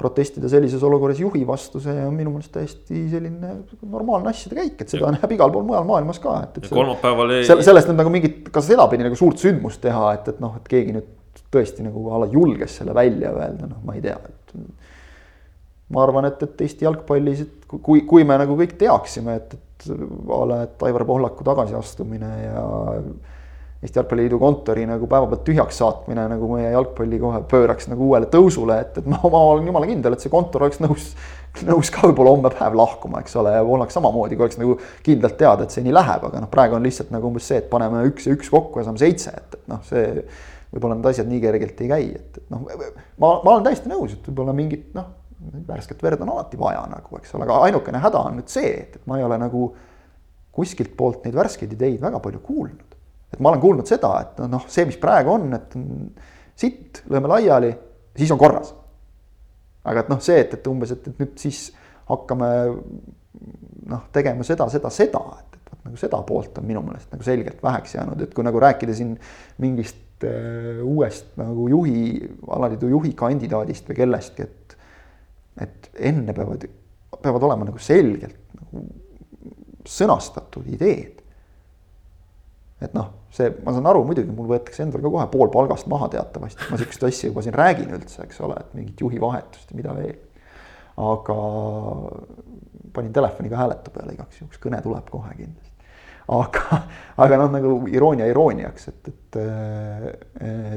protestida 0.00 0.48
sellises 0.48 0.82
olukorras 0.86 1.20
juhi 1.20 1.42
vastu, 1.46 1.80
see 1.82 1.94
on 2.06 2.14
minu 2.16 2.32
meelest 2.32 2.54
täiesti 2.54 3.04
selline 3.12 3.52
normaalne 3.82 4.32
asjade 4.32 4.56
käik, 4.58 4.80
et 4.80 4.94
seda 4.94 5.12
näeb 5.14 5.34
igal 5.36 5.52
pool 5.52 5.66
mujal 5.68 5.84
maailmas 5.88 6.22
ka, 6.22 6.38
et, 6.46 6.58
et. 6.62 6.70
kolmapäeval 6.72 7.34
ei. 7.36 7.44
sellest 7.50 7.90
nüüd 7.90 8.00
nagu 8.00 8.12
mingit, 8.14 8.38
ka 8.54 8.64
sedapidi 8.64 9.06
nagu 9.06 9.18
suurt 9.18 9.42
sündmust 9.42 9.82
teha, 9.84 10.06
et, 10.16 10.32
et 10.32 10.40
noh, 10.42 10.56
et 10.58 10.70
keegi 10.72 10.96
nüüd 10.96 11.10
tõesti 11.52 11.84
nagu 11.84 12.06
a 12.12 12.22
la 12.22 12.30
julges 12.32 12.78
selle 12.80 12.96
välja 12.96 13.34
öelda, 13.36 13.68
noh, 13.68 13.82
ma 13.84 13.98
ei 13.98 14.04
tea, 14.04 14.16
et. 14.16 14.38
Ma 15.92 16.06
arvan, 16.06 16.30
et, 16.30 16.42
et 16.46 16.64
Eesti 16.66 16.86
jalgpallis, 16.86 17.44
et 17.44 17.76
kui, 17.82 18.04
kui 18.08 18.24
me 18.28 18.38
nagu 18.40 18.56
kõik 18.58 18.78
teaksime, 18.80 19.36
et, 19.40 19.54
et 19.58 19.92
a 19.92 20.40
la, 20.48 20.62
et 20.66 20.88
Aivar 20.88 21.04
Pohlaku 21.08 21.44
tagasiastumine 21.46 22.32
ja 22.44 22.64
Eesti 23.82 23.98
Jalgpalliliidu 23.98 24.38
kontori 24.38 24.84
nagu 24.86 25.08
päevapealt 25.10 25.42
tühjaks 25.42 25.80
saatmine 25.80 26.28
nagu 26.30 26.46
meie 26.52 26.68
jalgpalli 26.70 27.18
kohe 27.18 27.40
pööraks 27.50 27.88
nagu 27.90 28.06
uuele 28.06 28.28
tõusule, 28.30 28.76
et, 28.84 29.00
et 29.00 29.08
ma, 29.10 29.18
ma 29.26 29.40
olen 29.48 29.66
jumala 29.66 29.88
kindel, 29.90 30.14
et 30.14 30.22
see 30.22 30.30
kontor 30.30 30.68
oleks 30.68 30.78
nõus, 30.84 31.08
nõus 31.66 31.90
ka 31.90 32.04
võib-olla 32.06 32.36
homme 32.36 32.52
päev 32.54 32.76
lahkuma, 32.78 33.24
eks 33.24 33.34
ole, 33.42 33.56
ja 33.56 33.64
Pohlak 33.66 33.90
samamoodi, 33.90 34.38
kui 34.38 34.46
oleks 34.46 34.60
nagu 34.60 34.76
kindlalt 35.02 35.34
teada, 35.40 35.66
et 35.66 35.74
see 35.74 35.82
nii 35.82 35.96
läheb, 35.98 36.28
aga 36.28 36.44
noh, 36.44 36.50
praegu 36.52 36.78
on 36.78 36.86
lihtsalt 36.86 37.10
nagu 37.10 37.26
umbes 37.26 37.50
see, 37.50 37.58
et 37.58 37.66
paneme 37.72 38.04
üks 38.06 38.30
ja 38.30 38.36
üks 38.36 38.52
kokku 38.54 38.78
ja 38.78 38.86
saame 38.86 39.02
seitse, 39.02 39.34
et, 39.34 39.58
et 39.58 39.66
noh, 39.72 39.82
see 39.88 40.06
võib-olla 40.70 41.00
need 41.00 41.10
asjad 41.10 41.32
nii 41.32 41.42
kergelt 41.42 41.82
ei 41.82 41.90
käi, 41.90 42.06
et, 42.20 42.38
et 42.38 42.54
noh, 42.54 42.62
ma, 42.62 43.34
ma 43.42 43.56
olen 43.56 43.66
täiesti 43.66 43.90
nõus, 43.90 44.14
et 44.14 44.30
võib-olla 44.30 44.54
mingit 44.62 44.94
noh 44.94 45.10
värsket 45.68 46.02
verd 46.02 46.22
on 46.24 46.32
alati 46.34 46.58
vaja 46.60 46.82
nagu, 46.90 47.16
eks 47.18 47.34
ole, 47.36 47.46
aga 47.46 47.58
ainukene 47.68 48.02
häda 48.02 48.22
on 48.28 48.38
nüüd 48.40 48.52
see, 48.52 48.72
et, 48.84 48.96
et 49.00 49.08
ma 49.10 49.18
ei 49.18 49.26
ole 49.26 49.38
nagu 49.42 49.66
kuskilt 50.52 50.94
poolt 50.96 51.24
neid 51.26 51.36
värskeid 51.36 51.72
ideid 51.72 52.00
väga 52.02 52.20
palju 52.22 52.42
kuulnud. 52.44 52.98
et 53.32 53.40
ma 53.40 53.50
olen 53.50 53.62
kuulnud 53.62 53.88
seda, 53.88 54.12
et 54.20 54.42
noh, 54.52 54.66
see, 54.68 54.84
mis 54.88 54.98
praegu 55.00 55.32
on, 55.32 55.48
et 55.56 55.76
sitt, 56.58 57.02
lööme 57.10 57.30
laiali, 57.32 57.72
siis 58.16 58.32
on 58.34 58.40
korras. 58.40 58.74
aga 59.84 60.04
et 60.04 60.12
noh, 60.12 60.20
see, 60.22 60.38
et, 60.44 60.54
et 60.58 60.68
umbes, 60.70 60.92
et, 60.94 61.08
et 61.08 61.22
nüüd 61.22 61.34
siis 61.40 61.70
hakkame 62.10 62.50
noh, 63.88 64.04
tegema 64.14 64.44
seda, 64.46 64.68
seda, 64.70 64.90
seda, 64.92 65.22
et, 65.40 65.58
et 65.58 65.72
vot 65.72 65.88
nagu 65.88 65.98
seda 66.00 66.20
poolt 66.26 66.60
on 66.60 66.68
minu 66.68 66.84
meelest 66.84 67.12
nagu 67.14 67.26
selgelt 67.26 67.62
väheks 67.64 67.96
jäänud, 67.96 68.20
et 68.22 68.34
kui 68.36 68.46
nagu 68.46 68.60
rääkida 68.62 68.94
siin 68.96 69.16
mingist 69.62 70.26
äh, 70.28 70.82
uuest 70.84 71.32
nagu 71.40 71.68
juhi, 71.72 72.20
alaliidu 72.52 72.92
juhi 72.92 73.14
kandidaadist 73.18 73.88
või 73.90 73.98
kellestki, 74.02 74.46
et 74.46 74.76
et 75.60 75.90
enne 76.10 76.32
peavad, 76.36 76.64
peavad 77.22 77.48
olema 77.48 77.68
nagu 77.68 77.80
selgelt 77.82 78.38
nagu 78.56 78.84
sõnastatud 79.88 80.68
ideed. 80.72 81.18
et 82.82 82.94
noh, 82.96 83.12
see, 83.30 83.50
ma 83.62 83.70
saan 83.74 83.86
aru, 83.86 84.00
muidugi 84.08 84.32
mul 84.34 84.48
võetakse 84.50 84.82
endal 84.82 85.04
ka 85.04 85.10
kohe 85.14 85.26
pool 85.30 85.50
palgast 85.54 85.86
maha 85.90 86.08
teatavasti, 86.10 86.66
ma 86.70 86.78
sihukest 86.80 87.04
asja 87.06 87.28
juba 87.30 87.44
siin 87.46 87.54
räägin 87.54 87.92
üldse, 87.94 88.24
eks 88.26 88.40
ole, 88.42 88.56
et 88.58 88.72
mingit 88.74 89.04
juhi 89.04 89.20
vahetust 89.22 89.70
ja 89.70 89.78
mida 89.78 89.94
veel. 89.94 90.16
aga 91.02 91.36
panin 92.92 93.12
telefoni 93.12 93.48
ka 93.52 93.60
hääletu 93.62 93.94
peale 93.94 94.16
igaks 94.16 94.40
juhuks, 94.40 94.58
kõne 94.60 94.82
tuleb 94.82 95.06
kohe 95.14 95.30
kindlasti. 95.36 95.70
aga, 96.34 96.82
aga 97.22 97.38
noh, 97.44 97.54
nagu 97.54 97.76
iroonia 97.92 98.26
irooniaks, 98.30 98.90
et, 98.90 99.12
et, 99.14 99.40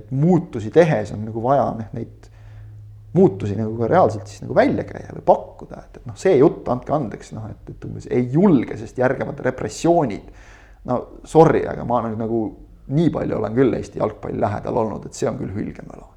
et 0.04 0.14
muutusi 0.14 0.72
tehes 0.74 1.12
on 1.16 1.26
nagu 1.26 1.42
vaja 1.44 1.68
neid 1.98 2.30
muutusi 3.16 3.56
nagu 3.56 3.78
ka 3.80 3.88
reaalselt 3.90 4.28
siis 4.28 4.44
nagu 4.44 4.56
välja 4.58 4.84
käia 4.88 5.14
või 5.16 5.24
pakkuda, 5.26 5.84
et, 5.86 6.00
et 6.02 6.10
noh, 6.10 6.18
see 6.20 6.36
jutt, 6.40 6.68
andke 6.72 6.94
andeks, 6.96 7.32
noh, 7.36 7.48
et, 7.52 7.72
et 7.72 7.88
umbes 7.88 8.10
ei 8.12 8.28
julge, 8.34 8.76
sest 8.80 9.00
järgnevad 9.00 9.40
repressioonid. 9.46 10.26
no 10.90 10.98
sorry, 11.24 11.64
aga 11.68 11.86
ma 11.88 12.02
nagu, 12.06 12.20
nagu 12.20 12.42
nii 12.96 13.14
palju 13.14 13.38
olen 13.38 13.56
küll 13.56 13.78
Eesti 13.78 14.02
jalgpalli 14.02 14.42
lähedal 14.42 14.82
olnud, 14.84 15.08
et 15.08 15.18
see 15.18 15.30
on 15.30 15.40
küll 15.40 15.56
hülgemöla. 15.56 16.12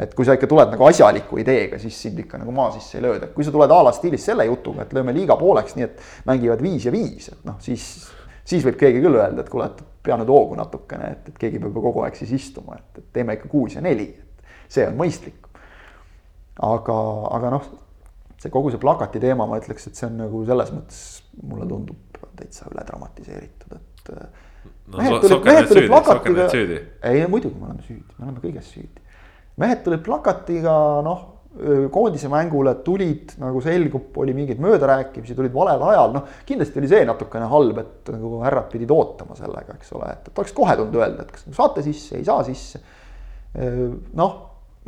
et 0.00 0.14
kui 0.16 0.24
sa 0.24 0.32
ikka 0.32 0.48
tuled 0.48 0.70
nagu 0.72 0.86
asjaliku 0.86 1.36
ideega, 1.42 1.78
siis 1.78 1.98
sind 2.02 2.22
ikka 2.22 2.38
nagu 2.40 2.54
maa 2.56 2.70
sisse 2.72 2.96
ei 2.96 3.04
lööda, 3.04 3.26
kui 3.34 3.44
sa 3.44 3.52
tuled 3.52 3.74
a 3.74 3.82
la 3.84 3.92
stiilis 3.92 4.22
selle 4.24 4.46
jutuga, 4.48 4.86
et 4.86 4.94
lööme 4.96 5.12
liiga 5.12 5.36
pooleks, 5.36 5.74
nii 5.76 5.84
et 5.84 6.00
mängivad 6.30 6.62
viis 6.64 6.86
ja 6.88 6.94
viis, 6.94 7.28
et 7.34 7.42
noh, 7.44 7.58
siis, 7.60 7.84
siis 8.48 8.64
võib 8.64 8.78
keegi 8.80 9.02
küll 9.02 9.18
öelda, 9.18 9.44
et 9.44 9.52
kuule, 9.52 9.66
et 9.68 9.82
pea 10.06 10.16
nüüd 10.16 10.32
hoogu 10.32 10.56
natukene, 10.56 11.10
et, 11.18 11.28
et 11.28 11.42
keegi 11.42 11.60
peab 11.60 11.76
ju 11.76 11.84
kogu 11.84 12.06
aeg 12.06 12.16
siis 12.16 12.32
istuma, 12.38 12.78
et, 12.80 13.02
et 13.02 13.12
teeme 13.18 13.36
ikka 13.36 13.52
kuus 13.52 13.76
ja 13.76 13.84
neli, 13.84 14.08
et 14.08 14.72
see 14.72 14.88
on 14.88 14.96
mõistlik 14.96 15.49
aga, 16.66 16.98
aga 17.36 17.54
noh, 17.56 17.66
see 18.40 18.52
kogu 18.52 18.72
see 18.72 18.82
plakati 18.82 19.22
teema, 19.22 19.48
ma 19.48 19.58
ütleks, 19.60 19.88
et 19.88 19.98
see 19.98 20.08
on 20.08 20.20
nagu 20.20 20.44
selles 20.48 20.72
mõttes 20.74 21.02
mulle 21.40 21.66
tundub 21.68 22.20
täitsa 22.40 22.70
üle 22.70 22.84
dramatiseeritud, 22.88 23.76
et. 23.76 24.14
no 24.92 25.02
mehed 25.02 25.18
tulid, 25.24 25.44
mehed 25.48 25.68
tulid 25.72 25.90
plakatiga, 25.90 26.48
ei 27.10 27.26
muidugi 27.30 27.60
me 27.60 27.70
oleme 27.70 27.84
süüdi, 27.86 28.16
me 28.16 28.28
oleme 28.28 28.44
kõiges 28.44 28.72
süüdi. 28.76 29.04
mehed 29.60 29.84
tulid 29.86 30.04
plakatiga, 30.06 30.78
noh 31.06 31.28
koondise 31.90 32.28
mängule 32.30 32.76
tulid, 32.86 33.32
nagu 33.42 33.58
selgub, 33.60 34.12
oli 34.22 34.30
mingeid 34.36 34.60
möödarääkimisi, 34.62 35.34
tulid 35.34 35.50
valel 35.50 35.82
ajal, 35.82 36.12
noh. 36.14 36.28
kindlasti 36.46 36.78
oli 36.78 36.90
see 36.92 37.00
natukene 37.08 37.48
halb, 37.50 37.80
et 37.82 38.12
nagu 38.14 38.38
härrad 38.44 38.68
pidid 38.70 38.92
ootama 38.94 39.34
sellega, 39.34 39.74
eks 39.74 39.90
ole, 39.98 40.12
et, 40.14 40.30
et 40.30 40.38
oleks 40.38 40.54
kohe 40.54 40.76
tulnud 40.78 41.00
öelda, 41.00 41.26
et 41.26 41.34
kas 41.34 41.48
saate 41.56 41.82
sisse, 41.82 42.20
ei 42.20 42.28
saa 42.28 42.44
sisse. 42.46 42.78
noh 44.14 44.36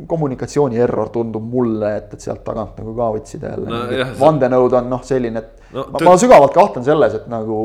kommunikatsiooni 0.07 0.79
error 0.81 1.09
tundub 1.13 1.43
mulle, 1.49 1.95
et, 1.97 2.13
et 2.15 2.25
sealt 2.25 2.43
tagant 2.45 2.79
nagu 2.81 2.95
ka 2.97 3.09
võtsid 3.17 3.43
jälle 3.45 3.69
no,. 3.69 4.07
vandenõud 4.19 4.73
on 4.79 4.89
noh, 4.89 5.03
selline, 5.05 5.43
et 5.43 5.62
no, 5.73 5.85
ma, 5.93 6.01
ma 6.07 6.13
sügavalt 6.21 6.53
kahtlen 6.55 6.85
selles, 6.85 7.15
et 7.17 7.25
nagu 7.31 7.57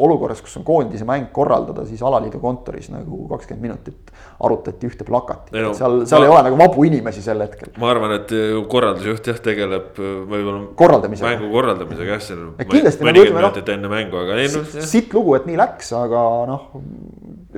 olukorras, 0.00 0.40
kus 0.44 0.56
on 0.60 0.64
koondise 0.66 1.06
mäng 1.08 1.28
korraldada, 1.34 1.84
siis 1.88 2.02
alaliidu 2.06 2.40
kontoris 2.42 2.88
nagu 2.92 3.24
kakskümmend 3.30 3.66
minutit 3.66 4.12
arutati 4.40 4.88
ühte 4.88 5.06
plakatit 5.08 5.54
no,, 5.56 5.72
seal, 5.76 6.00
seal 6.08 6.24
ma, 6.24 6.28
ei 6.28 6.34
ole 6.34 6.42
nagu 6.48 6.58
vabu 6.60 6.86
inimesi 6.88 7.24
sel 7.24 7.42
hetkel. 7.44 7.72
ma 7.80 7.90
arvan, 7.92 8.16
et 8.18 8.34
korraldusjuht 8.72 9.30
jah, 9.32 9.40
tegeleb 9.44 10.00
võib-olla. 10.00 10.62
korraldamisega. 10.80 11.34
mängu 11.34 11.52
korraldamisega 11.54 12.16
jah, 12.16 12.24
seal 12.24 12.42
mõnikümmend 12.56 13.30
noh, 13.30 13.38
minutit 13.40 13.72
enne 13.76 13.92
mängu, 13.92 14.20
aga 14.24 14.40
ei 14.40 14.50
noh. 14.54 14.74
sitt 14.94 15.14
lugu, 15.16 15.36
et 15.38 15.48
nii 15.50 15.60
läks, 15.60 15.92
aga 16.00 16.24
noh, 16.50 16.66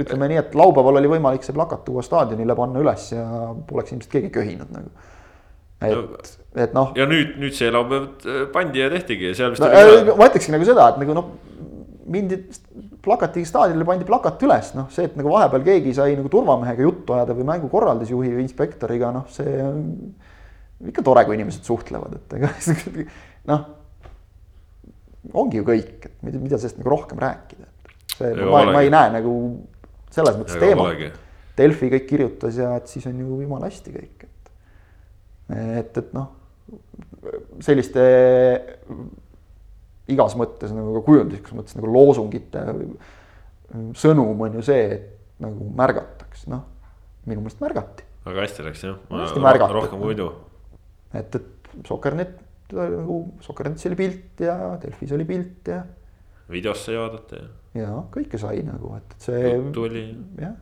ütleme 0.03 0.31
nii, 0.33 0.43
et 0.43 0.55
laupäeval 0.59 1.01
oli 1.03 1.15
võimalik 1.17 1.47
see 1.47 1.57
plakat 1.57 1.85
tuua 1.87 2.05
staadionile, 2.07 2.57
panna 2.59 2.83
üles 2.83 3.11
ja 3.15 3.27
poleks 3.69 3.95
ilmselt 3.95 4.15
keegi 4.17 4.33
köhinud 4.35 4.73
nagu. 4.75 4.93
et, 5.83 6.39
et 6.53 6.75
noh. 6.77 6.93
ja 6.99 7.07
nüüd, 7.09 7.37
nüüd 7.41 7.57
see 7.57 7.71
laupäev 7.73 8.09
äh, 8.29 8.45
pandi 8.53 8.83
ja 8.83 8.91
tehtigi 8.93 9.31
ja 9.31 9.37
seal 9.39 9.55
vist 9.55 9.65
no, 9.65 9.71
oli. 9.73 10.17
ma 10.19 10.29
ütlekski 10.29 10.53
nagu 10.53 10.69
seda, 10.69 10.91
et 10.93 11.01
nagu 11.01 11.17
noh, 11.17 11.31
mindi 12.13 12.39
plakati 13.03 13.45
staadionile 13.47 13.87
pandi 13.89 14.07
plakat 14.09 14.43
üles, 14.47 14.73
noh, 14.77 14.89
see, 14.93 15.07
et 15.09 15.17
nagu 15.19 15.33
vahepeal 15.33 15.65
keegi 15.67 15.95
sai 15.97 16.17
nagu 16.19 16.31
turvamehega 16.33 16.85
juttu 16.85 17.17
ajada 17.17 17.37
või 17.39 17.47
mängukorraldusjuhi 17.49 18.35
või 18.37 18.45
inspektoriga, 18.45 19.13
noh, 19.15 19.25
see 19.33 19.55
on 19.65 19.81
ikka 20.91 21.05
tore, 21.07 21.25
kui 21.27 21.39
inimesed 21.39 21.67
suhtlevad, 21.67 22.19
et 22.19 22.37
ega 22.39 22.51
noh. 23.51 23.67
ongi 25.33 25.61
ju 25.61 25.67
kõik, 25.67 26.09
et 26.11 26.15
mida, 26.27 26.43
mida 26.43 26.61
sellest 26.61 26.83
nagu 26.83 26.93
rohkem 26.93 27.23
rääkida, 27.23 27.69
et 27.69 28.17
see, 28.19 28.33
ma, 28.43 28.65
ma 28.75 28.85
ei 28.85 28.93
näe 28.93 29.13
nagu 29.17 29.37
selles 30.13 30.39
mõttes 30.39 30.61
teema. 30.61 30.91
Delfi 31.53 31.91
kõik 31.93 32.07
kirjutas 32.09 32.57
ja 32.57 32.71
et 32.79 32.89
siis 32.89 33.05
on 33.11 33.19
ju 33.21 33.43
jumala 33.43 33.69
hästi 33.69 33.93
kõik, 33.93 34.23
et. 34.25 34.53
et, 35.53 35.99
et 36.01 36.15
noh, 36.17 36.31
selliste 37.63 38.05
igas 40.13 40.37
mõttes 40.39 40.73
nagu 40.75 40.95
ka 40.99 41.05
kujunduslikus 41.07 41.57
mõttes 41.57 41.77
nagu 41.79 41.91
loosungite 41.93 42.65
sõnum 43.99 44.41
on 44.47 44.59
ju 44.59 44.65
see, 44.67 44.87
et 44.97 45.43
nagu 45.43 45.69
märgataks, 45.77 46.47
noh. 46.53 46.65
minu 47.29 47.45
meelest 47.45 47.63
märgati, 47.63 48.07
väga 48.27 48.45
hästi 48.45 48.67
läks 48.67 48.85
jah, 48.87 48.99
märgata. 49.41 49.73
rohkem 49.77 49.99
kui 50.01 50.13
muidu. 50.13 50.29
et, 51.15 51.39
et 51.39 51.87
Soker.net 51.89 52.37
nagu 52.77 53.19
Soker.netis 53.45 53.89
oli 53.91 53.99
pilt 53.99 54.43
ja 54.45 54.57
Delfis 54.83 55.13
oli 55.17 55.27
pilt 55.29 55.71
ja. 55.73 55.83
videos 56.53 56.85
sai 56.85 56.99
vaadata 56.99 57.39
ja. 57.39 57.49
ja 57.83 58.03
kõike 58.13 58.41
sai 58.41 58.63
nagu, 58.67 58.95
et, 58.99 59.17
et 59.17 59.29
see. 59.29 59.55
juttu 59.55 59.87
oli. 59.89 60.05
jah, 60.41 60.59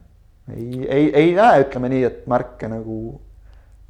ei, 0.55 0.85
ei, 0.87 1.11
ei 1.25 1.35
näe, 1.39 1.65
ütleme 1.67 1.91
nii, 1.93 2.07
et 2.07 2.23
märke 2.31 2.71
nagu 2.71 3.01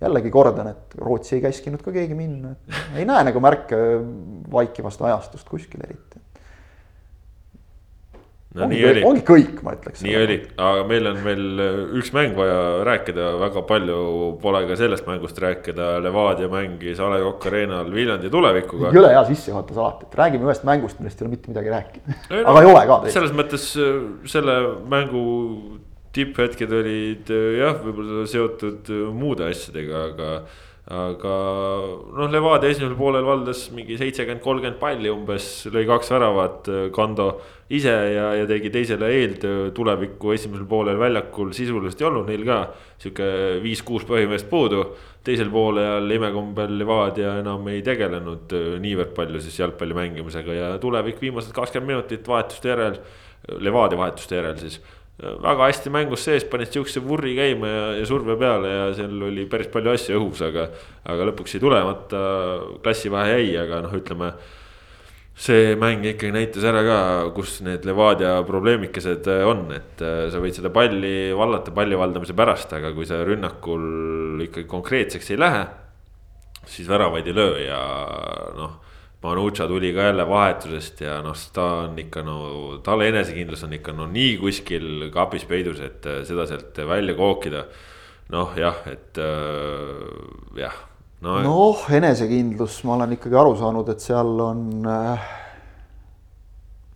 jällegi 0.01 0.33
kordan, 0.33 0.73
et 0.73 0.97
Rootsi 1.01 1.37
ei 1.37 1.45
käskinud 1.45 1.83
ka 1.85 1.93
keegi 1.93 2.17
minna, 2.17 2.55
et 2.57 2.99
ei 3.03 3.09
näe 3.09 3.27
nagu 3.29 3.43
märke 3.45 3.77
vaikivast 4.53 5.03
ajastust 5.05 5.49
kuskil 5.49 5.85
eriti 5.85 6.21
no 8.55 8.65
ongi, 8.67 8.81
oli. 8.87 9.03
ongi 9.07 9.23
kõik, 9.27 9.61
ma 9.67 9.75
ütleks. 9.77 10.03
nii 10.03 10.15
oli, 10.19 10.37
aga 10.59 10.87
meil 10.89 11.09
on 11.11 11.21
veel 11.23 11.45
üks 12.01 12.11
mäng 12.17 12.35
vaja 12.39 12.57
rääkida, 12.87 13.29
väga 13.43 13.63
palju 13.69 13.99
pole 14.43 14.65
ka 14.67 14.79
sellest 14.81 15.07
mängust 15.07 15.39
rääkida. 15.43 15.93
Levadia 16.03 16.51
mängis 16.51 16.99
A 17.03 17.13
Le 17.13 17.21
Coq 17.23 17.47
Arena'l 17.51 17.93
Viljandi 17.95 18.33
tulevikuga. 18.33 18.91
jõle 18.97 19.13
hea 19.15 19.23
sissejuhatus 19.31 19.79
alati, 19.79 20.09
et 20.09 20.19
räägime 20.23 20.51
ühest 20.51 20.67
mängust, 20.67 20.99
millest 21.03 21.23
ei 21.23 21.29
ole 21.29 21.37
mitte 21.37 21.53
midagi 21.53 21.75
rääkida. 21.77 22.19
aga 22.41 22.57
no, 22.57 22.65
ei 22.65 22.73
ole 22.73 22.83
ka. 22.91 22.99
selles 23.15 23.37
mõttes 23.37 23.71
äh, 23.79 24.03
selle 24.35 24.59
mängu 24.91 25.25
tipphetked 26.17 26.73
olid 26.81 27.31
äh, 27.35 27.53
jah, 27.61 27.79
võib-olla 27.85 28.27
seotud 28.31 28.91
äh, 28.91 29.07
muude 29.15 29.51
asjadega, 29.51 30.09
aga 30.11 30.33
aga 30.91 31.33
noh, 32.17 32.27
Levadia 32.33 32.73
esimesel 32.73 32.97
poolel 32.99 33.23
valdas 33.23 33.69
mingi 33.71 33.95
seitsekümmend, 34.01 34.43
kolmkümmend 34.43 34.81
palli 34.81 35.11
umbes, 35.13 35.69
lõi 35.71 35.85
kaks 35.87 36.11
väravat, 36.11 36.71
Kando 36.97 37.29
ise 37.71 37.93
ja, 38.11 38.25
ja 38.41 38.49
tegi 38.51 38.73
teisele 38.75 39.11
eeltöö 39.21 39.69
tuleviku 39.77 40.35
esimesel 40.35 40.67
poolel 40.71 40.99
väljakul 40.99 41.53
sisuliselt 41.55 42.03
ei 42.03 42.09
olnud 42.09 42.27
neil 42.33 42.43
ka. 42.49 42.59
sihuke 43.01 43.31
viis-kuus 43.63 44.03
põhimeest 44.09 44.51
puudu, 44.51 44.83
teisel 45.25 45.53
poolel 45.53 46.11
imekombel 46.17 46.75
Levadia 46.81 47.37
enam 47.45 47.71
ei 47.71 47.85
tegelenud 47.87 48.57
niivõrd 48.83 49.15
palju 49.15 49.43
siis 49.45 49.61
jalgpalli 49.63 49.95
mängimisega 49.95 50.57
ja 50.59 50.73
tulevik 50.83 51.23
viimased 51.23 51.55
kakskümmend 51.55 51.95
minutit 51.95 52.27
vahetuste 52.27 52.75
järel, 52.75 52.99
Levadia 53.63 54.01
vahetuste 54.01 54.43
järel 54.43 54.59
siis 54.59 54.81
väga 55.21 55.67
hästi 55.69 55.93
mängus 55.93 56.25
sees, 56.25 56.47
panid 56.49 56.71
sihukese 56.73 57.03
vurri 57.05 57.35
käima 57.37 57.69
ja, 57.69 57.83
ja 57.99 58.07
surve 58.09 58.37
peale 58.41 58.71
ja 58.73 58.87
seal 58.97 59.21
oli 59.29 59.45
päris 59.51 59.69
palju 59.73 59.93
asju 59.93 60.17
õhus, 60.17 60.41
aga. 60.47 60.71
aga 61.13 61.29
lõpuks 61.31 61.57
jäi 61.57 61.63
tulemata, 61.63 62.23
klassivahe 62.85 63.37
jäi, 63.37 63.53
aga 63.61 63.83
noh, 63.85 63.95
ütleme. 64.01 64.33
see 65.41 65.75
mäng 65.81 66.05
ikkagi 66.05 66.35
näitas 66.35 66.65
ära 66.69 66.83
ka, 66.85 66.99
kus 67.33 67.61
need 67.65 67.87
Levadia 67.89 68.35
probleemikesed 68.45 69.29
on, 69.49 69.71
et 69.73 70.03
äh, 70.05 70.27
sa 70.33 70.41
võid 70.43 70.57
seda 70.57 70.69
palli 70.73 71.33
vallata 71.37 71.73
palli 71.73 71.97
valdamise 71.97 72.37
pärast, 72.37 72.75
aga 72.77 72.93
kui 72.93 73.09
sa 73.09 73.23
rünnakul 73.25 74.45
ikkagi 74.45 74.69
konkreetseks 74.69 75.33
ei 75.33 75.41
lähe. 75.41 75.65
siis 76.67 76.89
väravaid 76.89 77.27
ei 77.27 77.35
löö 77.35 77.59
ja 77.65 77.81
noh 78.57 78.90
Manucha 79.23 79.67
tuli 79.69 79.93
ka 79.93 80.07
jälle 80.09 80.25
vahetusest 80.29 81.01
ja 81.05 81.19
noh, 81.21 81.37
ta 81.53 81.65
on 81.85 81.99
ikka 82.01 82.23
no, 82.25 82.37
tal 82.85 83.03
enesekindlus 83.05 83.67
on 83.67 83.75
ikka 83.77 83.93
no 83.93 84.07
nii 84.09 84.39
kuskil 84.41 85.11
kapis 85.13 85.45
peidus, 85.45 85.83
et 85.85 86.07
äh, 86.09 86.23
seda 86.25 86.47
sealt 86.49 86.79
välja 86.89 87.15
kookida. 87.19 87.67
noh, 88.33 88.55
jah, 88.57 88.79
et 88.89 89.19
äh, 89.21 90.63
jah 90.63 90.79
no.. 91.21 91.37
noh, 91.45 91.85
enesekindlus, 91.93 92.81
ma 92.89 92.97
olen 92.97 93.13
ikkagi 93.19 93.37
aru 93.37 93.53
saanud, 93.61 93.93
et 93.93 94.01
seal 94.01 94.41
on 94.41 94.89
äh,. 94.89 95.29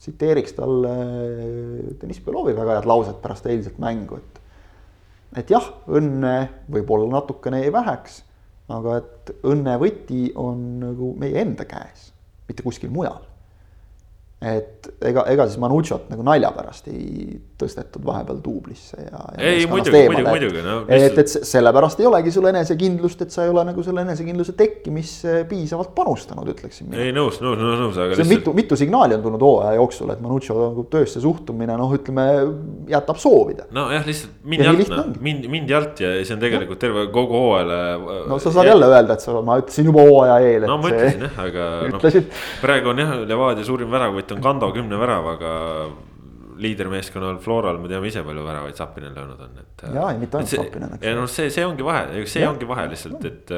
tsiteeriks 0.01 0.57
talle 0.57 0.95
äh, 0.95 1.93
Deniss 2.01 2.25
Belovi 2.25 2.57
väga 2.57 2.79
head 2.79 2.89
lauset 2.89 3.21
pärast 3.21 3.53
eilset 3.53 3.77
mängu, 3.77 4.17
et. 4.17 4.41
et 5.43 5.53
jah, 5.53 5.69
õnne 5.93 6.39
võib-olla 6.73 7.19
natukene 7.19 7.61
jäi 7.67 7.73
väheks 7.75 8.23
aga 8.73 8.97
et 9.03 9.37
õnne 9.45 9.77
võti 9.81 10.31
on 10.41 10.65
nagu 10.81 11.13
meie 11.21 11.43
enda 11.43 11.69
käes 11.69 12.14
mitte 12.49 12.63
kuskil 12.63 12.91
mujal 12.91 13.34
et 14.45 14.89
ega, 15.09 15.25
ega 15.31 15.47
siis 15.49 15.61
Manuchot 15.63 16.09
nagu 16.13 16.25
nalja 16.27 16.51
pärast 16.55 16.89
ei 16.93 17.39
tõstetud 17.59 18.05
vahepeal 18.05 18.41
duublisse 18.45 18.99
ja, 18.99 19.21
ja. 19.37 19.53
ei 19.53 19.67
muidugi, 19.71 20.03
muidugi, 20.11 20.27
muidugi 20.29 20.65
no,. 20.65 20.77
et, 20.93 21.17
et 21.23 21.31
sellepärast 21.33 22.03
ei 22.03 22.09
olegi 22.09 22.33
sul 22.35 22.49
enesekindlust, 22.51 23.25
et 23.25 23.35
sa 23.35 23.47
ei 23.47 23.53
ole 23.53 23.65
nagu 23.69 23.85
selle 23.87 24.05
enesekindluse 24.05 24.57
tekkimisse 24.59 25.37
piisavalt 25.51 25.95
panustanud, 25.97 26.49
ütleksin 26.55 26.91
mina. 26.91 27.03
ei 27.05 27.15
nõus, 27.15 27.41
nõus, 27.45 27.59
nõus, 27.61 27.81
nõus, 27.81 27.99
aga. 27.99 28.19
lihtsalt... 28.19 28.33
mitu, 28.33 28.55
mitu 28.59 28.79
signaali 28.81 29.19
on 29.19 29.25
tulnud 29.25 29.47
hooaja 29.47 29.79
jooksul, 29.79 30.13
et 30.15 30.23
Manucho 30.25 30.59
nagu 30.61 30.87
töösse 30.93 31.23
suhtumine 31.25 31.79
noh, 31.81 31.95
ütleme 31.97 32.27
jätab 32.91 33.21
soovida. 33.23 33.69
nojah, 33.75 34.07
lihtsalt 34.09 34.45
mind 34.45 34.67
jalt, 34.69 34.93
noh, 34.93 35.13
mind, 35.25 35.49
mind 35.53 35.75
jalt 35.75 36.05
ja 36.05 36.13
see 36.21 36.37
on 36.37 36.43
tegelikult 36.43 36.83
terve 36.83 37.07
kogu 37.15 37.39
hooajale. 37.47 37.81
no 38.31 38.41
sa 38.43 38.51
saad 38.51 38.69
ja... 38.69 38.75
jälle 38.75 38.91
öelda, 38.91 39.17
et 39.17 39.25
sa, 39.25 39.39
ma 39.47 39.59
ütlesin 39.63 39.91
juba 39.93 40.05
hooaja 40.09 40.39
eel. 40.45 40.69
no 40.69 40.79
ma 40.83 40.93
ütlesin 40.93 41.27
jah, 41.29 41.41
aga 41.47 41.71
noh, 41.95 42.09
praegu 42.65 42.93
on 42.93 43.05
jah, 43.05 43.17
Levadia 43.25 43.67
suurim 43.67 43.93
väravõtt 43.95 44.34
on 44.35 44.43
Kando 44.43 44.73
kümne 44.75 44.99
väravaga 45.01 45.55
liidermeeskonnal 46.57 47.39
Floral 47.43 47.79
me 47.83 47.89
teame 47.91 48.09
ise 48.09 48.23
palju 48.25 48.45
väravaid 48.47 48.77
Zappinen 48.79 49.15
löönud 49.15 49.41
on, 49.41 49.57
et. 49.61 49.85
ja, 49.95 50.11
ei 50.11 50.19
mitte 50.19 50.39
ainult 50.39 50.53
Zappinen, 50.53 50.95
eks. 50.97 51.07
ja 51.07 51.15
noh, 51.19 51.27
see, 51.31 51.51
see 51.55 51.67
ongi 51.67 51.87
vahe, 51.87 52.23
see 52.31 52.45
ja. 52.45 52.51
ongi 52.53 52.69
vahe 52.69 52.87
lihtsalt, 52.93 53.25
et, 53.31 53.53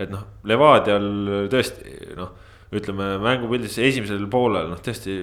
et 0.00 0.12
noh, 0.12 0.24
Levadial 0.48 1.10
tõesti 1.52 2.14
noh, 2.18 2.32
ütleme 2.76 3.12
mängupildis 3.22 3.76
esimesel 3.82 4.26
poolel 4.32 4.70
noh, 4.70 4.80
tõesti. 4.84 5.20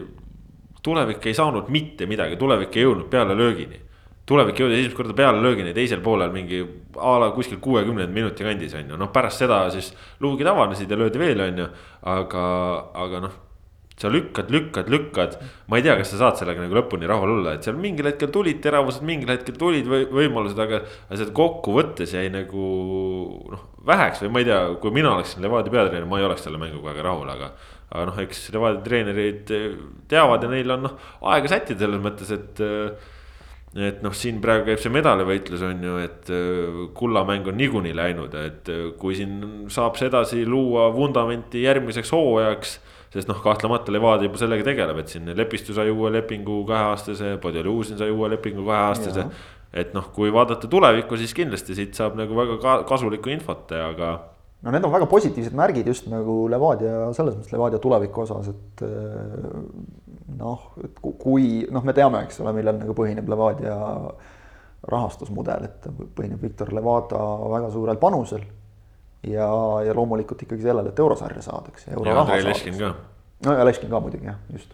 tulevik 0.84 1.26
ei 1.28 1.36
saanud 1.36 1.72
mitte 1.74 2.06
midagi, 2.08 2.38
tulevik 2.39 2.76
ei 2.78 2.86
jõudnud 2.86 3.10
peale 3.12 3.36
löögini. 3.36 3.82
tulevik 4.28 4.60
jõudis 4.60 4.82
esimest 4.82 4.98
korda 4.98 5.14
peale 5.16 5.41
löögini, 5.41 5.74
teisel 5.74 6.02
poolel 6.04 6.32
mingi 6.32 6.62
a 7.00 7.18
la 7.20 7.32
kuskil 7.32 7.60
kuuekümnenda 7.64 8.14
minuti 8.14 8.43
kandis 8.43 8.76
on 8.76 8.93
ju, 8.93 8.98
noh 9.00 9.12
pärast 9.12 9.39
seda 9.39 9.66
siis 9.72 9.93
luugid 10.20 10.48
avanesid 10.48 10.91
ja 10.91 10.98
löödi 10.98 11.20
veel, 11.20 11.41
on 11.41 11.66
ju. 11.66 11.68
aga, 12.14 12.45
aga 12.93 13.26
noh 13.26 13.47
sa 13.98 14.12
lükkad, 14.14 14.52
lükkad, 14.54 14.89
lükkad, 14.93 15.38
ma 15.72 15.80
ei 15.80 15.86
tea, 15.86 15.95
kas 15.98 16.12
sa 16.14 16.20
saad 16.20 16.38
sellega 16.38 16.62
nagu 16.62 16.76
lõpuni 16.78 17.08
rahul 17.10 17.32
olla, 17.39 17.56
et 17.58 17.66
seal 17.66 17.80
mingil 17.82 18.06
hetkel 18.06 18.30
tulid 18.34 18.60
teravused, 18.62 19.02
mingil 19.06 19.32
hetkel 19.34 19.58
tulid 19.58 19.89
või 19.89 20.06
võimalused, 20.20 20.60
aga. 20.62 20.84
aga 21.08 21.18
sealt 21.18 21.34
kokkuvõttes 21.38 22.14
jäi 22.14 22.28
nagu 22.34 22.68
noh, 23.50 23.64
väheks 23.88 24.22
või 24.22 24.36
ma 24.36 24.43
ei 24.43 24.50
tea, 24.52 24.60
kui 24.84 24.93
mina 24.93 25.16
oleksin 25.16 25.41
Levadia 25.41 25.74
peatreener, 25.74 26.06
ma 26.10 26.20
ei 26.22 26.28
oleks 26.28 26.45
selle 26.45 26.62
mänguga 26.62 26.91
väga 26.91 27.08
rahul, 27.08 27.32
aga. 27.34 27.50
aga 27.89 28.04
noh, 28.12 28.20
eks 28.22 28.43
Levadia 28.54 28.84
treenerid 28.86 29.54
teavad 30.12 30.45
ja 30.45 30.52
neil 30.52 30.74
on 30.76 30.86
noh, 30.86 30.98
aega 31.34 31.50
sättida 31.56 31.88
selles 31.88 32.04
mõttes, 32.04 32.34
et 32.38 32.62
et 33.78 34.04
noh, 34.06 34.14
siin 34.16 34.38
praegu 34.41 34.70
käib 34.70 34.80
see 34.82 34.93
medalivõitlus 34.93 35.64
on 35.66 35.82
ju, 35.84 35.95
et 36.06 36.30
kullamäng 36.98 37.50
on 37.50 37.58
niikuinii 37.58 37.98
läinud, 37.98 38.38
et 38.45 38.70
kui 39.02 39.18
siin 39.18 39.41
saab 39.74 39.98
sedasi 40.00 40.45
luua 40.45 40.88
vundamenti 40.93 41.66
järgmiseks 41.66 42.14
hooajaks 42.14 42.78
sest 43.18 43.32
noh, 43.32 43.39
kahtlemata 43.41 43.93
Levadia 43.93 44.30
juba 44.30 44.39
sellega 44.41 44.65
tegeleb, 44.68 45.01
et 45.01 45.11
siin 45.13 45.30
Lepistu 45.38 45.76
sai 45.76 45.89
uue 45.93 46.11
lepingu 46.13 46.61
kaheaastase, 46.70 47.36
Podoluzin 47.41 47.97
sai 47.99 48.13
uue 48.13 48.30
lepingu 48.36 48.65
kaheaastase. 48.68 49.28
et 49.78 49.93
noh, 49.93 50.05
kui 50.15 50.32
vaadata 50.34 50.70
tulevikku, 50.72 51.18
siis 51.20 51.34
kindlasti 51.38 51.76
siit 51.78 51.97
saab 51.97 52.15
nagu 52.18 52.36
väga 52.38 52.82
kasulikku 52.88 53.34
infot, 53.34 53.74
aga. 53.76 54.13
no 54.61 54.74
need 54.74 54.86
on 54.86 54.93
väga 54.93 55.09
positiivsed 55.09 55.57
märgid 55.57 55.89
just 55.91 56.07
nagu 56.11 56.45
Levadia, 56.51 57.09
selles 57.18 57.36
mõttes 57.36 57.53
Levadia 57.53 57.82
tuleviku 57.84 58.24
osas, 58.24 58.51
et 58.53 58.86
eh, 58.88 59.59
noh, 60.38 60.72
et 60.84 61.01
kui 61.01 61.65
noh, 61.72 61.84
me 61.84 61.97
teame, 61.97 62.24
eks 62.28 62.41
ole, 62.45 62.53
millel 62.57 62.80
nagu 62.80 62.95
põhineb 62.97 63.30
Levadia 63.34 63.78
rahastusmudel, 64.88 65.68
et 65.68 65.89
põhineb 66.15 66.41
Viktor 66.41 66.72
Levada 66.76 67.20
väga 67.49 67.74
suurel 67.74 67.99
panusel 68.01 68.45
ja, 69.24 69.47
ja 69.86 69.93
loomulikult 69.95 70.41
ikkagi 70.41 70.61
sellele, 70.61 70.89
et 70.89 70.99
eurosarja 70.99 71.41
saadakse. 71.41 71.91
ja 71.91 72.20
Andrei 72.22 72.43
Leškin 72.43 72.78
ka. 72.78 72.93
no 73.45 73.53
ja 73.53 73.65
Leškin 73.65 73.89
ka 73.89 73.99
muidugi 73.99 74.26
jah, 74.26 74.36
just. 74.53 74.74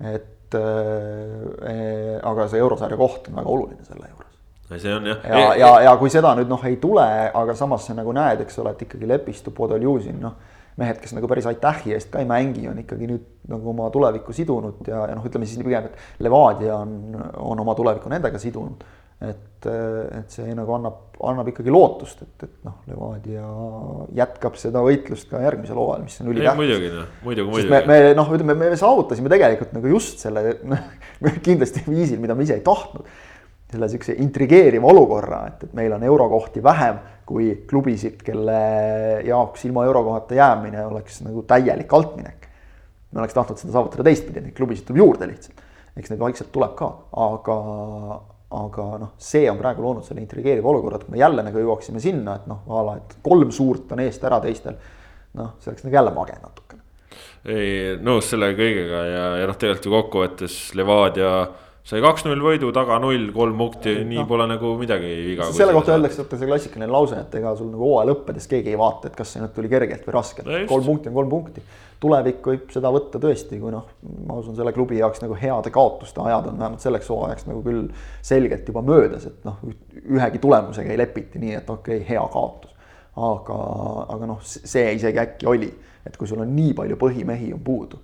et 0.00 0.54
äh, 0.54 2.20
aga 2.22 2.48
see 2.48 2.60
eurosarja 2.60 2.96
koht 2.96 3.28
on 3.28 3.40
väga 3.40 3.54
oluline 3.56 3.84
selle 3.84 4.10
juures. 4.10 4.82
see 4.82 4.94
on 4.94 5.06
jah. 5.06 5.24
ja, 5.24 5.54
ja, 5.54 5.72
ja 5.88 5.96
kui 5.96 6.12
seda 6.12 6.34
nüüd 6.38 6.50
noh, 6.50 6.68
ei 6.68 6.76
tule, 6.82 7.08
aga 7.34 7.56
samas 7.56 7.88
sa 7.88 7.96
nagu 7.96 8.12
näed, 8.12 8.44
eks 8.44 8.60
ole, 8.62 8.76
et 8.76 8.86
ikkagi 8.88 9.08
Lepistu, 9.08 9.54
Podoljuzin, 9.56 10.20
noh. 10.22 10.36
mehed, 10.78 11.00
kes 11.02 11.16
nagu 11.16 11.26
päris 11.26 11.46
aitähi 11.50 11.96
eest 11.96 12.12
ka 12.12 12.20
ei 12.22 12.28
mängi, 12.28 12.68
on 12.70 12.78
ikkagi 12.84 13.08
nüüd 13.10 13.24
nagu 13.50 13.72
oma 13.72 13.88
tulevikku 13.90 14.32
sidunud 14.32 14.86
ja, 14.86 15.08
ja 15.10 15.16
noh, 15.18 15.24
ütleme 15.26 15.48
siis 15.48 15.64
pigem, 15.64 15.88
et 15.88 16.22
Levadia 16.22 16.76
on, 16.76 17.16
on 17.42 17.64
oma 17.64 17.74
tulevikku 17.74 18.12
nendega 18.12 18.38
sidunud 18.38 18.84
et, 19.18 19.66
et 19.66 20.30
see 20.30 20.52
nagu 20.54 20.74
annab, 20.76 20.98
annab 21.26 21.48
ikkagi 21.50 21.72
lootust, 21.74 22.20
et, 22.22 22.44
et 22.46 22.66
noh, 22.66 22.76
Levadia 22.86 23.46
jätkab 24.20 24.58
seda 24.60 24.82
võitlust 24.84 25.26
ka 25.32 25.40
järgmisel 25.42 25.80
hooajal, 25.80 26.04
mis 26.06 26.20
on 26.22 26.30
ülitähtis. 26.30 26.60
muidugi 26.60 26.92
noh, 26.94 27.08
muidugi, 27.26 27.50
muidugi. 27.50 27.72
me, 27.72 27.80
me 27.90 28.12
noh, 28.18 28.30
ütleme, 28.36 28.56
me 28.60 28.78
saavutasime 28.78 29.32
tegelikult 29.32 29.74
nagu 29.74 29.90
just 29.96 30.22
selle 30.22 30.54
kindlasti 31.48 31.82
viisil, 31.88 32.22
mida 32.22 32.38
me 32.38 32.46
ise 32.46 32.60
ei 32.60 32.64
tahtnud. 32.66 33.10
selle 33.68 33.84
sihukese 33.90 34.14
intrigeeriva 34.22 34.88
olukorra, 34.88 35.42
et, 35.50 35.66
et 35.66 35.74
meil 35.76 35.92
on 35.92 36.06
eurokohti 36.06 36.62
vähem 36.64 37.02
kui 37.28 37.50
klubisid, 37.68 38.22
kelle 38.24 38.60
jaoks 39.26 39.66
ilma 39.68 39.84
eurokohata 39.84 40.38
jäämine 40.38 40.86
oleks 40.86 41.20
nagu 41.26 41.42
täielik 41.42 41.92
altminek. 41.92 42.48
me 43.12 43.20
oleks 43.20 43.34
tahtnud 43.34 43.58
seda 43.58 43.74
saavutada 43.74 44.06
teistpidi, 44.06 44.46
neid 44.46 44.56
klubisid 44.56 44.86
tuleb 44.86 45.02
juurde 45.02 45.28
lihtsalt. 45.34 45.60
eks 45.98 46.14
neid 46.14 46.22
vaikselt 46.22 46.54
tuleb 46.54 46.78
ka, 46.78 46.94
aga 47.26 47.56
aga 48.50 48.84
noh, 48.96 49.10
see 49.20 49.48
on 49.50 49.58
praegu 49.60 49.84
loonud 49.84 50.06
selle 50.06 50.22
intrigeeriva 50.22 50.70
olukorra, 50.70 50.96
et 50.96 51.04
kui 51.04 51.16
me 51.16 51.20
jälle 51.20 51.44
nagu 51.44 51.60
jõuaksime 51.60 52.00
sinna, 52.00 52.38
et 52.38 52.46
noh, 52.48 52.62
a 52.72 52.84
la, 52.86 52.96
et 52.96 53.18
kolm 53.24 53.50
suurt 53.52 53.92
on 53.92 54.00
eest 54.00 54.24
ära 54.24 54.40
teistel. 54.44 54.78
noh, 55.36 55.54
see 55.60 55.70
oleks 55.72 55.84
nagu 55.84 55.98
jälle 55.98 56.12
mage 56.16 56.38
natukene. 56.40 56.82
ei, 57.44 57.96
nõus 58.00 58.30
selle 58.32 58.54
kõigega 58.56 59.02
ja, 59.04 59.24
ja 59.42 59.48
noh, 59.50 59.58
tegelikult 59.60 59.88
ju 59.90 59.96
kokkuvõttes 59.98 60.58
Levadia 60.78 61.32
sai 61.88 62.02
kaks-null 62.04 62.42
võidu, 62.44 62.68
taga 62.76 62.98
null, 63.00 63.30
kolm 63.32 63.56
punkti, 63.62 63.94
nii 64.04 64.20
no. 64.20 64.26
pole 64.28 64.44
nagu 64.50 64.74
midagi 64.80 65.08
viga. 65.30 65.48
selle 65.56 65.72
kohta 65.76 65.94
öeldakse, 65.94 66.20
vaata 66.20 66.38
see 66.40 66.48
klassikaline 66.50 66.88
lause, 66.92 67.16
et 67.24 67.36
ega 67.40 67.54
sul 67.56 67.70
nagu 67.72 67.86
hooaja 67.86 68.10
lõppedes 68.10 68.48
keegi 68.50 68.74
ei 68.74 68.80
vaata, 68.80 69.08
et 69.08 69.16
kas 69.16 69.32
see 69.32 69.40
nüüd 69.40 69.54
tuli 69.56 69.70
kergelt 69.72 70.04
või 70.04 70.16
raskelt 70.18 70.50
no, 70.50 70.58
kolm 70.68 70.84
punkti 70.84 71.08
on 71.08 71.16
kolm 71.16 71.32
punkti. 71.32 71.64
tulevik 72.02 72.44
võib 72.50 72.68
seda 72.74 72.92
võtta 72.92 73.20
tõesti, 73.22 73.60
kui 73.62 73.72
noh, 73.72 73.88
ma 74.28 74.36
usun, 74.42 74.56
selle 74.58 74.74
klubi 74.76 75.00
jaoks 75.00 75.24
nagu 75.24 75.38
heade 75.40 75.72
kaotuste 75.74 76.20
ajad 76.26 76.52
on 76.52 76.60
vähemalt 76.60 76.84
selleks 76.84 77.08
hooajaks 77.14 77.48
nagu 77.48 77.64
küll 77.64 77.86
selgelt 78.20 78.68
juba 78.68 78.84
möödas, 78.84 79.24
et 79.30 79.48
noh, 79.48 79.56
ühegi 80.04 80.44
tulemusega 80.44 80.92
ei 80.92 81.00
lepiti 81.00 81.40
nii, 81.40 81.56
et 81.62 81.70
okei 81.72 82.02
okay,, 82.02 82.08
hea 82.12 82.26
kaotus. 82.34 82.74
aga, 83.16 83.62
aga 84.14 84.34
noh, 84.36 84.44
see 84.44 84.92
isegi 85.00 85.24
äkki 85.24 85.48
oli, 85.48 85.72
et 86.04 86.20
kui 86.20 86.28
sul 86.28 86.44
on 86.44 86.52
nii 86.52 86.76
palju 86.76 87.00
põhimehi 87.00 87.54
on 87.56 87.64
puudu, 87.64 87.98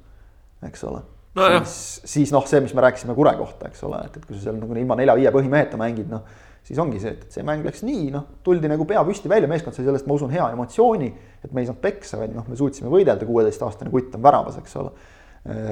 eks 0.64 0.88
ole 0.88 1.10
no, 1.38 1.50
siis, 1.64 2.00
siis 2.14 2.32
noh, 2.34 2.46
see, 2.48 2.62
mis 2.64 2.74
me 2.76 2.84
rääkisime 2.84 3.16
Kure 3.16 3.34
kohta, 3.38 3.70
eks 3.70 3.84
ole, 3.88 4.00
et, 4.08 4.18
et 4.18 4.24
kui 4.26 4.36
sa 4.36 4.48
seal 4.48 4.58
nagu 4.60 4.78
ilma 4.78 4.98
nelja-viie 5.00 5.32
põhimeheta 5.34 5.80
mängid, 5.80 6.08
noh. 6.12 6.22
siis 6.64 6.80
ongi 6.80 7.02
see, 7.02 7.16
et, 7.16 7.26
et 7.26 7.38
see 7.38 7.46
mäng 7.46 7.66
läks 7.66 7.84
nii, 7.86 8.08
noh, 8.14 8.28
tuldi 8.46 8.70
nagu 8.70 8.86
pea 8.88 9.02
püsti 9.06 9.30
välja, 9.32 9.50
meeskond 9.50 9.76
sai 9.76 9.86
sellest, 9.88 10.08
ma 10.10 10.16
usun, 10.18 10.32
hea 10.34 10.46
emotsiooni. 10.54 11.10
et 11.44 11.52
me 11.52 11.64
ei 11.64 11.68
saanud 11.68 11.82
peksa, 11.82 12.20
vaid 12.22 12.32
noh, 12.36 12.46
me 12.48 12.58
suutsime 12.58 12.92
võidelda, 12.92 13.28
kuueteistaastane 13.28 13.92
kutt 13.92 14.16
on 14.16 14.24
väravas, 14.24 14.58
eks 14.62 14.80
ole. 14.80 14.94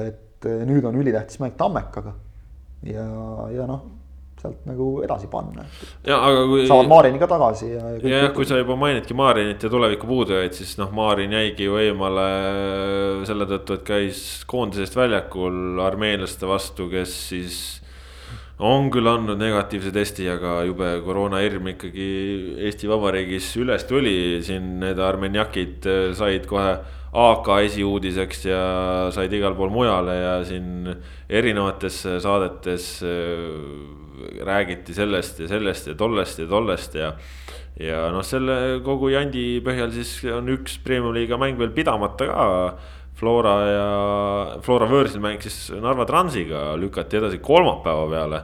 et 0.07 0.47
nüüd 0.67 0.85
on 0.85 0.99
ülitähtis 0.99 1.39
mäng 1.41 1.57
Tammekaga. 1.57 2.15
ja, 2.85 3.09
ja 3.55 3.67
noh 3.69 4.02
sealt 4.43 4.65
nagu 4.67 4.87
edasi 5.05 5.29
panna. 5.31 5.65
Kui... 6.03 6.65
saavad 6.67 6.89
Maarini 6.91 7.21
ka 7.21 7.29
tagasi 7.31 7.69
ja. 7.71 7.93
jah, 8.03 8.31
kui 8.35 8.47
sa 8.47 8.59
juba 8.59 8.75
mainidki 8.79 9.15
Maarinit 9.17 9.63
ja 9.63 9.71
tuleviku 9.71 10.09
puudujaid, 10.09 10.55
siis 10.57 10.75
noh, 10.81 10.91
Maarin 10.95 11.35
jäigi 11.37 11.69
ju 11.69 11.79
eemale 11.81 12.27
selle 13.27 13.47
tõttu, 13.49 13.79
et 13.79 13.87
käis 13.87 14.25
koondisest 14.49 14.97
väljakul 14.99 15.79
armeenlaste 15.83 16.49
vastu, 16.49 16.89
kes 16.91 17.15
siis 17.31 17.61
on 18.63 18.89
küll 18.93 19.09
andnud 19.09 19.39
negatiivse 19.41 19.91
testi, 19.95 20.27
aga 20.29 20.59
jube 20.67 20.89
koroonahirm 21.05 21.71
ikkagi 21.73 22.09
Eesti 22.67 22.89
Vabariigis 22.91 23.49
üles 23.63 23.87
tuli, 23.89 24.43
siin 24.45 24.77
need 24.83 25.01
armeniakid 25.01 25.87
said 26.19 26.45
kohe 26.49 26.75
AK 27.13 27.49
esiuudiseks 27.67 28.45
ja 28.49 28.61
said 29.13 29.33
igal 29.37 29.57
pool 29.57 29.69
mujale 29.73 30.15
ja 30.17 30.37
siin 30.47 30.87
erinevates 31.29 31.99
saadetes 32.23 32.87
äh, 33.05 34.02
räägiti 34.45 34.93
sellest 34.95 35.39
ja 35.43 35.47
sellest 35.51 35.87
ja 35.87 35.95
tollest 35.97 36.39
ja 36.39 36.47
tollest 36.49 36.97
ja. 36.97 37.13
ja 37.79 38.03
noh, 38.13 38.25
selle 38.25 38.79
kogu 38.85 39.11
jandi 39.13 39.61
põhjal 39.65 39.93
siis 39.95 40.15
on 40.33 40.51
üks 40.53 40.77
premium 40.83 41.15
liiga 41.15 41.39
mäng 41.41 41.59
veel 41.59 41.73
pidamata 41.75 42.29
ka. 42.29 42.49
Flora 43.13 43.51
ja, 43.69 43.89
Flora 44.65 44.87
võõrsil 44.89 45.21
mäng 45.23 45.43
siis 45.45 45.69
Narva 45.79 46.03
Transiga 46.09 46.71
lükati 46.79 47.19
edasi 47.19 47.37
kolmapäeva 47.45 48.07
peale. 48.09 48.39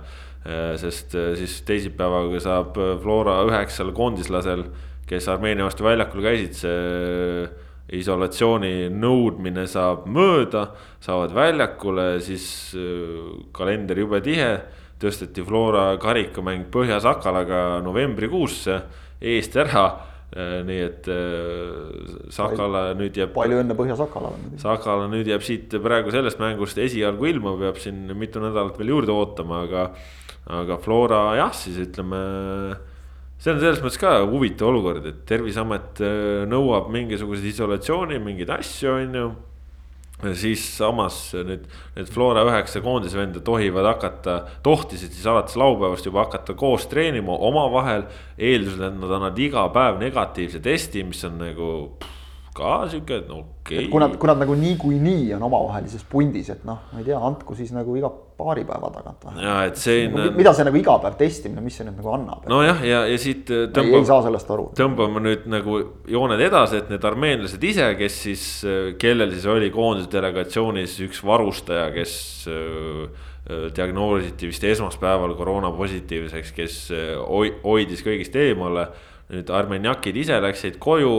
Äh, 0.45 0.76
sest 0.80 1.15
äh, 1.17 1.34
siis 1.36 1.57
teisipäevaga 1.67 2.39
saab 2.43 2.78
Flora 3.01 3.41
üheksal 3.49 3.89
koondislasel, 3.97 4.67
kes 5.09 5.28
Armeenia 5.28 5.65
vastu 5.67 5.84
väljakul 5.84 6.24
käisid, 6.24 6.53
see 6.61 7.49
isolatsiooni 7.97 8.89
nõudmine 8.93 9.65
saab 9.70 10.05
mööda, 10.09 10.70
saavad 11.03 11.34
väljakule, 11.36 12.11
siis 12.24 12.45
äh, 12.78 13.32
kalender 13.55 13.99
jube 14.03 14.22
tihe. 14.26 14.51
Tõsteti 14.99 15.43
Flora 15.45 15.93
karikamäng 16.01 16.67
Põhja-Sakalaga 16.73 17.79
novembrikuusse 17.85 18.77
eest 19.19 19.55
ära 19.59 19.85
äh, 19.89 20.59
nii 20.67 20.83
et 20.85 21.09
äh, 21.13 22.29
Sakala 22.33 22.89
nüüd 22.99 23.17
jääb. 23.19 23.33
palju 23.35 23.61
õnne 23.63 23.77
Põhja-Sakalale. 23.79 24.53
Sakala 24.61 25.09
nüüd 25.11 25.29
jääb 25.29 25.45
siit 25.45 25.75
praegu 25.83 26.13
sellest 26.15 26.41
mängust 26.41 26.79
esialgu 26.81 27.31
ilma, 27.31 27.55
peab 27.59 27.81
siin 27.81 28.07
mitu 28.19 28.43
nädalat 28.43 28.79
veel 28.79 28.95
juurde 28.95 29.15
ootama, 29.15 29.65
aga. 29.67 29.89
aga 30.49 30.79
Flora 30.81 31.35
jah, 31.37 31.51
siis 31.53 31.75
ütleme 31.77 32.19
see 33.39 33.53
on 33.53 33.59
selles 33.61 33.79
mõttes 33.83 33.99
ka 34.01 34.17
huvitav 34.27 34.71
olukord, 34.71 35.05
et 35.07 35.21
terviseamet 35.29 36.01
äh, 36.03 36.15
nõuab 36.49 36.89
mingisuguseid 36.91 37.53
isolatsiooni, 37.53 38.19
mingeid 38.23 38.51
asju, 38.57 38.95
on 38.97 39.15
ju. 39.15 39.29
Siis 40.36 40.63
samas 40.78 41.17
nüüd 41.34 41.65
need 41.95 42.11
Flora 42.11 42.43
üheksa 42.47 42.82
koondisvenda 42.84 43.41
tohivad 43.45 43.88
hakata, 43.93 44.39
tohtisid 44.65 45.13
siis 45.15 45.28
alates 45.30 45.55
laupäevast 45.59 46.09
juba 46.09 46.26
hakata 46.26 46.55
koos 46.59 46.88
treenima 46.91 47.38
omavahel. 47.49 48.07
eeldusel, 48.38 48.88
et 48.88 48.95
nad 48.99 49.11
annavad 49.11 49.39
iga 49.39 49.65
päev 49.74 49.99
negatiivse 49.99 50.59
testi, 50.63 51.03
mis 51.03 51.24
on 51.28 51.38
nagu 51.41 51.70
ka 52.55 52.88
sihuke, 52.91 53.22
okei 53.30 53.86
okay.. 53.86 53.91
kui 53.91 54.01
nad, 54.03 54.15
kui 54.20 54.32
nad 54.32 54.41
nagu 54.43 54.55
niikuinii 54.59 55.34
on 55.38 55.45
omavahelises 55.47 56.03
pundis, 56.09 56.49
et 56.51 56.65
noh, 56.67 56.84
ma 56.91 56.99
ei 56.99 57.07
tea, 57.07 57.20
andku 57.20 57.55
siis 57.55 57.72
nagu 57.76 57.95
iga 57.99 58.11
paari 58.39 58.65
päeva 58.67 58.89
tagant 58.95 59.25
või. 59.27 59.43
ja 59.43 59.55
et 59.67 59.79
see 59.79 60.07
nagu,. 60.09 60.33
mida 60.37 60.53
see 60.55 60.67
nagu 60.67 60.79
iga 60.79 60.95
päev 61.03 61.17
testimine, 61.19 61.63
mis 61.65 61.79
see 61.79 61.87
nüüd 61.87 61.99
nagu 61.99 62.13
annab? 62.15 62.45
nojah, 62.51 62.83
ja, 62.87 63.01
ja 63.09 63.17
siit 63.21 63.49
tõmbame. 63.49 63.99
ei 64.01 64.09
saa 64.09 64.23
sellest 64.25 64.53
aru. 64.55 64.67
tõmbame 64.79 65.23
nüüd 65.25 65.49
nagu 65.51 65.79
jooned 66.09 66.45
edasi, 66.47 66.83
et 66.83 66.93
need 66.93 67.09
armeenlased 67.11 67.65
ise, 67.71 67.89
kes 67.99 68.21
siis, 68.27 68.45
kellel 69.01 69.35
siis 69.35 69.49
oli 69.51 69.71
koondise 69.75 70.11
delegatsioonis 70.15 70.95
üks 71.07 71.23
varustaja, 71.25 71.89
kes 71.95 72.15
äh, 72.51 73.27
diagnoositi 73.75 74.49
vist 74.49 74.63
esmaspäeval 74.67 75.35
koroona 75.37 75.71
positiivseks, 75.75 76.55
kes 76.55 76.79
hoidis 77.63 78.03
kõigist 78.05 78.35
eemale. 78.37 78.89
nüüd 79.29 79.49
armeniakid 79.53 80.15
ise 80.17 80.39
läksid 80.41 80.79
koju 80.81 81.13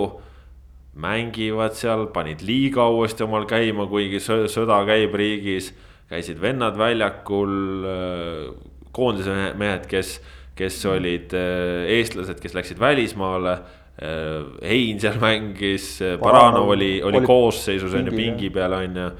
mängivad 0.99 1.77
seal, 1.79 2.09
panid 2.15 2.43
liiga 2.43 2.89
uuesti 2.91 3.23
omal 3.23 3.47
käima, 3.51 3.87
kuigi 3.91 4.19
sõda 4.21 4.81
käib 4.89 5.15
riigis. 5.15 5.73
Käisid 6.11 6.41
vennad 6.43 6.79
väljakul, 6.79 7.57
äh, 7.87 8.47
koondise 8.93 9.35
mehed, 9.59 9.87
kes, 9.91 10.17
kes 10.59 10.79
olid 10.91 11.35
äh, 11.39 11.87
eestlased, 11.99 12.41
kes 12.43 12.57
läksid 12.59 12.81
välismaale. 12.83 13.59
Äh, 14.01 14.47
Hein 14.65 15.01
seal 15.03 15.21
mängis, 15.27 15.99
Baranov 16.23 16.73
oli, 16.75 16.97
oli, 17.03 17.19
oli 17.21 17.27
koosseisus 17.27 17.95
on 17.95 18.09
ju 18.11 18.17
pingi 18.17 18.51
peal 18.55 18.73
on 18.79 18.97
ju 19.05 19.11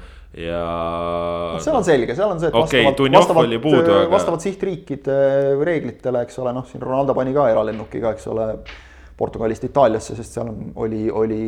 ja 0.41 0.61
no,. 1.53 1.59
seal 1.59 1.75
on 1.75 1.83
selge, 1.83 2.15
seal 2.15 2.31
on 2.31 2.39
see, 2.39 2.47
et 2.47 2.55
okay, 2.55 2.85
vastavalt, 2.85 3.17
vastavalt, 3.17 3.55
puudu, 3.63 3.81
aga... 3.83 4.05
vastavalt 4.13 4.45
sihtriikide 4.45 5.17
reeglitele, 5.59 6.21
eks 6.23 6.39
ole, 6.39 6.53
noh, 6.55 6.63
siin 6.69 6.83
Ronaldo 6.83 7.15
pani 7.17 7.35
ka 7.35 7.49
eralennukiga, 7.51 8.13
eks 8.15 8.29
ole 8.31 8.47
Portugalist 9.21 9.63
Itaaliasse, 9.67 10.15
sest 10.17 10.33
seal 10.33 10.49
on, 10.49 10.71
oli, 10.81 11.03
oli 11.13 11.41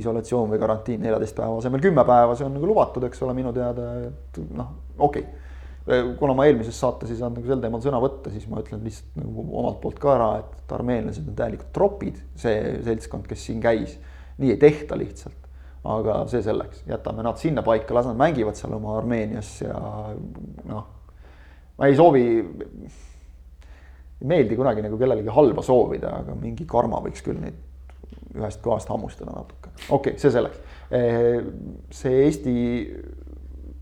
isolatsioon 0.00 0.50
või 0.50 0.58
karantiin 0.58 1.04
neljateist 1.04 1.36
päeva 1.38 1.60
asemel 1.60 1.82
kümme 1.84 2.02
päeva, 2.08 2.34
see 2.34 2.48
on 2.48 2.56
nagu 2.56 2.66
lubatud, 2.66 3.06
eks 3.06 3.22
ole, 3.22 3.36
minu 3.38 3.52
teada, 3.54 3.84
et 4.08 4.40
noh, 4.58 4.72
okei 4.98 5.22
okay. 5.22 6.10
kuna 6.18 6.34
ma 6.34 6.48
eelmises 6.48 6.80
saates 6.80 7.12
ei 7.12 7.20
saanud 7.20 7.38
nagu 7.38 7.52
sel 7.52 7.62
teemal 7.62 7.84
sõna 7.84 8.00
võtta, 8.02 8.32
siis 8.34 8.48
ma 8.50 8.58
ütlen 8.64 8.82
lihtsalt 8.82 9.20
nagu 9.20 9.46
omalt 9.60 9.78
poolt 9.84 10.02
ka 10.02 10.10
ära, 10.16 10.28
et 10.42 10.74
armeenlased 10.74 11.30
on 11.30 11.38
täielikult 11.38 11.70
tropid, 11.76 12.18
see 12.40 12.58
seltskond, 12.88 13.30
kes 13.30 13.46
siin 13.46 13.62
käis. 13.62 13.94
nii 14.42 14.50
ei 14.50 14.58
tehta 14.58 14.98
lihtsalt, 14.98 15.46
aga 15.86 16.24
see 16.32 16.42
selleks, 16.42 16.82
jätame 16.90 17.22
nad 17.22 17.38
sinna 17.38 17.62
paika, 17.62 17.94
las 17.94 18.10
nad 18.10 18.18
mängivad 18.18 18.58
seal 18.58 18.74
oma 18.74 18.98
Armeenias 18.98 19.54
ja 19.62 19.78
noh. 20.66 20.86
ma 21.78 21.86
ei 21.86 21.94
soovi 21.94 22.24
ei 24.24 24.28
meeldi 24.28 24.56
kunagi 24.56 24.82
nagu 24.84 24.98
kellelegi 24.98 25.32
halba 25.32 25.62
soovida, 25.62 26.18
aga 26.22 26.34
mingi 26.40 26.64
karma 26.68 27.00
võiks 27.04 27.24
küll 27.24 27.36
neid 27.40 27.60
ühest 28.34 28.62
kohast 28.64 28.88
hammustada 28.90 29.34
natuke. 29.34 29.70
okei 29.90 30.14
okay,, 30.14 30.18
see 30.18 30.32
selleks. 30.32 30.58
see 31.94 32.22
Eesti 32.24 32.54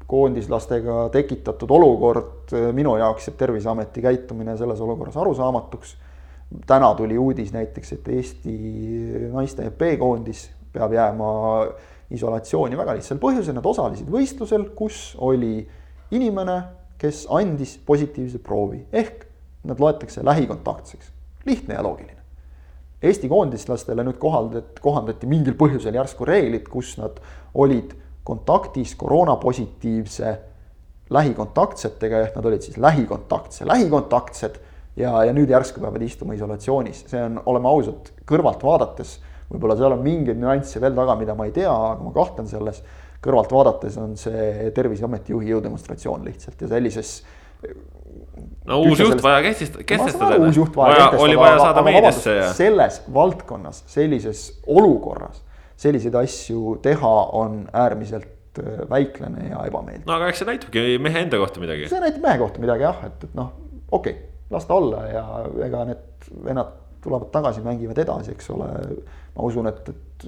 koondislastega 0.07 1.07
tekitatud 1.15 1.71
olukord 1.73 2.53
minu 2.77 2.97
jaoks 3.01 3.31
jääb 3.31 3.39
Terviseameti 3.39 4.03
käitumine 4.03 4.57
selles 4.57 4.81
olukorras 4.81 5.17
arusaamatuks. 5.17 5.97
täna 6.67 6.95
tuli 6.95 7.19
uudis 7.19 7.53
näiteks, 7.53 7.93
et 7.93 8.09
Eesti 8.09 8.59
naiste 9.33 9.71
B-koondis 9.71 10.51
peab 10.73 10.93
jääma 10.93 11.33
isolatsiooni 12.13 12.77
väga 12.77 12.99
lihtsal 12.99 13.19
põhjusel, 13.19 13.55
nad 13.57 13.67
osalesid 13.67 14.09
võistlusel, 14.11 14.67
kus 14.77 15.15
oli 15.19 15.63
inimene, 16.13 16.63
kes 16.99 17.25
andis 17.31 17.79
positiivse 17.87 18.39
proovi 18.39 18.85
ehk 18.93 19.32
nad 19.65 19.81
loetakse 19.81 20.25
lähikontaktseks. 20.25 21.13
lihtne 21.47 21.75
ja 21.75 21.83
loogiline. 21.83 22.21
Eesti 23.03 23.29
koondislastele 23.29 24.05
nüüd 24.07 24.19
kohaldati, 24.23 24.79
kohandati 24.83 25.27
mingil 25.27 25.57
põhjusel 25.59 25.95
järsku 25.99 26.25
reeglid, 26.25 26.69
kus 26.71 26.95
nad 27.01 27.19
olid 27.55 27.97
kontaktis 28.25 28.95
koroonapositiivse 28.95 30.37
lähikontaktsetega, 31.11 32.21
ehk 32.27 32.37
nad 32.39 32.47
olid 32.47 32.63
siis 32.63 32.79
lähikontaktse 32.79 33.67
lähikontaktsed 33.67 34.61
ja, 34.97 35.25
ja 35.27 35.35
nüüd 35.35 35.51
järsku 35.51 35.83
peavad 35.83 36.05
istuma 36.07 36.37
isolatsioonis, 36.39 37.05
see 37.11 37.23
on, 37.27 37.41
oleme 37.51 37.69
ausad, 37.69 38.13
kõrvalt 38.29 38.63
vaadates, 38.65 39.17
võib-olla 39.51 39.77
seal 39.79 39.97
on 39.97 40.05
mingeid 40.05 40.41
nüansse 40.41 40.81
veel 40.81 40.95
taga, 40.97 41.17
mida 41.19 41.37
ma 41.39 41.49
ei 41.49 41.55
tea, 41.57 41.73
aga 41.73 42.03
ma 42.05 42.15
kahtlen 42.15 42.51
selles. 42.51 42.83
kõrvalt 43.23 43.53
vaadates 43.55 43.97
on 44.03 44.17
see 44.19 44.71
Terviseameti 44.75 45.31
juhi 45.31 45.53
jõudemonstratsioon 45.53 46.25
lihtsalt 46.27 46.63
ja 46.65 46.69
sellises 46.73 47.21
no 48.65 48.81
uus 48.81 48.99
juht 48.99 49.09
sellest... 49.09 49.25
vaja 49.25 49.43
kehtestada, 49.43 49.85
kehtestada. 49.85 50.43
uus 50.43 50.57
juht 50.57 50.77
vaja 50.77 50.97
kehtestada. 50.97 51.23
oli 51.23 51.39
vaja 51.39 51.59
saada 51.59 51.83
meediasse 51.87 52.37
ja. 52.37 52.53
selles 52.57 53.03
valdkonnas, 53.15 53.85
sellises 53.87 54.45
olukorras 54.67 55.43
selliseid 55.83 56.17
asju 56.23 56.77
teha 56.83 57.15
on 57.33 57.65
äärmiselt 57.73 58.59
äh, 58.59 58.85
väiklane 58.91 59.49
ja 59.51 59.65
ebameeldiv. 59.67 60.07
no 60.07 60.19
aga 60.19 60.29
eks 60.31 60.43
see 60.43 60.51
näitabki 60.51 60.85
mehe 61.03 61.25
enda 61.27 61.41
kohta 61.43 61.63
midagi. 61.63 61.89
see 61.91 62.03
näitab 62.03 62.23
mehe 62.27 62.39
kohta 62.43 62.63
midagi 62.63 62.87
jah, 62.87 63.01
et, 63.09 63.27
et 63.27 63.35
noh, 63.39 63.51
okei 63.91 64.15
okay,, 64.15 64.31
las 64.53 64.69
ta 64.69 64.79
olla 64.79 65.07
ja 65.11 65.25
ega 65.67 65.85
need 65.91 66.31
vennad 66.45 66.79
tulevad 67.03 67.33
tagasi, 67.35 67.65
mängivad 67.65 67.99
edasi, 67.99 68.31
eks 68.37 68.51
ole. 68.55 68.69
ma 69.33 69.47
usun, 69.49 69.67
et, 69.67 69.89
et 69.89 70.27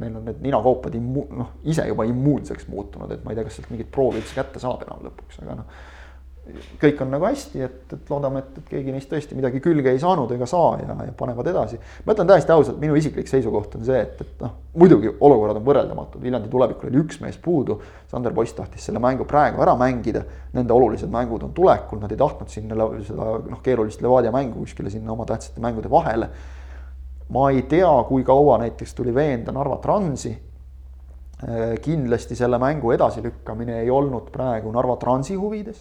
neil 0.00 0.14
on 0.16 0.24
need 0.24 0.38
ninakoopad 0.46 0.94
immu-, 0.96 1.26
noh 1.36 1.50
ise 1.68 1.84
juba 1.90 2.06
immuunseks 2.08 2.68
muutunud, 2.72 3.10
et 3.12 3.24
ma 3.24 3.32
ei 3.32 3.38
tea, 3.38 3.44
kas 3.48 3.58
sealt 3.58 3.72
mingit 3.74 3.90
proovi 3.92 4.22
üldse 4.22 4.36
kätte 4.38 4.62
saab 4.62 4.86
enam 4.86 5.04
lõpuks, 5.04 5.42
aga 5.42 5.58
noh 5.60 5.82
kõik 6.80 6.98
on 7.00 7.08
nagu 7.14 7.24
hästi, 7.24 7.60
et, 7.64 7.92
et 7.96 8.10
loodame, 8.12 8.42
et, 8.42 8.58
et 8.60 8.66
keegi 8.74 8.92
neist 8.92 9.08
tõesti 9.08 9.36
midagi 9.36 9.62
külge 9.64 9.94
ei 9.94 10.00
saanud 10.00 10.30
ega 10.34 10.46
saa 10.48 10.74
ja, 10.82 10.96
ja 11.06 11.14
panevad 11.16 11.48
edasi. 11.48 11.78
ma 12.04 12.12
ütlen 12.12 12.28
täiesti 12.28 12.52
ausalt, 12.52 12.80
minu 12.82 12.96
isiklik 13.00 13.30
seisukoht 13.30 13.78
on 13.78 13.86
see, 13.86 14.02
et, 14.04 14.20
et 14.20 14.42
noh, 14.44 14.52
muidugi 14.76 15.08
olukorrad 15.14 15.60
on 15.60 15.64
võrreldamatud, 15.64 16.20
Viljandi 16.24 16.50
tulevikul 16.52 16.90
oli 16.90 17.00
üks 17.00 17.20
mees 17.22 17.38
puudu. 17.40 17.78
Sander 18.10 18.34
Poiss 18.36 18.56
tahtis 18.56 18.84
selle 18.84 19.00
mängu 19.02 19.24
praegu 19.28 19.62
ära 19.64 19.72
mängida, 19.80 20.24
nende 20.52 20.76
olulised 20.76 21.08
mängud 21.12 21.46
on 21.48 21.54
tulekul, 21.56 22.02
nad 22.02 22.12
ei 22.12 22.20
tahtnud 22.20 22.52
sinna 22.52 22.90
seda 23.06 23.30
noh, 23.40 23.62
keerulist 23.64 24.04
Levadia 24.04 24.34
mängu 24.34 24.60
kuskile 24.66 24.92
sinna 24.92 25.14
oma 25.16 25.24
tähtsate 25.28 25.64
mängude 25.64 25.90
vahele. 25.90 26.28
ma 27.32 27.48
ei 27.50 27.62
tea, 27.62 27.88
kui 28.08 28.24
kaua 28.24 28.58
näiteks 28.60 28.94
tuli 28.94 29.14
veenda 29.14 29.52
Narva 29.52 29.80
Transi 29.80 30.34
kindlasti 31.82 32.36
selle 32.36 32.58
mängu 32.60 32.92
edasilükkamine 32.92 33.80
ei 33.80 33.90
olnud 33.90 34.28
praegu 34.32 34.70
Narva 34.72 34.96
Transi 35.00 35.34
huvides 35.34 35.80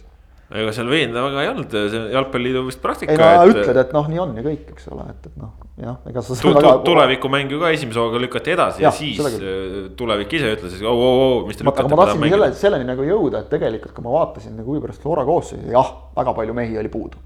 ega 0.53 0.73
seal 0.75 0.89
veenda 0.91 1.23
väga 1.25 1.43
ei 1.43 1.49
olnud, 1.49 1.75
see 1.89 2.01
jalgpalliliidu 2.13 2.61
vist 2.67 2.81
praktika. 2.83 3.13
ei 3.13 3.19
no 3.19 3.45
et... 3.47 3.55
ütled, 3.55 3.79
et 3.81 3.93
noh, 3.95 4.09
nii 4.11 4.21
on 4.21 4.35
ja 4.37 4.43
kõik, 4.45 4.67
eks 4.75 4.89
ole, 4.93 5.05
et, 5.09 5.27
et 5.29 5.39
noh, 5.41 5.51
jah, 5.81 5.97
ega 6.11 6.23
sa. 6.25 6.37
Väga... 6.45 6.73
tulevikumängu 6.85 7.59
ka 7.63 7.71
esimese 7.73 8.01
hooga 8.01 8.21
lükati 8.21 8.53
edasi 8.53 8.83
ja, 8.83 8.91
ja 8.91 8.93
siis 8.93 9.21
äh, 9.23 9.79
tulevik 9.97 10.35
ise 10.37 10.53
ütles, 10.57 10.77
et 10.77 10.85
oo, 10.85 10.93
oo, 10.93 11.15
oo, 11.23 11.39
mis 11.47 11.57
te 11.57 11.65
lükkate. 11.65 11.87
aga 11.87 11.97
ma 11.97 12.07
tahtsin 12.11 12.35
selle, 12.35 12.51
selleni 12.61 12.89
nagu 12.91 13.07
jõuda, 13.07 13.41
et 13.41 13.49
tegelikult, 13.53 13.95
kui 13.97 14.05
ma 14.05 14.13
vaatasin 14.19 14.59
nagu 14.59 14.75
huvi 14.75 14.83
pärast 14.85 15.05
Flora 15.05 15.25
koosseisu, 15.27 15.71
jah, 15.73 15.89
väga 16.19 16.35
palju 16.37 16.57
mehi 16.61 16.77
oli 16.83 16.93
puudu. 16.93 17.25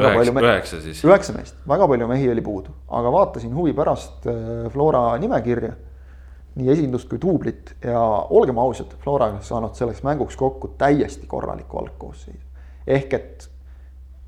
üheksa, 0.00 0.40
üheksa 0.40 0.80
siis. 0.86 1.04
üheksa 1.04 1.36
meest, 1.36 1.60
väga 1.68 1.90
palju 1.92 2.08
mehi 2.08 2.32
oli 2.32 2.46
puudu, 2.46 2.72
aga 2.88 3.12
vaatasin 3.18 3.52
huvi 3.52 3.76
pärast 3.76 4.28
äh, 4.30 4.66
Flora 4.72 5.10
nimekirja 5.20 5.76
nii 6.58 6.70
esindust 6.72 7.08
kui 7.10 7.20
duublit 7.22 7.74
ja 7.84 8.00
olgem 8.30 8.58
ausad, 8.58 8.92
Flora 9.02 9.30
on 9.30 9.40
saanud 9.44 9.76
selleks 9.78 10.02
mänguks 10.06 10.36
kokku 10.36 10.74
täiesti 10.78 11.26
korraliku 11.30 11.78
algkoosseisu. 11.78 12.46
ehk 12.86 13.14
et 13.14 13.50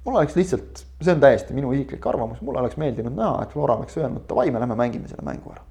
mul 0.04 0.16
oleks 0.16 0.36
lihtsalt, 0.36 0.84
see 1.00 1.14
on 1.14 1.22
täiesti 1.22 1.54
minu 1.54 1.72
isiklik 1.72 2.06
arvamus, 2.06 2.40
mulle 2.40 2.62
oleks 2.62 2.76
meeldinud 2.78 3.14
näha, 3.16 3.42
et 3.42 3.54
Flora 3.54 3.76
oleks 3.78 3.96
öelnud 3.98 4.26
davai, 4.28 4.50
me 4.50 4.60
lähme 4.62 4.76
mängime 4.78 5.08
selle 5.08 5.24
mängu 5.26 5.52
ära. 5.54 5.64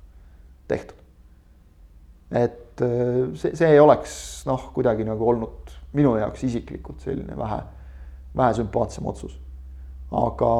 tehtud. 0.67 0.97
et 2.31 2.81
äh, 2.81 3.35
see, 3.35 3.55
see 3.55 3.69
ei 3.69 3.79
oleks 3.79 4.43
noh, 4.47 4.71
kuidagi 4.75 5.07
nagu 5.07 5.29
olnud 5.29 5.71
minu 5.93 6.15
jaoks 6.19 6.43
isiklikult 6.47 6.99
selline 7.03 7.37
vähe, 7.37 7.61
vähe 8.35 8.53
sümpaatsem 8.59 9.07
otsus. 9.07 9.39
aga 10.11 10.51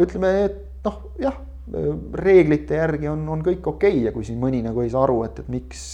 ütleme, 0.00 0.32
et 0.48 0.64
noh, 0.84 1.02
jah 1.20 1.36
reeglite 1.66 2.78
järgi 2.78 3.08
on, 3.10 3.24
on 3.28 3.42
kõik 3.44 3.66
okei 3.66 3.96
okay 3.96 4.04
ja 4.06 4.12
kui 4.14 4.26
siin 4.26 4.38
mõni 4.40 4.62
nagu 4.62 4.82
ei 4.84 4.90
saa 4.92 5.02
aru, 5.06 5.22
et, 5.26 5.40
et 5.42 5.48
miks, 5.50 5.84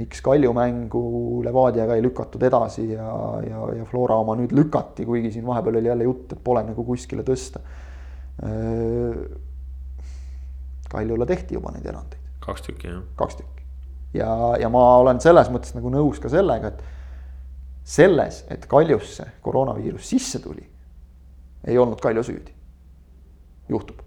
miks 0.00 0.22
Kalju 0.24 0.52
mängu 0.56 1.04
Levadiaga 1.44 1.98
ei 1.98 2.04
lükatud 2.04 2.42
edasi 2.48 2.86
ja, 2.94 3.08
ja, 3.44 3.66
ja 3.80 3.88
Flora 3.90 4.16
oma 4.22 4.36
nüüd 4.38 4.54
lükati, 4.56 5.04
kuigi 5.08 5.34
siin 5.34 5.44
vahepeal 5.46 5.80
oli 5.80 5.92
jälle 5.92 6.08
jutt, 6.08 6.32
et 6.32 6.44
pole 6.44 6.64
nagu 6.64 6.86
kuskile 6.88 7.24
tõsta. 7.26 7.60
Kaljule 10.94 11.26
tehti 11.28 11.58
juba 11.58 11.74
neid 11.74 11.86
erandeid. 11.86 12.22
kaks 12.44 12.64
tükki, 12.66 12.88
jah. 12.88 13.04
kaks 13.16 13.38
tükki. 13.42 13.62
ja, 14.16 14.30
ja 14.60 14.72
ma 14.72 14.82
olen 15.02 15.20
selles 15.20 15.52
mõttes 15.52 15.76
nagu 15.76 15.92
nõus 15.92 16.20
ka 16.22 16.32
sellega, 16.32 16.72
et 16.72 16.82
selles, 17.84 18.40
et 18.48 18.64
Kaljusse 18.66 19.28
koroonaviirus 19.44 20.08
sisse 20.16 20.40
tuli, 20.40 20.64
ei 21.68 21.78
olnud 21.78 22.00
Kalju 22.00 22.24
süüdi. 22.24 22.56
juhtub 23.68 24.03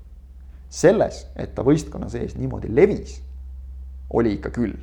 selles, 0.70 1.26
et 1.36 1.54
ta 1.56 1.64
võistkonna 1.66 2.10
sees 2.12 2.36
niimoodi 2.38 2.72
levis, 2.74 3.18
oli 4.14 4.38
ikka 4.38 4.52
küll. 4.56 4.76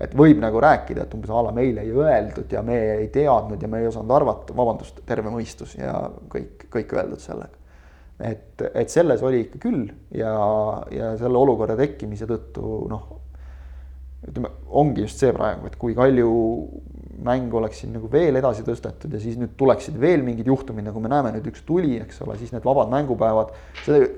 et 0.00 0.14
võib 0.16 0.38
nagu 0.40 0.60
rääkida, 0.64 1.02
et 1.04 1.14
umbes 1.14 1.28
a 1.28 1.42
la 1.44 1.50
meile 1.52 1.82
ei 1.84 1.90
öeldud 1.92 2.52
ja 2.52 2.62
me 2.64 2.76
ei 2.94 3.08
teadnud 3.12 3.60
ja 3.60 3.68
me 3.68 3.82
ei 3.82 3.88
osanud 3.90 4.14
arvata, 4.16 4.54
vabandust, 4.56 5.02
terve 5.04 5.28
mõistus 5.28 5.74
ja 5.76 5.92
kõik, 6.32 6.64
kõik 6.72 6.94
öeldud 6.96 7.20
sellega. 7.20 7.58
et, 8.18 8.62
et 8.74 8.88
selles 8.88 9.22
oli 9.22 9.42
ikka 9.44 9.60
küll 9.60 9.90
ja, 10.16 10.32
ja 10.90 11.12
selle 11.20 11.38
olukorra 11.38 11.76
tekkimise 11.76 12.28
tõttu 12.30 12.86
noh, 12.88 13.04
ütleme, 14.28 14.54
ongi 14.68 15.04
just 15.04 15.20
see 15.20 15.32
praegu, 15.36 15.68
et 15.68 15.76
kui 15.80 15.94
Kalju 15.96 16.32
mäng 17.24 17.54
oleks 17.54 17.82
siin 17.82 17.92
nagu 17.94 18.08
veel 18.12 18.38
edasi 18.40 18.64
tõstetud 18.66 19.12
ja 19.14 19.20
siis 19.22 19.38
nüüd 19.40 19.52
tuleksid 19.60 19.96
veel 20.00 20.24
mingid 20.26 20.48
juhtumid, 20.50 20.86
nagu 20.86 21.02
me 21.02 21.10
näeme, 21.12 21.32
nüüd 21.36 21.48
üks 21.52 21.64
tuli, 21.66 21.96
eks 22.02 22.22
ole, 22.24 22.36
siis 22.40 22.52
need 22.54 22.66
vabad 22.66 22.90
mängupäevad. 22.92 23.54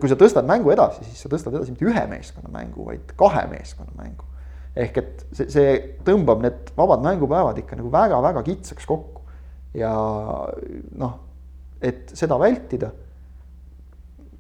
kui 0.01 0.11
sa 0.11 0.19
tõstad 0.19 0.49
mängu 0.49 0.73
edasi, 0.75 1.05
siis 1.09 1.25
sa 1.25 1.33
tõstad 1.33 1.57
edasi 1.57 1.75
mitte 1.75 1.89
ühe 1.89 2.05
meeskonna 2.11 2.53
mängu, 2.55 2.87
vaid 2.89 3.15
kahe 3.19 3.47
meeskonna 3.51 3.95
mängu. 3.99 4.29
ehk 4.77 4.99
et 5.03 5.25
see, 5.37 5.49
see 5.53 5.73
tõmbab 6.07 6.43
need 6.45 6.75
vabad 6.77 7.05
mängupäevad 7.05 7.59
ikka 7.61 7.79
nagu 7.81 7.93
väga-väga 7.93 8.43
kitsaks 8.49 8.89
kokku. 8.89 9.23
ja 9.75 9.93
noh, 11.05 11.17
et 11.81 12.13
seda 12.17 12.39
vältida, 12.41 12.93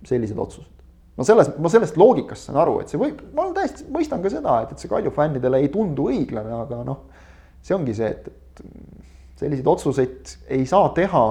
sellised 0.06 0.38
otsused 0.38 0.72
no 1.16 1.26
selles, 1.26 1.50
ma 1.60 1.70
sellest 1.72 1.98
loogikast 2.00 2.48
saan 2.48 2.60
aru, 2.62 2.78
et 2.82 2.92
see 2.92 3.00
võib, 3.00 3.20
ma 3.36 3.48
täiesti 3.56 3.86
mõistan 3.92 4.22
ka 4.24 4.32
seda, 4.32 4.62
et, 4.64 4.72
et 4.72 4.82
see 4.82 4.90
Kalju 4.90 5.12
fännidele 5.14 5.60
ei 5.62 5.68
tundu 5.72 6.08
õiglane, 6.12 6.54
aga 6.64 6.80
noh, 6.86 7.02
see 7.62 7.76
ongi 7.76 7.94
see, 7.96 8.10
et, 8.10 8.62
selliseid 9.42 9.66
otsuseid 9.66 10.34
ei 10.54 10.66
saa 10.68 10.90
teha 10.96 11.24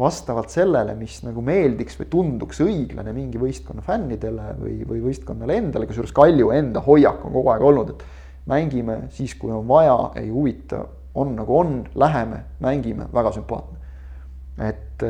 vastavalt 0.00 0.52
sellele, 0.52 0.94
mis 0.98 1.18
nagu 1.26 1.42
meeldiks 1.44 1.98
või 1.98 2.08
tunduks 2.12 2.62
õiglane 2.62 3.12
mingi 3.14 3.40
võistkonna 3.42 3.82
fännidele 3.84 4.54
või, 4.60 4.76
või 4.86 5.02
võistkonnale 5.08 5.58
endale, 5.58 5.88
kusjuures 5.90 6.14
Kalju 6.14 6.52
enda 6.54 6.82
hoiak 6.84 7.24
on 7.26 7.34
kogu 7.34 7.52
aeg 7.52 7.66
olnud, 7.66 7.92
et 7.94 8.04
mängime 8.50 9.00
siis, 9.14 9.34
kui 9.38 9.52
on 9.52 9.66
vaja, 9.68 9.96
ei 10.20 10.30
huvita, 10.30 10.84
on 11.18 11.34
nagu 11.36 11.56
on, 11.58 11.80
läheme, 11.98 12.44
mängime, 12.62 13.08
väga 13.12 13.34
sümpaatne. 13.34 13.80
et, 14.62 15.02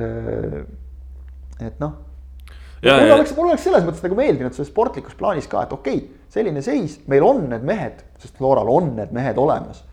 et 1.61 1.83
noh. 1.83 1.93
mul 2.81 3.13
oleks, 3.19 3.37
mul 3.37 3.53
oleks 3.53 3.69
selles 3.69 3.85
mõttes 3.85 4.03
nagu 4.07 4.17
meeldinud 4.17 4.57
selles 4.57 4.73
sportlikus 4.73 5.17
plaanis 5.19 5.49
ka, 5.51 5.67
et 5.69 5.77
okei 5.77 6.01
okay,, 6.01 6.27
selline 6.33 6.65
seis, 6.65 6.97
meil 7.11 7.27
on 7.27 7.45
need 7.53 7.69
mehed, 7.69 8.01
sest 8.23 8.41
Floral 8.41 8.69
on 8.73 8.95
need 8.97 9.13
mehed 9.13 9.39
olemas 9.39 9.85
Äh, 9.85 9.90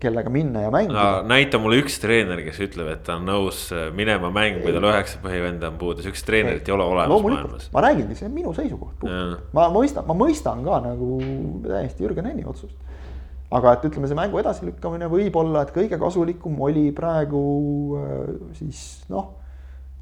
kellega 0.00 0.30
minna 0.30 0.62
ja 0.62 0.70
mängida 0.70 0.94
no,. 0.94 1.22
näita 1.26 1.58
mulle 1.58 1.80
üks 1.82 1.96
treener, 1.98 2.38
kes 2.46 2.60
ütleb, 2.68 2.86
et 2.92 3.00
ta 3.06 3.16
on 3.18 3.24
nõus 3.26 3.64
äh, 3.74 3.88
minema 3.94 4.30
mängima, 4.30 4.62
kui 4.62 4.74
tal 4.76 4.86
üheksa 4.86 5.18
põhivenda 5.24 5.72
on 5.72 5.80
puudu, 5.80 6.04
sihukest 6.04 6.26
treenerit 6.28 6.70
ei 6.70 6.74
ole 6.76 6.86
olemas 6.86 7.24
maailmas. 7.26 7.66
ma 7.74 7.82
räägingi, 7.82 8.14
see 8.20 8.28
on 8.28 8.36
minu 8.36 8.54
seisukoht. 8.54 9.02
ma 9.56 9.66
mõistan, 9.74 10.06
ma 10.06 10.16
mõistan 10.18 10.62
ka 10.66 10.78
nagu 10.86 11.18
täiesti 11.66 12.06
Jürgen 12.06 12.30
Henni 12.30 12.46
otsust. 12.46 12.78
aga 13.58 13.74
et 13.74 13.90
ütleme, 13.90 14.12
see 14.12 14.20
mängu 14.22 14.38
edasilükkamine 14.38 15.10
võib 15.10 15.42
olla, 15.42 15.66
et 15.66 15.74
kõige 15.74 15.98
kasulikum 15.98 16.62
oli 16.70 16.86
praegu 16.94 17.44
äh, 17.98 18.32
siis 18.60 18.86
noh, 19.10 19.32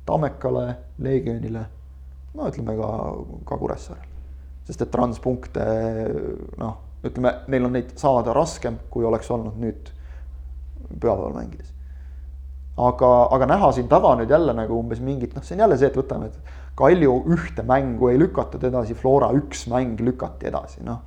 Tammekale, 0.05 0.69
Leegionile, 1.01 1.67
no 2.37 2.53
ütleme 2.53 2.77
ka, 2.77 2.95
ka 3.49 3.63
Kuressaarele. 3.65 4.09
sest 4.69 4.85
et 4.85 4.93
transpunkte 4.93 5.71
noh 6.61 6.92
ütleme, 7.03 7.35
neil 7.51 7.67
on 7.67 7.77
neid 7.77 7.93
saada 7.99 8.35
raskem, 8.37 8.79
kui 8.91 9.07
oleks 9.07 9.31
olnud 9.35 9.59
nüüd 9.61 9.91
pühapäeval 10.93 11.35
mängides. 11.37 11.71
aga, 12.77 13.09
aga 13.37 13.47
näha 13.47 13.73
siin 13.77 13.89
taga 13.89 14.15
nüüd 14.17 14.31
jälle 14.31 14.55
nagu 14.57 14.79
umbes 14.79 15.01
mingit, 15.01 15.35
noh, 15.37 15.45
see 15.45 15.57
on 15.57 15.67
jälle 15.67 15.79
see, 15.79 15.91
et 15.93 15.99
võtame, 15.99 16.31
et 16.33 16.59
Kalju 16.77 17.19
ühte 17.29 17.61
mängu 17.69 18.09
ei 18.09 18.17
lükatud 18.17 18.63
edasi, 18.65 18.95
Flora 18.97 19.29
üks 19.37 19.67
mäng 19.69 20.01
lükati 20.01 20.49
edasi, 20.49 20.81
noh 20.87 21.03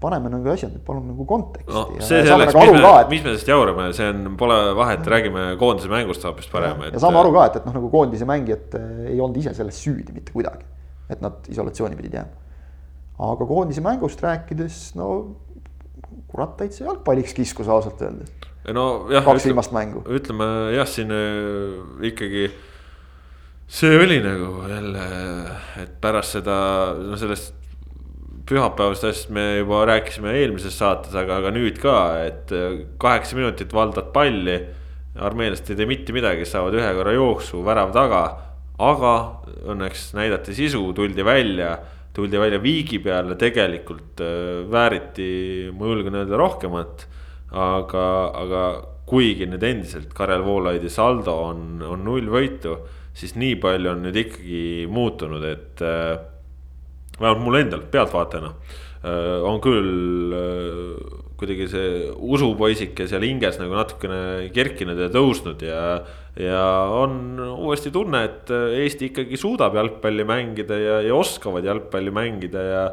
paneme 0.00 0.30
nagu 0.32 0.48
asjad 0.48 0.72
palun 0.84 1.10
nagu 1.12 1.26
konteksti 1.28 1.74
no,. 1.74 1.84
see 2.00 2.22
selleks, 2.24 2.54
nagu 2.56 2.72
mis 2.72 2.80
me, 2.80 2.92
et... 3.02 3.10
mis 3.12 3.20
me 3.20 3.32
sellest 3.34 3.50
jaurame, 3.52 3.88
see 3.96 4.08
on, 4.08 4.34
pole 4.40 4.56
vahet, 4.78 5.04
räägime 5.12 5.44
koondise 5.60 5.90
mängust 5.92 6.24
hoopis 6.24 6.48
parem. 6.52 6.86
ja 6.88 7.02
saame 7.02 7.20
aru 7.20 7.34
ka, 7.36 7.46
et, 7.50 7.58
et 7.60 7.68
noh, 7.68 7.76
nagu 7.76 7.90
koondise 7.92 8.28
mängijad 8.28 8.78
ei 8.80 9.18
olnud 9.18 9.36
ise 9.42 9.52
selles 9.58 9.80
süüdi 9.84 10.16
mitte 10.16 10.32
kuidagi. 10.32 10.64
et 11.12 11.20
nad 11.20 11.50
isolatsiooni 11.52 11.98
pidid 11.98 12.16
jääma 12.16 12.39
aga 13.20 13.46
koondise 13.46 13.84
mängust 13.84 14.22
rääkides, 14.24 14.80
no 14.96 15.10
kurat 16.30 16.56
täitsa 16.60 16.86
jalgpalliks 16.86 17.34
kiskus 17.36 17.68
ausalt 17.68 18.00
öeldes. 18.02 18.32
no 18.72 19.06
jah. 19.12 19.24
kaks 19.24 19.46
viimast 19.50 19.74
mängu. 19.76 20.02
ütleme 20.08 20.46
jah, 20.76 20.88
siin 20.88 21.12
äh, 21.14 22.04
ikkagi 22.10 22.48
see 23.70 23.96
oli 23.98 24.18
nagu 24.24 24.64
jälle, 24.68 25.06
et 25.82 25.96
pärast 26.02 26.38
seda, 26.38 26.58
no 26.98 27.18
sellest 27.20 27.54
pühapäevast 28.50 29.06
asjast 29.06 29.30
me 29.34 29.60
juba 29.60 29.84
rääkisime 29.86 30.32
eelmises 30.40 30.74
saates, 30.78 31.14
aga, 31.14 31.38
aga 31.38 31.52
nüüd 31.54 31.78
ka, 31.82 31.96
et 32.26 32.54
äh, 32.56 32.82
kaheksa 33.00 33.38
minutit 33.38 33.74
valdad 33.74 34.12
palli. 34.14 34.58
armeenlased 35.20 35.66
ei 35.72 35.76
tee 35.76 35.86
mitte 35.90 36.14
midagi, 36.14 36.44
saavad 36.46 36.76
ühe 36.78 36.90
korra 36.96 37.12
jooksu, 37.12 37.64
värav 37.66 37.90
taga. 37.92 38.22
aga 38.80 39.14
õnneks 39.68 40.14
näidati 40.16 40.54
sisu, 40.56 40.80
tuldi 40.96 41.24
välja, 41.24 41.74
tuldi 42.16 42.40
välja 42.40 42.60
viigi 42.62 42.98
peale, 43.02 43.36
tegelikult 43.38 44.22
äh, 44.24 44.62
vääriti, 44.70 45.70
ma 45.76 45.90
julgen 45.92 46.18
öelda 46.20 46.40
rohkemat. 46.40 47.06
aga, 47.50 48.02
aga 48.38 48.64
kuigi 49.10 49.48
nüüd 49.50 49.64
endiselt 49.66 50.12
Karel 50.14 50.44
Voolaidi 50.46 50.86
saldo 50.86 51.32
on, 51.48 51.80
on 51.82 52.04
null 52.06 52.28
võitu, 52.30 52.76
siis 53.10 53.34
nii 53.34 53.56
palju 53.58 53.90
on 53.90 54.04
nüüd 54.06 54.18
ikkagi 54.20 54.60
muutunud, 54.86 55.42
et 55.48 55.82
äh, 55.82 56.14
vähemalt 57.18 57.42
mul 57.42 57.58
endal 57.58 57.82
pealtvaatajana 57.90 58.52
äh, 58.52 59.42
on 59.50 59.58
küll 59.64 60.22
kuidagi 61.40 61.66
see 61.72 61.90
usupoisike 62.14 63.08
seal 63.10 63.26
hinges 63.26 63.58
nagu 63.58 63.74
natukene 63.74 64.50
kerkinud 64.54 64.98
ja 65.00 65.10
tõusnud 65.10 65.66
ja. 65.66 65.82
Ja 66.38 66.62
on 66.94 67.40
uuesti 67.40 67.90
tunne, 67.90 68.22
et 68.28 68.50
Eesti 68.52 69.10
ikkagi 69.10 69.38
suudab 69.40 69.74
jalgpalli 69.74 70.24
mängida 70.28 70.78
ja, 70.78 71.00
ja 71.02 71.16
oskavad 71.16 71.66
jalgpalli 71.66 72.14
mängida 72.14 72.62
ja. 72.62 72.84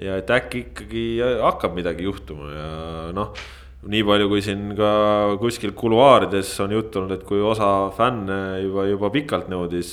ja 0.00 0.18
et 0.18 0.30
äkki 0.30 0.66
ikkagi 0.70 1.06
hakkab 1.44 1.74
midagi 1.76 2.08
juhtuma 2.08 2.50
ja 2.50 2.68
noh 3.14 3.34
nii 3.80 4.02
palju, 4.04 4.28
kui 4.28 4.42
siin 4.44 4.74
ka 4.76 4.90
kuskil 5.40 5.72
kuluaarides 5.76 6.52
on 6.60 6.74
juttu 6.76 7.00
olnud, 7.00 7.14
et 7.16 7.24
kui 7.24 7.40
osa 7.40 7.88
fänne 7.96 8.60
juba, 8.60 8.84
juba 8.90 9.12
pikalt 9.14 9.48
nõudis 9.52 9.92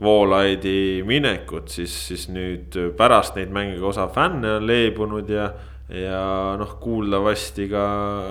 Voolaidi 0.00 1.00
minekut, 1.08 1.70
siis, 1.72 1.92
siis 2.10 2.26
nüüd 2.28 2.74
pärast 2.98 3.36
neid 3.38 3.52
mänge 3.52 3.80
osa 3.80 4.10
fänne 4.12 4.58
on 4.58 4.66
leebunud 4.68 5.30
ja 5.32 5.46
ja 5.88 6.56
noh, 6.58 6.72
kuuldavasti 6.82 7.68
ka 7.70 7.82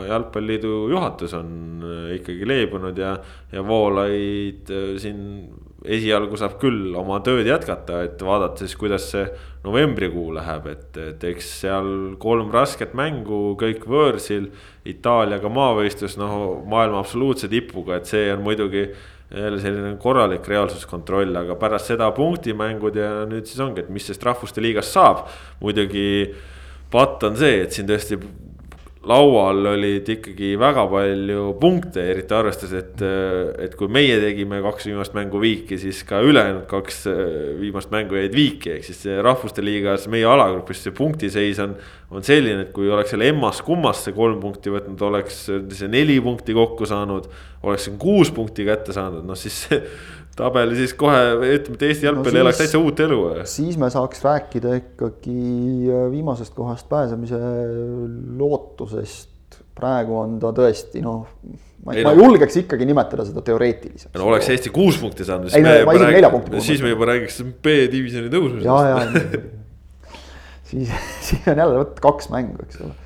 jalgpalliliidu 0.09 0.89
juhatus 0.91 1.35
on 1.37 1.53
äh, 1.87 2.09
ikkagi 2.17 2.47
leebunud 2.47 2.97
ja, 2.99 3.13
ja 3.53 3.63
Voolaid 3.63 4.71
äh, 4.75 4.89
siin 4.99 5.21
esialgu 5.85 6.35
saab 6.39 6.57
küll 6.59 6.95
oma 6.97 7.21
tööd 7.23 7.47
jätkata, 7.47 8.01
et 8.07 8.21
vaadata 8.25 8.65
siis, 8.65 8.75
kuidas 8.79 9.07
see 9.13 9.23
novembrikuu 9.63 10.33
läheb, 10.35 10.67
et, 10.73 10.87
et 10.99 11.25
eks 11.31 11.51
seal 11.61 11.89
kolm 12.21 12.51
rasket 12.53 12.95
mängu, 12.97 13.55
kõik 13.59 13.85
võõrsil. 13.89 14.49
Itaaliaga 14.85 15.49
maavõistlus, 15.49 16.17
noh, 16.21 16.63
maailma 16.69 16.99
absoluutse 17.01 17.49
tipuga, 17.49 17.99
et 17.99 18.09
see 18.09 18.27
on 18.33 18.43
muidugi 18.45 18.89
jälle 19.35 19.61
selline 19.61 19.95
korralik 20.01 20.45
reaalsuskontroll, 20.47 21.33
aga 21.39 21.55
pärast 21.57 21.89
seda 21.89 22.11
punktimängud 22.13 22.99
ja 22.99 23.09
nüüd 23.29 23.47
siis 23.49 23.61
ongi, 23.63 23.81
et 23.81 23.89
mis 23.89 24.05
sellest 24.05 24.25
rahvuste 24.27 24.61
liigast 24.61 24.93
saab. 24.93 25.25
muidugi 25.63 26.05
patt 26.95 27.23
on 27.27 27.37
see, 27.39 27.61
et 27.65 27.75
siin 27.75 27.87
tõesti 27.89 28.19
laual 29.05 29.67
olid 29.69 30.07
ikkagi 30.15 30.55
väga 30.57 30.85
palju 30.89 31.41
punkte, 31.61 32.01
eriti 32.13 32.33
arvestades, 32.33 32.73
et, 32.79 33.03
et 33.67 33.75
kui 33.77 33.89
meie 33.91 34.17
tegime 34.21 34.61
kaks 34.65 34.87
viimast 34.89 35.13
mängu 35.17 35.41
viiki, 35.41 35.77
siis 35.81 36.01
ka 36.07 36.23
ülejäänud 36.25 36.65
kaks 36.69 37.03
viimast 37.59 37.93
mängu 37.93 38.17
jäid 38.17 38.33
viiki, 38.35 38.73
ehk 38.77 38.87
siis 38.87 39.03
rahvuste 39.25 39.61
liigas 39.65 40.07
meie 40.11 40.25
alagrupis 40.29 40.81
see 40.85 40.95
punktiseis 40.95 41.61
on. 41.61 41.77
on 42.15 42.23
selline, 42.23 42.67
et 42.67 42.71
kui 42.73 42.89
oleks 42.89 43.11
selle 43.13 43.27
emmas-kummasse 43.31 44.13
kolm 44.15 44.37
punkti 44.41 44.71
võtnud, 44.73 45.01
oleks 45.07 45.45
see 45.49 45.89
neli 45.91 46.17
punkti 46.23 46.53
kokku 46.57 46.85
saanud. 46.89 47.29
oleks 47.65 47.89
kuus 47.99 48.31
punkti 48.31 48.65
kätte 48.65 48.93
saanud, 48.93 49.25
noh 49.25 49.37
siis 49.37 49.67
tabel 50.35 50.73
siis 50.75 50.93
kohe 50.99 51.19
ütleme, 51.37 51.77
et 51.77 51.85
Eesti 51.89 52.09
jalgpall 52.09 52.35
no 52.35 52.41
elaks 52.43 52.61
täitsa 52.63 52.81
uut 52.81 52.99
elu. 53.05 53.19
siis 53.49 53.77
me 53.81 53.89
saaks 53.93 54.23
rääkida 54.25 54.73
ikkagi 54.81 55.35
äh, 55.87 56.07
viimasest 56.11 56.55
kohast 56.57 56.89
pääsemise 56.91 57.39
lootusest. 58.39 59.31
praegu 59.75 60.17
on 60.19 60.37
ta 60.39 60.51
tõesti 60.55 61.03
noh, 61.03 61.27
ma, 61.85 61.95
ei, 61.95 62.03
ma 62.03 62.11
no. 62.11 62.25
julgeks 62.25 62.59
ikkagi 62.63 62.87
nimetada 62.87 63.27
seda 63.27 63.43
teoreetiliseks. 63.45 64.13
no 64.15 64.27
oleks 64.31 64.51
Eesti 64.51 64.73
kuus 64.75 64.99
punkti 64.99 65.27
saanud. 65.27 65.55
ei, 65.55 65.85
ma 65.87 65.95
isegi 65.95 66.19
nelja 66.19 66.33
punkti. 66.33 66.63
siis 66.67 66.83
me 66.83 66.91
juba 66.91 67.11
räägiks 67.13 67.41
B-divisjoni 67.63 68.33
tõusmisest. 68.33 68.67
ja, 68.67 68.77
ja 68.91 69.41
siis, 70.69 70.93
siis 71.29 71.49
on 71.51 71.63
jälle 71.63 71.79
võtta 71.79 72.07
kaks 72.09 72.31
mängu, 72.35 72.59
eks 72.67 72.83
ole 72.83 73.04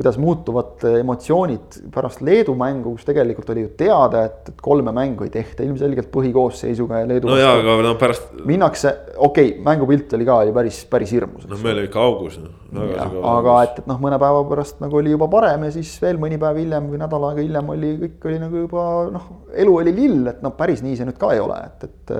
kuidas 0.00 0.16
muutuvad 0.18 0.84
emotsioonid 0.98 1.74
pärast 1.92 2.22
Leedu 2.24 2.54
mängu, 2.56 2.94
kus 2.96 3.04
tegelikult 3.04 3.50
oli 3.52 3.66
ju 3.66 3.70
teada, 3.76 4.22
et, 4.30 4.48
et 4.48 4.62
kolme 4.64 4.94
mängu 4.96 5.26
ei 5.26 5.32
tehta 5.34 5.60
ilmselgelt 5.66 6.08
põhikoosseisuga 6.14 7.02
ja 7.02 7.08
Leedu. 7.10 7.28
no 7.28 7.36
jaa, 7.36 7.58
aga 7.60 7.74
no 7.84 7.92
pärast. 8.00 8.30
minnakse, 8.48 8.94
okei 9.16 9.50
okay,, 9.50 9.64
mängupilt 9.66 10.14
oli 10.16 10.28
ka 10.28 10.38
ju 10.48 10.54
päris, 10.56 10.78
päris 10.88 11.12
hirmus. 11.12 11.44
no 11.50 11.58
me 11.60 11.74
olime 11.74 11.90
ikka 11.90 12.00
augus 12.00 12.38
no.. 12.40 12.86
aga 13.34 13.58
et, 13.66 13.82
et 13.82 13.90
noh, 13.90 14.00
mõne 14.00 14.16
päeva 14.22 14.40
pärast 14.48 14.80
nagu 14.80 15.02
oli 15.02 15.12
juba 15.12 15.28
parem 15.32 15.68
ja 15.68 15.74
siis 15.74 15.92
veel 16.00 16.22
mõni 16.22 16.40
päev 16.40 16.62
hiljem 16.62 16.88
või 16.94 17.02
nädal 17.02 17.28
aega 17.28 17.44
hiljem 17.44 17.74
oli, 17.76 17.92
kõik 18.06 18.30
oli 18.30 18.40
nagu 18.46 18.64
juba 18.64 18.86
noh, 19.18 19.28
elu 19.66 19.76
oli 19.82 19.94
lill, 20.00 20.32
et 20.32 20.40
noh, 20.46 20.56
päris 20.56 20.80
nii 20.86 20.96
see 20.96 21.10
nüüd 21.10 21.20
ka 21.20 21.34
ei 21.36 21.44
ole, 21.44 21.60
et, 21.68 21.90
et 21.90 22.16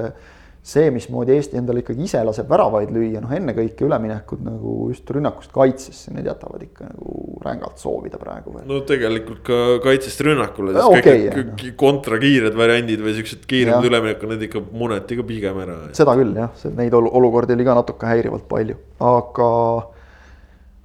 see, 0.62 0.90
mismoodi 0.92 1.32
Eesti 1.36 1.56
endale 1.56 1.80
ikkagi 1.80 2.04
ise 2.04 2.20
laseb 2.24 2.48
väravaid 2.50 2.90
lüüa, 2.92 3.22
noh 3.24 3.30
ennekõike 3.32 3.86
üleminekud 3.86 4.42
nagu 4.44 4.74
just 4.90 5.08
rünnakust 5.14 5.52
kaitsesse, 5.54 6.12
need 6.12 6.28
jätavad 6.28 6.64
ikka 6.66 6.90
nagu 6.90 7.38
rängalt 7.44 7.80
soovida 7.80 8.20
praegu 8.20 8.52
veel. 8.56 8.66
no 8.68 8.82
tegelikult 8.88 9.40
ka 9.46 9.60
kaitsest 9.84 10.20
rünnakule, 10.26 10.74
sest 10.76 10.98
okay, 10.98 11.22
kõik 11.32 11.54
need 11.64 11.76
kontrakiired 11.80 12.58
variandid 12.58 13.04
või 13.04 13.16
siuksed 13.16 13.46
kiiremad 13.50 13.88
üleminekud, 13.88 14.34
need 14.34 14.44
ikka 14.50 14.64
muneti 14.82 15.18
ka 15.20 15.24
pigem 15.30 15.62
ära. 15.64 15.78
seda 15.96 16.16
küll 16.20 16.36
jah, 16.36 16.66
neid 16.76 16.98
olukordi 17.00 17.56
oli 17.56 17.68
ka 17.68 17.78
natuke 17.80 18.10
häirivalt 18.10 18.44
palju, 18.50 18.76
aga 19.00 19.48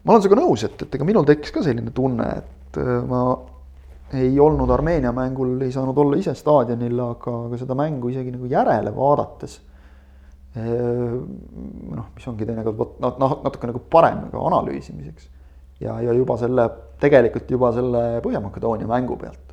ma 0.05 0.15
olen 0.15 0.23
sinuga 0.23 0.39
nõus, 0.39 0.63
et, 0.67 0.87
et 0.87 0.95
ega 0.95 1.07
minul 1.07 1.27
tekkis 1.27 1.51
ka 1.51 1.65
selline 1.65 1.91
tunne, 1.95 2.31
et 2.39 2.79
äh, 2.79 2.95
ma 3.09 3.25
ei 4.13 4.39
olnud 4.39 4.69
Armeenia 4.69 5.11
mängul, 5.15 5.57
ei 5.61 5.71
saanud 5.73 5.97
olla 5.97 6.17
ise 6.19 6.35
staadionil, 6.37 6.99
aga, 7.01 7.33
aga 7.47 7.59
seda 7.59 7.77
mängu 7.77 8.11
isegi 8.13 8.33
nagu 8.35 8.49
järele 8.49 8.93
vaadates. 8.95 9.57
Eh, 10.55 11.15
noh, 11.95 12.11
mis 12.15 12.27
ongi 12.31 12.45
teinekord 12.47 12.77
vot 12.79 12.99
noh, 13.03 13.33
natuke 13.43 13.67
nagu 13.67 13.81
parem 13.91 14.21
nagu 14.27 14.43
analüüsimiseks. 14.47 15.27
ja, 15.83 15.97
ja 15.99 16.13
juba 16.15 16.37
selle, 16.39 16.69
tegelikult 17.01 17.51
juba 17.51 17.73
selle 17.75 18.03
Põhja-Makedoonia 18.23 18.87
mängu 18.87 19.17
pealt 19.19 19.51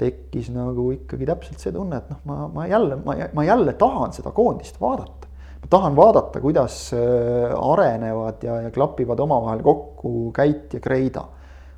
tekkis 0.00 0.50
nagu 0.52 0.90
ikkagi 0.94 1.26
täpselt 1.28 1.60
see 1.60 1.72
tunne, 1.72 1.98
et 2.00 2.12
noh, 2.12 2.20
ma, 2.28 2.46
ma 2.52 2.66
jälle, 2.68 2.96
ma, 3.04 3.16
ma 3.36 3.44
jälle 3.44 3.74
tahan 3.80 4.12
seda 4.16 4.32
koondist 4.36 4.80
vaadata. 4.80 5.28
ma 5.60 5.72
tahan 5.72 5.96
vaadata, 5.96 6.40
kuidas 6.40 6.78
eh, 6.96 7.56
arenevad 7.56 8.44
ja, 8.44 8.60
ja 8.66 8.70
klapivad 8.76 9.20
omavahel 9.20 9.64
kokku 9.64 10.32
Käit 10.36 10.76
ja 10.76 10.80
Kreida 10.84 11.24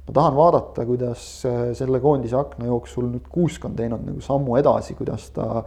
ma 0.07 0.15
tahan 0.15 0.37
vaadata, 0.37 0.85
kuidas 0.87 1.23
äh, 1.47 1.71
selle 1.79 2.01
koondise 2.03 2.37
akna 2.39 2.67
jooksul 2.67 3.09
nüüd 3.13 3.29
Kuusk 3.31 3.65
on 3.69 3.77
teinud 3.79 4.03
nagu 4.07 4.23
sammu 4.25 4.59
edasi, 4.59 4.97
kuidas 4.99 5.29
ta, 5.35 5.63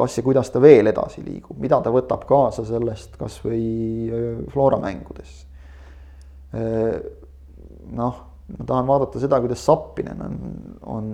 kas 0.00 0.16
ja 0.18 0.24
kuidas 0.24 0.50
ta 0.52 0.62
veel 0.62 0.90
edasi 0.90 1.22
liigub, 1.24 1.58
mida 1.60 1.80
ta 1.84 1.92
võtab 1.92 2.24
kaasa 2.28 2.64
sellest 2.68 3.20
kasvõi 3.20 3.62
äh, 4.08 4.32
Flora 4.52 4.80
mängudesse. 4.82 5.46
Noh, 7.94 8.16
ma 8.58 8.64
tahan 8.66 8.88
vaadata 8.88 9.20
seda, 9.22 9.38
kuidas 9.42 9.62
Sappinen 9.62 10.22
on, 10.24 10.38
on 10.82 11.10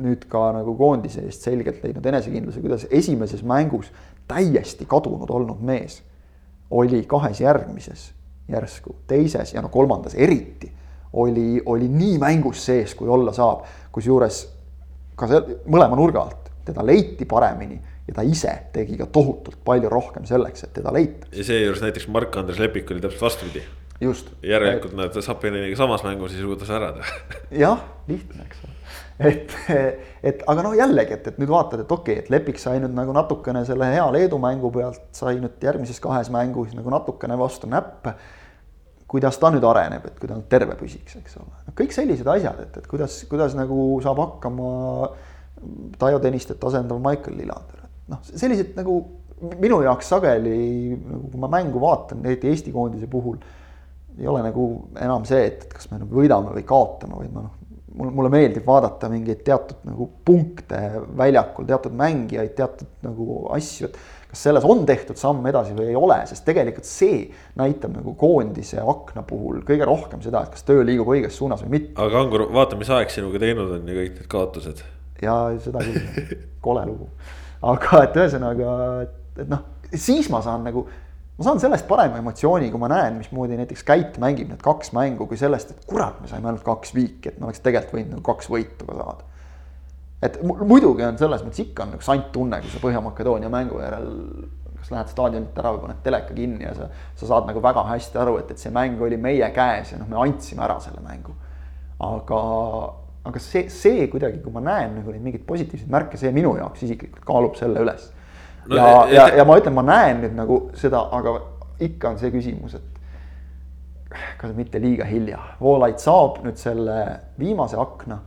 nüüd 0.00 0.24
ka 0.32 0.46
nagu 0.56 0.72
koondise 0.78 1.26
eest 1.26 1.44
selgelt 1.44 1.82
leidnud 1.84 2.06
enesekindluse, 2.08 2.62
kuidas 2.64 2.86
esimeses 2.88 3.42
mängus 3.44 3.90
täiesti 4.30 4.86
kadunud 4.88 5.30
olnud 5.30 5.60
mees 5.60 6.00
oli 6.72 7.02
kahes 7.08 7.42
järgmises 7.42 8.08
järsku, 8.48 8.96
teises 9.06 9.52
ja 9.54 9.62
no 9.62 9.68
kolmandas 9.72 10.14
eriti 10.14 10.72
oli, 11.12 11.60
oli 11.66 11.88
nii 11.88 12.18
mängus 12.18 12.64
sees, 12.64 12.94
kui 12.96 13.08
olla 13.08 13.32
saab. 13.36 13.66
kusjuures 13.92 14.38
ka 15.16 15.28
see 15.28 15.58
mõlema 15.68 15.96
nurga 15.98 16.22
alt 16.24 16.50
teda 16.64 16.84
leiti 16.86 17.26
paremini 17.28 17.76
ja 18.08 18.16
ta 18.16 18.24
ise 18.26 18.52
tegi 18.74 18.98
ka 18.98 19.06
tohutult 19.14 19.60
palju 19.64 19.90
rohkem 19.92 20.26
selleks, 20.28 20.66
et 20.66 20.74
teda 20.78 20.92
leitaks. 20.94 21.36
ja 21.38 21.46
seejuures 21.52 21.84
näiteks 21.84 22.08
Mark-Andres 22.10 22.58
Lepik 22.58 22.90
oli 22.90 23.00
täpselt 23.00 23.22
vastupidi. 23.22 23.62
just. 24.00 24.30
järelikult 24.42 24.96
nad 24.98 25.22
Sapininiga 25.22 25.76
samas 25.76 26.04
mängus 26.04 26.34
ei 26.34 26.42
suuda 26.42 26.66
särada 26.66 27.04
jah, 27.64 27.84
lihtne, 28.08 28.46
eks 28.48 28.64
ole. 28.66 28.76
et, 29.30 29.56
et 30.22 30.44
aga 30.46 30.66
noh, 30.66 30.76
jällegi, 30.76 31.18
et, 31.18 31.32
et 31.32 31.40
nüüd 31.42 31.52
vaatad, 31.52 31.84
et 31.84 31.92
okei 31.98 32.18
okay,, 32.18 32.24
et 32.24 32.30
Lepik 32.34 32.58
sai 32.58 32.82
nüüd 32.82 32.94
nagu 32.96 33.14
natukene 33.14 33.64
selle 33.68 33.90
hea 33.94 34.06
Leedu 34.14 34.38
mängu 34.42 34.72
pealt, 34.74 35.02
sai 35.16 35.38
nüüd 35.42 35.62
järgmises 35.62 36.02
kahes 36.02 36.32
mängus 36.34 36.74
nagu 36.78 36.90
natukene 36.90 37.38
vastu 37.38 37.70
näppe 37.70 38.16
kuidas 39.12 39.36
ta 39.36 39.50
nüüd 39.52 39.64
areneb, 39.68 40.06
et 40.08 40.16
kui 40.16 40.28
ta 40.28 40.38
nüüd 40.38 40.48
terve 40.48 40.74
püsiks, 40.80 41.18
eks 41.20 41.36
ole. 41.36 41.74
kõik 41.76 41.92
sellised 41.92 42.28
asjad, 42.32 42.62
et, 42.64 42.78
et 42.80 42.86
kuidas, 42.88 43.18
kuidas 43.28 43.52
nagu 43.58 44.00
saab 44.04 44.22
hakkama 44.24 44.70
Taio 46.00 46.18
Tõnistet 46.22 46.62
asendav 46.66 46.98
Michael 47.02 47.36
Lillander, 47.38 47.81
noh, 48.12 48.22
sellised 48.28 48.76
nagu 48.78 49.00
minu 49.58 49.80
jaoks 49.82 50.12
sageli 50.12 50.58
nagu 50.94 51.26
kui 51.32 51.42
ma 51.42 51.50
mängu 51.50 51.82
vaatan, 51.82 52.22
eriti 52.26 52.50
Eesti 52.52 52.74
koondise 52.74 53.08
puhul. 53.10 53.40
ei 54.18 54.28
ole 54.28 54.42
nagu 54.44 54.68
enam 55.00 55.24
see, 55.24 55.46
et, 55.48 55.64
et 55.64 55.72
kas 55.72 55.88
me 55.90 56.02
nagu 56.02 56.14
võidame 56.14 56.52
või 56.52 56.64
kaotame, 56.68 57.16
vaid 57.16 57.32
ma 57.32 57.46
noh, 57.46 57.54
mulle, 57.96 58.12
mulle 58.12 58.30
meeldib 58.32 58.66
vaadata 58.66 59.08
mingeid 59.12 59.40
teatud 59.46 59.84
nagu 59.88 60.08
punkte 60.24 60.80
väljakul, 61.18 61.66
teatud 61.68 61.94
mängijaid, 61.96 62.52
teatud 62.58 62.90
nagu 63.06 63.38
asju, 63.56 63.88
et 63.88 63.96
kas 64.32 64.44
selles 64.46 64.64
on 64.68 64.84
tehtud 64.88 65.18
samm 65.20 65.44
edasi 65.48 65.74
või 65.76 65.90
ei 65.92 65.98
ole, 65.98 66.18
sest 66.28 66.44
tegelikult 66.46 66.88
see 66.88 67.26
näitab 67.60 67.96
nagu 67.98 68.14
koondise 68.20 68.80
akna 68.80 69.24
puhul 69.28 69.60
kõige 69.68 69.88
rohkem 69.88 70.24
seda, 70.24 70.44
et 70.44 70.54
kas 70.54 70.64
töö 70.68 70.84
liigub 70.88 71.12
õiges 71.12 71.36
suunas 71.40 71.64
või 71.66 71.78
mitte. 71.78 71.96
aga 72.00 72.22
Angur, 72.22 72.46
vaata, 72.54 72.78
mis 72.80 72.92
aeg 72.92 73.12
sinuga 73.12 73.42
teinud 73.42 73.76
on 73.78 73.88
ja 73.88 73.98
kõik 74.00 74.18
need 74.18 74.32
kaotused. 74.32 74.84
ja 75.22 75.36
seda 75.62 75.84
küll, 75.84 76.36
kole 76.64 76.86
lugu. 76.88 77.10
Aga 77.62 78.02
et 78.06 78.18
ühesõnaga, 78.18 78.76
et, 79.06 79.42
noh, 79.50 79.64
siis 79.92 80.28
ma 80.32 80.42
saan 80.44 80.64
nagu, 80.66 80.84
ma 81.38 81.46
saan 81.46 81.60
sellest 81.62 81.86
parema 81.88 82.20
emotsiooni, 82.22 82.70
kui 82.72 82.82
ma 82.82 82.90
näen, 82.92 83.18
mismoodi 83.20 83.58
näiteks 83.60 83.84
Käit 83.88 84.18
mängib 84.22 84.50
need 84.52 84.62
kaks 84.64 84.94
mängu, 84.96 85.28
kui 85.30 85.40
sellest, 85.40 85.74
et 85.74 85.84
kurat, 85.90 86.18
me 86.22 86.30
saime 86.30 86.50
ainult 86.50 86.64
kaks 86.66 86.94
viiki, 86.96 87.32
et 87.32 87.38
me 87.38 87.48
oleks 87.48 87.62
tegelikult 87.64 87.98
võinud 87.98 88.16
nagu 88.16 88.26
kaks 88.32 88.50
võitu 88.52 88.88
ka 88.88 88.98
saada. 88.98 89.28
et 90.22 90.36
muidugi 90.42 91.02
on 91.02 91.16
selles 91.18 91.42
mõttes 91.42 91.64
ikka 91.64 91.86
on 91.86 91.96
nagu 91.96 92.04
sant 92.06 92.28
tunne, 92.34 92.60
kui 92.62 92.70
sa 92.70 92.82
Põhja-Makedoonia 92.82 93.50
mängu 93.50 93.80
järel 93.82 94.10
kas 94.82 94.90
lähed 94.90 95.10
staadionilt 95.12 95.58
ära 95.62 95.72
või 95.76 95.84
paned 95.84 96.02
teleka 96.02 96.34
kinni 96.34 96.66
ja 96.66 96.72
sa, 96.74 96.88
sa 97.18 97.28
saad 97.30 97.46
nagu 97.46 97.62
väga 97.62 97.84
hästi 97.86 98.18
aru, 98.18 98.36
et, 98.42 98.50
et 98.50 98.58
see 98.58 98.72
mäng 98.74 99.00
oli 99.02 99.18
meie 99.20 99.48
käes 99.54 99.94
ja 99.94 100.00
noh, 100.00 100.08
me 100.10 100.18
andsime 100.18 100.64
ära 100.66 100.78
selle 100.82 101.02
mängu. 101.04 101.34
aga, 102.02 102.40
aga 103.24 103.42
see, 103.42 103.68
see 103.70 104.06
kuidagi, 104.10 104.40
kui 104.42 104.52
ma 104.54 104.62
näen 104.64 104.96
nagu 104.98 105.12
neid 105.14 105.22
mingeid 105.22 105.44
positiivseid 105.46 105.90
märke, 105.92 106.18
see 106.18 106.32
minu 106.34 106.56
jaoks 106.58 106.82
isiklikult 106.82 107.24
kaalub 107.26 107.58
selle 107.58 107.84
üles 107.84 108.08
no,. 108.66 108.76
ja, 108.76 108.88
ja, 109.12 109.26
ja, 109.38 109.44
ma 109.46 109.58
ütlen, 109.60 109.76
ma 109.76 109.84
näen 109.86 110.24
nüüd 110.24 110.34
nagu 110.38 110.58
seda, 110.78 111.04
aga 111.14 111.36
ikka 111.82 112.12
on 112.12 112.18
see 112.18 112.32
küsimus, 112.34 112.74
et 112.78 112.92
kas 114.40 114.52
mitte 114.56 114.80
liiga 114.82 115.06
hilja, 115.08 115.38
Voolaid 115.60 116.02
saab 116.02 116.42
nüüd 116.44 116.58
selle 116.60 116.98
viimase 117.40 117.78
akna. 117.80 118.20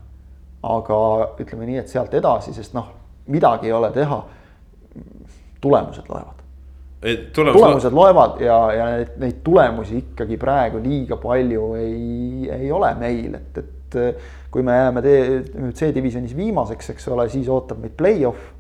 aga 0.65 0.95
ütleme 1.37 1.67
nii, 1.67 1.77
et 1.77 1.91
sealt 1.91 2.13
edasi, 2.17 2.55
sest 2.55 2.73
noh, 2.73 2.87
midagi 3.29 3.69
ei 3.69 3.75
ole 3.75 3.91
teha. 3.93 4.23
tulemused 5.61 6.07
loevad. 6.09 6.41
Tulemus 7.35 7.59
tulemused 7.59 7.93
loevad 7.93 8.39
ja, 8.41 8.57
ja 8.73 8.85
neid 9.21 9.43
tulemusi 9.43 9.97
ikkagi 9.97 10.37
praegu 10.41 10.79
liiga 10.81 11.17
palju 11.21 11.73
ei, 11.77 12.49
ei 12.49 12.71
ole 12.71 12.93
meil, 12.97 13.35
et, 13.35 13.57
et 13.61 13.84
kui 14.51 14.63
me 14.63 14.75
jääme 14.75 15.03
C-divisjonis 15.75 16.35
viimaseks, 16.37 16.93
eks 16.93 17.09
ole, 17.11 17.27
siis 17.31 17.49
ootab 17.51 17.81
meid 17.83 17.95
play-off 17.99 18.53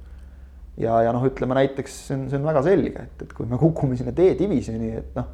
ja, 0.81 0.99
ja 1.05 1.13
noh, 1.15 1.23
ütleme 1.27 1.57
näiteks 1.57 1.97
see 2.09 2.17
on, 2.17 2.27
see 2.31 2.39
on 2.39 2.47
väga 2.49 2.63
selge, 2.65 3.07
et, 3.07 3.25
et 3.27 3.35
kui 3.35 3.47
me 3.49 3.59
kukume 3.59 3.97
sinna 3.99 4.13
D-divisjoni, 4.15 4.91
et 4.99 5.17
noh, 5.17 5.29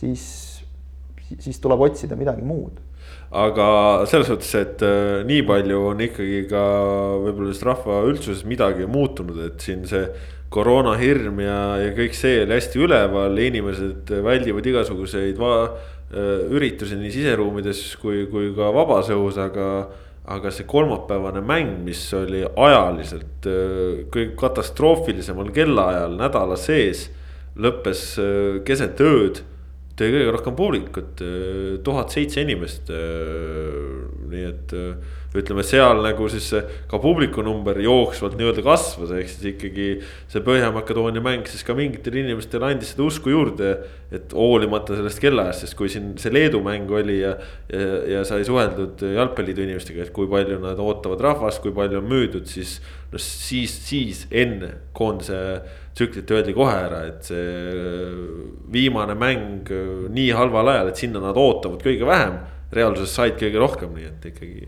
siis, 0.00 0.24
siis 1.36 1.60
tuleb 1.62 1.86
otsida 1.86 2.18
midagi 2.18 2.46
muud. 2.46 2.80
aga 3.30 3.66
selles 4.10 4.26
suhtes, 4.30 4.50
et 4.58 4.82
äh, 4.86 5.20
nii 5.26 5.44
palju 5.46 5.86
on 5.92 6.02
ikkagi 6.02 6.42
ka 6.50 6.64
võib-olla 7.22 7.52
sellest 7.52 7.68
rahva 7.68 8.02
üldsuses 8.10 8.44
midagi 8.48 8.88
muutunud, 8.90 9.38
et 9.46 9.62
siin 9.62 9.86
see 9.90 10.04
koroona 10.50 10.96
hirm 10.98 11.38
ja, 11.44 11.60
ja 11.78 11.94
kõik 11.94 12.16
see 12.18 12.42
oli 12.42 12.56
hästi 12.56 12.82
üleval, 12.82 13.38
inimesed 13.38 14.10
väldivad 14.26 14.66
igasuguseid 14.66 15.38
va-, 15.38 15.70
üritusi 16.10 16.96
nii 16.98 17.10
siseruumides 17.14 17.84
kui, 18.02 18.24
kui 18.30 18.48
ka 18.56 18.72
vabas 18.74 19.12
õhus, 19.14 19.36
aga 19.38 19.66
aga 20.30 20.50
see 20.54 20.66
kolmapäevane 20.68 21.42
mäng, 21.44 21.78
mis 21.84 22.02
oli 22.14 22.42
ajaliselt 22.44 23.46
äh, 23.48 24.02
kõige 24.12 24.34
katastroofilisemal 24.38 25.50
kellaajal 25.54 26.16
nädala 26.18 26.58
sees, 26.60 27.08
lõppes 27.58 28.04
äh, 28.20 28.60
keset 28.66 29.00
ööd. 29.04 29.44
tõi 30.00 30.12
kõige 30.14 30.30
rohkem 30.32 30.54
publikut, 30.56 31.22
äh, 31.24 31.80
tuhat 31.84 32.12
seitse 32.14 32.44
inimest. 32.44 32.92
nii 34.30 34.44
et 34.46 34.72
ütleme 35.30 35.62
seal 35.62 36.00
nagu 36.02 36.26
siis 36.30 36.48
ka 36.90 36.98
publiku 36.98 37.44
number 37.46 37.78
jooksvalt 37.78 38.34
nii-öelda 38.38 38.64
kasvas, 38.66 39.12
ehk 39.14 39.28
siis 39.30 39.46
ikkagi 39.52 39.88
see 40.30 40.42
Põhja-Makedoonia 40.46 41.22
mäng 41.22 41.46
siis 41.46 41.62
ka 41.66 41.76
mingitele 41.78 42.24
inimestele 42.24 42.66
andis 42.66 42.94
seda 42.94 43.06
usku 43.06 43.30
juurde. 43.30 43.76
et 44.10 44.32
hoolimata 44.34 44.96
sellest 44.98 45.20
kellaajast, 45.22 45.62
sest 45.62 45.76
kui 45.78 45.86
siin 45.86 46.16
see 46.18 46.32
Leedu 46.34 46.58
mäng 46.66 46.90
oli 46.90 47.20
ja, 47.20 47.36
ja, 47.70 47.84
ja 48.10 48.22
sai 48.26 48.42
suheldud 48.42 49.04
jalgpalliliidu 49.06 49.62
inimestega, 49.68 50.02
et 50.02 50.10
kui 50.10 50.26
palju 50.26 50.58
nad 50.58 50.82
ootavad 50.82 51.22
rahvast, 51.22 51.62
kui 51.62 51.70
palju 51.70 52.00
on 52.00 52.08
müüdud, 52.10 52.48
siis. 52.50 52.80
noh, 53.12 53.22
siis, 53.22 53.76
siis 53.86 54.24
enne 54.34 54.72
koondise 54.98 55.38
tsüklit 55.94 56.30
öeldi 56.34 56.56
kohe 56.58 56.74
ära, 56.74 57.04
et 57.06 57.30
see 57.30 57.70
viimane 58.74 59.14
mäng 59.14 59.70
nii 60.10 60.30
halval 60.34 60.74
ajal, 60.74 60.90
et 60.90 61.06
sinna 61.06 61.22
nad 61.22 61.38
ootavad 61.38 61.86
kõige 61.86 62.10
vähem 62.10 62.40
reaalsuses 62.74 63.14
said 63.14 63.38
kõige 63.38 63.62
rohkem, 63.62 63.94
nii 63.94 64.10
et 64.10 64.30
ikkagi 64.30 64.66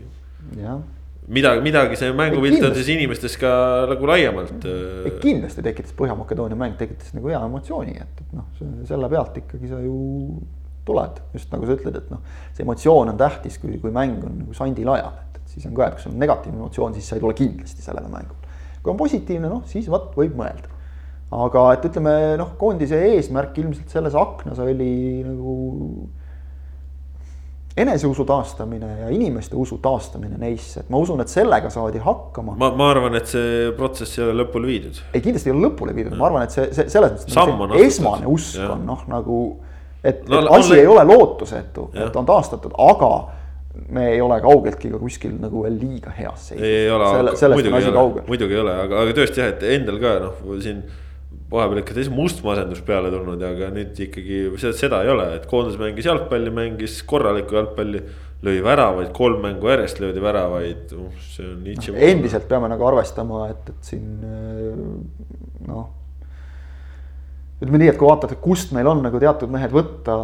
midagi, 1.27 1.61
midagi 1.63 1.99
see 1.99 2.11
mängupilt 2.15 2.63
on 2.67 2.75
siis 2.75 2.89
inimestes 2.93 3.37
ka 3.41 3.51
nagu 3.91 4.09
laiemalt. 4.09 4.65
Äh, 4.67 5.07
kindlasti 5.23 5.63
tekitas 5.65 5.95
Põhja-Makedoonia 5.97 6.57
mäng 6.59 6.75
tekitas 6.79 7.13
nagu 7.15 7.31
hea 7.31 7.39
emotsiooni, 7.39 7.95
et, 8.01 8.25
et 8.25 8.35
noh, 8.35 8.49
selle 8.89 9.09
pealt 9.11 9.39
ikkagi 9.43 9.71
sa 9.71 9.79
ju 9.83 9.95
tuled, 10.87 11.21
just 11.35 11.51
nagu 11.53 11.67
sa 11.67 11.77
ütled, 11.77 11.99
et 11.99 12.09
noh, 12.11 12.23
see 12.55 12.65
emotsioon 12.65 13.13
on 13.13 13.19
tähtis, 13.19 13.59
kui, 13.61 13.77
kui 13.79 13.93
mäng 13.95 14.23
on 14.27 14.41
nagu 14.41 14.57
sandil 14.57 14.91
ajal, 14.95 15.15
et, 15.23 15.39
et 15.39 15.55
siis 15.55 15.67
on 15.69 15.77
ka, 15.77 15.87
et 15.87 15.97
kui 15.97 16.05
sul 16.05 16.15
on 16.15 16.23
negatiivne 16.23 16.59
emotsioon, 16.59 16.97
siis 16.97 17.07
sa 17.07 17.17
ei 17.17 17.23
tule 17.23 17.37
kindlasti 17.37 17.85
sellele 17.85 18.11
mängule. 18.11 18.55
kui 18.83 18.91
on 18.91 18.99
positiivne, 18.99 19.47
noh 19.47 19.63
siis 19.69 19.87
vot 19.91 20.11
võib 20.17 20.35
mõelda. 20.35 20.71
aga 21.33 21.63
et 21.77 21.87
ütleme 21.87 22.17
noh, 22.37 22.51
koondise 22.59 22.99
eesmärk 23.13 23.55
ilmselt 23.63 23.95
selles 23.95 24.17
aknas 24.19 24.59
oli 24.61 25.23
nagu 25.25 25.55
eneseusu 27.77 28.25
taastamine 28.25 28.89
ja 29.01 29.09
inimeste 29.09 29.55
usu 29.55 29.77
taastamine 29.81 30.37
neisse, 30.37 30.83
et 30.83 30.89
ma 30.93 30.99
usun, 31.01 31.21
et 31.23 31.31
sellega 31.31 31.71
saadi 31.73 32.01
hakkama. 32.03 32.55
ma, 32.59 32.69
ma 32.77 32.89
arvan, 32.93 33.17
et 33.17 33.29
see 33.29 33.71
protsess 33.77 34.19
ei 34.19 34.27
ole 34.27 34.43
lõpule 34.43 34.69
viidud. 34.69 34.99
ei, 35.13 35.21
kindlasti 35.21 35.49
ei 35.49 35.55
ole 35.55 35.67
lõpule 35.67 35.95
viidud, 35.97 36.15
ma 36.19 36.29
arvan, 36.29 36.45
et 36.45 36.53
see, 36.53 36.67
see 36.75 36.89
selles 36.93 37.25
mõttes. 37.25 37.79
Esmane 37.81 38.29
usk 38.29 38.59
ja. 38.61 38.69
on 38.75 38.85
noh, 38.85 39.05
nagu, 39.09 39.39
et, 40.03 40.21
no, 40.29 40.43
et 40.43 40.51
asi 40.59 40.75
on... 40.75 40.81
ei 40.81 40.91
ole 40.95 41.05
lootusetu, 41.09 41.87
et 42.05 42.21
on 42.21 42.29
taastatud, 42.29 42.75
aga 42.77 43.13
me 43.89 44.11
ei 44.11 44.21
ole 44.21 44.37
kaugeltki 44.41 44.91
ka 44.93 44.99
kuskil 45.01 45.33
nagu 45.41 45.63
veel 45.65 45.79
liiga 45.81 46.13
heas 46.13 46.51
seisus. 46.51 46.65
ei 46.67 46.91
ole, 46.93 47.09
muidugi 47.55 47.79
ei 47.79 47.89
ole, 47.89 48.27
muidugi 48.27 48.53
ei 48.53 48.61
ole, 48.61 48.75
aga, 48.85 49.01
aga 49.01 49.15
tõesti 49.17 49.41
jah, 49.41 49.49
et 49.55 49.65
endal 49.79 49.97
ka 50.03 50.19
noh, 50.27 50.43
siin 50.61 50.83
vahepeal 51.53 51.83
ikka 51.83 51.95
täitsa 51.97 52.13
must 52.13 52.43
masendus 52.45 52.83
peale 52.85 53.11
tulnud, 53.13 53.41
aga 53.47 53.71
nüüd 53.75 54.03
ikkagi 54.07 54.43
seda, 54.59 55.03
ei 55.05 55.13
ole, 55.13 55.29
et 55.37 55.47
koondis 55.49 55.79
mängis 55.81 56.09
jalgpalli, 56.09 56.53
mängis 56.53 57.01
korralikku 57.09 57.59
jalgpalli. 57.59 58.05
lõi 58.43 58.57
väravaid, 58.59 59.13
kolm 59.15 59.39
mängu 59.39 59.69
järjest 59.71 60.01
löödi 60.03 60.19
väravaid, 60.19 60.89
uh, 60.99 61.11
see 61.31 61.45
on 61.47 61.61
nii. 61.63 61.93
endiselt 62.09 62.49
peame 62.49 62.67
nagu 62.67 62.83
arvestama, 62.89 63.45
et, 63.53 63.69
et 63.71 63.91
siin 63.93 64.17
noh 65.63 65.85
ütleme 67.63 67.79
nii, 67.79 67.89
et 67.93 67.99
kui 67.99 68.07
vaatad, 68.09 68.33
kust 68.43 68.73
meil 68.75 68.87
on 68.91 68.99
nagu 69.05 69.19
teatud 69.21 69.51
mehed 69.53 69.71
võtta, 69.73 70.15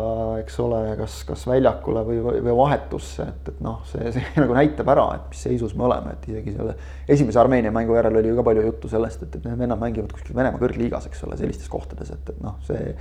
eks 0.41 0.57
ole, 0.63 0.81
kas, 0.99 1.21
kas 1.27 1.45
väljakule 1.47 2.03
või, 2.07 2.19
või 2.25 2.55
vahetusse, 2.57 3.27
et, 3.31 3.53
et 3.53 3.61
noh, 3.63 3.79
see, 3.89 4.11
see 4.15 4.33
nagu 4.43 4.57
näitab 4.57 4.91
ära, 4.91 5.05
et 5.15 5.29
mis 5.31 5.45
seisus 5.47 5.75
me 5.79 5.87
oleme, 5.87 6.17
et 6.17 6.27
isegi 6.33 6.57
selle 6.57 6.75
esimese 7.07 7.39
Armeenia 7.41 7.71
mängu 7.75 7.95
järel 7.95 8.19
oli 8.19 8.33
ju 8.33 8.39
ka 8.39 8.45
palju 8.49 8.65
juttu 8.67 8.91
sellest, 8.91 9.23
et, 9.23 9.39
et 9.39 9.47
need 9.47 9.63
vennad 9.63 9.81
mängivad 9.81 10.11
kuskil 10.15 10.35
Venemaa 10.35 10.61
kõrgliigas, 10.61 11.07
eks 11.09 11.23
ole, 11.27 11.39
sellistes 11.39 11.71
kohtades, 11.71 12.11
et, 12.15 12.35
et 12.35 12.43
noh, 12.43 12.59
see 12.67 12.93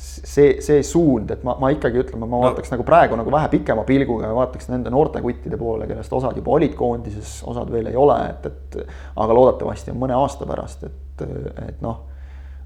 see, 0.00 0.52
see 0.64 0.84
suund, 0.86 1.28
et 1.34 1.42
ma, 1.44 1.56
ma 1.60 1.68
ikkagi 1.74 2.00
ütleme, 2.00 2.24
ma 2.28 2.38
vaataks 2.46 2.70
no. 2.70 2.76
nagu 2.78 2.84
praegu 2.88 3.16
nagu 3.20 3.32
vähe 3.34 3.50
pikema 3.52 3.82
pilguga 3.84 4.30
ja 4.30 4.36
vaataks 4.36 4.70
nende 4.70 4.92
noorte 4.92 5.20
kuttide 5.20 5.58
poole, 5.60 5.88
kellest 5.90 6.14
osad 6.16 6.38
juba 6.40 6.54
olid 6.56 6.72
koondises, 6.78 7.34
osad 7.48 7.68
veel 7.72 7.90
ei 7.90 7.98
ole, 8.00 8.16
et, 8.30 8.46
et 8.48 8.78
aga 9.20 9.36
loodetavasti 9.36 9.92
on 9.92 10.00
mõne 10.00 10.16
aasta 10.16 10.48
pärast, 10.48 10.86
et, 10.88 11.26
et 11.66 11.84
noh 11.84 12.09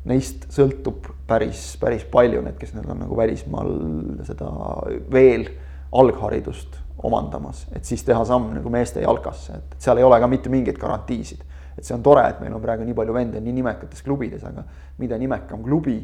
neist 0.09 0.49
sõltub 0.53 1.07
päris, 1.29 1.75
päris 1.81 2.05
palju 2.11 2.43
need, 2.45 2.57
kes 2.61 2.75
nüüd 2.77 2.89
on 2.93 3.05
nagu 3.07 3.17
välismaal 3.17 3.71
seda 4.29 4.51
veel 5.13 5.47
algharidust 5.95 6.81
omandamas, 7.05 7.65
et 7.77 7.85
siis 7.85 8.05
teha 8.05 8.25
samm 8.29 8.53
nagu 8.57 8.71
meeste 8.73 9.03
jalkasse, 9.05 9.59
et 9.59 9.77
seal 9.83 10.01
ei 10.01 10.07
ole 10.07 10.19
ka 10.21 10.29
mitte 10.31 10.53
mingeid 10.53 10.79
garantiisid. 10.81 11.43
et 11.75 11.83
see 11.83 11.95
on 11.97 12.03
tore, 12.07 12.23
et 12.31 12.39
meil 12.39 12.55
on 12.55 12.63
praegu 12.63 12.85
nii 12.87 12.95
palju 12.95 13.15
vende 13.17 13.41
nii 13.43 13.53
nimekates 13.57 14.05
klubides, 14.07 14.45
aga 14.47 14.63
mida 15.03 15.17
nimekam 15.19 15.63
klubi, 15.65 15.97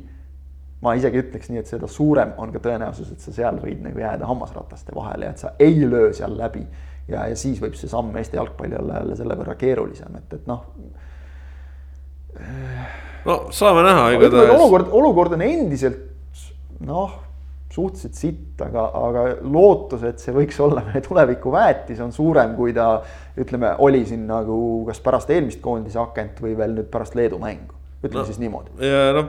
ma 0.83 0.97
isegi 0.99 1.21
ütleks 1.21 1.51
nii, 1.53 1.61
et 1.63 1.71
seda 1.71 1.87
suurem 1.87 2.33
on 2.43 2.51
ka 2.51 2.59
tõenäosus, 2.65 3.13
et 3.13 3.23
sa 3.23 3.33
seal 3.37 3.61
võid 3.63 3.85
nagu 3.85 4.03
jääda 4.03 4.27
hammasrataste 4.27 4.97
vahele 4.97 5.29
ja 5.29 5.37
et 5.37 5.45
sa 5.45 5.53
ei 5.63 5.85
löö 5.87 6.11
seal 6.17 6.35
läbi. 6.37 6.65
ja, 7.09 7.29
ja 7.31 7.37
siis 7.37 7.61
võib 7.63 7.79
see 7.79 7.89
samm 7.89 8.17
Eesti 8.17 8.37
jalgpalli 8.37 8.77
olla 8.81 8.99
jälle 8.99 9.17
selle 9.17 9.37
võrra 9.39 9.55
keerulisem, 9.61 10.17
et, 10.19 10.35
et 10.41 10.51
noh 10.51 10.67
no 13.27 13.41
saame 13.55 13.83
näha 13.87 14.07
igatahes. 14.17 14.55
olukord, 14.55 14.95
olukord 15.01 15.37
on 15.37 15.45
endiselt 15.47 16.07
noh, 16.87 17.17
suhteliselt 17.71 18.17
sitt, 18.19 18.63
aga, 18.65 18.87
aga 18.99 19.25
lootus, 19.47 20.05
et 20.09 20.23
see 20.23 20.35
võiks 20.35 20.59
olla 20.63 20.83
meie 20.87 21.03
tuleviku 21.05 21.53
väetis, 21.55 22.01
on 22.03 22.15
suurem, 22.15 22.57
kui 22.59 22.75
ta 22.77 22.93
ütleme, 23.41 23.75
oli 23.85 24.03
siin 24.09 24.25
nagu 24.31 24.57
kas 24.89 25.03
pärast 25.05 25.31
eelmist 25.31 25.61
koondise 25.63 26.01
akent 26.03 26.41
või 26.43 26.57
veel 26.59 26.75
nüüd 26.79 26.91
pärast 26.93 27.19
Leedu 27.19 27.39
mängu 27.43 27.77
ütleme 28.01 28.23
no, 28.23 28.25
siis 28.25 28.39
niimoodi. 28.41 28.71
ja 28.81 29.11
noh, 29.13 29.27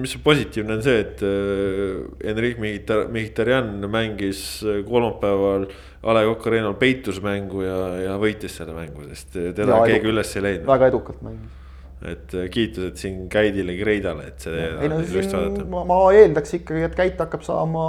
mis 0.00 0.14
positiivne 0.24 0.78
on 0.78 0.84
see, 0.84 1.02
et 1.02 1.20
äh, 1.26 1.98
Henrik 2.24 2.56
Mihhitarjan 2.62 3.84
mängis 3.92 4.40
kolmapäeval 4.88 5.68
A 6.06 6.14
Le 6.16 6.22
Coq 6.30 6.48
Arena'l 6.48 6.78
peitusmängu 6.80 7.60
ja, 7.66 7.76
ja 8.06 8.16
võitis 8.22 8.56
selle 8.56 8.72
mängu, 8.76 9.04
sest 9.10 9.36
teda 9.36 9.68
ja, 9.68 9.84
keegi 9.92 10.12
üles 10.14 10.32
ei 10.38 10.46
leidnud. 10.48 10.68
väga 10.70 10.90
edukalt 10.94 11.20
mängis 11.26 11.65
et 12.04 12.34
äh, 12.36 12.48
kiitused 12.52 12.98
siin 13.00 13.22
Käidile, 13.32 13.76
Greidale, 13.78 14.28
et 14.32 14.44
see. 14.44 14.66
ei 14.82 14.90
no 14.92 15.00
siin 15.06 15.70
ma, 15.72 15.84
ma 15.88 16.00
eeldaks 16.16 16.58
ikkagi, 16.60 16.84
et 16.88 16.98
Käit 16.98 17.22
hakkab 17.22 17.46
saama 17.46 17.86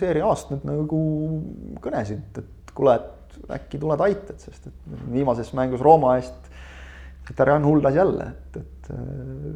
seeria 0.00 0.26
A-st 0.32 0.54
nüüd 0.54 0.66
nagu 0.66 1.02
kõnesid, 1.84 2.42
et 2.42 2.74
kuule, 2.74 2.96
et 2.98 3.52
äkki 3.60 3.78
tuled 3.78 4.02
aitad, 4.08 4.40
sest 4.42 4.66
et 4.70 4.98
viimases 5.12 5.52
mängus 5.56 5.84
Rooma 5.84 6.16
eest 6.18 6.52
Tarjan 7.36 7.64
huldas 7.66 7.94
jälle, 7.94 8.26
et, 8.30 8.56
et 8.56 8.90
äh, 8.94 9.54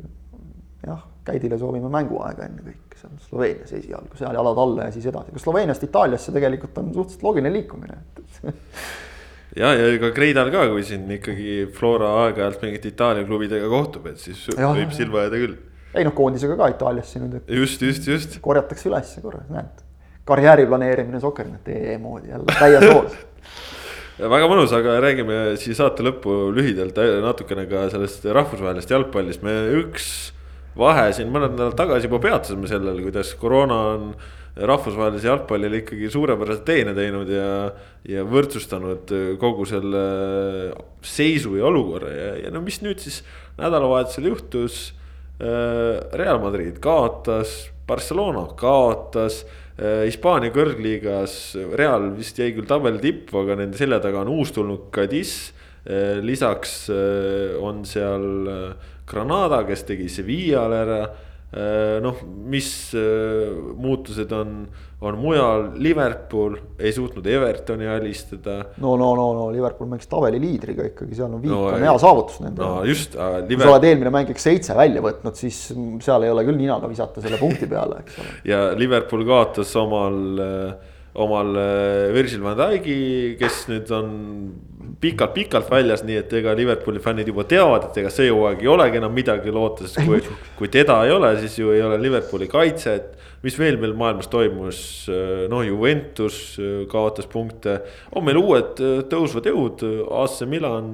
jah, 0.86 1.04
Käidile 1.24 1.58
soovime 1.58 1.90
mänguaega 1.92 2.46
ennekõike 2.48 2.98
seal 2.98 3.12
Sloveenias 3.26 3.72
esialgu, 3.76 4.16
seal 4.18 4.34
jalad 4.34 4.58
alla 4.58 4.88
ja 4.88 4.94
siis 4.94 5.06
edasi, 5.10 5.32
aga 5.32 5.42
Sloveeniast 5.42 5.84
Itaaliasse 5.86 6.34
tegelikult 6.34 6.78
on 6.80 6.90
suhteliselt 6.94 7.26
loogiline 7.26 7.52
liikumine, 7.54 7.98
et 8.00 8.42
ja, 9.56 9.72
ja 9.74 9.88
ega 9.94 10.12
Kreidal 10.14 10.52
ka, 10.52 10.66
kui 10.72 10.84
siin 10.86 11.08
ikkagi 11.16 11.56
Flora 11.76 12.12
aeg-ajalt 12.24 12.62
mingite 12.64 12.92
Itaalia 12.92 13.26
klubidega 13.28 13.70
kohtub, 13.70 14.10
et 14.12 14.22
siis 14.22 14.46
ja, 14.54 14.70
võib 14.76 14.94
silma 14.96 15.26
jääda 15.26 15.42
küll. 15.42 15.56
ei 15.94 16.06
noh, 16.06 16.14
koondisega 16.16 16.58
ka 16.58 16.70
Itaaliasse 16.74 17.22
nüüd. 17.22 17.54
just, 17.60 17.82
just, 17.86 18.08
just. 18.10 18.38
korjatakse 18.44 18.90
üles 18.90 19.16
korra, 19.22 19.42
näed. 19.50 19.84
karjääri 20.28 20.68
planeerimine 20.70 21.20
Sokkerneti 21.22 21.98
moodi 22.02 22.34
jälle 22.34 22.58
täies 22.58 22.86
hoos 22.92 23.18
väga 24.34 24.50
mõnus, 24.50 24.74
aga 24.76 24.98
räägime 25.00 25.38
siia 25.60 25.78
saate 25.78 26.04
lõppu 26.04 26.50
lühidalt 26.54 26.98
natukene 27.24 27.64
ka 27.70 27.86
sellest 27.92 28.26
rahvusvahelisest 28.28 28.92
jalgpallist, 28.92 29.46
me 29.46 29.54
üks 29.80 30.10
vahe 30.78 31.08
siin 31.16 31.30
mõned 31.32 31.56
nädalad 31.56 31.78
tagasi 31.78 32.08
juba 32.08 32.20
peatusime 32.22 32.68
sellel, 32.70 33.00
kuidas 33.06 33.32
koroona 33.40 33.80
on 33.94 34.12
rahvusvahelise 34.66 35.28
jalgpallile 35.30 35.80
ikkagi 35.82 36.10
suurepärase 36.12 36.64
teene 36.66 36.92
teinud 36.96 37.30
ja, 37.32 37.50
ja 38.08 38.24
võrdsustanud 38.28 39.12
kogu 39.40 39.64
selle 39.68 40.04
seisu 41.06 41.56
ja 41.56 41.68
olukorra 41.70 42.12
ja, 42.12 42.30
ja 42.44 42.52
no 42.52 42.60
mis 42.64 42.80
nüüd 42.84 43.00
siis 43.02 43.22
nädalavahetusel 43.60 44.30
juhtus. 44.32 44.80
Real 45.40 46.36
Madrid 46.42 46.76
kaotas, 46.84 47.70
Barcelona 47.88 48.42
kaotas 48.60 49.38
Äh, 49.80 50.04
Hispaania 50.10 50.52
kõrgliigas 50.52 51.54
Real 51.78 52.10
vist 52.12 52.36
jäi 52.36 52.50
küll 52.52 52.68
tabeli 52.68 53.00
tippu, 53.00 53.38
aga 53.40 53.56
nende 53.62 53.78
selja 53.80 54.00
taga 54.04 54.20
on 54.26 54.32
uustulnud 54.34 54.90
Cadiz. 54.92 55.54
Äh, 55.88 56.20
lisaks 56.20 56.74
äh, 56.92 57.56
on 57.56 57.86
seal 57.88 58.26
Granada, 59.08 59.62
kes 59.64 59.86
tegi 59.88 60.10
Sevillale 60.12 60.82
ära 60.84 61.00
Äh, 61.04 61.29
noh, 61.50 62.20
mis 62.46 62.68
äh, 62.94 63.48
muutused 63.74 64.30
on, 64.36 64.52
on 65.02 65.16
mujal, 65.18 65.64
Liverpool 65.82 66.54
ei 66.78 66.92
suutnud 66.94 67.26
Evertoni 67.26 67.88
alistada. 67.90 68.60
no, 68.78 68.94
no, 69.00 69.08
no, 69.18 69.26
no 69.34 69.48
Liverpool 69.50 69.90
mängis 69.90 70.06
tabeli 70.10 70.38
liidriga 70.42 70.86
ikkagi, 70.92 71.16
seal 71.18 71.26
on 71.26 71.42
viik 71.42 71.50
no, 71.50 71.64
on 71.72 71.82
hea 71.82 71.96
saavutus 71.98 72.38
nende. 72.44 72.62
no 72.62 72.84
just 72.86 73.18
äh,. 73.18 73.40
Kui 73.48 73.58
sa 73.58 73.72
oled 73.72 73.88
eelmine 73.90 74.14
mäng 74.14 74.30
ikka 74.30 74.44
seitse 74.44 74.78
välja 74.78 75.02
võtnud, 75.02 75.34
siis 75.40 75.58
seal 76.06 76.28
ei 76.28 76.30
ole 76.30 76.46
küll 76.46 76.60
ninaga 76.60 76.90
visata 76.90 77.24
selle 77.24 77.40
punkti 77.40 77.66
peale, 77.70 78.04
eks 78.04 78.22
ole. 78.22 78.38
ja 78.52 78.62
Liverpool 78.78 79.26
kaotas 79.26 79.74
omal 79.80 80.46
äh, 80.46 80.96
omal 81.14 81.56
äh, 81.56 82.12
Virgil 82.14 82.42
van 82.44 82.58
Dijk'i, 82.58 83.36
kes 83.40 83.64
nüüd 83.70 83.90
on 83.94 84.10
pikalt-pikalt 85.00 85.70
väljas, 85.70 86.04
nii 86.06 86.18
et 86.20 86.32
ega 86.40 86.54
Liverpooli 86.56 87.00
fännid 87.02 87.30
juba 87.30 87.46
teavad, 87.48 87.88
et 87.88 88.02
ega 88.02 88.12
see 88.14 88.30
hooaeg 88.30 88.62
ei 88.62 88.70
olegi 88.70 89.00
enam 89.00 89.14
midagi 89.16 89.54
loota, 89.54 89.88
sest 89.88 90.04
kui, 90.06 90.20
kui 90.58 90.70
teda 90.72 91.00
ei 91.06 91.14
ole, 91.14 91.32
siis 91.40 91.58
ju 91.58 91.72
ei 91.74 91.82
ole 91.82 91.98
Liverpooli 92.02 92.50
kaitset. 92.50 93.16
Mis 93.44 93.56
veel 93.56 93.78
meil 93.80 93.94
maailmas 93.96 94.28
toimus, 94.30 94.80
noh, 95.50 95.62
Juventus 95.64 96.58
äh, 96.60 96.82
kaotas 96.90 97.28
punkte, 97.30 97.78
on 98.16 98.26
meil 98.26 98.40
uued 98.40 98.82
äh, 98.84 98.98
tõusvad 99.10 99.48
jõud, 99.48 99.84
AC 100.20 100.42
Milan, 100.50 100.92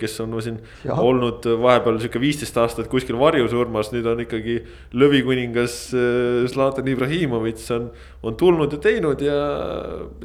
kes 0.00 0.18
on 0.24 0.34
no, 0.34 0.42
siin 0.44 0.58
ja. 0.84 0.98
olnud 1.00 1.46
vahepeal 1.62 2.00
sihuke 2.02 2.20
viisteist 2.20 2.58
aastat 2.60 2.90
kuskil 2.92 3.18
varjusurmas, 3.20 3.92
nüüd 3.94 4.08
on 4.10 4.20
ikkagi 4.26 4.58
lõvikuningas 4.96 5.78
Zlatan 6.52 6.92
Ibrahimovic 6.92 7.64
on, 7.76 7.90
on 8.26 8.36
tulnud 8.38 8.76
ja 8.76 8.82
teinud 8.82 9.24
ja 9.24 9.40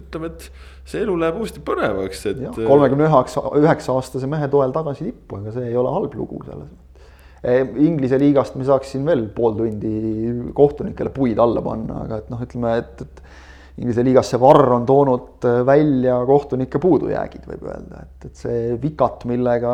ütleme, 0.01 0.31
et 0.33 0.49
see 0.91 1.05
elu 1.05 1.15
läheb 1.23 1.39
uuesti 1.39 1.63
põnevaks, 1.65 2.27
et. 2.33 2.45
kolmekümne 2.59 3.07
üheksa, 3.07 3.47
üheksa 3.61 3.95
aastase 3.95 4.29
mehe 4.29 4.51
toel 4.51 4.75
tagasi 4.75 5.07
tippu, 5.07 5.39
ega 5.39 5.55
see 5.55 5.71
ei 5.71 5.77
ole 5.79 5.93
halb 5.93 6.15
lugu 6.19 6.43
selles 6.43 6.71
Inglise 7.41 8.19
liigast 8.21 8.57
me 8.59 8.65
saaksin 8.67 9.05
veel 9.07 9.23
pool 9.33 9.55
tundi 9.57 10.51
kohtunikele 10.53 11.09
puid 11.13 11.39
alla 11.41 11.63
panna, 11.65 12.03
aga 12.05 12.19
et 12.21 12.27
noh, 12.29 12.43
ütleme, 12.45 12.75
et, 12.77 13.01
et 13.01 13.81
Inglise 13.81 14.03
liigas 14.05 14.29
see 14.29 14.41
varr 14.41 14.75
on 14.75 14.85
toonud 14.85 15.47
välja 15.65 16.19
kohtunike 16.27 16.77
puudujäägid, 16.83 17.47
võib 17.49 17.63
öelda, 17.71 18.03
et, 18.03 18.27
et 18.29 18.43
see 18.43 18.75
vikat, 18.83 19.25
millega 19.31 19.71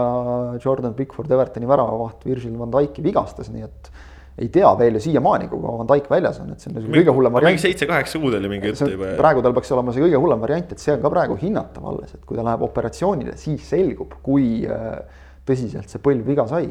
Jordan 0.63 0.95
Pickford 0.95 1.33
Evertoni 1.33 1.67
väravavaht 1.67 2.23
Virgil 2.29 2.55
van 2.55 2.71
Dijk'i 2.71 3.03
vigastas, 3.03 3.51
nii 3.51 3.67
et 3.67 3.91
ei 4.37 4.49
tea 4.53 4.69
veel 4.77 4.97
ju 4.99 5.01
siiamaani, 5.07 5.47
kui 5.49 5.61
Van 5.63 5.87
Dijk 5.89 6.09
väljas 6.11 6.37
on, 6.43 6.51
et 6.53 6.61
see 6.61 6.69
on 6.69 6.77
mingi, 6.77 6.91
kõige 6.99 7.13
hullem 7.17 7.33
variant. 7.33 7.55
mingi 7.55 7.63
seitse-kaheksa 7.63 8.19
kuud 8.21 8.35
oli 8.37 8.51
mingi 8.51 8.69
jutt 8.69 8.83
juba. 8.85 9.15
praegu 9.17 9.41
tal 9.41 9.55
peaks 9.57 9.71
olema 9.73 9.95
see 9.95 10.03
kõige 10.03 10.19
hullem 10.21 10.43
variant, 10.43 10.73
et 10.75 10.83
see 10.83 10.93
on 10.93 11.01
ka 11.01 11.11
praegu 11.13 11.37
hinnatav 11.41 11.87
alles, 11.89 12.11
et 12.13 12.21
kui 12.21 12.37
ta 12.37 12.45
läheb 12.45 12.65
operatsioonile, 12.67 13.33
siis 13.41 13.65
selgub, 13.65 14.13
kui 14.25 14.61
äh, 14.69 14.99
tõsiselt 15.47 15.89
see 15.89 16.03
põlv 16.03 16.29
viga 16.29 16.45
sai. 16.49 16.69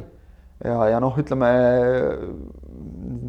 Ja, 0.65 0.77
ja 0.93 1.01
noh, 1.03 1.17
ütleme 1.21 1.51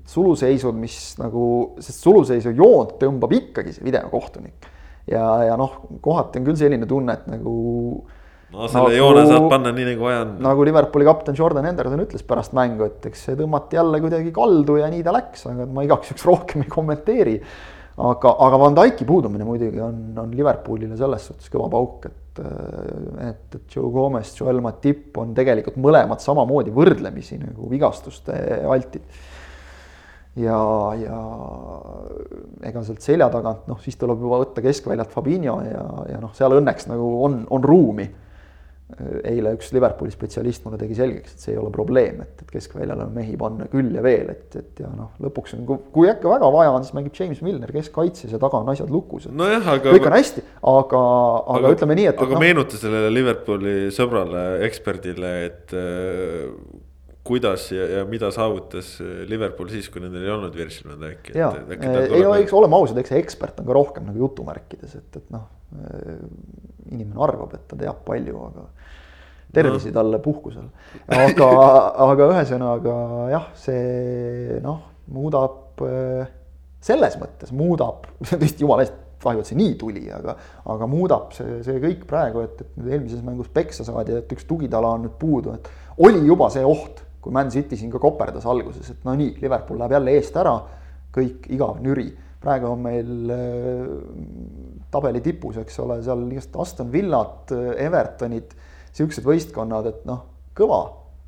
suluseisud, 0.08 0.76
mis 0.78 0.98
nagu, 1.20 1.46
sest 1.84 2.06
suluseisu 2.06 2.54
joont 2.58 2.98
tõmbab 3.02 3.34
ikkagi 3.38 3.76
see 3.76 3.88
videokohtunik. 3.88 4.70
ja, 5.10 5.26
ja 5.48 5.58
noh, 5.60 5.82
kohati 6.04 6.42
on 6.42 6.48
küll 6.48 6.60
selline 6.60 6.88
tunne, 6.90 7.18
et 7.18 7.28
nagu 7.32 7.58
no 8.54 8.68
selle 8.72 8.94
nagu, 8.94 8.96
joone 8.96 9.24
saab 9.28 9.48
panna 9.52 9.74
nii 9.76 9.90
nagu 9.92 10.08
vaja 10.08 10.24
on. 10.26 10.36
nagu 10.44 10.68
Liverpooli 10.68 11.08
kapten 11.08 11.38
Jordan 11.38 11.68
Henderson 11.68 12.04
ütles 12.04 12.24
pärast 12.28 12.56
mängu, 12.58 12.88
et 12.88 13.10
eks 13.10 13.26
see 13.28 13.40
tõmmati 13.40 13.80
jälle 13.80 14.02
kuidagi 14.04 14.32
kaldu 14.36 14.80
ja 14.82 14.92
nii 14.92 15.04
ta 15.06 15.16
läks, 15.16 15.48
aga 15.52 15.68
ma 15.72 15.84
igaks 15.88 16.14
juhuks 16.14 16.28
rohkem 16.28 16.64
ei 16.64 16.72
kommenteeri. 16.72 17.36
Aga, 17.98 18.34
aga 18.46 18.60
Van 18.62 18.76
Dyke'i 18.78 19.08
puudumine 19.08 19.46
muidugi 19.48 19.82
on, 19.82 20.02
on 20.22 20.34
Liverpoolile 20.38 20.98
selles 21.00 21.26
suhtes 21.30 21.50
kõva 21.54 21.70
pauk, 21.74 22.06
et, 22.10 22.42
et, 23.26 23.58
et 23.58 23.74
Joe 23.74 23.90
Gomez, 23.94 24.30
Joel 24.38 24.62
Matip 24.62 25.18
on 25.18 25.34
tegelikult 25.38 25.80
mõlemad 25.82 26.22
samamoodi 26.22 26.74
võrdlemisi 26.76 27.40
nagu 27.42 27.70
vigastuste 27.72 28.38
altid. 28.70 29.08
Ja, 30.38 30.60
ja 31.02 31.18
ega 32.70 32.84
sealt 32.86 33.02
selja 33.02 33.26
tagant, 33.34 33.64
noh, 33.66 33.80
siis 33.82 33.98
tuleb 33.98 34.22
juba 34.22 34.38
võtta 34.44 34.62
keskväljalt 34.62 35.10
Fabinho 35.10 35.56
ja, 35.66 35.86
ja 36.12 36.20
noh, 36.22 36.30
seal 36.38 36.54
õnneks 36.60 36.86
nagu 36.92 37.08
on, 37.26 37.40
on 37.50 37.66
ruumi 37.66 38.06
eile 39.28 39.52
üks 39.58 39.74
Liverpooli 39.76 40.14
spetsialist 40.14 40.64
mulle 40.64 40.78
tegi 40.80 40.96
selgeks, 40.96 41.34
et 41.36 41.42
see 41.44 41.52
ei 41.52 41.60
ole 41.60 41.68
probleem, 41.76 42.22
et, 42.24 42.40
et 42.40 42.52
keskväljale 42.54 43.04
on 43.04 43.12
mehi 43.18 43.36
panna 43.40 43.68
küll 43.72 43.92
ja 43.98 44.04
veel, 44.04 44.30
et, 44.32 44.48
et 44.56 44.80
ja 44.80 44.88
noh, 44.94 45.10
lõpuks 45.26 45.58
on, 45.58 45.66
kui 45.92 46.08
äkki 46.08 46.30
väga 46.32 46.48
vaja 46.54 46.72
on, 46.72 46.86
siis 46.88 46.96
mängib 46.96 47.18
James 47.20 47.42
Milner 47.44 47.74
keskkaitses 47.76 48.32
ja 48.32 48.40
taga 48.40 48.62
on 48.62 48.72
asjad 48.72 48.92
lukus. 48.94 49.28
nojah, 49.28 49.68
aga. 49.74 49.92
kõik 49.92 50.08
on 50.08 50.16
hästi, 50.16 50.44
aga, 50.72 51.02
aga, 51.02 51.58
aga 51.58 51.74
ütleme 51.76 51.98
nii, 52.00 52.08
et. 52.14 52.24
aga 52.24 52.38
no, 52.38 52.44
meenuta 52.46 52.80
sellele 52.80 53.12
Liverpooli 53.12 53.76
sõbrale, 53.96 54.46
eksperdile, 54.70 55.34
et 55.50 55.76
äh, 55.76 56.48
kuidas 57.28 57.68
ja, 57.76 57.90
ja 57.92 58.08
mida 58.08 58.32
saavutas 58.32 58.94
Liverpool 59.28 59.68
siis, 59.74 59.92
kui 59.92 60.00
nendel 60.06 60.24
ei 60.24 60.32
olnud 60.32 60.56
Virgil 60.56 60.94
van 60.94 61.04
Dijk'i. 61.04 61.36
ja, 61.36 61.52
ei 62.08 62.24
no 62.24 62.32
eks 62.40 62.56
oleme 62.56 62.80
ausad, 62.80 63.04
eks 63.04 63.12
see 63.12 63.20
ekspert 63.20 63.60
on 63.60 63.68
ka 63.68 63.76
rohkem 63.76 64.08
nagu 64.08 64.24
jutumärkides, 64.24 64.96
et, 64.96 65.20
et 65.20 65.36
noh, 65.36 65.50
inimene 66.92 67.24
arvab, 67.28 67.56
et 67.58 67.68
ta 67.70 67.80
teab 67.80 68.04
palju, 68.08 68.44
aga 68.52 68.68
tervisi 69.54 69.94
talle 69.96 70.20
puhkusel. 70.24 70.68
aga, 71.08 71.50
aga 72.08 72.30
ühesõnaga 72.34 72.96
jah, 73.32 73.50
see 73.58 74.62
noh, 74.64 74.82
muudab 75.14 75.84
selles 76.88 77.18
mõttes 77.20 77.52
muudab, 77.56 78.08
tõesti 78.30 78.66
jumala 78.66 78.86
eest 78.86 79.04
kahju, 79.24 79.42
et 79.42 79.50
see 79.50 79.58
nii 79.58 79.74
tuli, 79.80 80.06
aga, 80.14 80.36
aga 80.74 80.88
muudab 80.90 81.34
see, 81.36 81.60
see 81.66 81.82
kõik 81.84 82.06
praegu, 82.10 82.44
et, 82.46 82.62
et 82.62 82.80
nüüd 82.80 82.94
eelmises 82.94 83.24
mängus 83.26 83.50
peksa 83.54 83.86
saadi, 83.88 84.16
et 84.20 84.32
üks 84.36 84.46
tugitala 84.50 84.94
on 84.96 85.08
nüüd 85.08 85.18
puudu, 85.20 85.56
et 85.58 85.70
oli 86.06 86.22
juba 86.28 86.52
see 86.54 86.66
oht, 86.66 87.02
kui 87.24 87.34
Man 87.34 87.50
City 87.52 87.80
siin 87.80 87.92
ka 87.92 88.02
koperdas 88.02 88.46
alguses, 88.48 88.92
et 88.94 89.08
no 89.08 89.16
nii, 89.18 89.36
Liverpool 89.42 89.82
läheb 89.82 89.98
jälle 89.98 90.14
eest 90.20 90.38
ära, 90.38 90.54
kõik 91.18 91.50
igav 91.54 91.82
nüri. 91.84 92.12
praegu 92.38 92.68
on 92.70 92.82
meil 92.86 93.32
äh, 93.34 93.88
tabeli 94.92 95.22
tipus, 95.24 95.58
eks 95.62 95.80
ole, 95.84 96.00
seal 96.06 96.24
igast 96.32 96.56
Aston 96.60 96.92
Villat, 96.94 97.52
Evertonid 97.76 98.56
siuksed 98.98 99.26
võistkonnad, 99.28 99.92
et 99.92 100.08
noh, 100.10 100.24
kõva. 100.58 100.82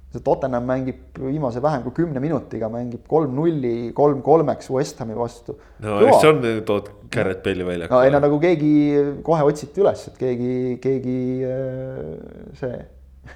see 0.09 0.23
Tottenham 0.25 0.63
mängib 0.65 1.19
viimase 1.21 1.61
vähem 1.61 1.83
kui 1.85 1.93
kümne 1.99 2.21
minutiga 2.23 2.65
mängib 2.73 3.03
kolm-nulli, 3.07 3.91
kolm-kolmeks 3.93 4.71
West 4.73 4.97
Hami 5.03 5.13
vastu. 5.13 5.53
no 5.85 5.99
eks 6.01 6.23
see 6.23 6.31
on, 6.31 6.39
tood 6.65 6.89
Garrett 7.13 7.43
Bale'i 7.45 7.67
väljakule. 7.67 7.93
no 7.93 8.07
ei 8.07 8.13
no 8.15 8.21
nagu 8.23 8.39
keegi 8.41 8.71
kohe 9.25 9.45
otsiti 9.45 9.83
üles, 9.83 10.07
et 10.09 10.17
keegi, 10.17 10.55
keegi 10.81 11.19
äh, 11.45 12.55
see 12.57 12.79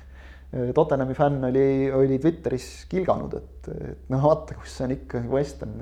Tottenhami 0.79 1.13
fänn 1.17 1.45
oli, 1.51 1.67
oli 1.93 2.17
Twitteris 2.21 2.87
kilganud, 2.89 3.37
et, 3.37 3.69
et 3.73 4.09
noh, 4.13 4.25
vaata, 4.25 4.57
kus 4.57 4.73
on 4.85 4.97
ikka 4.97 5.21
West 5.29 5.61
Ham, 5.61 5.77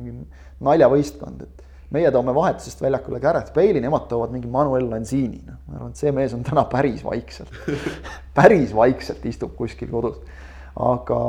naljavõistkond, 0.68 1.48
et 1.48 1.71
meie 1.96 2.12
toome 2.14 2.34
vahetusest 2.36 2.84
väljakule 2.84 3.20
Gareth 3.24 3.54
Bale'i, 3.56 3.82
nemad 3.84 4.08
toovad 4.12 4.34
mingi 4.34 4.50
Manuel 4.52 4.88
Lanzini, 4.92 5.42
noh, 5.48 5.60
ma 5.68 5.80
arvan, 5.80 5.96
et 5.96 6.04
see 6.04 6.14
mees 6.16 6.36
on 6.38 6.46
täna 6.48 6.64
päris 6.72 7.04
vaikselt 7.06 7.52
päris 8.38 8.76
vaikselt 8.76 9.26
istub 9.28 9.56
kuskil 9.60 9.92
kodus. 9.92 10.22
aga 10.72 11.22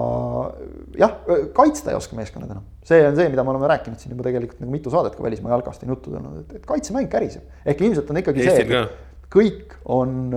jah, 0.99 1.17
kaitsta 1.57 1.91
ei 1.91 1.99
oska 1.99 2.17
meeskonnad 2.19 2.55
enam, 2.55 2.67
see 2.87 3.01
on 3.07 3.17
see, 3.19 3.31
mida 3.33 3.43
me 3.43 3.55
oleme 3.55 3.71
rääkinud 3.75 3.99
siin 3.99 4.15
juba 4.15 4.29
tegelikult 4.29 4.63
nagu 4.63 4.75
mitu 4.75 4.93
saadet 4.93 5.17
ka 5.19 5.25
välismaa 5.27 5.57
jalkast 5.57 5.83
on 5.83 5.97
juttu 5.97 6.15
tulnud, 6.15 6.45
et, 6.45 6.61
et 6.61 6.69
kaitsemäng 6.69 7.11
käriseb. 7.11 7.49
ehk 7.67 7.83
ilmselt 7.83 8.11
on 8.11 8.23
ikkagi 8.23 8.47
Eestil 8.47 8.71
see, 8.71 8.85
kõik 9.33 9.77
on, 9.91 10.35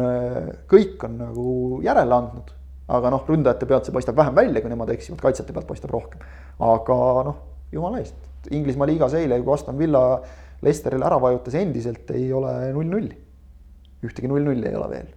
kõik 0.71 1.03
on 1.05 1.17
nagu 1.19 1.49
järele 1.85 2.17
andnud. 2.17 2.53
aga 2.85 3.09
noh, 3.09 3.23
ründajate 3.25 3.65
pealt 3.65 3.87
see 3.87 3.93
paistab 3.93 4.17
vähem 4.17 4.35
välja, 4.37 4.61
kui 4.61 4.69
nemad 4.69 4.91
eksivad, 4.93 5.17
kaitsjate 5.21 5.53
pealt 5.53 5.67
paistab 5.69 5.93
rohkem. 5.93 6.21
aga 6.61 6.97
noh, 7.29 7.39
jumala 7.73 8.01
eest, 8.01 8.17
Inglismaa 8.51 8.87
liigas 8.89 9.15
eile, 9.17 9.39
kui 9.41 9.53
Aston 9.53 9.77
Villa 9.79 10.05
Lesterile 10.65 11.05
ära 11.05 11.17
vajutas, 11.21 11.57
endiselt 11.59 12.09
ei 12.15 12.31
ole 12.33 12.53
null-nulli. 12.73 13.17
ühtegi 14.05 14.29
null-nulli 14.29 14.69
ei 14.69 14.75
ole 14.77 14.89
veel. 14.89 15.11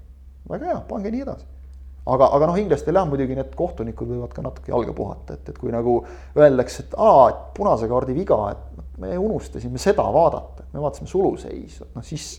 väga 0.49 0.73
hea, 0.73 0.81
pange 0.89 1.11
nii 1.13 1.25
edasi 1.27 1.47
aga, 2.09 2.29
aga 2.37 2.49
noh, 2.51 2.59
inglastel 2.61 2.97
jah, 2.97 3.07
muidugi 3.09 3.37
need 3.37 3.55
kohtunikud 3.59 4.11
võivad 4.13 4.35
ka 4.35 4.45
natuke 4.45 4.73
jalga 4.73 4.95
puhata, 4.97 5.37
et, 5.37 5.51
et 5.53 5.59
kui 5.61 5.73
nagu 5.75 5.99
öeldakse, 6.39 6.87
et 6.87 6.95
aa, 7.01 7.25
et 7.33 7.43
punase 7.57 7.89
kaardi 7.91 8.17
viga, 8.17 8.39
et 8.55 9.01
me 9.03 9.17
unustasime 9.21 9.81
seda 9.83 10.07
vaadata, 10.15 10.65
et 10.65 10.77
me 10.77 10.85
vaatasime 10.85 11.11
suluseisu, 11.11 11.91
noh 11.95 12.07
siis 12.07 12.31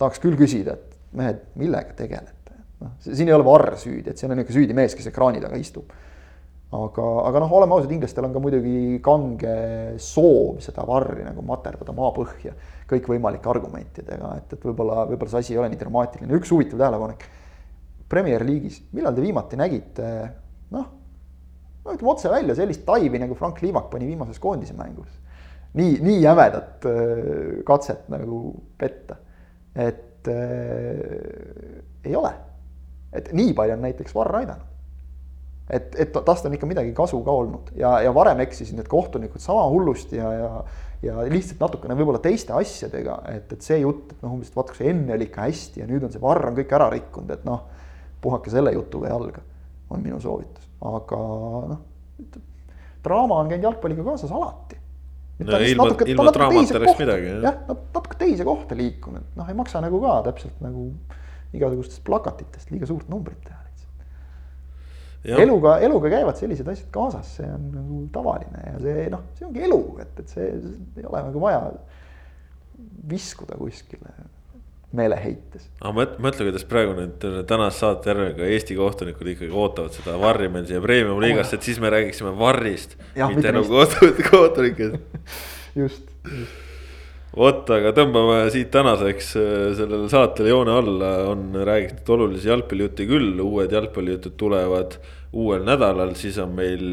tahaks 0.00 0.22
küll 0.22 0.38
küsida, 0.38 0.78
et 0.78 1.18
mehed, 1.18 1.42
millega 1.60 1.96
tegelete, 1.98 2.56
noh, 2.80 2.96
siin 3.04 3.28
ei 3.28 3.36
ole 3.36 3.46
varr 3.46 3.76
süüdi, 3.80 4.12
et 4.12 4.20
siin 4.20 4.32
on 4.32 4.42
ikka 4.42 4.56
süüdi 4.56 4.76
mees, 4.76 4.96
kes 4.98 5.10
ekraani 5.12 5.42
taga 5.44 5.60
istub. 5.60 5.92
Aga, 6.72 7.06
aga 7.28 7.42
noh, 7.42 7.52
oleme 7.58 7.76
ausad, 7.76 7.92
inglastel 7.92 8.26
on 8.26 8.32
ka 8.32 8.40
muidugi 8.42 8.98
kange 9.04 9.56
soov 10.00 10.62
seda 10.64 10.86
varri 10.88 11.26
nagu 11.26 11.44
materdada 11.44 11.92
maapõhja 11.96 12.54
kõikvõimalike 12.88 13.50
argumentidega, 13.52 14.32
et, 14.40 14.56
et 14.56 14.66
võib-olla, 14.70 15.04
võib-olla 15.10 15.34
see 15.34 15.44
asi 15.44 15.54
ei 15.56 15.60
ole 15.60 15.70
nii 15.72 15.80
dramaatiline, 15.80 16.32
üks 16.40 16.52
huvitav 16.54 16.80
tähelepanek 16.80 17.26
Premier 18.12 18.44
League'is, 18.44 18.82
millal 18.96 19.14
te 19.16 19.24
viimati 19.24 19.60
nägite 19.60 20.08
noh, 20.72 20.88
no 21.84 21.96
ütleme 21.96 22.12
otse 22.14 22.32
välja 22.32 22.56
sellist 22.56 22.84
taivi 22.88 23.20
nagu 23.20 23.36
Frank 23.38 23.60
Liivak 23.64 23.90
pani 23.92 24.08
viimases 24.08 24.40
koondise 24.40 24.76
mängus. 24.78 25.12
nii, 25.76 25.98
nii 26.04 26.18
jämedat 26.24 26.88
äh, 26.88 27.62
katset 27.68 28.08
nagu 28.12 28.42
petta, 28.78 29.16
et 29.76 30.28
äh, 30.28 31.80
ei 32.04 32.16
ole. 32.16 32.32
et 33.12 33.32
nii 33.36 33.52
palju 33.56 33.76
on 33.76 33.82
näiteks 33.84 34.14
Varr 34.16 34.40
aidanud. 34.40 34.71
Et, 35.70 35.94
et 36.00 36.16
tast 36.26 36.46
on 36.46 36.54
ikka 36.56 36.68
midagi 36.68 36.94
kasu 36.96 37.20
ka 37.24 37.34
olnud 37.42 37.74
ja, 37.78 37.98
ja 38.02 38.14
varem 38.14 38.40
eksisid 38.44 38.78
need 38.78 38.88
kohtunikud 38.90 39.42
sama 39.42 39.68
hullusti 39.70 40.18
ja, 40.18 40.32
ja 40.32 40.54
ja 41.02 41.22
lihtsalt 41.26 41.58
natukene 41.58 41.96
võib-olla 41.98 42.20
teiste 42.22 42.54
asjadega, 42.54 43.16
et, 43.32 43.48
et 43.56 43.64
see 43.64 43.80
jutt, 43.82 44.12
et 44.14 44.20
noh, 44.22 44.36
umbes, 44.36 44.52
et 44.52 44.58
vaata, 44.58 44.76
see 44.76 44.92
enne 44.92 45.16
oli 45.16 45.26
ikka 45.26 45.48
hästi 45.48 45.82
ja 45.82 45.86
nüüd 45.88 46.04
on 46.06 46.12
see 46.14 46.22
Varr 46.22 46.46
on 46.50 46.58
kõik 46.58 46.74
ära 46.78 46.86
rikkunud, 46.92 47.32
et 47.34 47.46
noh 47.48 47.64
puhake 48.22 48.52
selle 48.52 48.70
jutuga 48.76 49.10
jalga, 49.10 49.42
on 49.90 50.04
minu 50.04 50.20
soovitus, 50.22 50.68
aga 50.86 51.18
noh, 51.72 51.80
draama 53.02 53.40
on 53.42 53.50
käinud 53.50 53.66
jalgpalliga 53.66 54.04
kaasas 54.06 54.30
alati. 54.30 54.78
no 55.42 55.58
ilma, 55.58 55.88
ilma 56.06 56.34
draamata 56.36 56.78
oleks 56.78 57.00
midagi. 57.00 57.32
jah, 57.48 57.58
natuke 57.66 58.20
teise 58.20 58.46
kohta 58.46 58.78
liikunud, 58.78 59.32
noh, 59.38 59.50
ei 59.50 59.58
maksa 59.58 59.82
nagu 59.82 59.98
ka 60.04 60.20
täpselt 60.28 60.62
nagu 60.62 60.92
igasugustest 61.52 62.04
plakatitest 62.06 62.70
liiga 62.70 62.86
suurt 62.88 63.10
numbrit 63.10 63.42
teha. 63.42 63.58
Eluga, 65.24 65.76
eluga 65.84 66.10
käivad 66.10 66.38
sellised 66.38 66.68
asjad 66.68 66.90
kaasas, 66.94 67.36
see 67.38 67.48
on 67.48 67.70
nagu 67.76 68.02
tavaline 68.14 68.62
ja 68.66 68.76
see 68.82 69.08
noh, 69.12 69.24
see 69.38 69.46
ongi 69.46 69.64
elu, 69.68 69.80
et, 70.02 70.22
et 70.22 70.34
see 70.34 70.48
ei 70.50 71.08
ole 71.08 71.24
nagu 71.28 71.42
vaja 71.42 71.60
viskuda 73.12 73.58
kuskile 73.60 74.14
meeleheites. 74.96 75.68
aga 75.80 75.92
mõtle, 75.96 76.18
mõtle, 76.26 76.48
kuidas 76.48 76.66
praegu 76.68 76.96
nüüd 76.98 77.28
tänase 77.48 77.84
saate 77.84 78.12
järel 78.12 78.34
ka 78.36 78.50
Eesti 78.56 78.76
kohtunikud 78.76 79.30
ikkagi 79.34 79.54
ootavad 79.54 79.94
seda 79.96 80.18
varri 80.20 80.50
meil 80.52 80.66
siia 80.68 80.82
premium 80.84 81.22
liigasse, 81.22 81.56
et 81.56 81.70
siis 81.70 81.80
me 81.82 81.92
räägiksime 81.92 82.34
varrist, 82.38 82.98
mitte 83.22 83.54
nagu 83.54 83.86
kohtunikest 84.26 84.98
just, 85.80 86.12
just 86.26 86.71
vot, 87.36 87.70
aga 87.72 87.92
tõmbame 87.96 88.44
siit 88.52 88.70
tänaseks 88.74 89.32
äh, 89.40 89.64
sellele 89.78 90.08
saatele 90.12 90.52
joone 90.52 90.76
alla, 90.76 91.12
on 91.32 91.48
räägitud 91.64 92.14
olulisi 92.16 92.50
jalgpallijutte 92.50 93.06
küll, 93.08 93.40
uued 93.40 93.72
jalgpallijutud 93.72 94.36
tulevad 94.40 94.98
uuel 95.32 95.64
nädalal, 95.64 96.12
siis 96.18 96.36
on 96.42 96.52
meil 96.56 96.84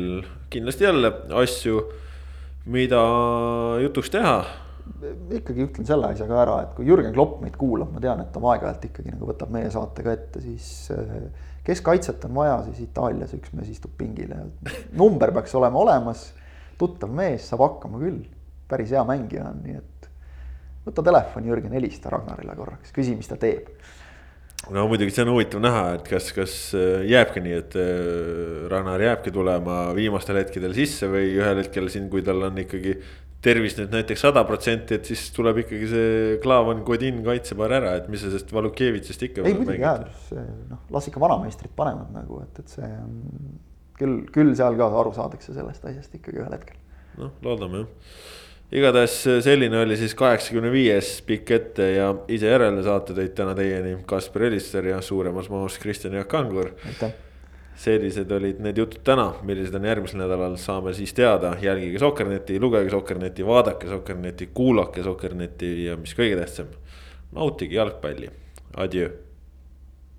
kindlasti 0.50 0.88
jälle 0.88 1.12
asju, 1.42 1.84
mida 2.72 3.02
jutuks 3.84 4.12
teha. 4.14 4.40
Ikkagi 5.36 5.68
ütlen 5.68 5.86
selle 5.86 6.10
asja 6.14 6.26
ka 6.30 6.40
ära, 6.42 6.56
et 6.64 6.72
kui 6.78 6.88
Jürgen 6.88 7.14
Klopp 7.14 7.44
meid 7.44 7.60
kuulab, 7.60 7.92
ma 7.94 8.02
tean, 8.04 8.24
et 8.24 8.32
ta 8.34 8.42
aeg-ajalt 8.42 8.88
ikkagi 8.90 9.14
nagu 9.14 9.28
võtab 9.30 9.52
meie 9.54 9.70
saate 9.74 10.06
ka 10.06 10.16
ette, 10.16 10.42
siis 10.42 10.90
eh, 10.96 11.28
keskkaitset 11.68 12.26
on 12.26 12.40
vaja, 12.40 12.58
siis 12.70 12.88
Itaalias 12.88 13.36
üks 13.38 13.54
mees 13.54 13.70
istub 13.76 13.94
pingil 14.00 14.34
ja 14.34 14.42
number 15.02 15.36
peaks 15.36 15.54
olema 15.60 15.84
olemas. 15.84 16.30
tuttav 16.80 17.12
mees 17.12 17.44
saab 17.52 17.66
hakkama 17.68 18.00
küll, 18.02 18.24
päris 18.72 18.96
hea 18.96 19.04
mängija 19.06 19.50
on, 19.52 19.62
nii 19.66 19.78
et 19.78 19.99
võta 20.90 21.06
telefon, 21.06 21.48
Jürgen, 21.48 21.74
helista 21.78 22.12
Ragnarile 22.14 22.58
korraks, 22.58 22.94
küsi, 22.96 23.16
mis 23.18 23.30
ta 23.30 23.40
teeb 23.40 23.72
no 24.68 24.86
muidugi 24.92 25.14
see 25.14 25.24
on 25.24 25.32
huvitav 25.34 25.64
näha, 25.64 25.86
et 25.98 26.10
kas, 26.10 26.34
kas 26.36 26.58
eh, 26.78 27.06
jääbki 27.10 27.44
nii, 27.46 27.56
et 27.62 27.80
eh, 27.80 28.68
Ragnar 28.72 29.02
jääbki 29.02 29.34
tulema 29.34 29.80
viimastel 29.98 30.42
hetkedel 30.42 30.76
sisse 30.78 31.10
või 31.12 31.32
ühel 31.38 31.64
hetkel 31.64 31.88
siin, 31.92 32.10
kui 32.12 32.26
tal 32.26 32.44
on 32.50 32.60
ikkagi 32.66 32.98
tervis 33.44 33.78
nüüd 33.78 33.94
näiteks 33.96 34.26
sada 34.26 34.44
protsenti, 34.48 34.98
et 35.00 35.08
siis 35.08 35.30
tuleb 35.36 35.62
ikkagi 35.64 35.88
see 35.88 36.10
Klaavan 36.44 36.84
Godin 36.88 37.22
kaitsepaar 37.24 37.78
ära, 37.78 37.94
et 38.02 38.10
mis 38.12 38.20
sa 38.20 38.28
sellest 38.28 38.52
Valukevitsist 38.56 39.24
ikka. 39.30 39.48
ei 39.48 39.56
muidugi 39.56 39.94
see 40.28 40.44
noh, 40.74 40.84
las 40.92 41.08
ikka 41.08 41.24
vanameistrid 41.24 41.72
panevad 41.78 42.12
nagu, 42.18 42.44
et, 42.44 42.60
et 42.60 42.76
see 42.76 42.92
on 43.00 43.16
küll, 44.00 44.20
küll 44.36 44.52
seal 44.60 44.76
ka 44.80 44.92
aru 45.02 45.16
saadakse 45.16 45.56
sellest 45.56 45.88
asjast 45.88 46.20
ikkagi 46.20 46.44
ühel 46.44 46.52
hetkel. 46.58 46.76
noh, 47.22 47.32
loodame 47.46 47.86
jah. 47.86 47.96
Igatahes 48.72 49.16
selline 49.42 49.80
oli 49.82 49.98
siis 49.98 50.14
kaheksakümne 50.18 50.72
viies 50.72 51.16
pikk 51.26 51.52
ette 51.56 51.88
ja 51.96 52.12
ise 52.30 52.52
järele 52.52 52.84
saate 52.86 53.16
tõid 53.18 53.34
täna 53.38 53.56
teieni 53.58 53.96
Kaspar 54.10 54.46
Elister 54.50 54.86
ja 54.92 55.02
suuremas 55.02 55.50
mahus 55.50 55.80
Kristjan 55.82 56.20
Jaak 56.20 56.30
Kangur. 56.30 56.74
aitäh! 56.86 57.16
Sellised 57.80 58.32
olid 58.36 58.58
need 58.60 58.78
jutud 58.78 59.00
täna, 59.08 59.30
millised 59.48 59.76
on 59.78 59.86
järgmisel 59.88 60.20
nädalal, 60.20 60.58
saame 60.60 60.92
siis 60.94 61.14
teada, 61.16 61.54
jälgige 61.64 62.02
Sokkerneti, 62.02 62.60
lugege 62.60 62.92
Sokkerneti, 62.92 63.46
vaadake 63.48 63.88
Sokkerneti, 63.88 64.50
kuulake 64.54 65.04
Sokkerneti 65.04 65.72
ja 65.86 65.96
mis 65.98 66.12
kõige 66.18 66.42
tähtsam, 66.42 66.76
nautige 67.32 67.80
jalgpalli, 67.80 68.28
adjöö 68.76 69.29